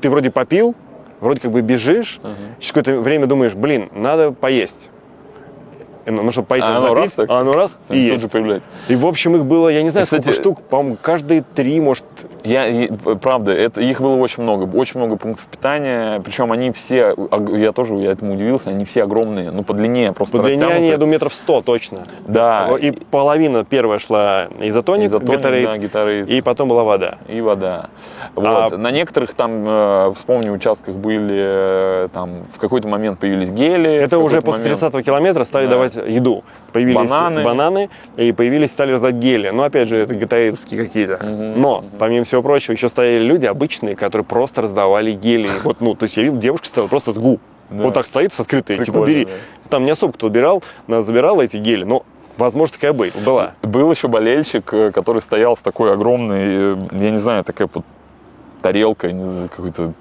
ты 0.00 0.10
вроде 0.10 0.30
попил, 0.30 0.74
вроде 1.22 1.40
как 1.40 1.52
бы 1.52 1.62
бежишь, 1.62 2.20
через 2.58 2.72
какое-то 2.72 3.00
время 3.00 3.26
думаешь, 3.26 3.54
блин, 3.54 3.88
надо 3.94 4.32
поесть. 4.32 4.90
И, 6.06 6.10
Ну, 6.10 6.30
чтобы 6.32 6.46
поесть, 6.48 6.66
А 6.66 6.76
оно 6.78 6.94
раз 6.94 7.04
запить, 7.10 7.16
так? 7.16 7.30
а 7.30 7.40
оно 7.40 7.52
раз 7.52 7.78
и 7.88 7.92
Тут 7.92 7.96
есть. 7.96 8.20
же 8.22 8.28
появляется. 8.28 8.68
И, 8.88 8.96
в 8.96 9.06
общем, 9.06 9.36
их 9.36 9.44
было, 9.44 9.68
я 9.68 9.82
не 9.82 9.90
знаю, 9.90 10.04
И, 10.04 10.06
кстати, 10.06 10.22
сколько 10.22 10.38
штук, 10.40 10.62
по-моему, 10.62 10.96
каждые 11.00 11.42
три, 11.54 11.80
может, 11.80 12.04
Я, 12.44 12.66
и- 12.66 12.88
правда, 13.20 13.52
это, 13.52 13.80
их 13.80 14.00
было 14.00 14.16
очень 14.16 14.42
много, 14.42 14.64
очень 14.76 14.98
много 15.00 15.16
пунктов 15.16 15.46
питания, 15.46 16.20
причем 16.20 16.50
они 16.52 16.72
все, 16.72 17.14
я 17.52 17.72
тоже 17.72 17.94
я 17.94 18.12
этому 18.12 18.34
удивился, 18.34 18.70
они 18.70 18.84
все 18.84 19.04
огромные, 19.04 19.50
ну 19.50 19.62
по 19.62 19.74
длине 19.74 20.12
просто 20.12 20.38
по 20.38 20.42
длине 20.42 20.66
они, 20.66 20.88
я 20.88 20.96
думаю, 20.98 21.12
метров 21.14 21.34
сто 21.34 21.60
точно. 21.62 22.04
Да, 22.26 22.68
И 22.80 22.90
половина 22.90 23.64
первая 23.64 23.98
шла 23.98 24.48
изотоник, 24.60 25.08
изотоник, 25.10 25.40
Gatorade, 25.40 25.64
да, 25.72 26.00
Gatorade. 26.00 26.26
и 26.26 26.40
потом 26.40 26.68
была 26.68 26.82
вода. 26.84 27.18
и 27.28 27.40
вода. 27.40 27.90
Вот. 28.34 28.46
А- 28.72 28.76
На 28.76 28.90
некоторых 28.90 29.34
там, 29.34 29.64
э, 29.66 30.12
вспомни, 30.16 30.50
участках 30.50 30.94
были, 30.96 31.36
э, 32.04 32.08
там, 32.12 32.44
в 32.52 32.58
какой-то 32.58 32.88
момент 32.88 33.18
появились 33.20 33.50
гели. 33.50 33.90
Это 33.90 34.18
уже 34.18 34.40
после 34.42 34.64
момент- 34.64 34.80
30 34.80 35.02
километра 35.02 35.44
стали 35.44 35.64
Да. 35.66 35.70
давать 35.72 35.91
еду. 35.96 36.44
Появились 36.72 36.96
Бананы. 36.96 37.44
бананы, 37.44 37.90
и 38.16 38.32
появились, 38.32 38.70
стали 38.70 38.92
раздать 38.92 39.16
гели. 39.16 39.50
Но 39.50 39.64
опять 39.64 39.88
же, 39.88 39.96
это 39.96 40.14
гатаевские 40.14 40.82
какие-то. 40.84 41.18
Мгм, 41.22 41.60
Но, 41.60 41.80
мгм. 41.80 41.90
помимо 41.98 42.24
всего 42.24 42.42
прочего, 42.42 42.72
еще 42.72 42.88
стояли 42.88 43.22
люди 43.22 43.46
обычные, 43.46 43.94
которые 43.96 44.24
просто 44.24 44.62
раздавали 44.62 45.12
гели. 45.12 45.48
Вот, 45.64 45.80
ну, 45.80 45.94
то 45.94 46.04
есть 46.04 46.16
я 46.16 46.22
видел, 46.22 46.38
девушка 46.38 46.66
стояла 46.66 46.88
просто 46.88 47.12
с 47.12 47.18
гу. 47.18 47.38
Да. 47.70 47.84
Вот 47.84 47.94
так 47.94 48.06
стоит 48.06 48.32
с 48.32 48.40
открытой, 48.40 48.84
типа, 48.84 49.04
бери. 49.04 49.24
да. 49.26 49.30
Там 49.70 49.84
не 49.84 49.90
особо 49.90 50.12
кто 50.12 50.26
убирал, 50.26 50.62
она 50.88 51.02
забирала 51.02 51.40
эти 51.42 51.56
гели, 51.56 51.84
но, 51.84 52.04
возможно, 52.36 52.74
такая 52.74 52.92
бы 52.92 53.10
была. 53.24 53.52
Был 53.62 53.90
еще 53.90 54.08
болельщик, 54.08 54.72
э, 54.74 54.90
который 54.92 55.22
стоял 55.22 55.56
с 55.56 55.60
такой 55.60 55.92
огромной, 55.92 56.40
э, 56.44 56.76
я 56.92 57.10
не 57.10 57.16
знаю, 57.18 57.44
такая 57.44 57.68
вот 57.72 57.84
тарелка, 58.60 59.08
какой-то, 59.54 59.92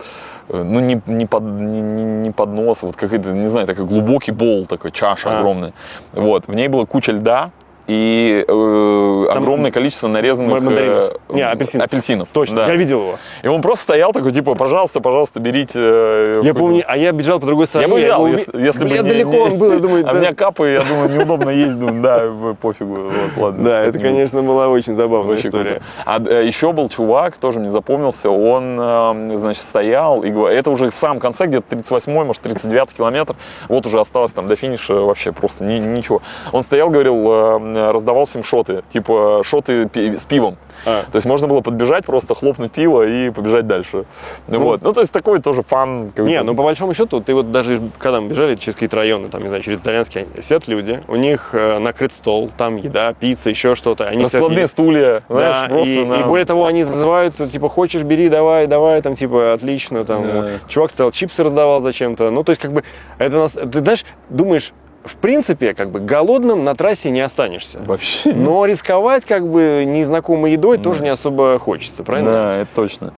ну, 0.52 0.80
не, 0.80 1.02
не, 1.08 1.26
под, 1.26 1.44
не, 1.44 1.82
не- 1.82 2.04
не 2.04 2.32
поднос, 2.32 2.82
вот 2.82 2.96
какой-то, 2.96 3.32
не 3.32 3.48
знаю, 3.48 3.68
такой 3.68 3.86
глубокий 3.86 4.32
бол, 4.32 4.66
такой 4.66 4.92
чаша 4.92 5.30
А. 5.30 5.40
огромная. 5.40 5.74
Вот, 6.14 6.48
в 6.48 6.56
ней 6.56 6.68
была 6.68 6.86
куча 6.86 7.12
льда, 7.12 7.52
и 7.92 8.46
э, 8.48 9.26
огромное 9.32 9.70
количество 9.72 10.08
нарезанных 10.08 10.62
мандаринов. 10.62 11.14
э, 11.30 11.34
Не, 11.34 11.42
апельсинов. 11.42 11.86
апельсинов. 11.88 12.30
Точно, 12.32 12.56
да. 12.58 12.68
я 12.68 12.76
видел 12.76 13.02
его. 13.02 13.16
И 13.44 13.48
он 13.48 13.62
просто 13.62 13.84
стоял 13.84 14.14
такой, 14.14 14.32
типа, 14.32 14.56
пожалуйста, 14.56 15.02
пожалуйста, 15.02 15.42
берите. 15.42 15.74
э, 15.76 16.42
Я 16.44 16.54
помню, 16.54 16.84
а 16.88 16.96
я 16.96 17.12
бежал 17.12 17.40
по 17.42 17.48
другой 17.48 17.68
стороне. 17.68 17.88
Я 17.90 17.94
бы 17.94 18.00
взял, 18.02 18.26
его 18.28 18.38
если, 18.38 18.62
если 18.62 18.84
бы 18.84 18.90
Бля, 18.92 19.02
не- 19.02 19.10
далеко 19.10 19.32
не- 19.34 19.40
он 19.40 19.58
был, 19.58 19.74
я 19.74 19.80
думаю, 19.80 20.06
А 20.08 20.14
да. 20.14 20.20
меня 20.20 20.34
капы, 20.34 20.70
я 20.70 20.84
думаю, 20.84 21.10
неудобно 21.10 21.50
ездить, 21.50 21.80
думаю, 21.80 22.02
да, 22.02 22.56
пофигу, 22.62 22.96
вот, 22.96 23.12
ладно. 23.38 23.64
Да, 23.66 23.82
это, 23.82 24.00
конечно, 24.00 24.42
была 24.42 24.70
очень 24.70 24.96
забавная 24.96 25.32
Вообще 25.32 25.50
история. 25.50 25.70
круто. 25.82 25.86
А 26.06 26.22
э, 26.24 26.46
еще 26.46 26.72
был 26.72 26.88
чувак, 26.88 27.36
тоже 27.36 27.60
мне 27.60 27.70
запомнился, 27.70 28.30
он, 28.30 28.78
э, 28.80 29.38
значит, 29.38 29.64
стоял, 29.64 30.24
и 30.24 30.32
это 30.32 30.70
уже 30.70 30.92
в 30.92 30.96
самом 30.96 31.20
конце, 31.20 31.46
где-то 31.48 31.66
38 31.70 32.12
может, 32.14 32.42
39 32.42 32.94
километр, 32.94 33.36
вот 33.68 33.86
уже 33.86 34.00
осталось 34.00 34.32
там 34.32 34.48
до 34.48 34.56
финиша 34.56 34.94
вообще 34.94 35.32
просто 35.34 35.64
ни- 35.66 35.80
ничего. 35.80 36.22
Он 36.54 36.64
стоял, 36.64 36.90
говорил, 36.90 37.16
э, 37.32 37.60
раздавал 37.92 38.26
всем 38.26 38.44
шоты, 38.44 38.84
типа 38.94 39.42
шоты 39.44 39.88
пи- 39.88 40.16
с 40.16 40.26
пивом. 40.26 40.58
А. 40.86 41.04
То 41.12 41.16
есть 41.18 41.26
можно 41.28 41.48
было 41.48 41.62
подбежать, 41.62 42.06
просто 42.06 42.34
хлопнуть 42.36 42.72
пиво 42.72 43.04
и 43.04 43.30
побежать 43.30 43.68
дальше. 43.68 44.06
Ну, 44.48 44.60
вот. 44.60 44.82
ну 44.82 44.94
то 44.94 45.02
есть 45.02 45.12
такой 45.14 45.40
тоже 45.40 45.62
фан. 45.64 46.10
какой-то. 46.10 46.30
Не, 46.30 46.42
ну 46.44 46.56
по 46.56 46.64
большому 46.64 46.94
счету, 46.94 47.22
ты 47.22 47.34
вот 47.36 47.52
даже 47.52 47.82
когда 47.98 48.20
мы 48.22 48.30
бежали 48.30 48.56
через 48.56 48.74
какие-то 48.76 48.96
районы, 48.98 49.30
там, 49.30 49.42
не 49.44 49.48
знаю, 49.50 49.64
через 49.64 49.80
Итальянский, 49.80 50.26
сидят 50.42 50.68
люди, 50.68 51.04
у 51.08 51.16
них 51.16 51.50
э, 51.54 51.78
накрыт 51.80 52.12
стол, 52.12 52.52
там 52.58 52.78
еда, 52.78 53.14
пицца, 53.14 53.50
еще 53.50 53.76
что-то. 53.76 54.06
Они 54.08 54.20
сидят, 54.26 54.34
Раскладные 54.34 54.58
едят. 54.60 54.72
стулья, 54.72 55.24
знаешь, 55.30 55.56
Да, 55.70 55.74
просто 55.74 55.90
и, 55.94 56.04
на- 56.06 56.14
и 56.16 56.24
более 56.24 56.46
того, 56.46 56.66
они 56.66 56.84
зазывают, 56.84 57.36
типа, 57.52 57.70
хочешь, 57.70 58.02
бери, 58.04 58.30
давай, 58.30 58.68
давай, 58.68 59.02
там, 59.02 59.16
типа, 59.16 59.54
отлично, 59.54 60.04
там, 60.04 60.24
Да. 60.24 60.50
чувак 60.68 60.92
стоял, 60.92 61.12
чипсы 61.12 61.44
раздавал 61.44 61.80
зачем-то, 61.82 62.32
ну, 62.32 62.44
то 62.44 62.50
есть, 62.52 62.62
как 62.62 62.72
бы, 62.74 62.84
это, 63.20 63.38
нас- 63.38 63.52
ты 63.52 63.80
знаешь, 63.80 64.04
думаешь, 64.30 64.74
в 65.04 65.16
принципе, 65.18 65.74
как 65.74 65.92
бы, 65.92 66.00
голодным 66.00 66.64
на 66.64 66.76
трассе 66.76 67.10
не 67.12 67.22
останешься. 67.22 67.80
Вообще. 67.86 68.34
Но 68.34 68.66
рисковать, 68.66 69.26
как 69.26 69.48
бы, 69.48 69.84
незнакомой 69.86 70.54
едой 70.54 70.78
тоже 70.78 71.00
Да. 71.00 71.06
не 71.06 71.10
особо 71.12 71.58
хочется, 71.60 72.04
правильно? 72.04 72.32
Да, 72.32 72.56
это 72.58 72.70
точно. 72.76 73.14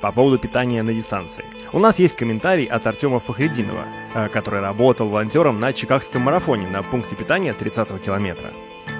По 0.00 0.12
поводу 0.12 0.38
питания 0.38 0.82
на 0.82 0.94
дистанции. 0.94 1.44
У 1.74 1.78
нас 1.78 1.98
есть 1.98 2.16
комментарий 2.16 2.64
от 2.64 2.86
Артема 2.86 3.20
Фахрединова, 3.20 3.84
э, 4.14 4.28
который 4.28 4.62
работал 4.62 5.08
волонтером 5.08 5.60
на 5.60 5.74
Чикагском 5.74 6.22
марафоне 6.22 6.68
на 6.68 6.82
пункте 6.82 7.16
питания 7.16 7.52
30-го 7.52 7.98
километра. 7.98 8.50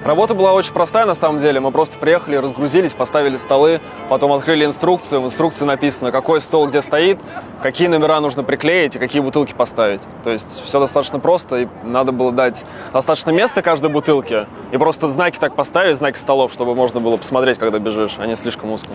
Работа 0.03 0.33
была 0.33 0.53
очень 0.53 0.73
простая 0.73 1.05
на 1.05 1.13
самом 1.13 1.37
деле. 1.37 1.59
Мы 1.59 1.71
просто 1.71 1.99
приехали, 1.99 2.35
разгрузились, 2.35 2.93
поставили 2.93 3.37
столы, 3.37 3.81
потом 4.09 4.33
открыли 4.33 4.65
инструкцию. 4.65 5.21
В 5.21 5.25
инструкции 5.25 5.63
написано, 5.63 6.11
какой 6.11 6.41
стол 6.41 6.67
где 6.67 6.81
стоит, 6.81 7.19
какие 7.61 7.87
номера 7.87 8.19
нужно 8.19 8.43
приклеить 8.43 8.95
и 8.95 8.99
какие 8.99 9.21
бутылки 9.21 9.53
поставить. 9.53 10.01
То 10.23 10.31
есть 10.31 10.63
все 10.65 10.79
достаточно 10.79 11.19
просто, 11.19 11.55
и 11.57 11.67
надо 11.83 12.11
было 12.13 12.31
дать 12.31 12.65
достаточно 12.91 13.29
места 13.29 13.61
каждой 13.61 13.91
бутылке 13.91 14.47
и 14.71 14.77
просто 14.77 15.07
знаки 15.07 15.37
так 15.37 15.55
поставить, 15.55 15.97
знаки 15.97 16.17
столов, 16.17 16.51
чтобы 16.51 16.73
можно 16.73 16.99
было 16.99 17.17
посмотреть, 17.17 17.59
когда 17.59 17.77
бежишь, 17.77 18.15
а 18.17 18.25
не 18.25 18.33
слишком 18.33 18.71
узко. 18.71 18.89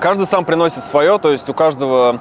Каждый 0.00 0.26
сам 0.26 0.44
приносит 0.44 0.82
свое, 0.82 1.18
то 1.18 1.30
есть 1.30 1.48
у 1.48 1.54
каждого 1.54 2.20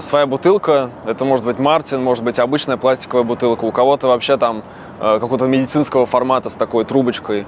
своя 0.00 0.26
бутылка. 0.26 0.90
Это 1.04 1.24
может 1.24 1.44
быть 1.44 1.58
Мартин, 1.58 2.02
может 2.02 2.24
быть 2.24 2.38
обычная 2.38 2.76
пластиковая 2.76 3.24
бутылка. 3.24 3.64
У 3.64 3.72
кого-то 3.72 4.06
вообще 4.08 4.36
там 4.36 4.62
э, 5.00 5.18
какого-то 5.20 5.46
медицинского 5.46 6.06
формата 6.06 6.48
с 6.48 6.54
такой 6.54 6.84
трубочкой. 6.84 7.46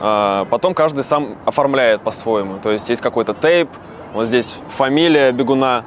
А, 0.00 0.46
Потом 0.46 0.74
каждый 0.74 1.04
сам 1.04 1.36
оформляет 1.44 2.00
по-своему. 2.00 2.56
То 2.62 2.70
есть 2.70 2.88
есть 2.88 3.02
какой-то 3.02 3.34
тейп, 3.34 3.68
вот 4.14 4.26
здесь 4.26 4.58
фамилия 4.76 5.32
бегуна 5.32 5.84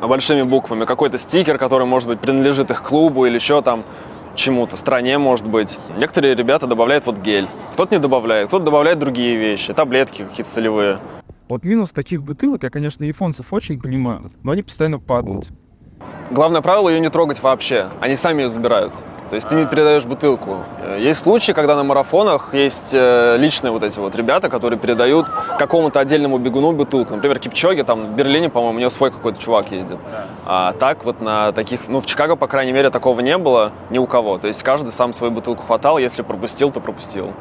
большими 0.00 0.42
буквами, 0.42 0.84
какой-то 0.84 1.18
стикер, 1.18 1.58
который, 1.58 1.86
может 1.86 2.08
быть, 2.08 2.20
принадлежит 2.20 2.70
их 2.70 2.82
клубу 2.82 3.26
или 3.26 3.34
еще 3.34 3.62
там 3.62 3.84
чему-то, 4.36 4.76
стране, 4.76 5.18
может 5.18 5.46
быть. 5.46 5.78
Некоторые 5.98 6.34
ребята 6.34 6.66
добавляют 6.66 7.06
вот 7.06 7.18
гель. 7.18 7.48
Кто-то 7.72 7.94
не 7.94 8.00
добавляет, 8.00 8.48
кто-то 8.48 8.64
добавляет 8.64 8.98
другие 8.98 9.36
вещи, 9.36 9.72
таблетки 9.72 10.24
какие-то 10.24 10.50
солевые. 10.50 10.98
Вот 11.50 11.64
минус 11.64 11.90
таких 11.90 12.22
бутылок, 12.22 12.62
я, 12.62 12.70
конечно, 12.70 13.02
японцев 13.02 13.52
очень 13.52 13.80
понимаю, 13.80 14.30
но 14.44 14.52
они 14.52 14.62
постоянно 14.62 15.00
падают. 15.00 15.48
Главное 16.30 16.60
правило 16.60 16.88
ее 16.88 17.00
не 17.00 17.08
трогать 17.08 17.42
вообще. 17.42 17.88
Они 18.00 18.14
сами 18.14 18.42
ее 18.42 18.48
забирают. 18.48 18.94
То 19.30 19.34
есть 19.34 19.48
ты 19.48 19.56
не 19.56 19.66
передаешь 19.66 20.04
бутылку. 20.04 20.58
Есть 20.96 21.20
случаи, 21.20 21.50
когда 21.50 21.74
на 21.74 21.82
марафонах 21.82 22.54
есть 22.54 22.94
э, 22.94 23.36
личные 23.36 23.72
вот 23.72 23.82
эти 23.82 23.98
вот 23.98 24.14
ребята, 24.14 24.48
которые 24.48 24.78
передают 24.78 25.26
какому-то 25.58 25.98
отдельному 25.98 26.38
бегуну 26.38 26.70
бутылку. 26.70 27.16
Например, 27.16 27.40
Кипчоги, 27.40 27.82
там 27.82 28.04
в 28.04 28.14
Берлине, 28.14 28.48
по-моему, 28.48 28.76
у 28.76 28.80
него 28.80 28.90
свой 28.90 29.10
какой-то 29.10 29.40
чувак 29.40 29.72
ездит. 29.72 29.98
А 30.46 30.72
так 30.74 31.04
вот 31.04 31.20
на 31.20 31.50
таких, 31.50 31.88
ну 31.88 32.00
в 32.00 32.06
Чикаго, 32.06 32.36
по 32.36 32.46
крайней 32.46 32.70
мере, 32.70 32.90
такого 32.90 33.18
не 33.18 33.36
было 33.38 33.72
ни 33.90 33.98
у 33.98 34.06
кого. 34.06 34.38
То 34.38 34.46
есть 34.46 34.62
каждый 34.62 34.92
сам 34.92 35.12
свою 35.12 35.32
бутылку 35.32 35.64
хватал, 35.64 35.98
если 35.98 36.22
пропустил, 36.22 36.70
то 36.70 36.78
пропустил. 36.78 37.32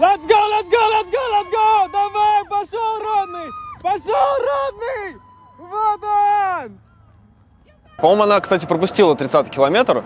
Let's 0.00 0.26
go, 0.26 0.34
let's 0.48 0.66
go, 0.70 0.80
let's 0.92 1.10
go, 1.10 1.20
let's 1.30 1.50
go! 1.50 1.88
Давай, 1.92 2.42
пошел, 2.48 2.98
родный! 3.02 3.50
Пошел, 3.82 4.14
родный! 4.48 5.20
Вот 5.58 6.00
он! 6.02 6.78
По-моему, 7.98 8.22
она, 8.22 8.40
кстати, 8.40 8.64
пропустила 8.64 9.14
30 9.14 9.50
километр, 9.50 10.02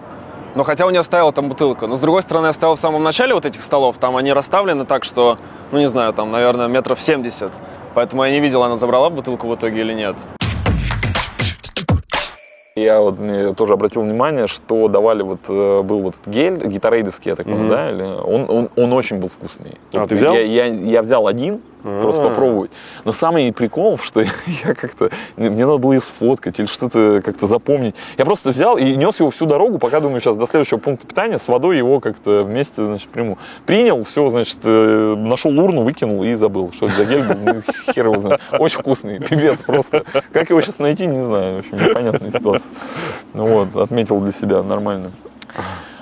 но 0.57 0.65
хотя 0.65 0.87
у 0.87 0.91
нее 0.91 1.05
стояла 1.05 1.31
там 1.31 1.49
бутылка. 1.49 1.87
Но, 1.87 1.95
с 1.95 2.01
другой 2.01 2.23
стороны, 2.23 2.47
я 2.47 2.53
стоял 2.53 2.75
в 2.75 2.81
самом 2.81 3.05
начале 3.05 3.35
вот 3.35 3.45
этих 3.45 3.63
столов, 3.63 3.99
там 3.99 4.17
они 4.17 4.33
расставлены 4.33 4.85
так, 4.85 5.05
что, 5.05 5.39
ну, 5.71 5.79
не 5.79 5.87
знаю, 5.87 6.13
там, 6.13 6.33
наверное, 6.33 6.67
метров 6.67 7.01
70. 7.01 7.53
Поэтому 7.95 8.25
я 8.25 8.33
не 8.33 8.41
видел, 8.41 8.65
она 8.65 8.75
забрала 8.75 9.11
бутылку 9.11 9.47
в 9.47 9.55
итоге 9.55 9.83
или 9.83 9.93
нет. 9.93 10.17
Я 12.77 13.01
вот 13.01 13.19
тоже 13.57 13.75
обратил 13.75 14.03
внимание, 14.03 14.49
что 14.49 14.89
давали 14.89 15.23
вот 15.23 15.39
э, 15.47 15.83
был 15.83 16.01
вот 16.01 16.17
гель 16.27 16.67
гитарейдовский, 16.67 17.31
я 17.31 17.37
так 17.37 17.47
понимаю, 17.47 17.67
Мгм. 17.67 17.71
да, 17.71 17.91
или 17.91 18.03
он, 18.03 18.47
он, 18.51 18.69
он 18.75 18.93
очень 18.95 19.19
был 19.19 19.29
вкусный. 19.29 19.77
А, 19.93 20.01
Вот 20.01 20.09
ты 20.09 20.17
взял? 20.17 20.35
Я, 20.35 20.41
я, 20.43 20.65
я 20.67 21.03
взял 21.03 21.29
один, 21.29 21.63
просто 21.85 22.23
А. 22.23 22.29
попробовать. 22.29 22.71
Но 23.05 23.13
самый 23.13 23.53
прикол, 23.53 23.99
что 24.03 24.23
я 24.23 24.75
как-то 24.75 25.11
мне 25.37 25.67
надо 25.67 25.79
было 25.79 25.93
ее 25.93 26.01
сфоткать 26.01 26.59
или 26.59 26.67
что-то 26.67 27.23
как-то 27.25 27.47
запомнить. 27.47 27.95
Я 28.17 28.25
просто 28.25 28.51
взял 28.51 28.77
и 28.77 28.97
нес 28.97 29.21
его 29.21 29.31
всю 29.31 29.47
дорогу, 29.47 29.79
пока 29.79 30.01
думаю, 30.01 30.21
сейчас 30.21 30.37
до 30.37 30.47
следующего 30.47 30.79
пункта 30.79 31.07
питания 31.07 31.39
с 31.39 31.49
водой 31.49 31.77
его 31.77 32.01
как-то 32.01 32.43
вместе, 32.43 32.85
значит, 32.85 33.09
приму. 33.09 33.39
Принял, 33.67 34.03
все, 34.05 34.29
значит, 34.31 34.59
э, 34.65 35.15
нашел 35.17 35.57
урну, 35.59 35.83
выкинул 35.83 36.25
и 36.25 36.35
забыл, 36.35 36.73
что 36.73 36.87
это 36.87 36.97
за 36.97 37.05
гель 37.05 37.23
был, 37.23 37.55
ну, 37.55 37.93
хер 37.93 38.07
его 38.07 38.19
знает. 38.19 38.41
Очень 38.59 38.81
вкусный, 38.81 39.21
пипец 39.21 39.63
просто. 39.63 40.05
Как 40.33 40.51
его 40.51 40.61
сейчас 40.61 40.79
найти, 40.79 41.07
не 41.07 41.25
знаю, 41.25 41.57
в 41.57 41.61
общем, 41.61 41.89
непонятная 41.89 42.31
ситуация. 42.31 42.71
Ну 43.35 43.47
вот, 43.47 43.77
отметил 43.77 44.21
для 44.21 44.33
себя 44.33 44.63
нормально. 44.63 45.13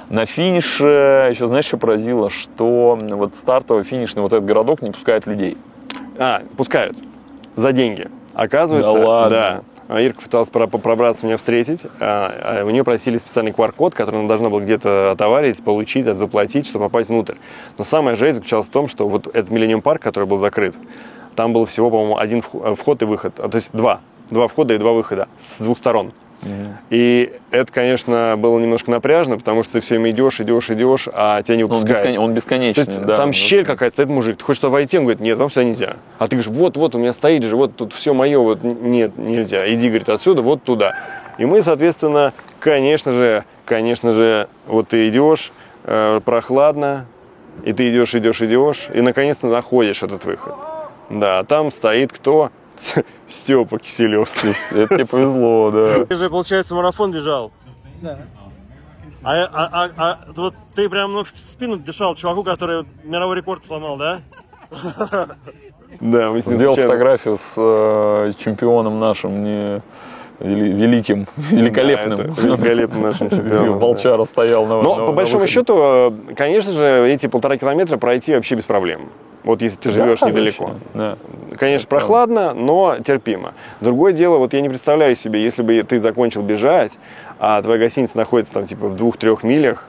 На 0.08 0.26
финише 0.26 1.28
еще, 1.30 1.46
знаешь, 1.46 1.64
что 1.64 1.78
поразило, 1.78 2.28
что 2.28 2.98
вот 3.00 3.34
стартовый 3.34 3.84
финишный 3.84 4.22
вот 4.22 4.32
этот 4.32 4.44
городок 4.44 4.82
не 4.82 4.90
пускает 4.90 5.26
людей. 5.26 5.56
А, 6.18 6.42
пускают. 6.56 6.96
За 7.56 7.72
деньги. 7.72 8.08
Оказывается, 8.34 8.92
Да 8.92 9.06
ладно? 9.08 9.30
да. 9.30 9.62
А 9.88 10.00
Ирка 10.00 10.22
пыталась 10.22 10.48
про- 10.48 10.66
пробраться 10.68 11.26
меня 11.26 11.36
встретить. 11.36 11.82
а, 12.00 12.60
а 12.60 12.64
У 12.64 12.70
нее 12.70 12.82
просили 12.84 13.18
специальный 13.18 13.50
QR-код, 13.52 13.94
который 13.94 14.20
она 14.20 14.28
должна 14.28 14.48
была 14.48 14.60
где-то 14.62 15.10
отоварить, 15.10 15.62
получить, 15.62 16.06
заплатить, 16.06 16.66
чтобы 16.66 16.86
попасть 16.86 17.10
внутрь. 17.10 17.34
Но 17.76 17.84
самая 17.84 18.16
жесть 18.16 18.36
заключалась 18.36 18.68
в 18.68 18.70
том, 18.70 18.88
что 18.88 19.06
вот 19.08 19.26
этот 19.26 19.50
Миллениум 19.50 19.82
парк, 19.82 20.00
который 20.00 20.24
был 20.24 20.38
закрыт, 20.38 20.76
там 21.36 21.52
было 21.52 21.66
всего, 21.66 21.90
по-моему, 21.90 22.16
один 22.16 22.40
вх- 22.40 22.74
вход 22.76 23.02
и 23.02 23.04
выход. 23.04 23.34
То 23.34 23.50
есть 23.52 23.70
два. 23.72 24.00
Два 24.30 24.48
входа 24.48 24.72
и 24.74 24.78
два 24.78 24.92
выхода 24.92 25.28
с 25.36 25.62
двух 25.62 25.76
сторон. 25.76 26.12
И 26.90 27.32
это, 27.50 27.72
конечно, 27.72 28.34
было 28.36 28.58
немножко 28.58 28.90
напряжно, 28.90 29.38
потому 29.38 29.62
что 29.62 29.74
ты 29.74 29.80
все 29.80 29.94
время 29.94 30.10
идешь, 30.10 30.40
идешь, 30.40 30.70
идешь, 30.70 31.08
а 31.12 31.42
тебя 31.42 31.56
не 31.56 31.62
Ну, 31.62 31.68
Он, 31.68 31.74
выпускают. 31.76 32.06
бескон- 32.06 32.18
он 32.24 32.30
То 32.30 32.36
бесконечный, 32.36 32.84
есть 32.84 33.06
да. 33.06 33.16
там 33.16 33.28
Ну, 33.28 33.32
щель 33.32 33.64
какая-то, 33.64 33.94
стоит 33.94 34.08
мужик, 34.08 34.38
ты 34.38 34.44
хочешь 34.44 34.60
туда 34.60 34.70
войти, 34.70 34.98
он 34.98 35.04
говорит, 35.04 35.20
нет, 35.20 35.38
вам 35.38 35.50
сюда 35.50 35.64
нельзя. 35.64 35.96
А 36.18 36.26
ты 36.26 36.36
говоришь, 36.36 36.50
вот, 36.56 36.76
вот, 36.76 36.94
у 36.94 36.98
меня 36.98 37.12
стоит 37.12 37.44
же, 37.44 37.56
вот 37.56 37.76
тут 37.76 37.92
все 37.92 38.12
мое, 38.12 38.38
вот 38.38 38.62
нет, 38.62 39.16
нельзя. 39.16 39.72
Иди, 39.72 39.88
говорит, 39.88 40.08
отсюда, 40.08 40.42
вот 40.42 40.62
туда. 40.64 40.96
И 41.38 41.46
мы, 41.46 41.62
соответственно, 41.62 42.32
конечно 42.60 43.12
же, 43.12 43.44
конечно 43.64 44.12
же, 44.12 44.48
вот 44.66 44.88
ты 44.88 45.08
идешь, 45.08 45.52
э, 45.84 46.20
прохладно, 46.24 47.06
и 47.64 47.72
ты 47.72 47.90
идешь, 47.90 48.14
идешь, 48.14 48.42
идешь, 48.42 48.88
и 48.92 49.00
наконец-то 49.00 49.46
находишь 49.46 50.02
этот 50.02 50.24
выход. 50.24 50.54
Да, 51.10 51.44
там 51.44 51.70
стоит 51.70 52.12
кто? 52.12 52.50
Степа 53.26 53.78
Киселевский. 53.78 54.50
Это 54.72 54.94
тебе 54.96 55.06
повезло, 55.06 55.70
да. 55.70 56.04
Ты 56.06 56.16
же, 56.16 56.28
получается, 56.30 56.74
марафон 56.74 57.12
бежал. 57.12 57.52
Да. 58.00 58.18
А, 59.24 59.44
а, 59.44 59.68
а, 59.72 59.90
а 59.96 60.18
вот 60.36 60.54
ты 60.74 60.88
прям 60.88 61.12
ну, 61.12 61.22
в 61.22 61.28
спину 61.34 61.76
дышал 61.76 62.14
чуваку, 62.16 62.42
который 62.42 62.84
мировой 63.04 63.36
рекорд 63.36 63.64
сломал, 63.64 63.96
да? 63.96 64.20
Да, 66.00 66.30
мы 66.30 66.40
с 66.40 66.46
ним 66.46 66.56
Сделал 66.56 66.74
фотографию 66.74 67.36
с 67.38 67.52
э, 67.56 68.32
чемпионом 68.38 68.98
нашим, 68.98 69.44
не 69.44 69.82
вели- 70.40 70.72
великим, 70.72 71.28
великолепным. 71.36 72.16
Да, 72.34 72.42
великолепным 72.42 73.02
нашим 73.02 73.30
чемпионом, 73.30 73.78
да. 73.78 73.86
Волчара 73.86 74.24
стоял 74.24 74.66
на 74.66 74.82
Но 74.82 74.96
на- 74.96 75.04
по 75.04 75.10
на 75.10 75.12
большому 75.12 75.40
выходе. 75.42 75.52
счету, 75.52 75.78
э, 75.78 76.34
конечно 76.34 76.72
же, 76.72 77.08
эти 77.08 77.26
полтора 77.28 77.56
километра 77.58 77.98
пройти 77.98 78.34
вообще 78.34 78.54
без 78.56 78.64
проблем. 78.64 79.10
Вот 79.44 79.60
если 79.60 79.76
ты 79.78 79.90
живешь 79.90 80.20
Да, 80.20 80.30
недалеко. 80.30 80.64
конечно, 80.66 80.80
Да. 80.94 81.56
Конечно, 81.56 81.88
прохладно, 81.88 82.54
но 82.54 82.96
терпимо. 83.04 83.54
Другое 83.80 84.12
дело, 84.12 84.38
вот 84.38 84.54
я 84.54 84.60
не 84.60 84.68
представляю 84.68 85.16
себе, 85.16 85.42
если 85.42 85.62
бы 85.62 85.82
ты 85.82 86.00
закончил 86.00 86.42
бежать, 86.42 86.98
а 87.38 87.60
твоя 87.60 87.78
гостиница 87.80 88.16
находится 88.16 88.54
там 88.54 88.66
типа 88.66 88.86
в 88.88 88.96
двух-трех 88.96 89.42
милях, 89.42 89.88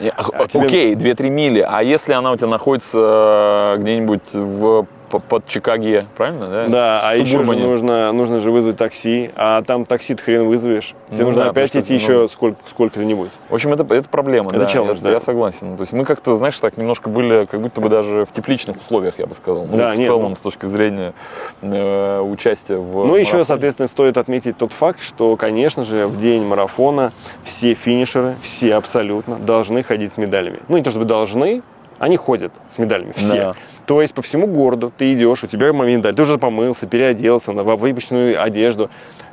А 0.00 0.48
тебе- 0.48 0.66
Окей, 0.66 0.94
2-3 0.96 1.30
мили. 1.30 1.60
А 1.66 1.80
если 1.82 2.12
она 2.14 2.32
у 2.32 2.36
тебя 2.36 2.48
находится 2.48 3.74
э, 3.76 3.80
где-нибудь 3.80 4.34
в, 4.34 4.86
под 5.18 5.46
Чикаге, 5.46 6.06
правильно, 6.16 6.48
да? 6.48 6.68
да, 6.68 7.00
а 7.04 7.14
еще 7.14 7.44
же 7.44 7.52
нужно, 7.56 8.12
нужно 8.12 8.40
же 8.40 8.50
вызвать 8.50 8.76
такси, 8.76 9.30
а 9.36 9.62
там 9.62 9.84
такси 9.84 10.14
хрен 10.16 10.46
вызовешь. 10.48 10.94
Тебе 11.08 11.18
Ну 11.20 11.26
нужно 11.26 11.44
да, 11.44 11.50
опять 11.50 11.74
идти 11.76 11.94
еще 11.94 12.22
ну, 12.22 12.28
сколько, 12.28 12.58
сколько-нибудь. 12.68 13.30
В 13.48 13.54
общем, 13.54 13.72
это, 13.72 13.82
это 13.94 14.08
проблема, 14.08 14.48
Это 14.48 14.60
да, 14.60 14.66
челлендж, 14.66 14.96
я, 14.98 15.02
да. 15.02 15.10
я 15.12 15.20
согласен. 15.20 15.76
То 15.76 15.82
есть 15.82 15.92
мы 15.92 16.04
как-то, 16.04 16.36
знаешь, 16.36 16.58
так 16.60 16.76
немножко 16.76 17.08
были, 17.08 17.46
как 17.46 17.60
будто 17.60 17.80
бы 17.80 17.88
даже 17.88 18.24
в 18.24 18.32
тепличных 18.32 18.76
условиях, 18.76 19.18
я 19.18 19.26
бы 19.26 19.34
сказал. 19.34 19.66
Ну, 19.66 19.76
Да, 19.76 19.90
в 19.90 19.96
нет, 19.96 20.06
целом, 20.06 20.30
ну. 20.30 20.36
с 20.36 20.40
точки 20.40 20.66
зрения 20.66 21.14
э, 21.62 22.20
участия 22.20 22.76
в 22.76 22.92
Ну, 23.06 23.14
еще, 23.16 23.32
марафоне. 23.34 23.44
соответственно, 23.44 23.88
стоит 23.88 24.18
отметить 24.18 24.56
тот 24.56 24.72
факт, 24.72 25.00
что, 25.02 25.36
конечно 25.36 25.84
же, 25.84 26.06
в 26.06 26.16
день 26.16 26.44
марафона 26.44 27.12
все 27.44 27.74
финишеры, 27.74 28.36
все 28.42 28.74
абсолютно, 28.74 29.36
должны 29.36 29.82
ходить 29.82 30.12
с 30.12 30.16
медалями. 30.16 30.60
Ну, 30.68 30.76
не 30.76 30.82
то 30.82 30.90
чтобы 30.90 31.04
должны, 31.04 31.62
они 31.98 32.16
ходят 32.16 32.52
с 32.68 32.78
медалями, 32.78 33.12
все. 33.12 33.36
Да. 33.36 33.54
То 33.86 34.00
есть 34.00 34.14
по 34.14 34.22
всему 34.22 34.46
городу 34.46 34.92
ты 34.96 35.12
идешь, 35.12 35.44
у 35.44 35.46
тебя 35.46 35.72
медаль, 35.72 36.14
ты 36.14 36.22
уже 36.22 36.38
помылся, 36.38 36.86
переоделся 36.86 37.52
на 37.52 37.62
выпущенную 37.62 38.42
одежду, 38.42 38.90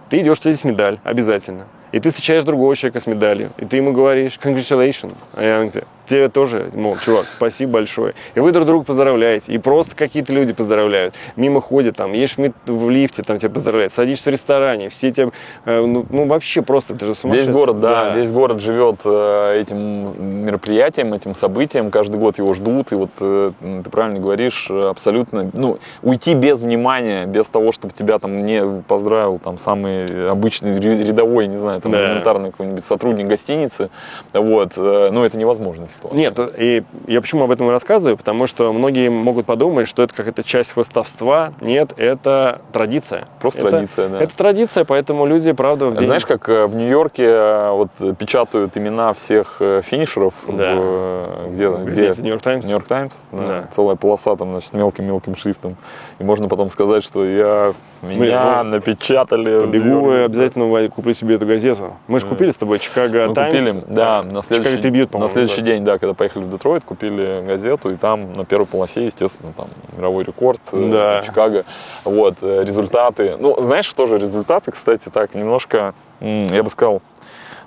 ты 0.10 0.20
идешь, 0.20 0.40
у 0.40 0.42
тебя 0.42 0.52
есть 0.52 0.66
медаль, 0.66 1.00
обязательно. 1.04 1.68
И 1.92 2.00
ты 2.00 2.10
встречаешь 2.10 2.44
другого 2.44 2.76
человека 2.76 3.00
с 3.00 3.08
медалью, 3.08 3.52
и 3.58 3.66
ты 3.66 3.78
ему 3.78 3.94
говоришь 3.94 4.40
congratulations, 4.42 5.16
а 5.34 5.62
он 5.62 5.72
тебе, 5.72 5.84
тебе 6.12 6.28
тоже, 6.28 6.70
мол, 6.74 6.98
чувак, 6.98 7.28
спасибо 7.30 7.74
большое. 7.74 8.14
И 8.36 8.40
вы 8.40 8.52
друг 8.52 8.66
друга 8.66 8.84
поздравляете, 8.86 9.54
и 9.54 9.58
просто 9.58 9.96
какие-то 9.96 10.34
люди 10.34 10.54
поздравляют. 10.54 11.16
Мимо 11.36 11.62
ходят, 11.62 11.96
там, 11.96 12.12
едешь 12.14 12.36
в, 12.38 12.90
лифте, 12.90 13.24
там 13.24 13.40
тебя 13.40 13.50
поздравляют, 13.50 13.94
садишься 13.94 14.30
в 14.30 14.34
ресторане, 14.34 14.90
все 14.90 15.12
тебя, 15.12 15.32
э, 15.66 15.86
ну, 15.86 16.06
ну, 16.10 16.28
вообще 16.28 16.62
просто, 16.62 16.94
это 16.94 17.06
же 17.06 17.16
сумасшедший. 17.16 17.48
Весь 17.48 17.56
город, 17.56 17.80
да, 17.80 18.10
весь 18.10 18.32
город 18.32 18.62
живет 18.62 18.98
э, 19.06 19.62
этим 19.62 20.46
мероприятием, 20.46 21.14
этим 21.14 21.34
событием. 21.34 21.92
Каждый 21.92 22.18
год 22.18 22.38
его 22.38 22.54
ждут. 22.54 22.92
И 22.92 22.96
вот 22.96 23.12
э, 23.20 23.52
ты 23.84 23.90
правильно 23.90 24.20
говоришь, 24.20 24.70
абсолютно, 24.70 25.50
ну, 25.54 25.80
уйти 26.02 26.34
без 26.34 26.60
внимания, 26.60 27.26
без 27.26 27.46
того, 27.48 27.72
чтобы 27.72 27.94
тебя 27.94 28.20
там 28.20 28.44
не 28.44 28.84
поздравил 28.88 29.40
там 29.40 29.58
самый 29.58 30.30
обычный 30.30 30.80
рядовой, 30.80 31.48
не 31.48 31.58
знаю, 31.58 31.80
там 31.82 31.92
Да. 31.92 32.00
элементарный 32.06 32.52
какой-нибудь 32.52 32.84
сотрудник 32.84 33.28
гостиницы, 33.28 33.90
вот, 34.34 34.74
э, 34.76 35.08
ну, 35.12 35.24
это 35.24 35.38
невозможная 35.38 35.88
ситуация. 36.10 36.18
Нет, 36.18 36.54
и 36.58 36.84
я 37.08 37.22
почему 37.22 37.44
об 37.44 37.52
этом 37.52 37.68
и 37.68 37.72
рассказываю, 37.72 38.18
потому 38.18 38.48
что 38.48 38.72
многие 38.74 39.10
могут 39.10 39.46
подумать, 39.46 39.88
что 39.88 40.04
это 40.04 40.14
какая-то 40.14 40.44
часть 40.44 40.74
хвостовства. 40.74 41.54
Нет, 41.62 41.94
это 41.98 42.62
традиция. 42.72 43.26
Просто 43.40 43.62
Это- 43.62 43.70
традиция, 43.72 44.10
да. 44.10 44.22
Это 44.22 44.36
традиция, 44.38 44.84
поэтому 44.86 45.26
люди, 45.26 45.52
правда, 45.52 45.88
в 45.88 45.96
день... 45.98 46.06
Знаешь, 46.06 46.26
как 46.26 46.48
э, 46.50 46.66
в 46.66 46.76
Нью-Йорке 46.76 47.26
э, 47.26 47.72
вот 47.72 47.90
э, 48.00 48.14
печатают 48.18 48.76
имена 48.78 49.14
всех 49.14 49.58
э, 49.60 49.82
финишеров, 49.84 50.34
Да. 50.48 50.74
э, 50.76 51.48
где, 51.54 51.70
в 51.70 51.86
где 51.86 52.02
газете 52.06 52.22
«Нью-Йорк 52.22 52.42
Таймс». 52.44 52.66
Нью-Йорк 52.66 52.88
Таймс, 52.88 53.14
да, 53.32 53.48
Да. 53.48 53.64
целая 53.76 53.96
полоса 53.96 54.36
там, 54.36 54.52
значит, 54.52 54.74
мелким-мелким 54.74 55.36
шрифтом. 55.36 55.76
И 56.22 56.24
можно 56.24 56.48
потом 56.48 56.70
сказать, 56.70 57.04
что 57.04 57.26
я 57.26 57.74
меня 58.04 58.62
ну, 58.64 58.70
напечатали. 58.70 59.58
в 59.58 59.62
Побегу 59.62 60.14
и 60.14 60.20
обязательно 60.20 60.88
куплю 60.90 61.16
себе 61.16 61.36
эту 61.36 61.48
газету. 61.48 61.96
Мы 62.08 62.20
же 62.20 62.28
купили 62.28 62.52
с 62.52 62.58
тобой 62.58 62.78
Чикаго 62.78 63.30
Мы 63.30 63.34
Таймс. 63.34 63.66
купили, 63.66 63.84
да, 63.88 64.22
на 64.22 64.44
следующий, 64.44 64.78
Трибьют, 64.78 65.12
на 65.16 65.28
следующий 65.28 65.64
день, 65.64 65.84
да, 65.84 65.98
когда 65.98 66.14
поехали 66.14 66.44
в 66.44 66.52
Детройт, 66.52 66.84
купили 66.84 67.44
газету, 67.44 67.90
и 67.90 67.96
там 67.96 68.34
на 68.34 68.46
первой 68.46 68.68
полосе, 68.68 69.08
естественно, 69.08 69.52
там 69.58 69.70
мировой 69.98 70.24
рекорд 70.24 70.62
э, 70.72 70.90
Да. 70.92 71.22
Чикаго. 71.24 71.66
Вот, 72.04 72.36
э, 72.42 72.64
результаты. 72.66 73.36
Ну, 73.40 73.60
знаешь, 73.60 73.86
что 73.86 74.06
же 74.06 74.20
результаты, 74.20 74.70
кстати, 74.70 75.10
так, 75.12 75.34
немножко, 75.34 75.96
я 76.20 76.62
бы 76.62 76.70
сказал, 76.70 77.02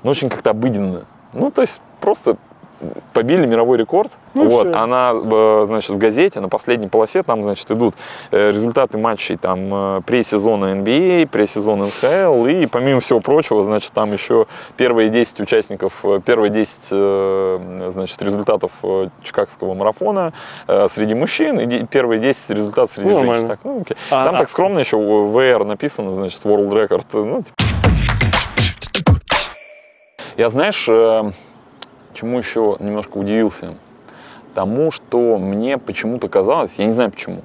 ну, 0.04 0.12
очень 0.12 0.28
как-то 0.28 0.50
обыденно. 0.50 1.06
Ну, 1.32 1.50
то 1.50 1.62
есть 1.62 1.82
просто 2.00 2.36
побили 3.12 3.46
мировой 3.46 3.78
рекорд. 3.78 4.10
Ну, 4.34 4.46
вот, 4.46 4.66
всё. 4.68 4.76
она, 4.76 5.12
э, 5.14 5.62
значит, 5.66 5.90
в 5.90 5.98
газете 5.98 6.40
на 6.40 6.48
последней 6.48 6.88
полосе 6.88 7.22
там, 7.22 7.42
значит, 7.42 7.70
идут 7.70 7.94
э, 8.30 8.50
результаты 8.50 8.98
матчей 8.98 9.36
там 9.36 9.58
э, 9.72 10.00
пресезона 10.04 10.74
NBA, 10.74 11.26
пресезона 11.28 11.86
НХЛ 11.86 12.46
и 12.46 12.66
помимо 12.66 13.00
всего 13.00 13.20
прочего, 13.20 13.62
значит, 13.62 13.92
там 13.92 14.12
еще 14.12 14.46
первые 14.76 15.08
10 15.08 15.40
участников, 15.40 16.04
первые 16.24 16.50
10, 16.50 16.88
э, 16.90 17.90
значит, 17.92 18.20
результатов 18.22 18.72
Чикагского 19.22 19.74
марафона 19.74 20.32
среди 20.66 21.14
мужчин 21.14 21.58
и 21.60 21.84
первые 21.86 22.20
10 22.20 22.50
результатов 22.50 22.92
среди 22.94 23.08
Ну, 23.08 23.24
женщин. 23.24 23.48
Так, 23.48 23.60
ну, 23.64 23.80
окей. 23.80 23.96
А- 24.10 24.24
там 24.26 24.34
а- 24.34 24.38
так 24.38 24.48
скромно 24.48 24.78
еще 24.80 24.96
VR 24.96 25.64
написано, 25.64 26.12
значит, 26.14 26.42
World 26.44 26.70
Record. 26.70 27.06
Ну, 27.12 27.42
типа. 27.42 27.54
Я, 30.36 30.50
знаешь, 30.50 30.88
чему 32.14 32.38
еще 32.38 32.76
немножко 32.80 33.18
удивился? 33.18 33.74
Тому, 34.54 34.90
что 34.90 35.36
мне 35.38 35.78
почему-то 35.78 36.28
казалось, 36.28 36.74
я 36.78 36.86
не 36.86 36.92
знаю 36.92 37.10
почему, 37.10 37.42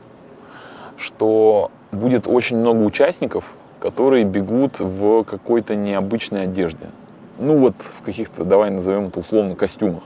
что 0.97 1.71
будет 1.91 2.27
очень 2.27 2.57
много 2.57 2.83
участников, 2.83 3.45
которые 3.79 4.23
бегут 4.25 4.79
в 4.79 5.23
какой-то 5.23 5.75
необычной 5.75 6.43
одежде. 6.43 6.87
Ну 7.39 7.57
вот 7.57 7.73
в 7.79 8.03
каких-то, 8.03 8.43
давай 8.43 8.69
назовем 8.69 9.07
это 9.07 9.21
условно, 9.21 9.55
костюмах. 9.55 10.03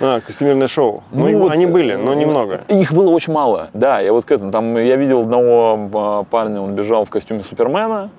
А, 0.00 0.20
костюмерное 0.20 0.68
шоу. 0.68 1.02
Ну, 1.10 1.28
Ну, 1.28 1.38
вот, 1.38 1.52
они 1.52 1.66
были, 1.66 1.94
э, 1.94 1.96
но 1.96 2.14
немного. 2.14 2.62
Их 2.68 2.92
было 2.92 3.10
очень 3.10 3.32
мало, 3.32 3.70
да, 3.72 4.00
я 4.00 4.12
вот 4.12 4.24
к 4.24 4.30
этому. 4.30 4.52
Там 4.52 4.76
я 4.76 4.96
видел 4.96 5.22
одного 5.22 5.88
а, 5.92 6.24
парня, 6.24 6.60
он 6.60 6.74
бежал 6.74 7.04
в 7.04 7.10
костюме 7.10 7.42
Супермена, 7.42 8.10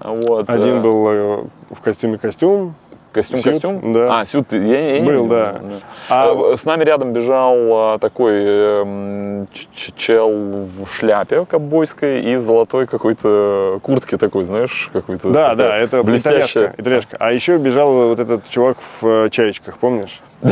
Вот, 0.00 0.48
Один 0.48 0.76
э, 0.76 0.80
был 0.80 1.08
э, 1.08 1.44
в 1.70 1.80
костюме-костюм. 1.82 2.68
Костюм, 2.68 2.74
Сют, 3.22 3.42
костюм? 3.42 3.92
да. 3.92 4.20
А, 4.20 4.26
сют, 4.26 4.52
я, 4.52 4.94
я 4.94 5.00
не 5.00 5.06
Был, 5.06 5.12
видел, 5.24 5.26
да. 5.26 5.60
А, 6.08 6.32
А- 6.52 6.56
с 6.56 6.64
нами 6.64 6.84
рядом 6.84 7.12
бежал 7.12 7.56
а, 7.72 7.98
такой 7.98 8.32
эм, 8.44 9.48
чел 9.96 10.30
в 10.30 10.86
шляпе 10.92 11.44
ковбойской 11.46 12.20
и 12.22 12.36
в 12.36 12.42
золотой 12.42 12.86
какой-то 12.86 13.78
куртке 13.82 14.16
такой, 14.18 14.44
знаешь, 14.44 14.90
какой-то. 14.92 15.30
Да, 15.30 15.54
да, 15.54 15.76
это 15.76 16.02
блестящая. 16.02 16.66
итальяшка, 16.66 16.82
итальяшка. 16.82 17.16
А 17.20 17.32
еще 17.32 17.56
бежал 17.58 18.08
вот 18.08 18.18
этот 18.18 18.48
чувак 18.48 18.78
в 19.00 19.06
э, 19.06 19.30
чаечках, 19.30 19.78
помнишь? 19.78 20.20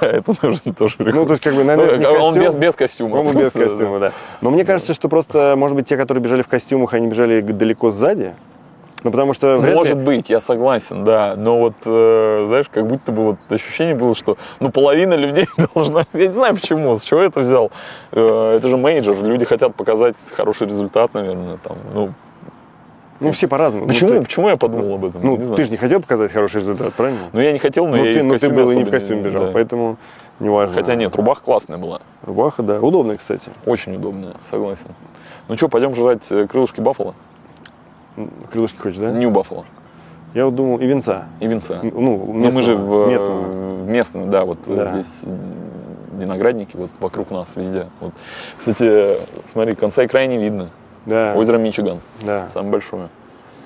Да, 0.00 0.06
это 0.08 0.34
тоже, 0.34 0.60
тоже 0.78 0.94
Ну, 0.98 1.26
то 1.26 1.32
есть, 1.32 1.42
как 1.42 1.54
бы, 1.54 1.62
наверное, 1.64 1.98
Ну, 1.98 2.24
он 2.24 2.34
костюм. 2.34 2.44
без, 2.44 2.54
без 2.54 2.74
костюма. 2.74 3.16
Он 3.16 3.36
без 3.36 3.52
костюма, 3.52 3.98
да. 3.98 4.12
Но 4.40 4.50
мне 4.50 4.64
кажется, 4.64 4.94
что 4.94 5.08
просто, 5.08 5.54
может 5.56 5.76
быть, 5.76 5.86
те, 5.88 5.96
которые 5.96 6.22
бежали 6.22 6.42
в 6.42 6.48
костюмах, 6.48 6.94
они 6.94 7.08
бежали 7.08 7.40
далеко 7.40 7.90
сзади. 7.90 8.34
Ну, 9.02 9.10
потому 9.10 9.34
что 9.34 9.58
вряд 9.58 9.72
ли- 9.74 9.78
Может 9.78 9.98
быть, 9.98 10.30
я 10.30 10.40
согласен, 10.40 11.04
да. 11.04 11.34
Но 11.36 11.58
вот, 11.58 11.74
э, 11.84 12.44
знаешь, 12.48 12.66
как 12.72 12.86
будто 12.86 13.12
бы 13.12 13.24
вот 13.24 13.36
ощущение 13.50 13.94
было, 13.94 14.14
что 14.14 14.36
ну 14.58 14.70
половина 14.70 15.14
людей 15.14 15.46
должна. 15.74 16.04
Я 16.12 16.26
не 16.26 16.32
знаю 16.32 16.54
почему, 16.54 16.98
с 16.98 17.02
чего 17.02 17.20
я 17.20 17.26
это 17.28 17.40
взял. 17.40 17.70
Э, 18.12 18.56
это 18.56 18.68
же 18.68 18.76
major. 18.76 19.22
Люди 19.22 19.44
хотят 19.44 19.74
показать 19.74 20.16
хороший 20.32 20.66
результат, 20.66 21.14
наверное. 21.14 21.58
Там, 21.62 21.76
ну, 21.94 22.12
Ну, 23.20 23.30
все 23.32 23.46
по-разному. 23.48 23.86
почему, 23.86 24.10
Ну, 24.10 24.16
ты, 24.16 24.22
почему 24.24 24.48
я 24.48 24.56
подумал 24.56 24.94
об 24.94 25.04
этом? 25.04 25.20
ну, 25.22 25.54
ты 25.54 25.64
же 25.64 25.70
не 25.70 25.76
хотел 25.76 26.00
показать 26.00 26.32
хороший 26.32 26.60
результат, 26.60 26.92
правильно? 26.94 27.28
Ну, 27.32 27.40
я 27.40 27.52
не 27.52 27.58
хотел, 27.58 27.86
но 27.86 27.96
ну, 27.96 28.04
я 28.04 28.10
и 28.10 28.14
ты, 28.14 28.20
в 28.20 28.24
ну, 28.24 28.38
ты 28.38 28.48
был 28.50 28.70
и 28.70 28.76
не 28.76 28.84
в 28.84 28.90
костюме 28.90 29.22
бежал, 29.22 29.46
да. 29.46 29.50
поэтому 29.52 29.96
неважно. 30.40 30.74
Хотя 30.74 30.94
нет, 30.96 31.14
рубаха 31.14 31.42
классная 31.42 31.78
была. 31.78 32.00
Рубаха, 32.22 32.62
да. 32.62 32.80
Удобная, 32.80 33.16
кстати. 33.18 33.50
Очень 33.66 33.96
удобная, 33.96 34.34
согласен. 34.50 34.88
Ну 35.48 35.56
что, 35.56 35.68
пойдем 35.68 35.94
жрать 35.94 36.26
э, 36.30 36.46
крылышки 36.46 36.80
Баффала? 36.80 37.14
Крылышки 38.50 38.78
хочешь, 38.78 38.98
да? 38.98 39.10
Нью 39.10 39.30
Баффало 39.30 39.64
Я 40.34 40.46
вот 40.46 40.54
думал, 40.54 40.78
и 40.78 40.86
венца. 40.86 41.26
и 41.40 41.46
винца. 41.46 41.80
Ну, 41.82 42.30
Ну, 42.32 42.52
мы 42.52 42.62
же 42.62 42.76
в 42.76 43.08
местного. 43.08 43.40
в 43.42 43.88
местном, 43.88 44.30
да, 44.30 44.44
вот 44.44 44.58
э, 44.66 44.74
Да. 44.76 44.92
здесь 44.92 45.22
виноградники 46.18 46.76
вот 46.76 46.90
вокруг 47.00 47.30
нас 47.30 47.54
везде. 47.56 47.86
Вот. 48.00 48.12
Кстати, 48.58 49.18
смотри, 49.52 49.74
конца 49.74 50.02
и 50.02 50.06
края 50.06 50.26
не 50.26 50.38
видно. 50.38 50.70
Да, 51.04 51.34
Озеро 51.36 51.58
Мичиган, 51.58 52.00
да. 52.22 52.48
самое 52.52 52.72
большое. 52.72 53.08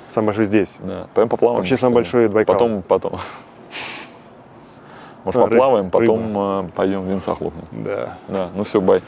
Самый 0.09 0.27
большой 0.27 0.45
здесь. 0.47 0.77
Да. 0.81 1.07
Пойдем 1.15 1.29
поплаваем. 1.29 1.61
Вообще 1.61 1.77
большой 1.95 2.25
это 2.25 2.35
Байкал. 2.35 2.55
Потом, 2.57 2.83
потом. 2.83 3.13
Может, 5.25 5.41
А, 5.43 5.47
поплаваем, 5.47 5.87
рыба. 5.87 5.99
потом 6.01 6.67
э, 6.67 6.71
пойдем 6.75 7.07
винца 7.09 7.35
хлопнем. 7.35 7.65
Да. 7.71 8.19
Да, 8.29 8.49
ну 8.57 8.65
все, 8.65 8.81
бай. 8.81 9.03